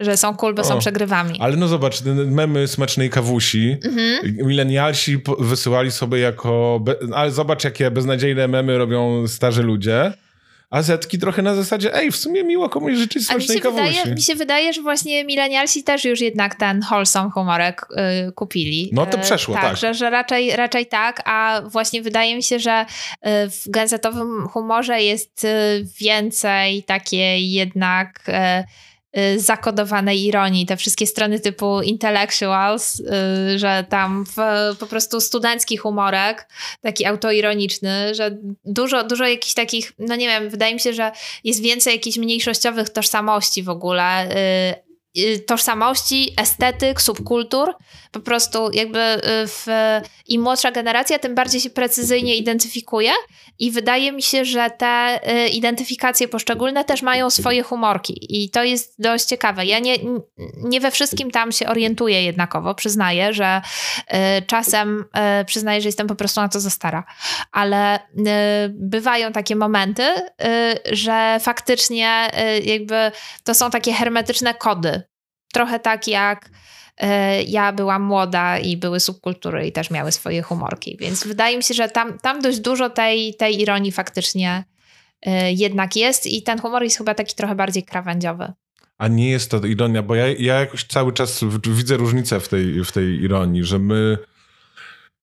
Że 0.01 0.17
są 0.17 0.37
cool, 0.37 0.55
bo 0.55 0.63
o, 0.63 0.65
są 0.65 0.79
przegrywami. 0.79 1.41
Ale 1.41 1.57
no 1.57 1.69
zobacz, 1.69 2.03
memy 2.27 2.69
smacznej 2.69 3.11
kawusi, 3.11 3.77
mhm. 3.85 4.37
milenialsi 4.47 5.23
wysyłali 5.39 5.91
sobie 5.91 6.19
jako... 6.19 6.85
Ale 7.15 7.31
zobacz, 7.31 7.65
jakie 7.65 7.91
beznadziejne 7.91 8.49
memy 8.49 8.79
robią 8.79 9.29
starzy 9.29 9.63
ludzie 9.63 10.13
a 10.71 10.83
Zetki 10.83 11.19
trochę 11.19 11.43
na 11.43 11.55
zasadzie, 11.55 11.95
ej, 11.95 12.11
w 12.11 12.17
sumie 12.17 12.45
miło 12.45 12.69
komuś 12.69 12.95
życzyć 12.95 13.27
smacznej 13.27 13.61
kawusi. 13.61 13.85
Wydaje, 13.85 14.15
mi 14.15 14.23
się 14.23 14.35
wydaje, 14.35 14.73
że 14.73 14.83
właśnie 14.83 15.25
milenialsi 15.25 15.85
też 15.85 16.05
już 16.05 16.21
jednak 16.21 16.55
ten 16.55 16.81
wholesome 16.91 17.31
humorek 17.31 17.87
y, 18.29 18.33
kupili. 18.33 18.91
No 18.93 19.07
to 19.07 19.19
y, 19.19 19.21
przeszło, 19.21 19.55
tak. 19.55 19.65
tak. 19.65 19.77
Że, 19.77 19.95
że 19.95 20.11
raczej, 20.11 20.57
raczej 20.57 20.87
tak, 20.87 21.23
a 21.25 21.63
właśnie 21.65 22.03
wydaje 22.03 22.37
mi 22.37 22.43
się, 22.43 22.59
że 22.59 22.87
y, 22.87 23.51
w 23.51 23.71
genzetowym 23.71 24.49
humorze 24.49 25.03
jest 25.03 25.45
y, 25.45 25.49
więcej 26.01 26.83
takiej 26.83 27.53
jednak 27.53 28.29
Y, 28.29 28.90
zakodowanej 29.37 30.25
ironii, 30.25 30.67
te 30.67 30.77
wszystkie 30.77 31.07
strony 31.07 31.41
typu 31.41 31.83
intellectuals, 31.83 33.01
y, 33.01 33.59
że 33.59 33.85
tam 33.89 34.25
w, 34.25 34.37
po 34.79 34.87
prostu 34.87 35.21
studencki 35.21 35.77
humorek, 35.77 36.49
taki 36.81 37.07
autoironiczny, 37.07 38.15
że 38.15 38.39
dużo, 38.65 39.05
dużo 39.05 39.27
jakichś 39.27 39.55
takich, 39.55 39.93
no 39.99 40.17
nie 40.17 40.29
wiem, 40.29 40.51
wydaje 40.51 40.75
mi 40.75 40.81
się, 40.81 40.93
że 40.93 41.13
jest 41.45 41.63
więcej 41.63 41.93
jakichś 41.93 42.17
mniejszościowych 42.17 42.91
tożsamości 42.91 43.63
w 43.63 43.69
ogóle, 43.69 44.37
y, 44.37 44.90
tożsamości, 45.47 46.35
estetyk, 46.41 47.01
subkultur. 47.01 47.75
Po 48.13 48.21
prostu 48.21 48.71
jakby 48.73 49.01
w, 49.25 49.67
im 50.27 50.43
młodsza 50.43 50.71
generacja, 50.71 51.19
tym 51.19 51.35
bardziej 51.35 51.61
się 51.61 51.71
precyzyjnie 51.71 52.37
identyfikuje 52.37 53.13
i 53.59 53.71
wydaje 53.71 54.13
mi 54.13 54.23
się, 54.23 54.45
że 54.45 54.71
te 54.71 55.21
y, 55.45 55.49
identyfikacje 55.49 56.29
poszczególne 56.29 56.85
też 56.85 57.03
mają 57.03 57.31
swoje 57.31 57.63
humorki 57.63 58.43
i 58.43 58.51
to 58.51 58.65
jest 58.65 58.95
dość 58.99 59.25
ciekawe. 59.25 59.67
Ja 59.67 59.79
nie, 59.79 59.97
nie 60.57 60.81
we 60.81 60.91
wszystkim 60.91 61.31
tam 61.31 61.53
się 61.53 61.69
orientuję 61.69 62.25
jednakowo, 62.25 62.75
przyznaję, 62.75 63.33
że 63.33 63.61
y, 64.15 64.43
czasem 64.47 65.05
y, 65.41 65.45
przyznaję, 65.45 65.81
że 65.81 65.89
jestem 65.89 66.07
po 66.07 66.15
prostu 66.15 66.41
na 66.41 66.49
to 66.49 66.61
za 66.61 66.71
stara, 66.71 67.05
ale 67.53 67.99
bywają 68.69 69.33
takie 69.33 69.57
momenty, 69.57 70.03
że 70.93 71.39
faktycznie 71.41 72.31
jakby 72.65 73.13
to 73.45 73.55
są 73.55 73.71
takie 73.71 73.93
hermetyczne 73.93 74.55
kody. 74.55 75.03
Trochę 75.53 75.81
tak 75.81 76.09
jak 76.09 76.51
E, 77.01 77.43
ja 77.43 77.73
byłam 77.73 78.03
młoda 78.03 78.59
i 78.59 78.77
były 78.77 79.01
subkultury 79.01 79.67
i 79.67 79.73
też 79.73 79.91
miały 79.91 80.13
swoje 80.13 80.43
humorki, 80.43 80.97
więc 81.01 81.27
wydaje 81.27 81.57
mi 81.57 81.63
się, 81.63 81.75
że 81.75 81.89
tam, 81.89 82.19
tam 82.19 82.43
dość 82.43 82.61
dużo 82.61 82.91
tej, 82.91 83.35
tej 83.35 83.61
ironii 83.61 83.93
faktycznie 83.93 84.65
e, 85.23 85.53
jednak 85.53 85.97
jest 85.97 86.27
i 86.27 86.43
ten 86.43 86.61
humor 86.61 86.83
jest 86.83 86.99
chyba 86.99 87.15
taki 87.15 87.35
trochę 87.35 87.55
bardziej 87.55 87.83
krawędziowy. 87.83 88.53
A 88.99 89.09
nie 89.09 89.31
jest 89.31 89.51
to 89.51 89.67
ironia, 89.67 90.03
bo 90.03 90.15
ja, 90.15 90.27
ja 90.29 90.61
jakoś 90.61 90.85
cały 90.85 91.13
czas 91.13 91.45
widzę 91.67 91.97
różnicę 91.97 92.41
w 92.41 92.49
tej, 92.49 92.85
w 92.85 92.93
tej 92.93 93.23
ironii, 93.23 93.65
że 93.65 93.79
my 93.79 94.19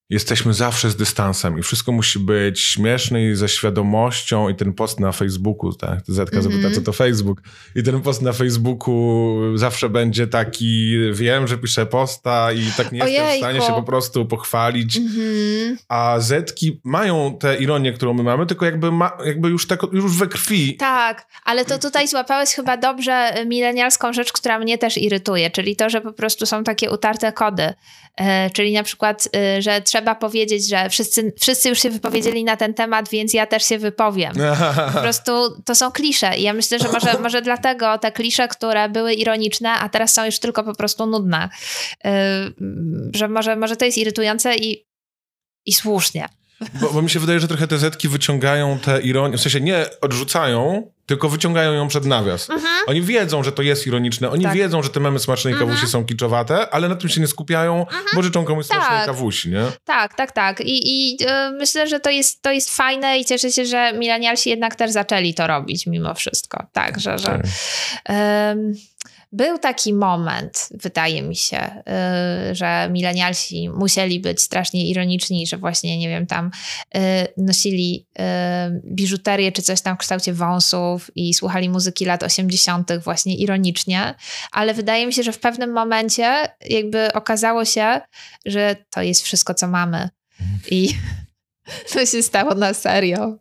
jesteśmy 0.09 0.53
zawsze 0.53 0.91
z 0.91 0.95
dystansem 0.95 1.59
i 1.59 1.63
wszystko 1.63 1.91
musi 1.91 2.19
być 2.19 2.61
śmieszne 2.61 3.23
i 3.23 3.35
ze 3.35 3.49
świadomością 3.49 4.49
i 4.49 4.55
ten 4.55 4.73
post 4.73 4.99
na 4.99 5.11
Facebooku, 5.11 5.73
tak, 5.73 5.99
Zetka 6.07 6.37
mm 6.37 6.49
-hmm. 6.49 6.53
zapyta, 6.53 6.75
co 6.75 6.81
to 6.81 6.93
Facebook 6.93 7.41
i 7.75 7.83
ten 7.83 8.01
post 8.01 8.21
na 8.21 8.33
Facebooku 8.33 9.37
zawsze 9.55 9.89
będzie 9.89 10.27
taki, 10.27 10.97
wiem, 11.13 11.47
że 11.47 11.57
piszę 11.57 11.85
posta 11.85 12.51
i 12.51 12.71
tak 12.77 12.91
nie 12.91 13.03
Ojejko. 13.03 13.23
jestem 13.23 13.37
w 13.37 13.43
stanie 13.43 13.61
się 13.61 13.73
po 13.73 13.83
prostu 13.83 14.25
pochwalić, 14.25 14.97
mm 14.97 15.09
-hmm. 15.09 15.75
a 15.87 16.19
Zetki 16.19 16.81
mają 16.83 17.37
tę 17.39 17.57
ironię, 17.57 17.93
którą 17.93 18.13
my 18.13 18.23
mamy, 18.23 18.45
tylko 18.45 18.65
jakby, 18.65 18.91
ma, 18.91 19.17
jakby 19.25 19.49
już, 19.49 19.67
tak, 19.67 19.79
już 19.91 20.17
we 20.17 20.27
krwi. 20.27 20.77
Tak, 20.77 21.27
ale 21.43 21.65
to 21.65 21.79
tutaj 21.79 22.07
złapałeś 22.07 22.49
chyba 22.49 22.77
dobrze 22.77 23.33
milenialską 23.45 24.13
rzecz, 24.13 24.31
która 24.31 24.59
mnie 24.59 24.77
też 24.77 24.97
irytuje, 24.97 25.49
czyli 25.49 25.75
to, 25.75 25.89
że 25.89 26.01
po 26.01 26.13
prostu 26.13 26.45
są 26.45 26.63
takie 26.63 26.91
utarte 26.91 27.31
kody, 27.31 27.73
e, 28.17 28.49
czyli 28.49 28.73
na 28.73 28.83
przykład, 28.83 29.29
e, 29.35 29.61
że 29.61 29.81
trzeba 29.81 29.96
trzeba 29.97 30.15
powiedzieć, 30.15 30.69
że 30.69 30.89
wszyscy, 30.89 31.33
wszyscy 31.39 31.69
już 31.69 31.81
się 31.81 31.89
wypowiedzieli 31.89 32.43
na 32.43 32.57
ten 32.57 32.73
temat, 32.73 33.09
więc 33.09 33.33
ja 33.33 33.45
też 33.45 33.63
się 33.63 33.77
wypowiem. 33.77 34.33
Po 34.93 34.99
prostu 34.99 35.61
to 35.65 35.75
są 35.75 35.91
klisze 35.91 36.37
i 36.37 36.41
ja 36.41 36.53
myślę, 36.53 36.79
że 36.79 36.91
może, 36.91 37.19
może 37.19 37.41
dlatego 37.41 37.97
te 37.97 38.11
klisze, 38.11 38.47
które 38.47 38.89
były 38.89 39.13
ironiczne, 39.13 39.69
a 39.69 39.89
teraz 39.89 40.13
są 40.13 40.25
już 40.25 40.39
tylko 40.39 40.63
po 40.63 40.75
prostu 40.75 41.05
nudne, 41.05 41.49
yy, 42.03 42.11
że 43.13 43.27
może, 43.27 43.55
może 43.55 43.75
to 43.75 43.85
jest 43.85 43.97
irytujące 43.97 44.55
i, 44.55 44.85
i 45.65 45.73
słusznie. 45.73 46.29
Bo, 46.81 46.89
bo, 46.93 47.01
mi 47.01 47.09
się 47.09 47.19
wydaje, 47.19 47.39
że 47.39 47.47
trochę 47.47 47.67
te 47.67 47.77
zetki 47.77 48.07
wyciągają 48.07 48.79
te 48.79 49.01
ironie, 49.01 49.37
w 49.37 49.41
sensie 49.41 49.61
nie 49.61 49.85
odrzucają, 50.01 50.91
tylko 51.05 51.29
wyciągają 51.29 51.73
ją 51.73 51.87
przed 51.87 52.05
nawias. 52.05 52.49
Mhm. 52.49 52.75
Oni 52.87 53.01
wiedzą, 53.01 53.43
że 53.43 53.51
to 53.51 53.61
jest 53.61 53.87
ironiczne, 53.87 54.29
oni 54.29 54.43
tak. 54.43 54.53
wiedzą, 54.53 54.83
że 54.83 54.89
te 54.89 54.99
memy 54.99 55.19
smacznej 55.19 55.53
mhm. 55.53 55.69
kawusi 55.69 55.87
są 55.91 56.05
kiczowate, 56.05 56.69
ale 56.69 56.89
na 56.89 56.95
tym 56.95 57.09
się 57.09 57.21
nie 57.21 57.27
skupiają, 57.27 57.79
mhm. 57.79 58.03
bo 58.15 58.23
życzą 58.23 58.45
komuś 58.45 58.67
tak. 58.67 58.77
smacznej 58.77 59.05
kawusi, 59.05 59.49
nie? 59.49 59.63
Tak, 59.85 60.13
tak, 60.13 60.31
tak. 60.31 60.61
I, 60.61 60.79
i 60.85 61.17
y, 61.23 61.27
myślę, 61.51 61.87
że 61.87 61.99
to 61.99 62.09
jest, 62.09 62.41
to 62.41 62.51
jest 62.51 62.75
fajne 62.75 63.19
i 63.19 63.25
cieszę 63.25 63.51
się, 63.51 63.65
że 63.65 63.93
milenialsi 63.93 64.49
jednak 64.49 64.75
też 64.75 64.91
zaczęli 64.91 65.33
to 65.33 65.47
robić 65.47 65.87
mimo 65.87 66.13
wszystko. 66.13 66.65
Tak, 66.73 66.99
że... 66.99 67.17
że 67.17 67.41
okay. 68.05 68.73
Był 69.31 69.59
taki 69.59 69.93
moment, 69.93 70.69
wydaje 70.71 71.21
mi 71.21 71.35
się, 71.35 71.83
yy, 72.47 72.55
że 72.55 72.89
milenialsi 72.91 73.69
musieli 73.69 74.19
być 74.19 74.41
strasznie 74.41 74.87
ironiczni, 74.87 75.47
że 75.47 75.57
właśnie, 75.57 75.97
nie 75.97 76.09
wiem, 76.09 76.27
tam 76.27 76.51
yy, 76.93 77.01
nosili 77.37 78.07
yy, 78.19 78.25
biżuterię 78.85 79.51
czy 79.51 79.61
coś 79.61 79.81
tam 79.81 79.95
w 79.95 79.99
kształcie 79.99 80.33
wąsów 80.33 81.11
i 81.15 81.33
słuchali 81.33 81.69
muzyki 81.69 82.05
lat 82.05 82.23
80. 82.23 82.91
właśnie 83.03 83.35
ironicznie, 83.35 84.15
ale 84.51 84.73
wydaje 84.73 85.07
mi 85.07 85.13
się, 85.13 85.23
że 85.23 85.31
w 85.31 85.39
pewnym 85.39 85.71
momencie 85.71 86.49
jakby 86.69 87.13
okazało 87.13 87.65
się, 87.65 88.01
że 88.45 88.75
to 88.89 89.01
jest 89.01 89.23
wszystko, 89.23 89.53
co 89.53 89.67
mamy. 89.67 90.09
I 90.71 90.89
to 91.93 92.05
się 92.05 92.23
stało 92.23 92.55
na 92.55 92.73
serio. 92.73 93.37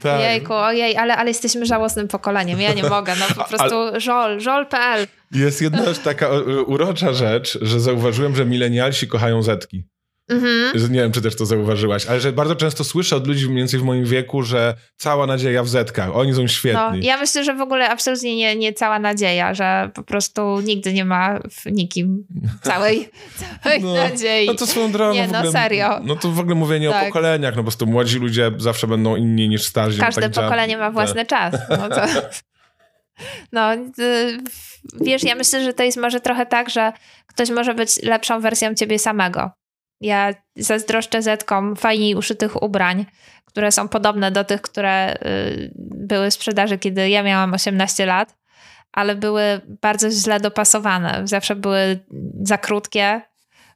Tak. 0.00 0.20
Jejku, 0.20 0.52
ojej, 0.52 0.96
ale, 0.96 1.16
ale 1.16 1.30
jesteśmy 1.30 1.66
żałosnym 1.66 2.08
pokoleniem. 2.08 2.60
Ja 2.60 2.74
nie 2.74 2.82
mogę, 2.96 3.14
no 3.16 3.26
po 3.34 3.48
prostu 3.48 3.76
ale... 3.76 4.00
żol, 4.00 4.40
żol.pl. 4.40 5.06
Jest 5.32 5.62
jedna 5.62 5.84
taka 6.04 6.30
urocza 6.66 7.12
rzecz, 7.12 7.58
że 7.62 7.80
zauważyłem, 7.80 8.36
że 8.36 8.44
milenialsi 8.44 9.08
kochają 9.08 9.42
zetki. 9.42 9.84
Mhm. 10.28 10.92
Nie 10.92 11.00
wiem, 11.00 11.12
czy 11.12 11.22
też 11.22 11.36
to 11.36 11.46
zauważyłaś, 11.46 12.06
ale 12.06 12.20
że 12.20 12.32
bardzo 12.32 12.56
często 12.56 12.84
słyszę 12.84 13.16
od 13.16 13.26
ludzi 13.26 13.46
mniej 13.46 13.58
więcej 13.58 13.80
w 13.80 13.82
moim 13.82 14.04
wieku, 14.04 14.42
że 14.42 14.74
cała 14.96 15.26
nadzieja 15.26 15.62
w 15.62 15.68
zetkach, 15.68 16.16
oni 16.16 16.34
są 16.34 16.46
świetni. 16.46 16.80
No, 16.80 16.96
ja 16.96 17.16
myślę, 17.16 17.44
że 17.44 17.54
w 17.54 17.60
ogóle 17.60 17.88
absolutnie 17.88 18.36
nie, 18.36 18.56
nie 18.56 18.72
cała 18.72 18.98
nadzieja, 18.98 19.54
że 19.54 19.90
po 19.94 20.02
prostu 20.02 20.60
nigdy 20.60 20.92
nie 20.92 21.04
ma 21.04 21.38
w 21.50 21.66
nikim 21.72 22.26
całej, 22.62 23.08
całej 23.62 23.82
no, 23.82 23.94
nadziei. 23.94 24.46
No 24.46 24.54
to 24.54 24.66
swoją 24.66 24.92
drogą 24.92 25.14
Nie, 25.14 25.28
no 25.28 25.38
ogóle, 25.38 25.52
serio. 25.52 26.00
No 26.04 26.16
to 26.16 26.30
w 26.30 26.40
ogóle 26.40 26.54
mówienie 26.54 26.90
tak. 26.90 27.02
o 27.02 27.06
pokoleniach, 27.06 27.54
no 27.54 27.56
po 27.56 27.64
prostu 27.64 27.86
młodzi 27.86 28.18
ludzie 28.18 28.50
zawsze 28.56 28.86
będą 28.86 29.16
inni 29.16 29.48
niż 29.48 29.66
starzy. 29.66 30.00
Każde 30.00 30.30
tak 30.30 30.44
pokolenie 30.44 30.78
ma 30.78 30.90
własny 30.90 31.26
tak. 31.26 31.52
czas. 31.52 31.60
No, 31.70 31.88
to, 31.88 32.02
no 33.52 33.74
y, 33.74 34.38
wiesz, 35.00 35.22
ja 35.22 35.34
myślę, 35.34 35.64
że 35.64 35.72
to 35.72 35.82
jest 35.82 35.98
może 35.98 36.20
trochę 36.20 36.46
tak, 36.46 36.70
że 36.70 36.92
ktoś 37.26 37.50
może 37.50 37.74
być 37.74 38.02
lepszą 38.02 38.40
wersją 38.40 38.74
ciebie 38.74 38.98
samego. 38.98 39.50
Ja 40.00 40.34
zazdroszczę 40.56 41.22
zetkom 41.22 41.76
fajniej 41.76 42.14
uszytych 42.14 42.62
ubrań, 42.62 43.06
które 43.44 43.72
są 43.72 43.88
podobne 43.88 44.30
do 44.30 44.44
tych, 44.44 44.62
które 44.62 45.14
y, 45.14 45.72
były 45.76 46.30
w 46.30 46.34
sprzedaży, 46.34 46.78
kiedy 46.78 47.10
ja 47.10 47.22
miałam 47.22 47.54
18 47.54 48.06
lat, 48.06 48.36
ale 48.92 49.14
były 49.14 49.60
bardzo 49.82 50.10
źle 50.10 50.40
dopasowane. 50.40 51.22
Zawsze 51.24 51.56
były 51.56 51.98
za 52.42 52.58
krótkie. 52.58 53.20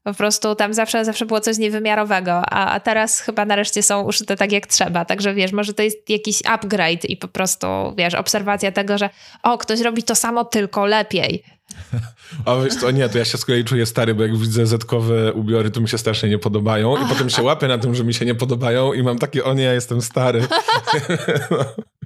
Po 0.03 0.15
prostu 0.15 0.55
tam 0.55 0.75
zawsze, 0.75 1.05
zawsze 1.05 1.27
było 1.27 1.41
coś 1.41 1.59
niewymiarowego, 1.59 2.33
a, 2.33 2.73
a 2.73 2.81
teraz 2.81 3.21
chyba 3.21 3.45
nareszcie 3.45 3.83
są 3.83 4.03
uszyte 4.03 4.37
tak 4.37 4.53
jak 4.53 4.67
trzeba. 4.67 5.05
Także 5.05 5.35
wiesz, 5.35 5.53
może 5.53 5.75
to 5.75 5.83
jest 5.83 6.11
jakiś 6.11 6.43
upgrade 6.47 7.05
i 7.05 7.17
po 7.17 7.29
prostu 7.29 7.67
wiesz, 7.97 8.15
obserwacja 8.15 8.73
tego, 8.73 8.99
że 8.99 9.11
o, 9.43 9.59
ktoś 9.59 9.81
robi 9.81 10.03
to 10.03 10.15
samo, 10.15 10.45
tylko 10.45 10.87
lepiej. 10.87 11.45
A 12.45 12.57
wiesz 12.57 12.75
co, 12.75 12.91
nie, 12.91 13.09
to 13.09 13.19
ja 13.19 13.25
się 13.25 13.39
z 13.39 13.45
kolei 13.45 13.65
czuję 13.65 13.87
stary, 13.87 14.15
bo 14.15 14.23
jak 14.23 14.37
widzę 14.37 14.67
zetkowe 14.67 15.33
ubiory, 15.33 15.71
to 15.71 15.81
mi 15.81 15.89
się 15.89 15.99
strasznie 15.99 16.29
nie 16.29 16.39
podobają 16.39 16.97
i 17.05 17.09
potem 17.09 17.31
się 17.31 17.43
łapię 17.43 17.69
na 17.69 17.79
tym, 17.79 17.95
że 17.95 18.05
mi 18.05 18.15
się 18.15 18.25
nie 18.25 18.35
podobają 18.35 18.93
i 18.93 19.03
mam 19.03 19.19
takie, 19.19 19.45
o 19.45 19.55
nie, 19.55 19.63
ja 19.63 19.73
jestem 19.73 20.03
stary. 20.03 20.47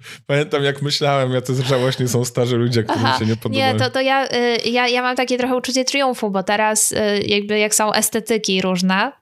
Pamiętam 0.27 0.63
jak 0.63 0.83
myślałem, 0.83 1.33
jacy 1.33 1.63
żałośnie 1.63 2.09
są 2.09 2.25
starzy 2.25 2.57
ludzie, 2.57 2.83
którym 2.83 3.07
Aha, 3.07 3.19
się 3.19 3.27
nie 3.27 3.37
podobają. 3.37 3.73
Nie, 3.73 3.79
to, 3.79 3.91
to 3.91 4.01
ja, 4.01 4.27
y, 4.27 4.69
ja, 4.71 4.89
ja 4.89 5.03
mam 5.03 5.17
takie 5.17 5.39
trochę 5.39 5.57
uczucie 5.57 5.85
triumfu, 5.85 6.31
bo 6.31 6.43
teraz 6.43 6.93
y, 6.93 7.23
jakby 7.27 7.59
jak 7.59 7.75
są 7.75 7.93
estetyki 7.93 8.63
różne, 8.63 9.13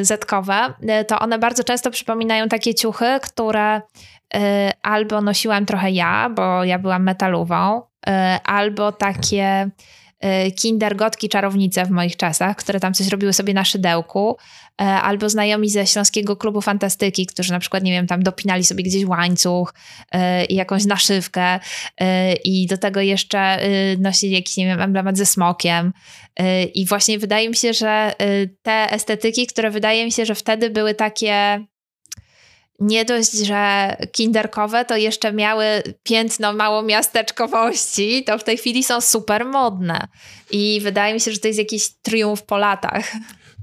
y, 0.00 0.04
zetkowe, 0.04 0.74
to 1.08 1.18
one 1.18 1.38
bardzo 1.38 1.64
często 1.64 1.90
przypominają 1.90 2.48
takie 2.48 2.74
ciuchy, 2.74 3.18
które 3.22 3.82
albo 4.82 5.20
nosiłam 5.20 5.66
trochę 5.66 5.90
ja, 5.90 6.30
bo 6.36 6.64
ja 6.64 6.78
byłam 6.78 7.02
metalową, 7.02 7.82
albo 8.44 8.92
takie 8.92 9.70
e, 10.20 10.50
kindergotki 10.50 11.28
czarownice 11.28 11.84
w 11.84 11.90
moich 11.90 12.16
czasach, 12.16 12.56
które 12.56 12.80
tam 12.80 12.94
coś 12.94 13.08
robiły 13.08 13.32
sobie 13.32 13.54
na 13.54 13.64
szydełku, 13.64 14.36
e, 14.80 14.84
albo 14.84 15.28
znajomi 15.28 15.70
ze 15.70 15.86
Śląskiego 15.86 16.36
Klubu 16.36 16.60
Fantastyki, 16.60 17.26
którzy 17.26 17.52
na 17.52 17.58
przykład, 17.58 17.82
nie 17.82 17.92
wiem, 17.92 18.06
tam 18.06 18.22
dopinali 18.22 18.64
sobie 18.64 18.84
gdzieś 18.84 19.04
łańcuch 19.04 19.74
i 20.48 20.54
jakąś 20.54 20.84
naszywkę 20.84 21.60
i 22.44 22.66
do 22.66 22.78
tego 22.78 23.00
jeszcze 23.00 23.58
nosili 23.98 24.32
jakiś, 24.32 24.56
nie 24.56 24.66
wiem, 24.66 24.80
emblemat 24.80 25.18
ze 25.18 25.26
smokiem. 25.26 25.92
I 26.74 26.86
właśnie 26.86 27.18
wydaje 27.18 27.48
mi 27.48 27.56
się, 27.56 27.72
że 27.72 28.12
te 28.62 28.92
estetyki, 28.92 29.46
które 29.46 29.70
wydaje 29.70 30.04
mi 30.04 30.12
się, 30.12 30.26
że 30.26 30.34
wtedy 30.34 30.70
były 30.70 30.94
takie 30.94 31.64
nie 32.80 33.04
dość, 33.04 33.32
że 33.32 33.96
kinderkowe, 34.12 34.84
to 34.84 34.96
jeszcze 34.96 35.32
miały 35.32 35.64
piętno 36.02 36.52
małomiasteczkowości, 36.52 38.24
to 38.24 38.38
w 38.38 38.44
tej 38.44 38.56
chwili 38.56 38.84
są 38.84 39.00
super 39.00 39.44
modne. 39.44 40.08
I 40.50 40.80
wydaje 40.82 41.14
mi 41.14 41.20
się, 41.20 41.32
że 41.32 41.38
to 41.38 41.48
jest 41.48 41.58
jakiś 41.58 41.88
triumf 42.02 42.42
po 42.42 42.58
latach. 42.58 43.12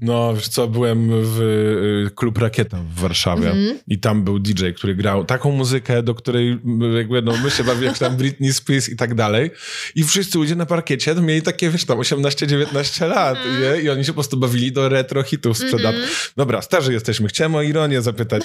No, 0.02 0.34
wiesz 0.34 0.48
co, 0.48 0.68
byłem 0.68 1.10
w 1.24 1.42
y, 1.42 2.16
klub 2.16 2.38
Rakieta 2.38 2.78
w 2.78 3.00
Warszawie 3.00 3.52
mm 3.52 3.58
-hmm. 3.58 3.78
i 3.88 4.00
tam 4.00 4.24
był 4.24 4.40
DJ, 4.40 4.70
który 4.76 4.96
grał 4.96 5.26
taką 5.26 5.52
muzykę, 5.52 6.04
do 6.04 6.16
której 6.16 6.60
jakby, 6.98 7.22
no, 7.22 7.34
my 7.44 7.52
się 7.52 7.64
bawili, 7.64 7.86
jak 7.86 7.98
tam 7.98 8.18
Britney 8.18 8.54
Spears 8.54 8.90
i 8.90 8.96
tak 8.96 9.16
dalej. 9.16 9.52
I 9.96 10.04
wszyscy 10.04 10.38
ludzie 10.38 10.56
na 10.56 10.66
parkiecie 10.66 11.16
to 11.16 11.22
mieli 11.22 11.42
takie, 11.42 11.70
wiesz, 11.70 11.86
tam 11.86 11.98
18-19 11.98 13.08
lat 13.08 13.38
mm 13.38 13.62
-hmm. 13.62 13.84
i 13.84 13.90
oni 13.90 14.04
się 14.04 14.12
po 14.12 14.14
prostu 14.14 14.38
bawili 14.38 14.72
do 14.72 14.90
retro 14.90 15.24
hitów 15.24 15.58
sprzedanych. 15.58 16.02
Mm. 16.02 16.10
Dobra, 16.38 16.62
starzy 16.62 16.94
jesteśmy. 16.94 17.28
Chciałem 17.28 17.56
o 17.56 17.62
ironię 17.62 18.02
zapytać. 18.02 18.44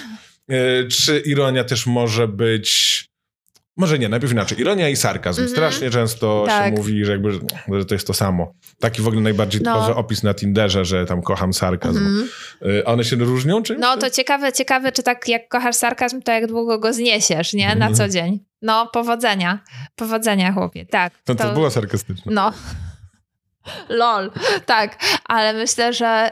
E, 0.48 0.88
czy 0.88 1.22
ironia 1.26 1.64
też 1.64 1.86
może 1.86 2.28
być. 2.28 3.11
Może 3.76 3.98
nie, 3.98 4.08
najpierw 4.08 4.32
inaczej. 4.32 4.60
Ironia 4.60 4.88
i 4.88 4.96
sarkazm. 4.96 5.40
Mm 5.40 5.50
-hmm. 5.50 5.52
Strasznie 5.52 5.90
często 5.90 6.44
tak. 6.46 6.64
się 6.66 6.72
mówi, 6.72 7.04
że, 7.04 7.12
jakby, 7.12 7.32
że 7.72 7.84
to 7.84 7.94
jest 7.94 8.06
to 8.06 8.14
samo. 8.14 8.52
Taki 8.80 9.02
w 9.02 9.08
ogóle 9.08 9.22
najbardziej 9.22 9.60
no. 9.60 9.74
typowy 9.74 9.94
opis 9.94 10.22
na 10.22 10.34
Tinderze, 10.34 10.84
że 10.84 11.06
tam 11.06 11.22
kocham 11.22 11.52
sarkazm. 11.52 11.98
Mm 11.98 12.28
-hmm. 12.62 12.82
one 12.84 13.04
się 13.04 13.16
różnią? 13.16 13.62
Czy... 13.62 13.76
No 13.76 13.96
to 13.96 14.10
ciekawe, 14.10 14.52
ciekawe, 14.52 14.92
czy 14.92 15.02
tak 15.02 15.28
jak 15.28 15.48
kochasz 15.48 15.76
sarkazm, 15.76 16.22
to 16.22 16.32
jak 16.32 16.46
długo 16.46 16.78
go 16.78 16.92
zniesiesz, 16.92 17.52
nie? 17.52 17.76
Na 17.76 17.92
co 17.92 18.08
dzień. 18.08 18.44
No, 18.62 18.86
powodzenia. 18.92 19.58
Powodzenia, 19.96 20.52
chłopie. 20.52 20.86
Tak. 20.86 21.12
No 21.28 21.34
to, 21.34 21.44
to 21.44 21.52
było 21.52 21.70
sarkastyczne. 21.70 22.32
No. 22.34 22.52
Lol, 23.88 24.30
tak, 24.66 24.98
ale 25.24 25.52
myślę, 25.52 25.92
że 25.92 26.30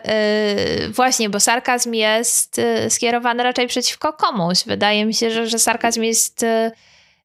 yy, 0.80 0.88
właśnie, 0.88 1.30
bo 1.30 1.41
sarkazm 1.41 1.95
jest 1.95 2.59
yy, 2.59 2.91
skierowany 2.91 3.43
raczej 3.43 3.66
przeciwko 3.66 4.12
komuś. 4.12 4.64
Wydaje 4.66 5.07
mi 5.07 5.14
się, 5.14 5.30
że, 5.30 5.47
że 5.47 5.59
sarkazm 5.59 6.03
jest, 6.03 6.43
yy, 6.43 6.70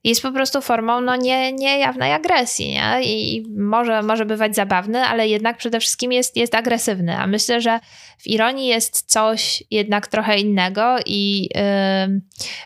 jest 0.09 0.21
po 0.21 0.31
prostu 0.31 0.61
formą 0.61 1.01
no, 1.01 1.15
nie, 1.15 1.53
niejawnej 1.53 2.13
agresji 2.13 2.67
nie? 2.67 3.03
i 3.03 3.43
może, 3.57 4.01
może 4.01 4.25
bywać 4.25 4.55
zabawny, 4.55 5.01
ale 5.01 5.27
jednak 5.27 5.57
przede 5.57 5.79
wszystkim 5.79 6.11
jest, 6.11 6.37
jest 6.37 6.55
agresywny. 6.55 7.17
A 7.17 7.27
myślę, 7.27 7.61
że 7.61 7.79
w 8.17 8.27
ironii 8.27 8.67
jest 8.67 9.11
coś 9.11 9.63
jednak 9.71 10.07
trochę 10.07 10.39
innego 10.39 10.95
i 11.05 11.49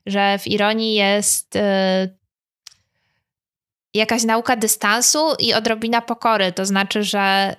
że 0.06 0.40
w 0.40 0.48
ironii 0.48 0.94
jest 0.94 1.58
jakaś 3.94 4.24
nauka 4.24 4.56
dystansu 4.56 5.20
i 5.40 5.54
odrobina 5.54 6.02
pokory. 6.02 6.52
To 6.52 6.66
znaczy, 6.66 7.04
że 7.04 7.56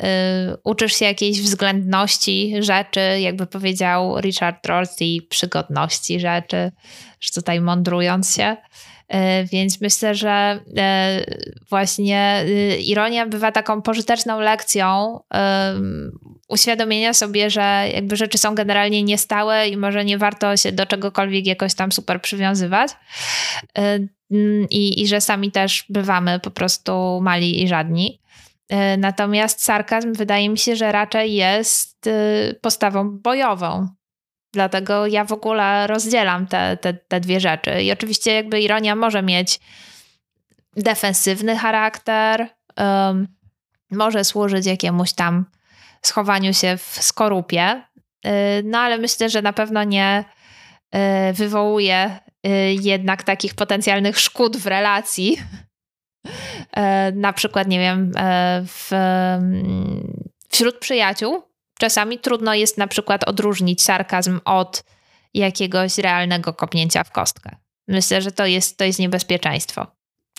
y, 0.52 0.56
uczysz 0.64 0.92
się 0.92 1.04
jakiejś 1.04 1.42
względności 1.42 2.54
rzeczy, 2.58 3.00
jakby 3.20 3.46
powiedział 3.46 4.20
Richard 4.20 4.66
Rorty, 4.66 5.04
przygodności 5.28 6.20
rzeczy, 6.20 6.72
że 7.20 7.30
tutaj 7.34 7.60
mądrując 7.60 8.36
się. 8.36 8.56
Y, 9.14 9.46
więc 9.52 9.80
myślę, 9.80 10.14
że 10.14 10.60
y, 10.68 11.62
właśnie 11.70 12.44
y, 12.46 12.76
ironia 12.76 13.26
bywa 13.26 13.52
taką 13.52 13.82
pożyteczną 13.82 14.40
lekcją 14.40 15.20
uświadomienia 16.48 17.14
sobie, 17.14 17.50
że 17.50 17.88
jakby 17.94 18.16
rzeczy 18.16 18.38
są 18.38 18.54
generalnie 18.54 19.02
niestałe 19.02 19.68
i 19.68 19.76
może 19.76 20.04
nie 20.04 20.18
warto 20.18 20.56
się 20.56 20.72
do 20.72 20.86
czegokolwiek 20.86 21.46
jakoś 21.46 21.74
tam 21.74 21.92
super 21.92 22.22
przywiązywać. 22.22 22.90
Mm, 24.30 24.66
i, 24.70 25.02
i 25.02 25.06
że 25.06 25.20
sami 25.20 25.52
też 25.52 25.84
bywamy 25.88 26.40
po 26.40 26.50
prostu 26.50 27.20
mali 27.22 27.62
i 27.62 27.68
żadni. 27.68 28.20
E, 28.68 28.96
natomiast 28.96 29.64
sarkazm 29.64 30.12
wydaje 30.12 30.48
mi 30.48 30.58
się, 30.58 30.76
że 30.76 30.92
raczej 30.92 31.34
jest 31.34 32.06
y, 32.06 32.58
postawą 32.62 33.18
bojową. 33.18 33.88
Dlatego 34.52 35.06
ja 35.06 35.24
w 35.24 35.32
ogóle 35.32 35.86
rozdzielam 35.86 36.46
te, 36.46 36.76
te, 36.76 36.94
te 36.94 37.20
dwie 37.20 37.40
rzeczy. 37.40 37.82
I 37.82 37.92
oczywiście 37.92 38.34
jakby 38.34 38.60
ironia 38.60 38.96
może 38.96 39.22
mieć 39.22 39.60
defensywny 40.76 41.56
charakter, 41.56 42.48
um, 42.76 43.28
może 43.90 44.24
służyć 44.24 44.66
jakiemuś 44.66 45.12
tam 45.12 45.46
schowaniu 46.02 46.54
się 46.54 46.76
w 46.76 46.98
skorupie, 47.00 47.82
y, 48.26 48.30
no 48.64 48.78
ale 48.78 48.98
myślę, 48.98 49.30
że 49.30 49.42
na 49.42 49.52
pewno 49.52 49.84
nie 49.84 50.24
y, 50.94 51.32
wywołuje 51.32 52.20
Y, 52.46 52.76
jednak 52.80 53.22
takich 53.22 53.54
potencjalnych 53.54 54.20
szkód 54.20 54.56
w 54.56 54.66
relacji. 54.66 55.36
E, 56.76 57.12
na 57.12 57.32
przykład, 57.32 57.68
nie 57.68 57.78
wiem, 57.78 58.12
e, 58.16 58.62
w, 58.66 58.92
mm, 58.92 60.30
wśród 60.48 60.78
przyjaciół 60.78 61.42
czasami 61.80 62.18
trudno 62.18 62.54
jest 62.54 62.78
na 62.78 62.86
przykład 62.86 63.24
odróżnić 63.24 63.82
sarkazm 63.82 64.40
od 64.44 64.84
jakiegoś 65.34 65.98
realnego 65.98 66.52
kopnięcia 66.52 67.04
w 67.04 67.10
kostkę. 67.10 67.56
Myślę, 67.88 68.22
że 68.22 68.32
to 68.32 68.46
jest, 68.46 68.76
to 68.76 68.84
jest 68.84 68.98
niebezpieczeństwo. 68.98 69.86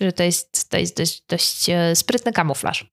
że 0.02 0.12
to 0.12 0.24
jest, 0.24 0.70
to 0.70 0.78
jest 0.78 0.98
dość, 0.98 1.24
dość 1.30 1.70
e, 1.70 1.96
sprytny 1.96 2.32
kamuflaż. 2.32 2.86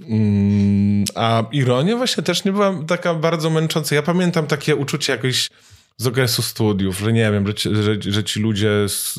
Mm, 0.00 1.04
a 1.14 1.44
ironia 1.52 1.96
właśnie 1.96 2.22
też 2.22 2.44
nie 2.44 2.52
była 2.52 2.74
taka 2.86 3.14
bardzo 3.14 3.50
męcząca. 3.50 3.94
Ja 3.94 4.02
pamiętam 4.02 4.46
takie 4.46 4.76
uczucie 4.76 5.12
jakoś 5.12 5.50
z 5.96 6.06
okresu 6.06 6.42
studiów, 6.42 6.98
że 6.98 7.12
nie 7.12 7.32
wiem, 7.32 7.46
że 7.46 7.54
ci, 7.54 7.68
że, 7.74 8.12
że 8.12 8.24
ci 8.24 8.40
ludzie 8.40 8.88
z, 8.88 9.18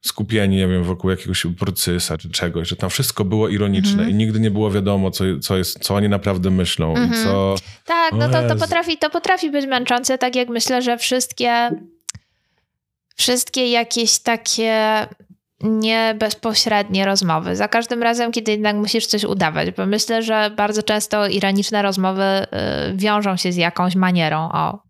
skupieni, 0.00 0.56
nie 0.56 0.68
wiem, 0.68 0.84
wokół 0.84 1.10
jakiegoś 1.10 1.46
procysa 1.58 2.18
czy 2.18 2.30
czegoś, 2.30 2.68
że 2.68 2.76
tam 2.76 2.90
wszystko 2.90 3.24
było 3.24 3.48
ironiczne 3.48 3.92
mm 3.92 4.06
-hmm. 4.06 4.10
i 4.10 4.14
nigdy 4.14 4.40
nie 4.40 4.50
było 4.50 4.70
wiadomo, 4.70 5.10
co, 5.10 5.24
co, 5.42 5.56
jest, 5.56 5.78
co 5.78 5.94
oni 5.94 6.08
naprawdę 6.08 6.50
myślą 6.50 6.96
mm 6.96 7.02
-hmm. 7.02 7.14
i 7.14 7.16
mhm. 7.16 7.24
co... 7.24 7.54
Tak, 7.84 8.12
no 8.12 8.28
to, 8.28 8.48
to, 8.48 8.56
potrafi, 8.56 8.98
to 8.98 9.10
potrafi 9.10 9.50
być 9.50 9.66
męczące, 9.66 10.18
tak 10.18 10.36
jak 10.36 10.48
myślę, 10.48 10.82
że 10.82 10.98
wszystkie 10.98 11.70
wszystkie 13.16 13.70
jakieś 13.70 14.18
takie 14.18 15.06
nie 15.60 16.14
bezpośrednie 16.18 17.04
rozmowy. 17.04 17.56
Za 17.56 17.68
każdym 17.68 18.02
razem, 18.02 18.32
kiedy 18.32 18.52
jednak 18.52 18.76
musisz 18.76 19.06
coś 19.06 19.24
udawać, 19.24 19.70
bo 19.70 19.86
myślę, 19.86 20.22
że 20.22 20.50
bardzo 20.56 20.82
często 20.82 21.26
ironiczne 21.26 21.82
rozmowy 21.82 22.22
y, 22.22 22.46
wiążą 22.96 23.36
się 23.36 23.52
z 23.52 23.56
jakąś 23.56 23.94
manierą. 23.94 24.48
O, 24.52 24.82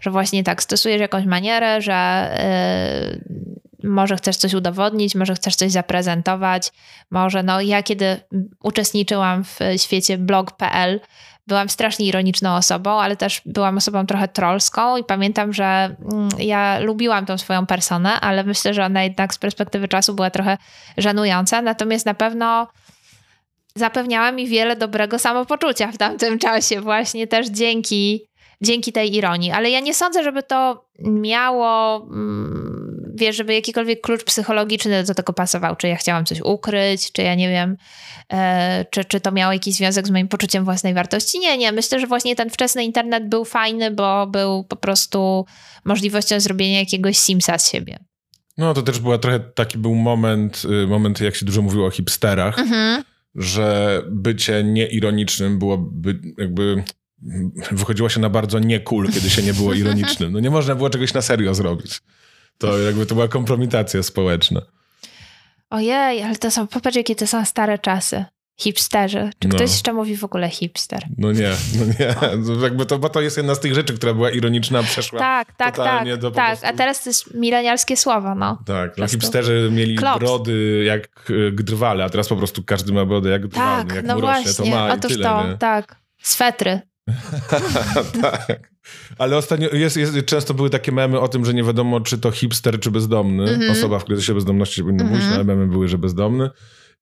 że 0.00 0.10
właśnie 0.10 0.44
tak, 0.44 0.62
stosujesz 0.62 1.00
jakąś 1.00 1.24
manierę, 1.24 1.82
że 1.82 2.30
y, 3.14 3.24
może 3.84 4.16
chcesz 4.16 4.36
coś 4.36 4.54
udowodnić, 4.54 5.14
może 5.14 5.34
chcesz 5.34 5.56
coś 5.56 5.72
zaprezentować, 5.72 6.72
może 7.10 7.42
no 7.42 7.60
ja 7.60 7.82
kiedy 7.82 8.20
uczestniczyłam 8.62 9.44
w 9.44 9.58
świecie 9.76 10.18
blog.pl, 10.18 11.00
byłam 11.46 11.68
strasznie 11.68 12.06
ironiczną 12.06 12.56
osobą, 12.56 13.00
ale 13.00 13.16
też 13.16 13.42
byłam 13.46 13.76
osobą 13.76 14.06
trochę 14.06 14.28
trollską 14.28 14.96
i 14.96 15.04
pamiętam, 15.04 15.52
że 15.52 15.64
mm, 16.12 16.28
ja 16.38 16.78
lubiłam 16.78 17.26
tą 17.26 17.38
swoją 17.38 17.66
personę, 17.66 18.20
ale 18.20 18.44
myślę, 18.44 18.74
że 18.74 18.84
ona 18.84 19.02
jednak 19.02 19.34
z 19.34 19.38
perspektywy 19.38 19.88
czasu 19.88 20.14
była 20.14 20.30
trochę 20.30 20.58
żenująca, 20.96 21.62
natomiast 21.62 22.06
na 22.06 22.14
pewno 22.14 22.68
zapewniała 23.74 24.32
mi 24.32 24.46
wiele 24.46 24.76
dobrego 24.76 25.18
samopoczucia 25.18 25.92
w 25.92 25.98
tamtym 25.98 26.38
czasie, 26.38 26.80
właśnie 26.80 27.26
też 27.26 27.48
dzięki, 27.48 28.26
dzięki 28.60 28.92
tej 28.92 29.14
ironii. 29.14 29.50
Ale 29.50 29.70
ja 29.70 29.80
nie 29.80 29.94
sądzę, 29.94 30.22
żeby 30.22 30.42
to 30.42 30.84
miało, 30.98 31.96
mm, 31.96 32.69
wiesz, 33.14 33.36
żeby 33.36 33.54
jakikolwiek 33.54 34.00
klucz 34.00 34.24
psychologiczny 34.24 35.04
do 35.04 35.14
tego 35.14 35.32
pasował. 35.32 35.76
Czy 35.76 35.88
ja 35.88 35.96
chciałam 35.96 36.24
coś 36.24 36.40
ukryć, 36.40 37.12
czy 37.12 37.22
ja 37.22 37.34
nie 37.34 37.48
wiem, 37.48 37.76
e, 38.32 38.84
czy, 38.90 39.04
czy 39.04 39.20
to 39.20 39.32
miało 39.32 39.52
jakiś 39.52 39.74
związek 39.74 40.06
z 40.06 40.10
moim 40.10 40.28
poczuciem 40.28 40.64
własnej 40.64 40.94
wartości. 40.94 41.38
Nie, 41.38 41.58
nie. 41.58 41.72
Myślę, 41.72 42.00
że 42.00 42.06
właśnie 42.06 42.36
ten 42.36 42.50
wczesny 42.50 42.84
internet 42.84 43.28
był 43.28 43.44
fajny, 43.44 43.90
bo 43.90 44.26
był 44.26 44.64
po 44.64 44.76
prostu 44.76 45.46
możliwością 45.84 46.40
zrobienia 46.40 46.78
jakiegoś 46.78 47.18
simsa 47.18 47.58
z 47.58 47.70
siebie. 47.70 47.98
No 48.58 48.74
to 48.74 48.82
też 48.82 48.98
była 48.98 49.18
trochę 49.18 49.40
taki 49.40 49.78
był 49.78 49.94
moment, 49.94 50.62
y, 50.84 50.86
moment 50.86 51.20
jak 51.20 51.34
się 51.34 51.46
dużo 51.46 51.62
mówiło 51.62 51.86
o 51.86 51.90
hipsterach, 51.90 52.58
mhm. 52.58 53.04
że 53.34 54.02
bycie 54.10 54.64
nieironicznym 54.64 55.58
byłoby 55.58 56.20
jakby 56.38 56.84
wychodziło 57.70 58.08
się 58.08 58.20
na 58.20 58.30
bardzo 58.30 58.58
nie 58.58 58.80
cool, 58.80 59.08
kiedy 59.12 59.30
się 59.30 59.42
nie 59.42 59.54
było 59.54 59.74
ironicznym. 59.80 60.32
No 60.32 60.40
nie 60.40 60.50
można 60.50 60.74
było 60.74 60.90
czegoś 60.90 61.14
na 61.14 61.22
serio 61.22 61.54
zrobić. 61.54 62.00
To 62.60 62.78
jakby 62.78 63.06
to 63.06 63.14
była 63.14 63.28
kompromitacja 63.28 64.02
społeczna. 64.02 64.60
Ojej, 65.70 66.22
ale 66.22 66.36
to 66.36 66.50
są, 66.50 66.66
popatrz 66.66 66.96
jakie 66.96 67.16
to 67.16 67.26
są 67.26 67.44
stare 67.44 67.78
czasy. 67.78 68.24
Hipsterzy. 68.60 69.30
Czy 69.38 69.48
no. 69.48 69.54
ktoś 69.54 69.70
jeszcze 69.70 69.92
mówi 69.92 70.16
w 70.16 70.24
ogóle 70.24 70.48
hipster? 70.50 71.06
No 71.18 71.32
nie, 71.32 71.50
no 71.78 71.84
nie. 71.84 72.14
No. 72.38 72.62
Jakby 72.62 72.86
to, 72.86 72.98
bo 72.98 73.08
to 73.08 73.20
jest 73.20 73.36
jedna 73.36 73.54
z 73.54 73.60
tych 73.60 73.74
rzeczy, 73.74 73.94
która 73.94 74.14
była 74.14 74.30
ironiczna, 74.30 74.82
przeszła 74.82 75.18
Tak, 75.18 75.56
tak, 75.56 75.76
tak. 75.76 76.18
Do 76.18 76.30
tak. 76.30 76.46
Prostu... 76.48 76.66
A 76.66 76.72
teraz 76.72 77.04
to 77.04 77.10
jest 77.10 77.34
milenialskie 77.34 77.96
słowo, 77.96 78.34
no. 78.34 78.58
Tak, 78.66 78.98
no 78.98 79.08
hipsterzy 79.08 79.68
mieli 79.72 79.96
Klops. 79.96 80.18
brody 80.18 80.84
jak 80.86 81.30
e, 81.48 81.52
gdrwale, 81.52 82.04
a 82.04 82.10
teraz 82.10 82.28
po 82.28 82.36
prostu 82.36 82.62
każdy 82.62 82.92
ma 82.92 83.04
brodę 83.04 83.30
jak 83.30 83.46
gdrwalny. 83.46 83.84
Tak, 83.88 83.96
jak 83.96 84.04
no 84.04 84.14
mu 84.14 84.20
rośnie, 84.20 84.42
właśnie. 84.42 84.64
to 84.64 84.70
ma 84.70 84.92
Otóż 84.92 85.12
tyle, 85.12 85.24
to, 85.24 85.48
nie? 85.48 85.58
tak. 85.58 85.96
Swetry. 86.22 86.80
tak. 88.22 88.70
Ale 89.18 89.36
ostatnio 89.36 89.68
jest, 89.72 89.96
jest, 89.96 90.24
często 90.26 90.54
były 90.54 90.70
takie 90.70 90.92
memy 90.92 91.20
o 91.20 91.28
tym, 91.28 91.44
że 91.44 91.54
nie 91.54 91.62
wiadomo, 91.62 92.00
czy 92.00 92.18
to 92.18 92.30
hipster, 92.30 92.80
czy 92.80 92.90
bezdomny. 92.90 93.48
Mm 93.50 93.60
-hmm. 93.60 93.70
Osoba 93.72 93.98
w 93.98 94.04
kryzysie 94.04 94.34
bezdomności 94.34 94.82
powinna 94.82 95.02
mm 95.02 95.14
-hmm. 95.14 95.16
mówić, 95.16 95.28
no 95.30 95.34
ale 95.34 95.44
memy 95.44 95.66
były, 95.66 95.88
że 95.88 95.98
bezdomny. 95.98 96.50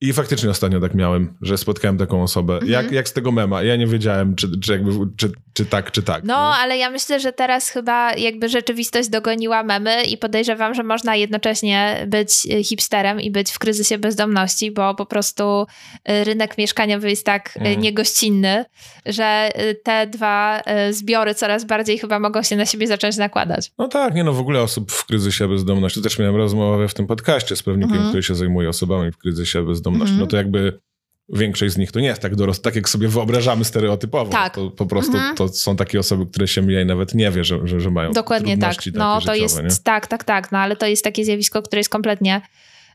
I 0.00 0.12
faktycznie 0.12 0.50
ostatnio 0.50 0.80
tak 0.80 0.94
miałem, 0.94 1.34
że 1.42 1.58
spotkałem 1.58 1.98
taką 1.98 2.22
osobę. 2.22 2.54
Mhm. 2.54 2.72
Jak, 2.72 2.92
jak 2.92 3.08
z 3.08 3.12
tego 3.12 3.32
mema? 3.32 3.62
Ja 3.62 3.76
nie 3.76 3.86
wiedziałem, 3.86 4.36
czy, 4.36 4.60
czy, 4.60 4.72
jakby, 4.72 4.90
czy, 5.16 5.32
czy 5.52 5.66
tak, 5.66 5.92
czy 5.92 6.02
tak. 6.02 6.24
No, 6.24 6.34
nie? 6.34 6.56
ale 6.56 6.76
ja 6.76 6.90
myślę, 6.90 7.20
że 7.20 7.32
teraz 7.32 7.68
chyba 7.68 8.14
jakby 8.14 8.48
rzeczywistość 8.48 9.08
dogoniła 9.08 9.62
memy 9.62 10.04
i 10.04 10.18
podejrzewam, 10.18 10.74
że 10.74 10.82
można 10.82 11.16
jednocześnie 11.16 12.06
być 12.08 12.46
y, 12.46 12.64
hipsterem 12.64 13.20
i 13.20 13.30
być 13.30 13.50
w 13.50 13.58
kryzysie 13.58 13.98
bezdomności, 13.98 14.70
bo 14.70 14.94
po 14.94 15.06
prostu 15.06 15.66
y, 16.08 16.24
rynek 16.24 16.58
mieszkaniowy 16.58 17.10
jest 17.10 17.26
tak 17.26 17.56
mm. 17.56 17.80
niegościnny, 17.80 18.64
że 19.06 19.50
te 19.82 20.06
dwa 20.06 20.62
zbiory 20.90 21.34
coraz 21.34 21.64
bardziej 21.64 21.98
chyba 21.98 22.18
mogą 22.18 22.42
się 22.42 22.56
na 22.56 22.66
siebie 22.66 22.86
zacząć 22.86 23.16
nakładać. 23.16 23.72
No 23.78 23.88
tak, 23.88 24.14
nie 24.14 24.24
no, 24.24 24.32
w 24.32 24.40
ogóle 24.40 24.62
osób 24.62 24.92
w 24.92 25.06
kryzysie 25.06 25.48
bezdomności. 25.48 26.02
Też 26.02 26.18
miałem 26.18 26.36
rozmowę 26.36 26.88
w 26.88 26.94
tym 26.94 27.06
podcaście 27.06 27.56
z 27.56 27.62
pewnikiem, 27.62 27.96
mm. 27.96 28.08
który 28.08 28.22
się 28.22 28.34
zajmuje 28.34 28.68
osobami 28.68 29.12
w 29.12 29.18
kryzysie 29.18 29.62
bezdomności 29.62 29.87
bezdomności, 29.90 30.14
mm. 30.14 30.20
no 30.20 30.26
to 30.26 30.36
jakby 30.36 30.80
większość 31.28 31.74
z 31.74 31.78
nich 31.78 31.92
to 31.92 32.00
nie 32.00 32.06
jest 32.06 32.22
tak 32.22 32.36
dorosła, 32.36 32.62
tak 32.62 32.76
jak 32.76 32.88
sobie 32.88 33.08
wyobrażamy 33.08 33.64
stereotypowo. 33.64 34.30
Tak. 34.32 34.54
To 34.54 34.70
po 34.70 34.86
prostu 34.86 35.16
mm 35.16 35.32
-hmm. 35.32 35.36
to 35.36 35.48
są 35.48 35.76
takie 35.76 36.00
osoby, 36.00 36.26
które 36.26 36.48
się 36.48 36.62
mniej 36.62 36.86
nawet 36.86 37.14
nie 37.14 37.30
wie, 37.30 37.44
że, 37.44 37.66
że, 37.66 37.80
że 37.80 37.90
mają 37.90 38.12
Dokładnie 38.12 38.58
tak. 38.58 38.76
No 38.94 39.20
to 39.20 39.34
jest, 39.34 39.62
nie? 39.62 39.68
tak, 39.84 40.06
tak, 40.06 40.24
tak, 40.24 40.52
no 40.52 40.58
ale 40.58 40.76
to 40.76 40.86
jest 40.86 41.04
takie 41.04 41.24
zjawisko, 41.24 41.62
które 41.62 41.80
jest 41.80 41.90
kompletnie 41.90 42.40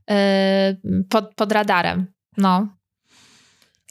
yy, 0.10 0.15
pod, 1.10 1.36
pod 1.36 1.52
radarem. 1.52 2.07
No. 2.38 2.68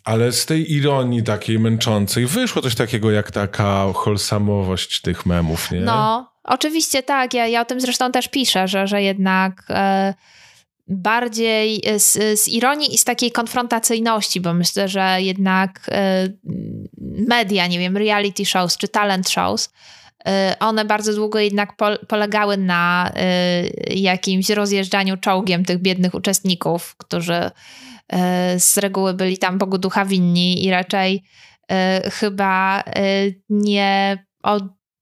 Ale 0.04 0.32
z 0.32 0.46
tej 0.46 0.72
ironii 0.72 1.22
takiej 1.22 1.58
męczącej 1.58 2.26
wyszło 2.26 2.62
coś 2.62 2.74
takiego 2.74 3.10
jak 3.10 3.30
taka 3.30 3.86
holsamowość 3.94 5.00
tych 5.00 5.26
memów, 5.26 5.70
nie? 5.70 5.80
No, 5.80 6.32
oczywiście 6.44 7.02
tak. 7.02 7.34
Ja, 7.34 7.46
ja 7.46 7.60
o 7.60 7.64
tym 7.64 7.80
zresztą 7.80 8.12
też 8.12 8.28
piszę, 8.28 8.68
że, 8.68 8.86
że 8.86 9.02
jednak... 9.02 9.62
Yy, 9.68 10.14
bardziej 10.86 11.82
z, 11.98 12.40
z, 12.40 12.48
ironii 12.48 12.94
i 12.94 12.98
z 12.98 13.04
takiej 13.04 13.32
konfrontacyjności, 13.32 14.40
bo 14.40 14.54
myślę, 14.54 14.88
że 14.88 15.16
jednak 15.18 15.80
e, 15.88 16.28
media, 17.28 17.66
nie 17.66 17.78
wiem, 17.78 17.96
reality 17.96 18.44
shows 18.44 18.76
czy 18.76 18.88
talent 18.88 19.30
shows, 19.30 19.72
e, 20.26 20.56
one 20.60 20.84
bardzo 20.84 21.14
długo 21.14 21.38
jednak 21.38 21.76
polegały 22.08 22.56
na 22.56 23.12
e, 23.14 23.64
jakimś 23.94 24.50
rozjeżdżaniu 24.50 25.16
czołgiem 25.16 25.64
tych 25.64 25.78
biednych 25.78 26.14
uczestników, 26.14 26.96
którzy 26.96 27.50
z 28.58 28.78
reguły 28.78 29.14
byli 29.14 29.38
tam 29.38 29.58
Bogu 29.58 29.78
ducha 29.78 30.04
winni 30.04 30.64
i 30.64 30.70
raczej 30.70 31.22
chyba 32.10 32.84
nie 33.48 34.18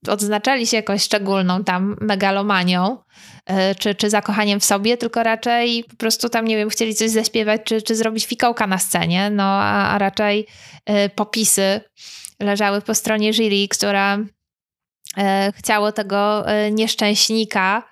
odznaczali 0.09 0.67
się 0.67 0.77
jakąś 0.77 1.03
szczególną 1.03 1.65
tam 1.65 1.97
megalomanią 2.01 2.99
e, 3.47 3.75
czy, 3.75 3.95
czy 3.95 4.11
zakochaniem 4.11 4.61
w 4.61 4.65
sobie, 4.65 4.97
tylko 4.97 5.23
raczej 5.23 5.85
po 5.85 5.97
prostu 5.97 6.29
tam, 6.29 6.45
nie 6.45 6.57
wiem, 6.57 6.69
chcieli 6.69 6.95
coś 6.95 7.11
zaśpiewać, 7.11 7.61
czy, 7.65 7.83
czy 7.83 7.95
zrobić 7.97 8.27
fikołka 8.27 8.67
na 8.67 8.79
scenie, 8.79 9.31
no 9.31 9.43
a, 9.45 9.95
a 9.95 9.99
raczej 9.99 10.47
e, 10.87 11.09
popisy 11.09 11.81
leżały 12.41 12.83
po 12.83 12.95
stronie 12.95 13.33
jury, 13.33 13.69
która 13.71 14.19
e, 15.17 15.53
chciało 15.57 15.93
tego 15.93 16.45
nieszczęśnika 16.73 17.91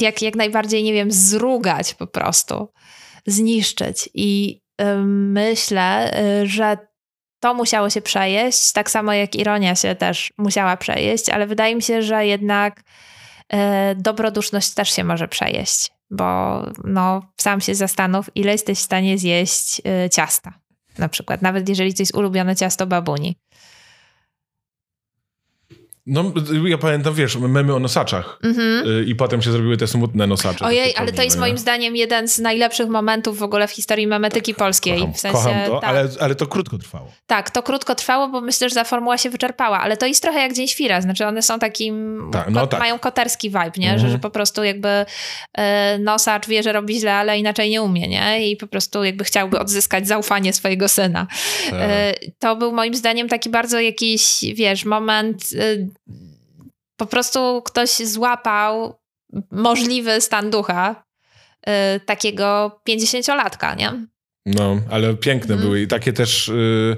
jak, 0.00 0.22
jak 0.22 0.34
najbardziej, 0.34 0.82
nie 0.82 0.92
wiem, 0.92 1.12
zrugać 1.12 1.94
po 1.94 2.06
prostu, 2.06 2.68
zniszczyć. 3.26 4.08
I 4.14 4.60
myślę, 5.04 6.20
że 6.44 6.76
to 7.40 7.54
musiało 7.54 7.90
się 7.90 8.02
przejeść, 8.02 8.72
tak 8.72 8.90
samo 8.90 9.12
jak 9.12 9.34
ironia 9.34 9.74
się 9.74 9.94
też 9.94 10.32
musiała 10.38 10.76
przejeść, 10.76 11.28
ale 11.28 11.46
wydaje 11.46 11.76
mi 11.76 11.82
się, 11.82 12.02
że 12.02 12.26
jednak 12.26 12.82
e, 13.52 13.94
dobroduszność 13.94 14.74
też 14.74 14.90
się 14.90 15.04
może 15.04 15.28
przejeść, 15.28 15.90
bo 16.10 16.62
no, 16.84 17.22
sam 17.36 17.60
się 17.60 17.74
zastanów, 17.74 18.30
ile 18.34 18.52
jesteś 18.52 18.78
w 18.78 18.82
stanie 18.82 19.18
zjeść 19.18 19.82
e, 19.84 20.10
ciasta. 20.10 20.52
Na 20.98 21.08
przykład, 21.08 21.42
nawet 21.42 21.68
jeżeli 21.68 21.94
to 21.94 22.02
jest 22.02 22.14
ulubione 22.14 22.56
ciasto 22.56 22.86
babuni. 22.86 23.36
No, 26.06 26.32
ja 26.66 26.78
pamiętam, 26.78 27.14
wiesz, 27.14 27.36
memy 27.36 27.74
o 27.74 27.78
nosaczach 27.78 28.38
mm-hmm. 28.42 29.04
i 29.06 29.14
potem 29.14 29.42
się 29.42 29.52
zrobiły 29.52 29.76
te 29.76 29.86
smutne 29.86 30.26
nosacze. 30.26 30.64
Ojej, 30.64 30.96
ale 30.96 31.12
to 31.12 31.22
jest 31.22 31.38
moim 31.38 31.58
zdaniem 31.58 31.96
jeden 31.96 32.28
z 32.28 32.38
najlepszych 32.38 32.88
momentów 32.88 33.38
w 33.38 33.42
ogóle 33.42 33.68
w 33.68 33.70
historii 33.70 34.06
memetyki 34.06 34.54
polskiej. 34.54 34.98
Kocham, 34.98 35.14
w 35.14 35.18
sensie, 35.18 35.36
kocham 35.36 35.66
to, 35.66 35.80
tak. 35.80 35.90
ale, 35.90 36.08
ale 36.20 36.34
to 36.34 36.46
krótko 36.46 36.78
trwało. 36.78 37.12
Tak, 37.26 37.50
to 37.50 37.62
krótko 37.62 37.94
trwało, 37.94 38.28
bo 38.28 38.40
myślę, 38.40 38.68
że 38.68 38.74
ta 38.74 38.84
formuła 38.84 39.18
się 39.18 39.30
wyczerpała, 39.30 39.80
ale 39.80 39.96
to 39.96 40.06
jest 40.06 40.22
trochę 40.22 40.40
jak 40.40 40.52
Dzień 40.52 40.68
Świra, 40.68 41.00
znaczy 41.00 41.26
one 41.26 41.42
są 41.42 41.58
takim, 41.58 42.20
tak, 42.32 42.50
no 42.50 42.66
tak. 42.66 42.80
mają 42.80 42.98
koterski 42.98 43.48
vibe, 43.48 43.72
nie? 43.76 43.98
Że, 43.98 44.10
że 44.10 44.18
po 44.18 44.30
prostu 44.30 44.64
jakby 44.64 45.06
e, 45.54 45.98
nosacz 45.98 46.46
wie, 46.46 46.62
że 46.62 46.72
robi 46.72 47.00
źle, 47.00 47.14
ale 47.14 47.38
inaczej 47.38 47.70
nie 47.70 47.82
umie, 47.82 48.08
nie? 48.08 48.50
I 48.50 48.56
po 48.56 48.66
prostu 48.66 49.04
jakby 49.04 49.24
chciałby 49.24 49.58
odzyskać 49.58 50.08
zaufanie 50.08 50.52
swojego 50.52 50.88
syna. 50.88 51.26
Tak. 51.70 51.80
E, 51.82 52.14
to 52.38 52.56
był 52.56 52.72
moim 52.72 52.94
zdaniem 52.94 53.28
taki 53.28 53.50
bardzo 53.50 53.80
jakiś, 53.80 54.44
wiesz, 54.54 54.84
moment 54.84 55.42
po 56.96 57.06
prostu 57.06 57.62
ktoś 57.62 57.90
złapał 57.90 58.98
możliwy 59.50 60.20
stan 60.20 60.50
ducha 60.50 61.04
y, 61.96 62.00
takiego 62.00 62.80
pięćdziesięciolatka, 62.84 63.74
nie? 63.74 64.06
No, 64.46 64.76
ale 64.90 65.14
piękne 65.14 65.54
mm. 65.54 65.66
były 65.66 65.80
i 65.80 65.88
takie 65.88 66.12
też... 66.12 66.48
Y, 66.48 66.96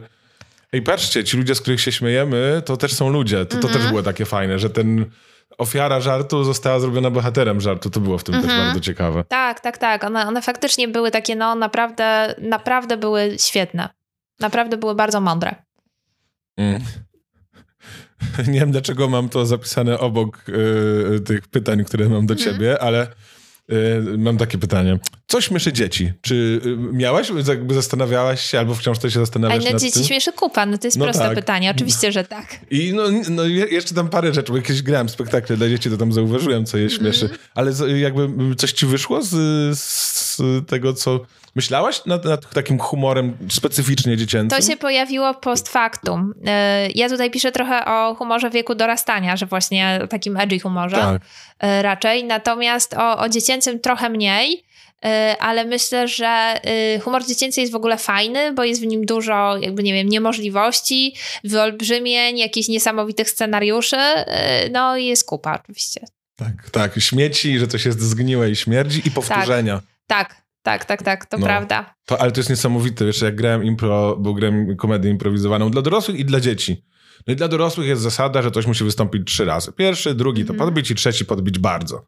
ej, 0.72 0.82
patrzcie, 0.82 1.24
ci 1.24 1.36
ludzie, 1.36 1.54
z 1.54 1.60
których 1.60 1.80
się 1.80 1.92
śmiejemy, 1.92 2.62
to 2.64 2.76
też 2.76 2.92
są 2.94 3.08
ludzie. 3.08 3.46
To, 3.46 3.56
to 3.56 3.56
mm 3.58 3.70
-hmm. 3.70 3.72
też 3.72 3.88
było 3.88 4.02
takie 4.02 4.24
fajne, 4.24 4.58
że 4.58 4.70
ten 4.70 5.10
ofiara 5.58 6.00
żartu 6.00 6.44
została 6.44 6.80
zrobiona 6.80 7.10
bohaterem 7.10 7.60
żartu. 7.60 7.90
To 7.90 8.00
było 8.00 8.18
w 8.18 8.24
tym 8.24 8.34
mm 8.34 8.44
-hmm. 8.44 8.48
też 8.48 8.54
mhm. 8.54 8.68
bardzo 8.68 8.84
ciekawe. 8.86 9.24
Tak, 9.24 9.60
tak, 9.60 9.78
tak. 9.78 10.04
One, 10.04 10.26
one 10.26 10.42
faktycznie 10.42 10.88
były 10.88 11.10
takie, 11.10 11.36
no 11.36 11.54
naprawdę, 11.54 12.34
naprawdę 12.38 12.96
były 12.96 13.36
świetne. 13.38 13.88
Naprawdę 14.40 14.76
były 14.76 14.94
bardzo 14.94 15.20
mądre. 15.20 15.54
Mm. 16.56 16.82
Nie 18.52 18.60
wiem, 18.60 18.72
dlaczego 18.72 19.08
mam 19.08 19.28
to 19.28 19.46
zapisane 19.46 19.98
obok 19.98 20.44
y, 21.16 21.20
tych 21.20 21.48
pytań, 21.48 21.84
które 21.84 22.08
mam 22.08 22.26
do 22.26 22.34
mm. 22.34 22.44
ciebie, 22.44 22.82
ale 22.82 23.06
y, 23.72 24.18
mam 24.18 24.38
takie 24.38 24.58
pytanie. 24.58 24.98
Co 25.26 25.40
śmieszy 25.40 25.72
dzieci? 25.72 26.12
Czy 26.20 26.60
y, 26.66 26.76
miałaś, 26.76 27.30
jakby 27.48 27.74
zastanawiałaś 27.74 28.40
się, 28.40 28.58
albo 28.58 28.74
wciąż 28.74 28.98
to 28.98 29.10
się 29.10 29.20
zastanawiasz 29.20 29.64
Ale 29.64 29.72
nad 29.72 29.82
dzieci 29.82 29.92
tym? 29.92 30.04
śmieszy 30.04 30.32
kupa, 30.32 30.66
no 30.66 30.78
to 30.78 30.86
jest 30.86 30.96
no 30.96 31.04
proste 31.04 31.22
tak. 31.22 31.34
pytanie, 31.34 31.70
oczywiście, 31.70 32.12
że 32.12 32.24
tak. 32.24 32.46
I 32.70 32.92
no, 32.94 33.02
no 33.30 33.44
jeszcze 33.46 33.94
tam 33.94 34.08
parę 34.08 34.34
rzeczy, 34.34 34.52
bo 34.52 34.56
jakieś 34.56 34.82
grałem 34.82 35.08
spektakle 35.08 35.56
dla 35.56 35.68
dzieci, 35.68 35.90
to 35.90 35.96
tam 35.96 36.12
zauważyłem, 36.12 36.66
co 36.66 36.78
je 36.78 36.90
śmieszy. 36.90 37.24
Mm. 37.24 37.38
Ale 37.54 37.72
jakby 37.98 38.54
coś 38.56 38.72
ci 38.72 38.86
wyszło 38.86 39.22
z, 39.22 39.28
z 39.78 40.40
tego, 40.66 40.92
co 40.92 41.20
Myślałaś 41.58 42.04
nad, 42.06 42.24
nad, 42.24 42.50
takim 42.54 42.78
humorem 42.78 43.36
specyficznie 43.50 44.16
dziecięcym? 44.16 44.60
To 44.60 44.66
się 44.66 44.76
pojawiło 44.76 45.34
post 45.34 45.68
factum. 45.68 46.34
E, 46.46 46.88
ja 46.90 47.08
tutaj 47.08 47.30
piszę 47.30 47.52
trochę 47.52 47.84
o 47.84 48.14
humorze 48.14 48.50
wieku 48.50 48.74
dorastania, 48.74 49.36
że 49.36 49.46
właśnie 49.46 50.00
takim 50.10 50.36
edgy 50.36 50.60
humorze 50.60 50.96
tak. 50.96 51.22
E, 51.60 51.82
raczej. 51.82 52.24
Natomiast 52.24 52.94
o, 52.94 53.18
o 53.18 53.28
dziecięcym 53.28 53.80
trochę 53.80 54.08
mniej 54.08 54.64
e, 55.04 55.36
ale 55.40 55.64
myślę, 55.64 56.08
że 56.08 56.60
humor 57.02 57.26
dziecięcy 57.26 57.60
jest 57.60 57.72
w 57.72 57.76
ogóle 57.76 57.96
fajny, 57.96 58.52
bo 58.52 58.64
jest 58.64 58.80
w 58.80 58.86
nim 58.86 59.06
dużo, 59.06 59.56
jakby 59.56 59.82
nie 59.82 59.92
wiem, 59.92 60.08
niemożliwości, 60.08 61.14
wyolbrzymień, 61.44 62.38
jakichś 62.38 62.68
niesamowitych 62.68 63.30
scenariuszy. 63.30 63.96
No 64.72 64.96
i 64.96 65.06
jest 65.06 65.26
kupa 65.26 65.58
oczywiście. 65.62 66.00
Tak, 66.36 66.70
tak. 66.72 67.00
Śmieci, 67.00 67.58
że 67.58 67.66
coś 67.68 67.84
jest 67.84 68.00
zgniłe 68.00 68.50
i 68.50 68.56
śmierdzi 68.56 69.02
i 69.04 69.10
powtórzenia. 69.10 69.82
Tak, 70.06 70.28
tak. 70.28 70.47
Tak, 70.62 70.84
tak, 70.84 71.02
tak, 71.02 71.26
to 71.26 71.38
no, 71.38 71.46
prawda. 71.46 71.94
To, 72.06 72.20
ale 72.20 72.32
to 72.32 72.40
jest 72.40 72.50
niesamowite, 72.50 73.04
wiesz, 73.04 73.22
jak 73.22 73.36
grałem 73.36 73.64
impro, 73.64 74.16
bo 74.16 74.34
grałem 74.34 74.76
komedię 74.76 75.10
improwizowaną 75.10 75.70
dla 75.70 75.82
dorosłych 75.82 76.18
i 76.18 76.24
dla 76.24 76.40
dzieci. 76.40 76.84
No 77.26 77.32
i 77.32 77.36
dla 77.36 77.48
dorosłych 77.48 77.86
jest 77.86 78.02
zasada, 78.02 78.42
że 78.42 78.50
ktoś 78.50 78.66
musi 78.66 78.84
wystąpić 78.84 79.26
trzy 79.26 79.44
razy. 79.44 79.72
Pierwszy, 79.72 80.14
drugi 80.14 80.44
to 80.44 80.52
mm. 80.52 80.58
podbić 80.58 80.90
i 80.90 80.94
trzeci 80.94 81.24
podbić 81.24 81.58
bardzo. 81.58 82.06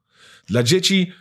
Dla 0.48 0.62
dzieci 0.62 1.12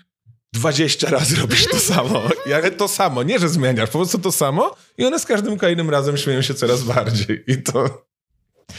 20 0.53 1.09
razy 1.09 1.35
robisz 1.35 1.67
to 1.67 1.79
samo. 1.79 2.21
Jak 2.45 2.75
to 2.75 2.87
samo, 2.87 3.23
nie 3.23 3.39
że 3.39 3.49
zmieniasz, 3.49 3.89
po 3.89 3.97
prostu 3.97 4.19
to 4.19 4.31
samo 4.31 4.75
i 4.97 5.05
one 5.05 5.19
z 5.19 5.25
każdym 5.25 5.57
kolejnym 5.57 5.89
razem 5.89 6.17
śmieją 6.17 6.41
się 6.41 6.53
coraz 6.53 6.83
bardziej. 6.83 7.43
I 7.47 7.63
to, 7.63 7.71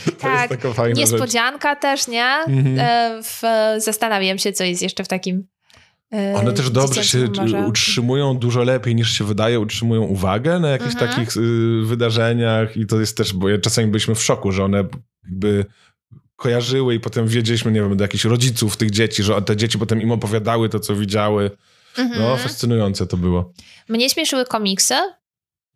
to 0.05 0.13
tak, 0.19 0.51
jest 0.51 0.63
taka 0.63 0.75
fajna 0.75 1.01
niespodzianka 1.01 1.71
rzecz. 1.71 1.81
też, 1.81 2.09
nie? 2.09 2.25
Mm 2.25 2.65
-hmm. 2.65 2.79
w, 3.23 3.43
zastanawiam 3.83 4.39
się, 4.39 4.53
co 4.53 4.65
jest 4.65 4.83
jeszcze 4.83 5.05
w 5.05 5.09
takim 5.09 5.45
E, 5.45 5.60
One 6.35 6.53
też 6.53 6.71
dobrze 6.71 7.05
się 7.05 7.29
utrzymują 7.67 8.39
dużo 8.39 8.63
lepiej 8.63 8.95
niż 8.95 9.13
się 9.13 9.25
wydaje, 9.25 9.61
utrzymują 9.61 10.03
uwagę 10.03 10.61
na 10.61 10.69
jakichś 10.69 10.93
mhm. 10.93 11.11
takich 11.11 11.37
y, 11.37 11.83
wydarzeniach 11.85 12.77
i 12.77 12.87
to 12.87 13.01
jest 13.01 13.17
też, 13.17 13.33
bo 13.33 13.59
czasami 13.59 13.89
byliśmy 13.89 14.15
w 14.15 14.23
szoku, 14.23 14.53
że 14.53 14.65
one 14.65 14.85
jakby 15.25 15.65
kojarzyły 16.37 16.95
i 16.95 17.01
potem 17.01 17.29
wiedzieliśmy, 17.29 17.73
nie 17.73 17.81
wiem, 17.81 17.97
do 17.97 18.05
jakichś 18.05 18.25
rodziców 18.25 18.77
tych 18.77 18.91
dzieci, 18.91 19.23
że 19.23 19.43
te 19.43 19.57
dzieci 19.57 19.79
potem 19.79 20.03
im 20.03 20.13
opowiadały 20.13 20.69
to, 20.69 20.81
co 20.81 20.97
widziały. 20.97 21.51
Mhm. 21.99 22.21
No, 22.21 22.37
fascynujące 22.37 23.07
to 23.07 23.17
było. 23.17 23.53
Mnie 23.89 24.11
śmieszyły 24.11 24.45
komiksy, 24.45 24.95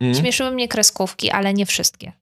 mhm. 0.00 0.22
śmieszyły 0.22 0.50
mnie 0.50 0.68
kreskówki, 0.68 1.30
ale 1.30 1.54
nie 1.54 1.66
wszystkie. 1.66 2.12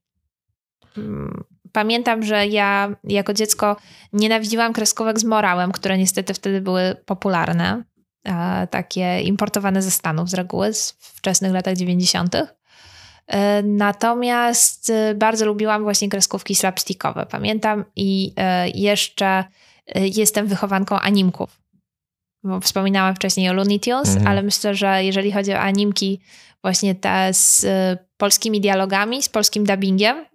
Mm, 0.97 1.43
pamiętam, 1.71 2.23
że 2.23 2.47
ja 2.47 2.95
jako 3.03 3.33
dziecko 3.33 3.75
nienawidziłam 4.13 4.73
kreskówek 4.73 5.19
z 5.19 5.23
morałem, 5.23 5.71
które 5.71 5.97
niestety 5.97 6.33
wtedy 6.33 6.61
były 6.61 6.95
popularne 7.05 7.83
takie 8.69 9.21
importowane 9.21 9.81
ze 9.81 9.91
Stanów 9.91 10.29
z 10.29 10.33
reguły, 10.33 10.73
z 10.73 10.91
wczesnych 10.91 11.53
latach 11.53 11.75
90. 11.75 12.35
E, 13.27 13.63
natomiast 13.63 14.89
e, 14.89 15.15
bardzo 15.15 15.45
lubiłam 15.45 15.83
właśnie 15.83 16.09
kreskówki 16.09 16.55
slapstickowe. 16.55 17.25
Pamiętam 17.25 17.85
i 17.95 18.33
e, 18.37 18.69
jeszcze 18.69 19.43
jestem 19.95 20.47
wychowanką 20.47 20.99
animków. 20.99 21.61
Bo 22.43 22.59
wspominałam 22.59 23.15
wcześniej 23.15 23.49
o 23.49 23.53
Looney 23.53 23.79
Tunes, 23.79 24.09
mhm. 24.09 24.27
ale 24.27 24.43
myślę, 24.43 24.75
że 24.75 25.03
jeżeli 25.03 25.31
chodzi 25.31 25.53
o 25.53 25.59
animki 25.59 26.19
właśnie 26.61 26.95
te 26.95 27.33
z 27.33 27.65
polskimi 28.17 28.61
dialogami, 28.61 29.23
z 29.23 29.29
polskim 29.29 29.63
dubbingiem, 29.63 30.25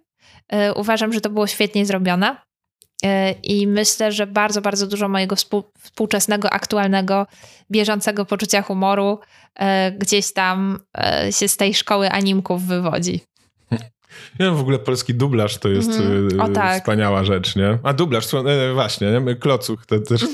uważam, 0.75 1.13
że 1.13 1.21
to 1.21 1.29
było 1.29 1.47
świetnie 1.47 1.85
zrobione. 1.85 2.35
E, 3.03 3.31
I 3.31 3.67
myślę, 3.67 4.11
że 4.11 4.27
bardzo, 4.27 4.61
bardzo 4.61 4.87
dużo 4.87 5.09
mojego 5.09 5.35
współczesnego, 5.83 6.49
aktualnego, 6.49 7.27
bieżącego 7.71 8.25
poczucia 8.25 8.61
humoru 8.61 9.19
e, 9.55 9.91
gdzieś 9.91 10.33
tam 10.33 10.79
e, 10.97 11.31
się 11.31 11.47
z 11.47 11.57
tej 11.57 11.73
szkoły 11.73 12.09
animków 12.09 12.63
wywodzi. 12.63 13.21
Ja 14.39 14.51
w 14.51 14.59
ogóle 14.59 14.79
polski 14.79 15.13
dublaż 15.13 15.57
to 15.57 15.69
jest 15.69 15.91
mm, 15.91 16.41
o, 16.41 16.49
tak. 16.49 16.79
wspaniała 16.79 17.23
rzecz, 17.23 17.55
nie? 17.55 17.77
A 17.83 17.93
dublaż, 17.93 18.27
właśnie, 18.73 19.11
nie? 19.11 19.35
Klocuch 19.35 19.85
to 19.85 19.99
też. 19.99 20.21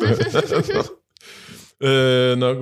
no, 2.37 2.53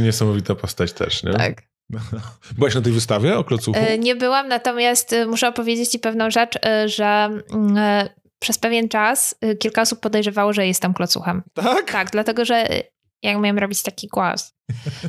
niesamowita 0.00 0.54
postać 0.54 0.92
też, 0.92 1.22
nie? 1.22 1.32
Tak. 1.32 1.62
Byłaś 2.58 2.74
na 2.74 2.80
tej 2.80 2.92
wystawie 2.92 3.38
o 3.38 3.44
klocuchu? 3.44 3.80
Nie 3.98 4.16
byłam, 4.16 4.48
natomiast 4.48 5.14
muszę 5.26 5.48
opowiedzieć 5.48 5.88
Ci 5.88 5.98
pewną 5.98 6.30
rzecz, 6.30 6.58
że 6.86 7.28
mm, 7.52 8.08
przez 8.42 8.58
pewien 8.58 8.88
czas 8.88 9.34
y, 9.44 9.56
kilka 9.56 9.82
osób 9.82 10.00
podejrzewało, 10.00 10.52
że 10.52 10.66
jestem 10.66 10.94
klocuchem. 10.94 11.42
Tak? 11.54 11.90
Tak, 11.90 12.10
dlatego 12.10 12.44
że 12.44 12.72
y, 12.72 12.82
jak 13.22 13.38
miałem 13.38 13.58
robić 13.58 13.82
taki 13.82 14.08
głos. 14.08 14.52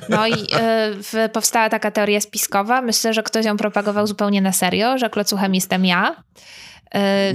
No 0.09 0.27
i 0.27 0.33
y, 0.33 1.29
powstała 1.29 1.69
taka 1.69 1.91
teoria 1.91 2.21
spiskowa. 2.21 2.81
Myślę, 2.81 3.13
że 3.13 3.23
ktoś 3.23 3.45
ją 3.45 3.57
propagował 3.57 4.07
zupełnie 4.07 4.41
na 4.41 4.51
serio, 4.51 4.97
że 4.97 5.09
klocuchem 5.09 5.55
jestem 5.55 5.85
ja. 5.85 6.23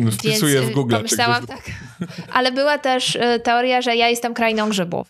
Y, 0.07 0.11
Wpisuję 0.11 0.61
więc, 0.61 0.73
w 0.73 0.75
Google. 0.75 0.97
Pomyślałam 0.97 1.47
tak. 1.47 1.63
Ale 2.33 2.53
była 2.53 2.79
też 2.79 3.15
y, 3.15 3.41
teoria, 3.45 3.83
że 3.83 3.97
ja 3.97 4.09
jestem 4.09 4.35
krainą 4.35 4.69
grzybów. 4.69 5.09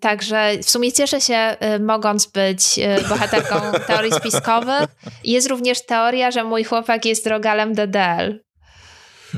Także 0.00 0.50
w 0.62 0.70
sumie 0.70 0.92
cieszę 0.92 1.20
się, 1.20 1.56
mogąc 1.80 2.26
być 2.26 2.80
bohaterką 3.08 3.54
teorii 3.86 4.12
spiskowych. 4.12 4.86
Jest 5.24 5.48
również 5.48 5.86
teoria, 5.86 6.30
że 6.30 6.44
mój 6.44 6.64
chłopak 6.64 7.04
jest 7.04 7.26
rogalem 7.26 7.74
DDL. 7.74 8.45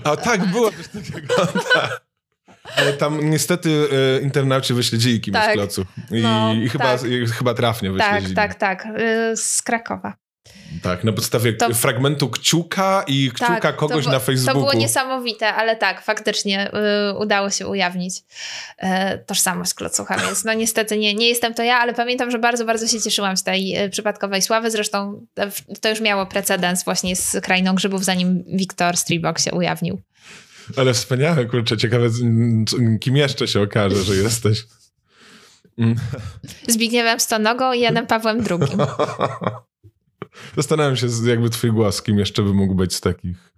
A 0.04 0.16
tak, 0.16 0.46
było 0.46 0.70
coś 0.72 0.88
takiego. 0.88 1.34
Tak. 1.74 2.08
Ale 2.76 2.92
tam 2.92 3.30
niestety 3.30 3.88
e, 4.18 4.20
internauci 4.22 4.74
wyśledzili 4.74 5.20
kimś 5.20 5.34
tak. 5.34 5.50
z 5.50 5.54
klocu. 5.54 5.84
I, 6.10 6.22
no, 6.22 6.52
i 6.52 6.68
chyba, 6.68 6.98
tak. 6.98 7.08
chyba 7.38 7.54
trafnie 7.54 7.92
wyśledzili. 7.92 8.34
Tak, 8.34 8.54
tak, 8.54 8.84
tak. 8.84 8.98
Z 9.36 9.62
Krakowa. 9.62 10.27
Tak, 10.82 11.04
na 11.04 11.12
podstawie 11.12 11.52
to, 11.52 11.74
fragmentu 11.74 12.28
kciuka 12.28 13.04
i 13.06 13.30
kciuka 13.34 13.60
tak, 13.60 13.76
kogoś 13.76 14.04
to, 14.04 14.10
na 14.10 14.18
Facebooku. 14.18 14.54
To 14.54 14.60
było 14.60 14.72
niesamowite, 14.82 15.54
ale 15.54 15.76
tak, 15.76 16.02
faktycznie 16.02 16.70
y, 17.10 17.18
udało 17.18 17.50
się 17.50 17.66
ujawnić 17.66 18.14
y, 18.16 18.86
tożsamość 19.26 19.74
klocucha, 19.74 20.18
więc 20.18 20.44
no 20.44 20.52
niestety 20.52 20.98
nie, 20.98 21.14
nie 21.14 21.28
jestem 21.28 21.54
to 21.54 21.62
ja, 21.62 21.76
ale 21.78 21.94
pamiętam, 21.94 22.30
że 22.30 22.38
bardzo, 22.38 22.64
bardzo 22.64 22.86
się 22.86 23.00
cieszyłam 23.00 23.36
z 23.36 23.42
tej 23.42 23.78
y, 23.84 23.90
przypadkowej 23.90 24.42
sławy. 24.42 24.70
Zresztą 24.70 25.26
to 25.80 25.88
już 25.88 26.00
miało 26.00 26.26
precedens 26.26 26.84
właśnie 26.84 27.16
z 27.16 27.36
Krainą 27.42 27.74
Grzybów, 27.74 28.04
zanim 28.04 28.44
Wiktor 28.46 28.96
Stribok 28.96 29.38
się 29.38 29.52
ujawnił. 29.52 30.00
Ale 30.76 30.94
wspaniałe, 30.94 31.44
kurczę, 31.44 31.76
ciekawe, 31.76 32.06
kim 33.00 33.16
jeszcze 33.16 33.48
się 33.48 33.60
okaże, 33.60 34.04
że 34.04 34.16
jesteś. 34.16 34.64
Zbigniewem 36.68 37.20
Stonogą 37.20 37.72
i 37.72 37.80
Janem 37.80 38.06
Pawłem 38.06 38.44
II. 38.50 38.76
Zastanawiam 40.56 40.96
się, 40.96 41.06
jakby 41.26 41.50
twój 41.50 41.72
głos, 41.72 42.02
kim 42.02 42.18
jeszcze 42.18 42.42
by 42.42 42.54
mógł 42.54 42.74
być 42.74 42.94
z 42.94 43.00
takich. 43.00 43.52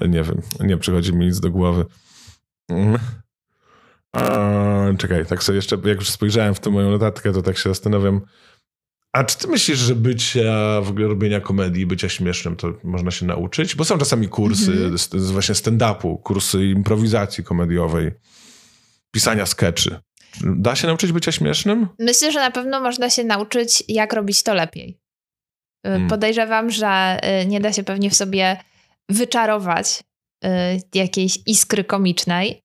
Nie 0.00 0.22
wiem, 0.22 0.42
nie 0.60 0.76
przychodzi 0.76 1.12
mi 1.12 1.26
nic 1.26 1.40
do 1.40 1.50
głowy. 1.50 1.84
A, 4.12 4.84
czekaj, 4.98 5.26
tak 5.26 5.42
sobie 5.42 5.56
jeszcze, 5.56 5.76
jak 5.84 5.98
już 5.98 6.10
spojrzałem 6.10 6.54
w 6.54 6.60
tę 6.60 6.70
moją 6.70 6.90
notatkę, 6.90 7.32
to 7.32 7.42
tak 7.42 7.58
się 7.58 7.68
zastanawiam. 7.68 8.20
A 9.12 9.24
czy 9.24 9.38
ty 9.38 9.48
myślisz, 9.48 9.78
że 9.78 9.94
bycia, 9.94 10.80
w 10.80 10.88
ogóle 10.90 11.08
robienia 11.08 11.40
komedii, 11.40 11.86
bycia 11.86 12.08
śmiesznym, 12.08 12.56
to 12.56 12.72
można 12.84 13.10
się 13.10 13.26
nauczyć? 13.26 13.74
Bo 13.74 13.84
są 13.84 13.98
czasami 13.98 14.28
kursy 14.28 14.72
mm 14.72 14.94
-hmm. 14.96 15.32
właśnie 15.32 15.54
stand-upu, 15.54 16.22
kursy 16.22 16.66
improwizacji 16.66 17.44
komediowej, 17.44 18.10
pisania 19.10 19.46
skeczy. 19.46 20.00
Da 20.40 20.76
się 20.76 20.86
nauczyć 20.86 21.12
bycia 21.12 21.32
śmiesznym? 21.32 21.88
Myślę, 21.98 22.32
że 22.32 22.38
na 22.38 22.50
pewno 22.50 22.80
można 22.80 23.10
się 23.10 23.24
nauczyć, 23.24 23.84
jak 23.88 24.12
robić 24.12 24.42
to 24.42 24.54
lepiej. 24.54 24.99
Hmm. 25.86 26.08
Podejrzewam, 26.08 26.70
że 26.70 27.20
y, 27.42 27.46
nie 27.46 27.60
da 27.60 27.72
się 27.72 27.82
pewnie 27.82 28.10
w 28.10 28.14
sobie 28.14 28.56
wyczarować 29.08 30.02
y, 30.44 30.48
jakiejś 30.94 31.38
iskry 31.46 31.84
komicznej, 31.84 32.62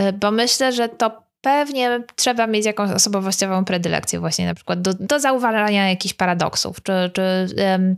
y, 0.00 0.12
bo 0.12 0.30
myślę, 0.30 0.72
że 0.72 0.88
to 0.88 1.22
pewnie 1.40 2.02
trzeba 2.16 2.46
mieć 2.46 2.66
jakąś 2.66 2.90
osobowościową 2.90 3.64
predylekcję 3.64 4.20
właśnie 4.20 4.46
na 4.46 4.54
przykład 4.54 4.80
do, 4.80 4.94
do 4.94 5.20
zauważania 5.20 5.88
jakichś 5.88 6.14
paradoksów, 6.14 6.82
czy, 6.82 6.92
czy 7.12 7.46
um, 7.62 7.96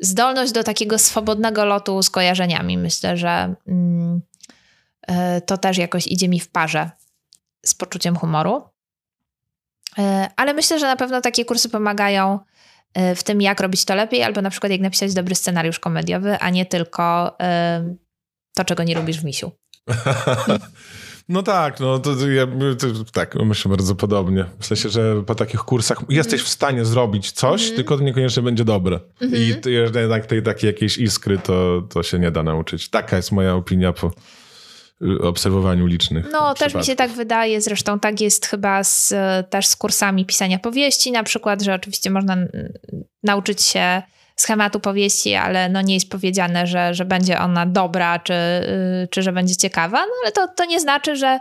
zdolność 0.00 0.52
do 0.52 0.64
takiego 0.64 0.98
swobodnego 0.98 1.64
lotu 1.64 2.02
z 2.02 2.10
kojarzeniami. 2.10 2.78
Myślę, 2.78 3.16
że 3.16 3.54
um, 3.66 4.20
to 5.46 5.58
też 5.58 5.78
jakoś 5.78 6.06
idzie 6.06 6.28
mi 6.28 6.40
w 6.40 6.48
parze 6.48 6.90
z 7.66 7.74
poczuciem 7.74 8.16
humoru. 8.16 8.62
Ale 10.36 10.54
myślę, 10.54 10.78
że 10.78 10.86
na 10.86 10.96
pewno 10.96 11.20
takie 11.20 11.44
kursy 11.44 11.68
pomagają 11.68 12.38
w 13.16 13.22
tym, 13.22 13.42
jak 13.42 13.60
robić 13.60 13.84
to 13.84 13.94
lepiej, 13.94 14.22
albo 14.22 14.42
na 14.42 14.50
przykład 14.50 14.72
jak 14.72 14.80
napisać 14.80 15.14
dobry 15.14 15.34
scenariusz 15.34 15.78
komediowy, 15.78 16.38
a 16.38 16.50
nie 16.50 16.66
tylko 16.66 17.36
to, 18.56 18.64
czego 18.64 18.82
nie 18.82 18.94
lubisz 18.94 19.20
w 19.20 19.24
misiu. 19.24 19.52
No 21.28 21.42
tak, 21.42 21.80
no 21.80 21.98
to, 21.98 22.28
ja, 22.28 22.46
to, 22.78 22.86
tak, 23.12 23.34
myślę 23.34 23.68
bardzo 23.68 23.94
podobnie. 23.94 24.44
W 24.58 24.66
sensie, 24.66 24.88
że 24.88 25.22
po 25.22 25.34
takich 25.34 25.60
kursach 25.60 25.98
jesteś 26.08 26.42
w 26.42 26.48
stanie 26.48 26.84
zrobić 26.84 27.32
coś, 27.32 27.64
mm. 27.64 27.76
tylko 27.76 27.96
to 27.96 28.04
niekoniecznie 28.04 28.42
będzie 28.42 28.64
dobre. 28.64 29.00
Mm 29.20 29.34
-hmm. 29.34 29.70
I 29.70 29.72
jednak 29.72 30.26
tej 30.26 30.42
takiej 30.42 30.68
jakiejś 30.68 30.98
iskry 30.98 31.38
to, 31.38 31.82
to 31.88 32.02
się 32.02 32.18
nie 32.18 32.30
da 32.30 32.42
nauczyć. 32.42 32.88
Taka 32.88 33.16
jest 33.16 33.32
moja 33.32 33.54
opinia 33.54 33.92
po 33.92 34.12
obserwowaniu 35.20 35.86
licznych. 35.86 36.26
No, 36.32 36.54
też 36.54 36.74
mi 36.74 36.84
się 36.84 36.96
tak 36.96 37.10
wydaje, 37.10 37.60
zresztą 37.60 38.00
tak 38.00 38.20
jest 38.20 38.46
chyba 38.46 38.84
z, 38.84 39.14
też 39.50 39.66
z 39.66 39.76
kursami 39.76 40.26
pisania 40.26 40.58
powieści 40.58 41.12
na 41.12 41.22
przykład, 41.22 41.62
że 41.62 41.74
oczywiście 41.74 42.10
można 42.10 42.36
nauczyć 43.22 43.62
się 43.62 44.02
schematu 44.36 44.80
powieści, 44.80 45.34
ale 45.34 45.68
no 45.68 45.82
nie 45.82 45.94
jest 45.94 46.10
powiedziane, 46.10 46.66
że, 46.66 46.94
że 46.94 47.04
będzie 47.04 47.38
ona 47.38 47.66
dobra, 47.66 48.18
czy, 48.18 48.34
y, 48.34 49.08
czy 49.10 49.22
że 49.22 49.32
będzie 49.32 49.56
ciekawa, 49.56 49.98
no 49.98 50.12
ale 50.22 50.32
to, 50.32 50.48
to 50.56 50.64
nie 50.64 50.80
znaczy, 50.80 51.16
że 51.16 51.38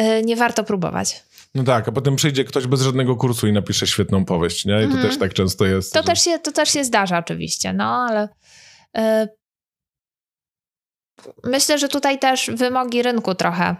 y, 0.00 0.22
nie 0.24 0.36
warto 0.36 0.64
próbować. 0.64 1.22
No 1.54 1.64
tak, 1.64 1.88
a 1.88 1.92
potem 1.92 2.16
przyjdzie 2.16 2.44
ktoś 2.44 2.66
bez 2.66 2.82
żadnego 2.82 3.16
kursu 3.16 3.46
i 3.46 3.52
napisze 3.52 3.86
świetną 3.86 4.24
powieść, 4.24 4.64
nie? 4.64 4.82
I 4.82 4.86
to 4.86 4.92
mm. 4.92 5.02
też 5.02 5.18
tak 5.18 5.34
często 5.34 5.66
jest. 5.66 5.92
To, 5.92 6.00
że... 6.00 6.04
też 6.04 6.24
się, 6.24 6.38
to 6.38 6.52
też 6.52 6.70
się 6.70 6.84
zdarza 6.84 7.18
oczywiście, 7.18 7.72
no 7.72 8.06
ale 8.08 8.28
y, 8.98 9.28
myślę, 11.44 11.78
że 11.78 11.88
tutaj 11.88 12.18
też 12.18 12.50
wymogi 12.54 13.02
rynku 13.02 13.34
trochę 13.34 13.76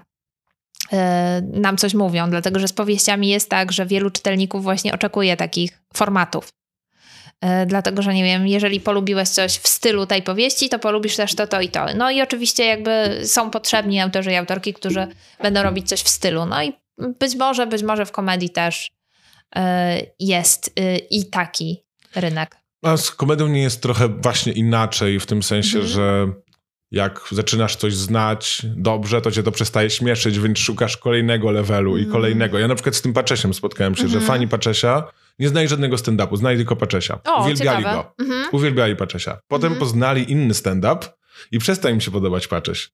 y, 0.92 0.96
nam 1.42 1.76
coś 1.76 1.94
mówią, 1.94 2.30
dlatego 2.30 2.60
że 2.60 2.68
z 2.68 2.72
powieściami 2.72 3.28
jest 3.28 3.50
tak, 3.50 3.72
że 3.72 3.86
wielu 3.86 4.10
czytelników 4.10 4.62
właśnie 4.62 4.94
oczekuje 4.94 5.36
takich 5.36 5.82
formatów. 5.94 6.52
E, 7.40 7.66
dlatego, 7.66 8.02
że 8.02 8.14
nie 8.14 8.24
wiem, 8.24 8.46
jeżeli 8.46 8.80
polubiłeś 8.80 9.28
coś 9.28 9.52
w 9.52 9.68
stylu 9.68 10.06
tej 10.06 10.22
powieści, 10.22 10.68
to 10.68 10.78
polubisz 10.78 11.16
też 11.16 11.34
to, 11.34 11.46
to 11.46 11.60
i 11.60 11.68
to. 11.68 11.86
No 11.96 12.10
i 12.10 12.22
oczywiście 12.22 12.64
jakby 12.64 13.20
są 13.24 13.50
potrzebni 13.50 14.00
autorzy 14.00 14.32
i 14.32 14.36
autorki, 14.36 14.74
którzy 14.74 15.06
będą 15.42 15.62
robić 15.62 15.88
coś 15.88 16.02
w 16.02 16.08
stylu. 16.08 16.46
No 16.46 16.62
i 16.62 16.72
być 16.98 17.36
może, 17.36 17.66
być 17.66 17.82
może 17.82 18.06
w 18.06 18.12
komedii 18.12 18.50
też 18.50 18.90
e, 19.56 20.00
jest 20.20 20.74
i 21.10 21.26
taki 21.26 21.82
rynek. 22.14 22.56
A 22.82 22.96
z 22.96 23.10
komedią 23.10 23.48
nie 23.48 23.62
jest 23.62 23.82
trochę 23.82 24.08
właśnie 24.08 24.52
inaczej, 24.52 25.20
w 25.20 25.26
tym 25.26 25.42
sensie, 25.42 25.78
mhm. 25.78 25.86
że 25.86 26.32
jak 26.92 27.20
zaczynasz 27.30 27.76
coś 27.76 27.94
znać 27.94 28.62
dobrze, 28.64 29.20
to 29.20 29.30
cię 29.30 29.42
to 29.42 29.52
przestaje 29.52 29.90
śmieszyć, 29.90 30.38
więc 30.38 30.58
szukasz 30.58 30.96
kolejnego 30.96 31.50
levelu 31.50 31.96
i 31.96 32.00
mhm. 32.00 32.12
kolejnego. 32.12 32.58
Ja 32.58 32.68
na 32.68 32.74
przykład 32.74 32.96
z 32.96 33.02
tym 33.02 33.12
Paczesiem 33.12 33.54
spotkałem 33.54 33.94
się, 33.94 34.00
mm 34.00 34.10
-hmm. 34.10 34.12
że 34.12 34.18
mhm. 34.18 34.38
fani 34.38 34.48
Paczesia 34.48 35.04
nie 35.38 35.48
znali 35.48 35.68
żadnego 35.68 35.96
stand-upu, 35.96 36.36
znali 36.36 36.56
tylko 36.56 36.76
Paczesia. 36.76 37.18
O, 37.24 37.42
Uwielbiali 37.42 37.84
ciekawe. 37.84 38.02
go. 38.02 38.24
Mm 38.24 38.32
-hmm. 38.32 38.54
Uwielbiali 38.54 38.96
Paczesia. 38.96 39.38
Potem 39.48 39.66
mm 39.66 39.76
-hmm. 39.76 39.80
poznali 39.80 40.32
inny 40.32 40.54
stand-up 40.54 41.06
i 41.52 41.58
przestał 41.58 41.92
im 41.92 42.00
się 42.00 42.10
podobać 42.10 42.48
Pacześ. 42.48 42.90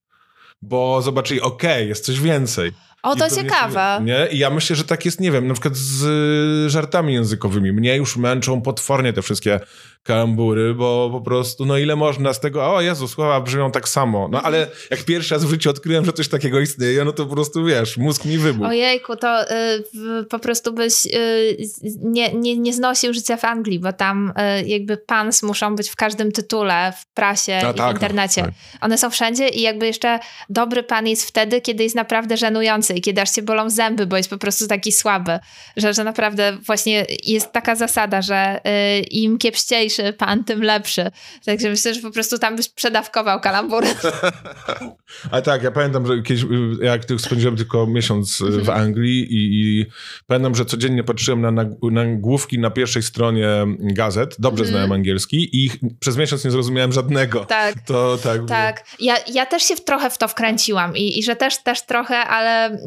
Bo 0.62 1.02
zobaczyli, 1.02 1.40
okej, 1.40 1.72
okay, 1.72 1.86
jest 1.86 2.04
coś 2.04 2.20
więcej. 2.20 2.72
O, 3.02 3.16
to 3.16 3.30
ciekawe. 3.30 4.00
Nie? 4.04 4.28
I 4.30 4.38
ja 4.38 4.50
myślę, 4.50 4.76
że 4.76 4.84
tak 4.84 5.04
jest, 5.04 5.20
nie 5.20 5.30
wiem, 5.30 5.46
na 5.46 5.54
przykład 5.54 5.76
z 5.76 6.70
żartami 6.70 7.14
językowymi. 7.14 7.72
Mnie 7.72 7.96
już 7.96 8.16
męczą 8.16 8.62
potwornie 8.62 9.12
te 9.12 9.22
wszystkie 9.22 9.60
kalambury, 10.02 10.74
bo 10.74 11.10
po 11.12 11.20
prostu, 11.20 11.66
no 11.66 11.78
ile 11.78 11.96
można 11.96 12.32
z 12.32 12.40
tego, 12.40 12.74
o 12.74 12.80
Jezu, 12.80 13.08
słowa 13.08 13.40
brzmią 13.40 13.70
tak 13.70 13.88
samo. 13.88 14.28
No 14.28 14.42
ale 14.42 14.66
jak 14.90 15.04
pierwszy 15.04 15.34
raz 15.34 15.44
w 15.44 15.50
życiu 15.50 15.70
odkryłem, 15.70 16.04
że 16.04 16.12
coś 16.12 16.28
takiego 16.28 16.60
istnieje, 16.60 17.04
no 17.04 17.12
to 17.12 17.26
po 17.26 17.34
prostu, 17.34 17.64
wiesz, 17.64 17.96
mózg 17.96 18.24
mi 18.24 18.38
wybuchł. 18.38 18.70
Ojejku, 18.70 19.16
to 19.16 19.50
y, 19.50 20.24
po 20.30 20.38
prostu 20.38 20.72
byś 20.72 21.06
y, 21.06 21.56
nie, 22.02 22.32
nie, 22.32 22.58
nie 22.58 22.72
znosił 22.72 23.14
życia 23.14 23.36
w 23.36 23.44
Anglii, 23.44 23.78
bo 23.78 23.92
tam 23.92 24.32
y, 24.62 24.68
jakby 24.68 24.96
pans 24.96 25.42
muszą 25.42 25.76
być 25.76 25.90
w 25.90 25.96
każdym 25.96 26.32
tytule, 26.32 26.92
w 27.00 27.14
prasie 27.14 27.60
A, 27.66 27.70
i 27.70 27.74
tak, 27.74 27.90
w 27.90 27.92
internecie. 27.92 28.42
Tak. 28.42 28.52
One 28.80 28.98
są 28.98 29.10
wszędzie 29.10 29.48
i 29.48 29.60
jakby 29.60 29.86
jeszcze 29.86 30.18
dobry 30.50 30.82
pan 30.82 31.06
jest 31.06 31.28
wtedy, 31.28 31.60
kiedy 31.60 31.82
jest 31.82 31.96
naprawdę 31.96 32.36
żenujący 32.36 32.87
i 32.94 33.00
kiedy 33.00 33.22
aż 33.22 33.34
się 33.34 33.42
bolą 33.42 33.70
zęby, 33.70 34.06
bo 34.06 34.16
jest 34.16 34.30
po 34.30 34.38
prostu 34.38 34.66
taki 34.66 34.92
słaby, 34.92 35.38
że, 35.76 35.94
że 35.94 36.04
naprawdę 36.04 36.58
właśnie 36.66 37.06
jest 37.24 37.52
taka 37.52 37.74
zasada, 37.76 38.22
że 38.22 38.60
y, 38.98 39.00
im 39.00 39.38
kiepściejszy 39.38 40.12
pan, 40.12 40.44
tym 40.44 40.62
lepszy. 40.62 41.10
Także 41.44 41.70
myślę, 41.70 41.94
że 41.94 42.00
po 42.00 42.10
prostu 42.10 42.38
tam 42.38 42.56
byś 42.56 42.68
przedawkował 42.68 43.40
kalambury. 43.40 43.88
A 45.30 45.40
tak, 45.40 45.62
ja 45.62 45.70
pamiętam, 45.70 46.06
że 46.06 46.22
kiedyś, 46.22 46.44
jak 46.82 47.02
spędziłem 47.18 47.56
tylko 47.56 47.86
miesiąc 47.86 48.40
y, 48.40 48.44
w 48.44 48.58
mhm. 48.58 48.80
Anglii 48.80 49.26
i, 49.30 49.80
i, 49.80 49.86
pamiętam, 50.26 50.54
że 50.54 50.64
codziennie 50.64 51.04
patrzyłem 51.04 51.40
na, 51.40 51.64
nagłówki 51.90 52.58
na 52.58 52.70
pierwszej 52.70 53.02
stronie 53.02 53.48
gazet, 53.78 54.36
dobrze 54.38 54.64
mm. 54.64 54.72
znałem 54.72 54.92
angielski 54.92 55.48
i 55.52 55.70
przez 56.00 56.16
miesiąc 56.16 56.44
nie 56.44 56.50
zrozumiałem 56.50 56.92
żadnego. 56.92 57.44
Tak. 57.44 57.74
To 57.86 58.18
tak. 58.22 58.40
Tak. 58.48 58.84
Ja, 59.00 59.14
ja 59.32 59.46
też 59.46 59.62
się 59.62 59.76
trochę 59.76 60.10
w 60.10 60.18
to 60.18 60.28
wkręciłam 60.28 60.96
i, 60.96 61.18
i 61.18 61.22
że 61.22 61.36
też, 61.36 61.62
też 61.62 61.82
trochę, 61.82 62.16
ale 62.16 62.77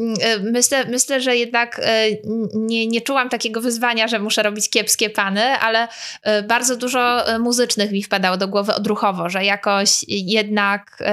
myślę, 0.42 0.86
myślę 0.86 1.22
że 1.22 1.36
jednak 1.36 1.80
y, 1.80 2.22
nie, 2.54 2.88
nie 2.88 3.02
czułam 3.02 3.30
takiego 3.30 3.62
wyzwania, 3.62 4.08
że 4.08 4.20
muszę 4.20 4.44
robić 4.44 4.70
kiepskie 4.70 5.10
pany, 5.10 5.42
ale 5.42 5.88
y, 5.88 6.44
bardzo 6.44 6.76
dużo 6.76 7.24
muzycznych 7.40 7.92
mi 7.92 8.04
wpadało 8.04 8.38
do 8.38 8.48
głowy 8.48 8.74
odruchowo, 8.74 9.30
że 9.30 9.46
jakoś 9.46 10.06
jednak 10.08 11.04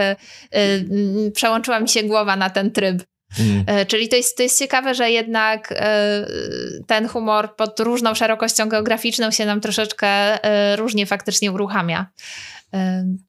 przełączyła 1.35 1.81
mi 1.81 1.89
się 1.89 2.03
głowa 2.03 2.37
na 2.37 2.51
ten 2.51 2.71
tryb. 2.71 3.03
Mm. 3.41 3.87
Czyli 3.87 4.09
to 4.09 4.17
jest, 4.17 4.37
to 4.37 4.43
jest 4.43 4.59
ciekawe, 4.59 4.95
że 4.95 5.11
jednak 5.11 5.75
ten 6.87 7.09
humor 7.09 7.57
pod 7.57 7.81
różną 7.81 8.15
szerokością 8.15 8.69
geograficzną 8.69 9.31
się 9.31 9.47
nam 9.47 9.61
troszeczkę 9.61 10.39
różnie 10.77 11.07
faktycznie 11.07 11.53
uruchamia. 11.53 12.07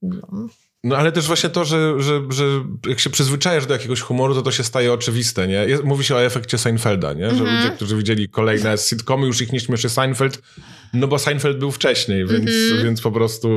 No. 0.01 0.47
No 0.83 0.97
ale 0.97 1.11
też 1.11 1.27
właśnie 1.27 1.49
to, 1.49 1.65
że, 1.65 2.01
że, 2.01 2.21
że 2.29 2.43
jak 2.87 2.99
się 2.99 3.09
przyzwyczajasz 3.09 3.65
do 3.65 3.73
jakiegoś 3.73 4.01
humoru, 4.01 4.35
to 4.35 4.41
to 4.41 4.51
się 4.51 4.63
staje 4.63 4.93
oczywiste, 4.93 5.47
nie? 5.47 5.53
Jest, 5.53 5.83
mówi 5.83 6.03
się 6.03 6.15
o 6.15 6.23
efekcie 6.23 6.57
Seinfelda, 6.57 7.13
nie? 7.13 7.29
Że 7.29 7.35
mm 7.35 7.45
-hmm. 7.45 7.63
ludzie, 7.63 7.75
którzy 7.75 7.97
widzieli 7.97 8.29
kolejne 8.29 8.77
sitcomy, 8.77 9.27
już 9.27 9.41
ich 9.41 9.51
nie 9.51 9.59
śmieszy 9.59 9.89
Seinfeld, 9.89 10.41
no 10.93 11.07
bo 11.07 11.19
Seinfeld 11.19 11.57
był 11.57 11.71
wcześniej, 11.71 12.25
więc, 12.25 12.49
mm 12.49 12.79
-hmm. 12.79 12.83
więc 12.83 13.01
po 13.01 13.11
prostu 13.11 13.49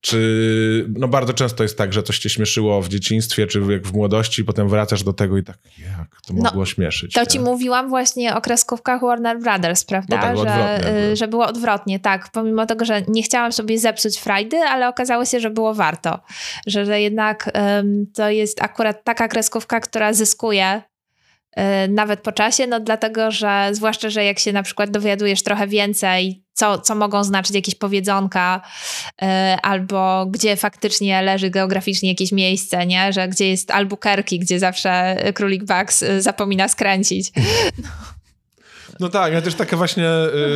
czy 0.00 0.86
no 0.98 1.08
bardzo 1.08 1.32
często 1.32 1.62
jest 1.62 1.78
tak, 1.78 1.92
że 1.92 2.02
coś 2.02 2.18
cię 2.18 2.28
śmieszyło 2.30 2.82
w 2.82 2.88
dzieciństwie, 2.88 3.46
czy 3.46 3.60
jak 3.60 3.86
w 3.86 3.92
młodości, 3.92 4.44
potem 4.44 4.68
wracasz 4.68 5.02
do 5.02 5.12
tego 5.12 5.38
i 5.38 5.44
tak, 5.44 5.58
jak 5.78 6.20
to 6.26 6.34
mogło 6.34 6.60
no, 6.60 6.66
śmieszyć. 6.66 7.12
To 7.12 7.20
nie? 7.20 7.26
ci 7.26 7.40
mówiłam 7.40 7.88
właśnie 7.88 8.34
o 8.36 8.40
kreskówkach 8.40 9.00
Warner 9.00 9.40
Brothers, 9.40 9.84
prawda? 9.84 10.16
No 10.16 10.22
tak, 10.22 10.48
że, 10.48 10.88
y, 11.12 11.16
że 11.16 11.28
było 11.28 11.46
odwrotnie, 11.46 12.00
tak. 12.00 12.30
Pomimo 12.32 12.66
tego, 12.66 12.84
że 12.84 13.02
nie 13.08 13.22
chciałam 13.22 13.52
sobie 13.52 13.78
zepsuć 13.78 14.18
frajdy, 14.18 14.56
ale 14.56 14.88
okazało 14.88 15.24
się, 15.24 15.40
że 15.40 15.50
było 15.50 15.74
warto. 15.74 16.20
Że, 16.66 16.86
że 16.86 17.00
jednak 17.00 17.50
um, 17.54 18.06
to 18.14 18.30
jest 18.30 18.62
akurat 18.62 19.04
taka 19.04 19.28
kreskówka, 19.28 19.80
która 19.80 20.12
zyskuje 20.12 20.82
nawet 21.88 22.20
po 22.20 22.32
czasie, 22.32 22.66
no 22.66 22.80
dlatego, 22.80 23.30
że 23.30 23.68
zwłaszcza, 23.72 24.10
że 24.10 24.24
jak 24.24 24.38
się 24.38 24.52
na 24.52 24.62
przykład 24.62 24.90
dowiadujesz 24.90 25.42
trochę 25.42 25.66
więcej 25.66 26.42
co, 26.58 26.78
co 26.78 26.94
mogą 26.94 27.24
znaczyć 27.24 27.54
jakieś 27.54 27.74
powiedzonka, 27.74 28.60
yy, 29.22 29.28
albo 29.62 30.26
gdzie 30.26 30.56
faktycznie 30.56 31.22
leży 31.22 31.50
geograficznie 31.50 32.08
jakieś 32.08 32.32
miejsce, 32.32 32.86
nie? 32.86 33.12
że 33.12 33.28
gdzie 33.28 33.48
jest 33.48 33.70
Albuquerque, 33.70 34.38
gdzie 34.38 34.58
zawsze 34.58 35.16
królik 35.34 35.64
Bugs 35.64 36.02
y, 36.02 36.22
zapomina 36.22 36.68
skręcić. 36.68 37.32
No. 37.78 37.88
No 39.00 39.08
tak, 39.08 39.32
ale 39.32 39.42
też 39.42 39.54
takie 39.54 39.76
właśnie, 39.76 40.08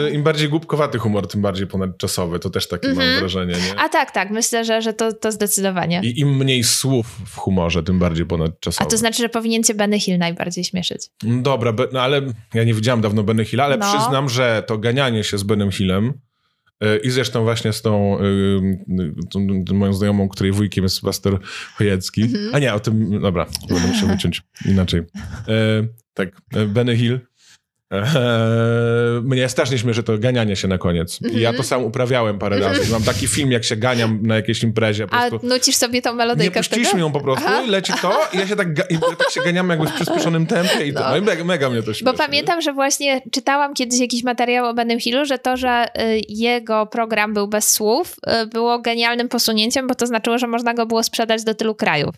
y, 0.09 0.11
im 0.11 0.23
bardziej 0.23 0.49
głupkowaty 0.49 0.99
humor, 0.99 1.29
tym 1.29 1.43
bardziej 1.43 1.67
ponadczasowy. 1.67 2.39
To 2.39 2.51
też 2.51 2.69
takie 2.69 2.87
mm 2.87 2.97
-hmm. 2.97 3.01
mam 3.01 3.07
mhm. 3.07 3.21
wrażenie, 3.21 3.55
nie? 3.55 3.81
A 3.81 3.89
tak, 3.89 4.11
tak. 4.11 4.31
Myślę, 4.31 4.65
że, 4.65 4.83
że 4.83 4.93
to, 4.93 5.13
to 5.13 5.33
zdecydowanie. 5.33 6.01
I 6.05 6.21
im 6.21 6.37
mniej 6.37 6.65
słów 6.65 7.07
w 7.27 7.37
humorze, 7.37 7.83
tym 7.83 7.99
bardziej 7.99 8.27
ponadczasowy. 8.27 8.87
A 8.87 8.91
to 8.91 8.97
znaczy, 8.97 9.19
że 9.23 9.29
powinien 9.29 9.63
cię 9.63 9.75
Benny 9.75 10.01
Hill 10.01 10.19
najbardziej 10.19 10.65
śmieszyć. 10.65 11.09
No 11.23 11.43
dobra, 11.43 11.73
no 11.93 12.01
ale 12.01 12.23
ja 12.55 12.65
nie 12.65 12.75
widziałam 12.75 13.01
dawno 13.01 13.23
Benny 13.23 13.45
Hilla, 13.45 13.65
ale 13.65 13.77
no. 13.77 13.87
przyznam, 13.95 14.29
że 14.29 14.65
to 14.67 14.79
ganianie 14.79 15.25
się 15.25 15.39
z 15.39 15.43
Benem 15.43 15.71
Hillem 15.71 16.13
y, 16.85 17.01
i 17.05 17.11
zresztą 17.11 17.45
właśnie 17.45 17.73
z 17.73 17.83
tą, 17.83 18.19
y, 18.21 18.61
tą, 19.31 19.65
tą 19.65 19.75
moją 19.75 19.93
znajomą, 19.93 20.29
której 20.29 20.53
wujkiem 20.53 20.85
jest 20.85 21.01
pastor 21.01 21.41
Chojecki. 21.75 22.23
Mm 22.23 22.35
-hmm. 22.35 22.51
A 22.53 22.59
nie, 22.59 22.75
o 22.75 22.81
tym, 22.81 23.21
dobra, 23.21 23.47
będę 23.69 23.89
musiał 23.89 24.09
wyciąć 24.09 24.43
inaczej. 24.67 25.01
E, 25.49 25.87
tak, 26.15 26.43
Benny 26.69 26.97
Hill 26.97 27.21
mnie 29.23 29.49
strasznie 29.49 29.79
śmieszy 29.79 30.03
to 30.03 30.19
ganianie 30.19 30.57
się 30.57 30.69
na 30.69 30.79
koniec. 30.79 31.19
I 31.23 31.41
ja 31.41 31.49
to 31.51 31.53
Mhm. 31.53 31.65
sam 31.65 31.85
uprawiałem 31.85 32.39
parę 32.39 32.59
razy. 32.61 32.93
Mam 32.93 33.03
taki 33.03 33.29
film, 33.29 33.53
jak 33.53 33.65
się 33.65 33.77
ganiam 33.77 34.19
na 34.23 34.37
jakiejś 34.37 34.63
imprezie. 34.63 35.07
A 35.11 35.29
nucisz 35.43 35.77
sobie 35.77 36.03
tą 36.03 36.11
Nie 36.11 36.17
melodyjkę 36.17 36.63
wtedy? 36.63 36.83
mi 36.95 37.01
ją 37.01 37.13
po 37.13 37.21
prostu, 37.21 37.45
Aha. 37.49 37.63
leci 37.67 37.93
to 38.03 38.21
i 38.33 38.39
ja 38.39 38.47
się 38.47 38.57
tak, 38.57 38.69
i 38.91 38.99
tak 39.19 39.31
się 39.31 39.41
ganiam 39.45 39.69
jakby 39.69 39.87
w 39.87 39.93
przyspieszonym 39.93 40.47
tempie 40.47 40.87
i 40.87 40.93
to, 40.93 41.01
No. 41.01 41.11
no 41.11 41.17
i 41.17 41.21
mega, 41.21 41.45
mega 41.45 41.71
mnie 41.71 41.83
to 41.83 41.95
śmieszy. 41.95 42.05
Bo 42.05 42.13
pamiętam, 42.15 42.61
że 42.61 42.73
właśnie 42.73 43.23
czytałam 43.33 43.75
kiedyś 43.75 44.01
jakiś 44.01 44.25
materiał 44.25 44.67
o 44.67 44.75
Benym 44.75 45.01
Hillu, 45.01 45.25
że 45.25 45.39
to, 45.39 45.57
że 45.57 45.87
y, 46.03 46.21
jego 46.29 46.87
program 46.87 47.35
był 47.35 47.49
bez 47.49 47.69
słów, 47.71 48.17
y, 48.43 48.47
było 48.47 48.79
genialnym 48.79 49.29
posunięciem, 49.29 49.87
bo 49.87 49.95
to 49.95 50.07
znaczyło, 50.07 50.39
że 50.39 50.47
można 50.47 50.75
go 50.75 50.87
było 50.87 51.03
sprzedać 51.03 51.45
do 51.45 51.55
tylu 51.55 51.75
krajów. 51.75 52.15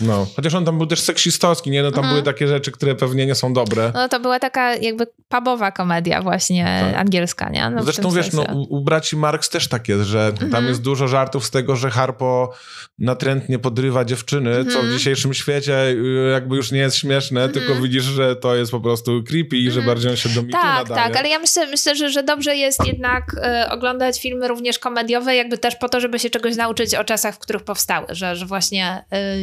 No, 0.00 0.26
chociaż 0.36 0.54
on 0.54 0.64
tam 0.64 0.78
był 0.78 0.86
też 0.86 1.00
seksistowski, 1.00 1.70
nie? 1.70 1.82
No 1.82 1.90
tam 1.90 1.98
Mhm. 1.98 2.14
były 2.14 2.22
takie 2.34 2.48
rzeczy, 2.48 2.72
które 2.72 2.94
pewnie 2.94 3.26
nie 3.26 3.34
są 3.34 3.52
dobre. 3.52 3.90
No 3.94 4.08
to 4.08 4.20
była 4.20 4.38
taka 4.38 4.74
jakby 4.76 5.06
pubowa 5.28 5.72
komedia 5.72 6.22
właśnie 6.22 6.82
Tak. 6.92 7.00
angielska, 7.00 7.48
nie? 7.48 7.70
No, 7.70 7.80
w 7.82 7.84
Zresztą 7.84 8.10
wiesz, 8.10 8.32
no, 8.32 8.42
sensie. 8.42 8.58
u, 8.58 8.76
u 8.76 8.80
braci 8.84 9.16
Marx 9.16 9.48
też 9.48 9.68
tak 9.68 9.88
jest, 9.88 10.04
że 10.04 10.32
tam 10.32 10.44
Mhm. 10.44 10.66
jest 10.68 10.82
dużo 10.82 11.08
żartów 11.08 11.44
z 11.46 11.50
tego, 11.50 11.76
że 11.76 11.90
Harpo 11.90 12.52
natrętnie 12.98 13.58
podrywa 13.58 14.04
dziewczyny, 14.04 14.64
co 14.64 14.70
w 14.70 14.74
Mhm. 14.76 14.98
dzisiejszym 14.98 15.34
świecie 15.34 15.86
y, 15.88 16.30
jakby 16.32 16.56
już 16.56 16.72
nie 16.72 16.78
jest 16.78 16.96
śmieszne, 16.96 17.48
tylko 17.48 17.74
widzisz, 17.74 18.04
że 18.04 18.36
to 18.36 18.54
jest 18.56 18.70
po 18.70 18.80
prostu 18.80 19.22
creepy 19.28 19.56
i 19.56 19.70
że 19.70 19.80
Mhm. 19.80 19.86
bardziej 19.86 20.10
on 20.10 20.16
się 20.16 20.28
do 20.28 20.42
mitu 20.42 20.52
Tak, 20.52 20.88
nadaje. 20.88 21.08
tak, 21.08 21.16
ale 21.16 21.28
ja 21.28 21.38
myślę, 21.38 21.66
myślę 21.66 21.96
że, 21.96 22.10
że 22.10 22.22
dobrze 22.22 22.56
jest 22.56 22.86
jednak 22.86 23.36
e, 23.42 23.68
oglądać 23.70 24.20
filmy 24.22 24.48
również 24.48 24.78
komediowe, 24.78 25.36
jakby 25.36 25.58
też 25.58 25.76
po 25.76 25.88
to, 25.88 26.00
żeby 26.00 26.18
się 26.18 26.30
czegoś 26.30 26.56
nauczyć 26.56 26.94
o 26.94 27.04
czasach, 27.04 27.34
w 27.34 27.38
których 27.38 27.62
powstały, 27.62 28.06
że, 28.10 28.36
że 28.36 28.46
właśnie 28.46 29.04
e, 29.10 29.36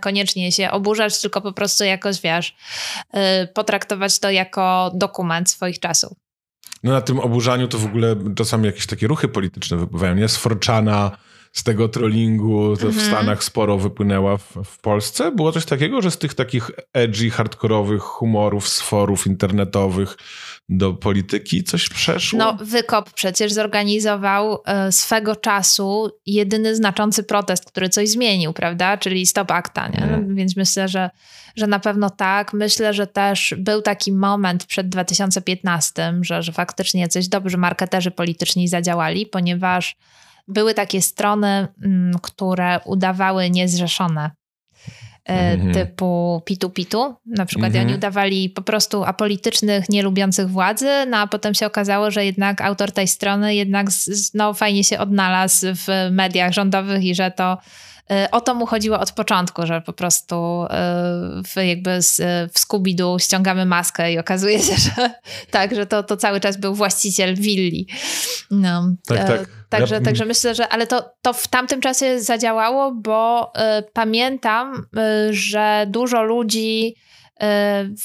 niekoniecznie 0.00 0.52
się 0.52 0.70
oburzać, 0.70 1.20
tylko 1.20 1.40
po 1.40 1.52
prostu 1.52 1.84
jakoś, 1.84 2.20
wiesz, 2.20 2.56
e, 3.12 3.46
potraktować 3.46 4.18
to 4.18 4.30
jako 4.30 4.90
dokument 4.94 5.50
swoich 5.50 5.80
czasów. 5.80 6.12
No 6.82 6.92
na 6.92 7.00
tym 7.00 7.18
oburzaniu 7.18 7.68
to 7.68 7.78
w 7.78 7.84
ogóle 7.84 8.16
czasami 8.36 8.66
jakieś 8.66 8.86
takie 8.86 9.06
ruchy 9.06 9.28
polityczne 9.28 9.76
wypływają, 9.76 10.14
nie? 10.14 10.28
Z 10.28 10.36
Forczana, 10.36 11.10
z 11.52 11.62
tego 11.64 11.88
trollingu, 11.88 12.76
to 12.76 12.86
w 12.86 12.96
Mhm. 12.96 13.06
Stanach 13.06 13.44
sporo 13.44 13.78
wypłynęła 13.78 14.36
w, 14.36 14.54
w 14.64 14.80
Polsce. 14.80 15.32
Było 15.32 15.52
coś 15.52 15.64
takiego, 15.64 16.02
że 16.02 16.10
z 16.10 16.18
tych 16.18 16.34
takich 16.34 16.70
edgy, 16.92 17.30
hardkorowych 17.30 18.02
humorów, 18.02 18.68
z 18.68 18.80
forów 18.80 19.26
internetowych 19.26 20.16
do 20.70 20.92
polityki 20.92 21.64
coś 21.64 21.88
przeszło? 21.88 22.38
No, 22.38 22.56
Wykop 22.60 23.10
przecież 23.12 23.52
zorganizował 23.52 24.58
e, 24.66 24.92
swego 24.92 25.36
czasu 25.36 26.10
jedyny 26.26 26.76
znaczący 26.76 27.22
protest, 27.22 27.64
który 27.64 27.88
coś 27.88 28.08
zmienił, 28.08 28.52
prawda? 28.52 28.96
Czyli 28.96 29.26
Stop 29.26 29.50
Acta, 29.50 29.88
nie? 29.88 30.24
Więc 30.28 30.56
myślę, 30.56 30.88
że, 30.88 31.10
że 31.56 31.66
na 31.66 31.78
pewno 31.78 32.10
tak. 32.10 32.52
Myślę, 32.52 32.94
że 32.94 33.06
też 33.06 33.54
był 33.58 33.82
taki 33.82 34.12
moment 34.12 34.66
przed 34.66 34.88
2015, 34.88 36.14
że, 36.20 36.42
że 36.42 36.52
faktycznie 36.52 37.08
coś 37.08 37.28
dobrzy 37.28 37.58
marketerzy 37.58 38.10
polityczni 38.10 38.68
zadziałali, 38.68 39.26
ponieważ 39.26 39.96
były 40.48 40.74
takie 40.74 41.02
strony, 41.02 41.68
mm, 41.82 42.18
które 42.22 42.80
udawały 42.84 43.50
niezrzeszone. 43.50 44.30
E, 45.30 45.52
Mhm. 45.52 45.74
Typu 45.74 46.42
Pitu 46.44 46.70
Pitu, 46.70 47.14
na 47.26 47.46
przykład 47.46 47.66
Mhm. 47.68 47.86
oni 47.86 47.94
udawali 47.94 48.50
po 48.50 48.62
prostu 48.62 49.04
apolitycznych, 49.04 49.88
nielubiących 49.88 50.48
władzy, 50.48 50.88
no 51.08 51.16
a 51.16 51.26
potem 51.26 51.54
się 51.54 51.66
okazało, 51.66 52.10
że 52.10 52.24
jednak 52.24 52.60
autor 52.60 52.92
tej 52.92 53.08
strony 53.08 53.54
jednak 53.54 53.86
no, 54.34 54.54
fajnie 54.54 54.84
się 54.84 54.98
odnalazł 54.98 55.66
w 55.74 55.86
mediach 56.10 56.52
rządowych 56.52 57.04
i 57.04 57.14
że 57.14 57.30
to 57.30 57.58
o 58.30 58.40
to 58.40 58.54
mu 58.54 58.66
chodziło 58.66 59.00
od 59.00 59.12
początku, 59.12 59.66
że 59.66 59.80
po 59.80 59.92
prostu 59.92 60.64
y, 60.64 60.68
w, 61.42 61.56
jakby 61.66 62.02
z, 62.02 62.16
w 62.52 62.58
Scooby-Doo 62.58 63.18
ściągamy 63.18 63.66
maskę 63.66 64.12
i 64.12 64.18
okazuje 64.18 64.60
się, 64.60 64.76
że 64.76 65.10
tak, 65.50 65.74
że 65.74 65.86
to, 65.86 66.02
to 66.02 66.16
cały 66.16 66.40
czas 66.40 66.56
był 66.56 66.74
właściciel 66.74 67.34
willi. 67.34 67.86
No, 68.50 68.88
Tak, 69.06 69.18
e, 69.18 69.24
tak. 69.24 69.48
Także, 69.68 69.94
Ja- 69.94 70.00
także 70.00 70.24
myślę, 70.24 70.54
że 70.54 70.68
ale 70.68 70.86
to, 70.86 71.10
to 71.22 71.32
w 71.32 71.48
tamtym 71.48 71.80
czasie 71.80 72.20
zadziałało, 72.20 72.92
bo 72.94 73.52
pamiętam, 73.92 74.86
że 75.30 75.86
dużo 75.88 76.22
ludzi 76.22 76.94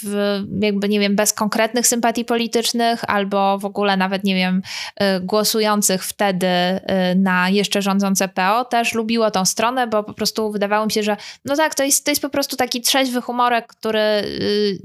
w, 0.04 0.42
jakby 0.62 0.90
nie 0.90 1.00
wiem, 1.00 1.16
bez 1.16 1.34
konkretnych 1.34 1.88
sympatii 1.88 2.26
politycznych 2.26 3.02
albo 3.08 3.58
w 3.60 3.66
ogóle 3.66 3.98
nawet 3.98 4.24
nie 4.24 4.36
wiem, 4.36 4.62
y, 5.02 5.20
głosujących 5.20 6.06
wtedy 6.06 6.48
y, 6.48 7.16
na 7.16 7.50
jeszcze 7.50 7.82
rządzące 7.82 8.28
PO 8.28 8.66
też 8.66 8.94
lubiło 8.94 9.32
tą 9.32 9.46
stronę, 9.46 9.88
bo 9.88 10.04
po 10.04 10.14
prostu 10.14 10.52
wydawało 10.52 10.86
mi 10.86 10.92
się, 10.92 11.04
że 11.04 11.18
no 11.46 11.56
tak, 11.56 11.76
to 11.76 11.84
jest, 11.84 12.06
to 12.06 12.12
jest 12.12 12.22
po 12.22 12.30
prostu 12.30 12.56
taki 12.56 12.82
trzeźwy 12.82 13.22
humorek, 13.22 13.68
który 13.68 14.00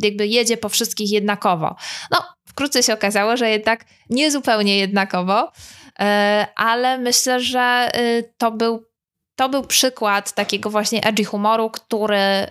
jakby 0.03 0.27
jedzie 0.27 0.57
po 0.57 0.69
wszystkich 0.69 1.11
jednakowo. 1.11 1.77
No, 2.11 2.19
wkrótce 2.47 2.83
się 2.83 2.95
okazało, 2.95 3.37
że 3.37 3.51
jednak 3.51 3.85
nie 4.11 4.31
zupełnie 4.31 4.79
jednakowo, 4.79 5.53
E, 6.01 6.47
ale 6.57 6.99
myślę, 6.99 7.41
że 7.41 7.91
to 8.39 8.51
był, 8.51 8.85
to 9.41 9.49
był 9.49 9.63
przykład 9.63 10.33
takiego 10.33 10.71
właśnie 10.71 11.03
edgy 11.03 11.25
humoru, 11.25 11.71
który 11.71 12.47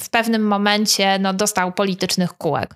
w 0.00 0.08
pewnym 0.10 0.46
momencie 0.46 1.18
no, 1.18 1.34
dostał 1.34 1.72
politycznych 1.72 2.32
kółek. 2.32 2.74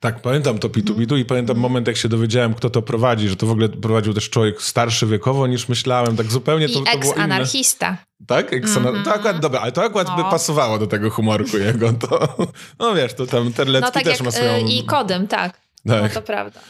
Tak, 0.00 0.20
pamiętam 0.22 0.58
to 0.58 0.68
Pitu 0.68 0.94
Pitu 0.94 1.16
i 1.16 1.24
pamiętam 1.24 1.56
moment, 1.56 1.86
jak 1.86 1.96
się 1.96 2.08
dowiedziałem, 2.08 2.54
kto 2.54 2.70
to 2.70 2.82
prowadzi, 2.82 3.28
że 3.28 3.36
to 3.36 3.46
w 3.46 3.50
ogóle 3.50 3.68
prowadził 3.68 4.14
też 4.14 4.30
człowiek 4.30 4.62
starszy 4.62 5.06
wiekowo 5.06 5.46
niż 5.46 5.68
myślałem. 5.68 6.16
Tak 6.16 6.26
zupełnie 6.30 6.66
I 6.66 6.72
to, 6.72 6.80
to 6.80 6.98
było 6.98 7.14
inne. 7.14 7.24
ex-anarchista. 7.24 7.96
Tak? 8.26 8.52
Ex 8.52 8.76
Mhm. 8.76 9.04
To 9.04 9.14
akurat, 9.14 9.40
dobra, 9.40 9.60
ale 9.60 9.72
to 9.72 9.82
akurat 9.84 10.06
by 10.16 10.22
No. 10.22 10.30
pasowało 10.30 10.78
do 10.78 10.86
tego 10.86 11.10
humorku 11.10 11.58
jego. 11.58 11.92
To, 11.92 12.36
no 12.78 12.94
wiesz, 12.94 13.14
to 13.14 13.26
tam 13.26 13.52
Terlecki 13.52 13.86
No 13.86 13.90
tak 13.92 14.04
też 14.04 14.20
ma 14.20 14.30
swoją... 14.30 14.54
y, 14.56 14.60
i 14.60 14.84
Kodym, 14.84 15.28
tak. 15.28 15.60
No 15.84 16.00
tak. 16.00 16.14
to 16.14 16.22
prawda. 16.22 16.60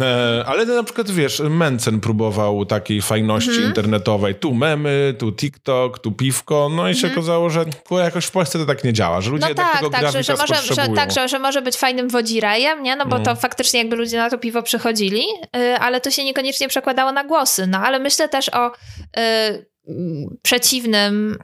E, 0.00 0.44
ale 0.46 0.66
na 0.66 0.82
przykład, 0.82 1.10
wiesz, 1.10 1.42
Mencen 1.50 2.00
próbował 2.00 2.64
takiej 2.66 3.02
fajności 3.02 3.50
Mhm. 3.50 3.68
internetowej. 3.68 4.34
Tu 4.34 4.54
memy, 4.54 5.14
tu 5.18 5.32
TikTok, 5.32 5.98
tu 5.98 6.12
piwko. 6.12 6.68
No 6.76 6.88
i 6.88 6.94
się 6.94 7.12
okazało, 7.12 7.50
że 7.50 7.64
kurwa, 7.64 8.04
jakoś 8.04 8.24
w 8.24 8.30
Polsce 8.30 8.58
to 8.58 8.66
tak 8.66 8.84
nie 8.84 8.92
działa, 8.92 9.20
że 9.20 9.30
ludzie 9.30 9.48
No 9.48 9.54
tak, 9.54 9.76
tego 9.76 9.90
tak, 9.90 10.12
że, 10.12 10.22
że, 10.22 10.36
może, 10.36 10.54
że, 10.74 10.88
tak 10.96 11.12
że, 11.12 11.28
że 11.28 11.38
może 11.38 11.62
być 11.62 11.76
fajnym 11.76 12.08
wodzirejem, 12.08 12.82
nie? 12.82 12.96
No 12.96 13.06
bo 13.06 13.18
No. 13.18 13.24
to 13.24 13.36
faktycznie 13.36 13.80
jakby 13.80 13.96
ludzie 13.96 14.16
na 14.16 14.30
to 14.30 14.38
piwo 14.38 14.62
przychodzili, 14.62 15.22
y, 15.56 15.76
ale 15.78 16.00
to 16.00 16.10
się 16.10 16.24
niekoniecznie 16.24 16.68
przekładało 16.68 17.12
na 17.12 17.24
głosy. 17.24 17.66
No 17.66 17.78
ale 17.78 17.98
myślę 17.98 18.28
też 18.28 18.48
o 18.48 18.66
y, 18.68 19.70
przeciwnym 20.42 21.38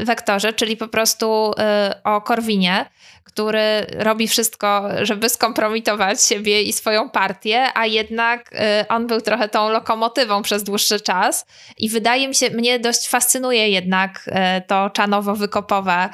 y, 0.00 0.04
wektorze, 0.04 0.52
czyli 0.52 0.76
po 0.76 0.88
prostu 0.88 1.52
y, 1.90 2.02
o 2.02 2.20
Korwinie, 2.20 2.86
który 3.26 3.86
robi 3.98 4.28
wszystko, 4.28 4.88
żeby 5.02 5.28
skompromitować 5.28 6.22
siebie 6.22 6.62
i 6.62 6.72
swoją 6.72 7.10
partię, 7.10 7.66
a 7.74 7.86
jednak 7.86 8.52
y, 8.52 8.88
on 8.88 9.06
był 9.06 9.20
trochę 9.20 9.48
tą 9.48 9.70
lokomotywą 9.70 10.42
przez 10.42 10.64
dłuższy 10.64 11.00
czas 11.00 11.46
i 11.78 11.88
wydaje 11.88 12.28
mi 12.28 12.34
się, 12.34 12.50
mnie 12.50 12.78
dość 12.78 13.08
fascynuje 13.08 13.68
jednak 13.68 14.28
y, 14.28 14.32
to 14.66 14.90
czanowo-wykopowe 14.90 16.08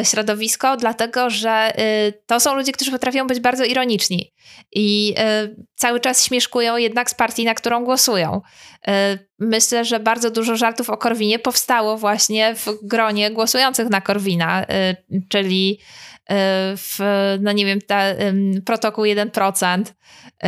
y, 0.00 0.04
środowisko, 0.04 0.76
dlatego 0.76 1.30
że 1.30 1.72
to 2.26 2.40
są 2.40 2.54
ludzie, 2.54 2.72
którzy 2.72 2.90
potrafią 2.90 3.26
być 3.26 3.40
bardzo 3.40 3.64
ironiczni 3.64 4.32
i 4.72 5.14
cały 5.74 6.00
czas 6.00 6.24
śmieszkują 6.24 6.76
jednak 6.76 7.10
z 7.10 7.14
partii, 7.14 7.44
na 7.44 7.54
którą 7.54 7.84
głosują. 7.84 8.40
Myślę, 9.38 9.84
że 9.84 10.00
bardzo 10.00 10.30
dużo 10.30 10.56
żartów 10.56 10.90
o 10.90 10.96
Korwinie 10.96 11.38
powstało 11.38 11.96
właśnie 11.96 12.54
w 12.54 12.68
gronie 12.82 13.30
głosujących 13.30 13.90
na 13.90 14.00
Korwina, 14.00 14.66
czyli 15.28 15.80
w, 16.76 16.98
no 17.40 17.52
nie 17.52 17.66
wiem, 17.66 17.80
ta, 17.80 18.02
protokół 18.64 19.04
1%, 19.04 19.80
y, 19.86 20.46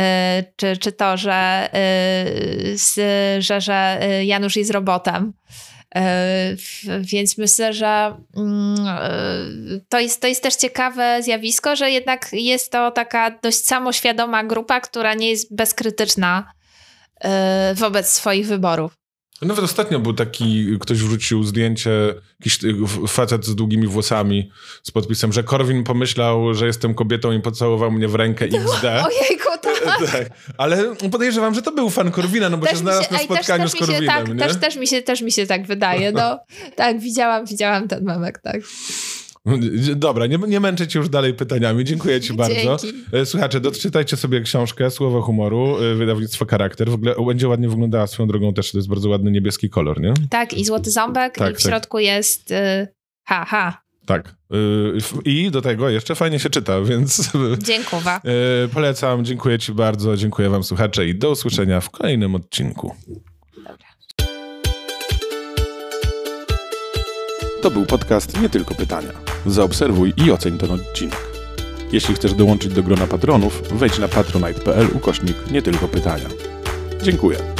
czy, 0.55 0.77
czy 0.77 0.91
to, 0.91 1.17
że, 1.17 1.69
s, 2.73 2.99
że, 3.39 3.61
że 3.61 3.99
Janusz 4.23 4.55
jest 4.55 4.71
robotem. 4.71 5.33
Więc 6.99 7.37
myślę, 7.37 7.73
że 7.73 8.15
mm, 8.37 8.77
to 9.89 9.99
jest, 9.99 10.21
to 10.21 10.27
jest 10.27 10.43
też 10.43 10.55
ciekawe 10.55 11.23
zjawisko, 11.23 11.75
że 11.75 11.91
jednak 11.91 12.29
jest 12.31 12.71
to 12.71 12.91
taka 12.91 13.31
dość 13.31 13.65
samoświadoma 13.65 14.43
grupa, 14.43 14.79
która 14.79 15.13
nie 15.13 15.29
jest 15.29 15.55
bezkrytyczna 15.55 16.51
wobec 17.75 18.09
swoich 18.09 18.47
wyborów. 18.47 19.04
Nawet 19.45 19.63
ostatnio 19.63 19.99
był 19.99 20.13
taki, 20.13 20.77
ktoś 20.79 20.97
wrzucił 20.97 21.43
zdjęcie, 21.43 21.91
jakiś 22.39 22.63
y, 22.63 23.07
facet 23.07 23.45
z 23.45 23.55
długimi 23.55 23.87
włosami 23.87 24.51
z 24.83 24.91
podpisem, 24.91 25.33
że 25.33 25.43
Korwin 25.43 25.83
pomyślał, 25.83 26.53
że 26.53 26.67
jestem 26.67 26.93
kobietą 26.93 27.31
i 27.31 27.41
pocałował 27.41 27.91
mnie 27.91 28.07
w 28.07 28.15
rękę 28.15 28.45
XD. 28.45 28.85
Ojejku, 29.07 29.49
tak. 29.61 30.11
tak. 30.11 30.29
Ale 30.57 30.95
podejrzewam, 31.11 31.55
że 31.55 31.61
to 31.61 31.71
był 31.71 31.89
fan 31.89 32.11
Korwina, 32.11 32.49
no 32.49 32.57
bo 32.57 32.65
się 32.65 32.73
mi 32.73 32.79
znalazł 32.79 33.13
na 33.13 33.19
ej, 33.19 33.27
też- 33.27 33.37
spotkaniu 33.37 33.63
też 33.63 33.71
z 33.71 33.73
się, 33.73 33.79
Korwinem, 33.79 34.37
tak, 34.37 34.49
też, 34.49 34.57
też, 34.57 34.75
mi 34.75 34.87
się, 34.87 35.01
też 35.01 35.21
mi 35.21 35.31
się 35.31 35.47
tak 35.47 35.67
wydaje, 35.67 36.11
no. 36.11 36.39
tak, 36.75 36.99
widziałam, 36.99 37.45
widziałam 37.45 37.87
ten 37.87 38.03
memek, 38.03 38.39
tak. 38.39 38.61
Dobra, 39.95 40.27
nie, 40.27 40.37
nie 40.37 40.59
męczę 40.59 40.87
cię 40.87 40.99
już 40.99 41.09
dalej 41.09 41.33
pytaniami. 41.33 41.83
Dziękuję 41.83 42.21
ci 42.21 42.33
bardzo. 42.33 42.55
Dzięki. 42.55 42.97
E, 43.13 43.25
Słuchajcie, 43.25 43.59
doczytajcie 43.59 44.17
sobie 44.17 44.41
książkę 44.41 44.91
Słowo 44.91 45.21
humoru, 45.21 45.77
e, 45.83 45.95
wydawnictwo 45.95 46.45
Charakter. 46.45 46.89
W 46.89 46.93
ogóle 46.93 47.15
będzie 47.27 47.47
ładnie 47.47 47.69
wyglądała 47.69 48.07
swoją 48.07 48.27
drogą 48.27 48.53
też, 48.53 48.71
to 48.71 48.77
jest 48.77 48.89
bardzo 48.89 49.09
ładny 49.09 49.31
niebieski 49.31 49.69
kolor, 49.69 50.01
nie? 50.01 50.13
Tak, 50.29 50.53
i 50.53 50.65
Złoty 50.65 50.91
Ząbek 50.91 51.37
Tak, 51.37 51.51
i 51.51 51.55
w 51.55 51.63
tak. 51.63 51.71
środku 51.71 51.99
jest 51.99 52.51
y, 52.51 52.87
ha, 53.23 53.45
ha. 53.45 53.85
Tak. 54.05 54.35
I 55.25 55.51
do 55.51 55.61
tego 55.61 55.89
jeszcze 55.89 56.15
fajnie 56.15 56.39
się 56.39 56.49
czyta, 56.49 56.81
więc. 56.81 57.31
Dziękuję. 57.69 58.19
Polecam, 58.73 59.25
dziękuję 59.25 59.59
Ci 59.59 59.73
bardzo, 59.73 60.17
dziękuję 60.17 60.49
Wam 60.49 60.63
słuchacze 60.63 61.07
i 61.07 61.15
do 61.15 61.31
usłyszenia 61.31 61.81
w 61.81 61.89
kolejnym 61.89 62.35
odcinku. 62.35 62.95
To 67.65 67.71
był 67.71 67.85
podcast 67.85 68.41
Nie 68.41 68.49
Tylko 68.49 68.75
Pytania. 68.75 69.09
Zaobserwuj 69.45 70.13
i 70.17 70.31
oceń 70.31 70.57
ten 70.57 70.71
odcinek. 70.71 71.27
Jeśli 71.91 72.15
chcesz 72.15 72.33
dołączyć 72.33 72.73
do 72.73 72.83
grona 72.83 73.07
patronów, 73.07 73.61
wejdź 73.71 73.99
na 73.99 74.07
patronite.pl 74.07 74.87
ukośnik 74.93 75.51
Nie 75.51 75.61
Tylko 75.61 75.87
Pytania. 75.87 76.29
Dziękuję. 77.03 77.54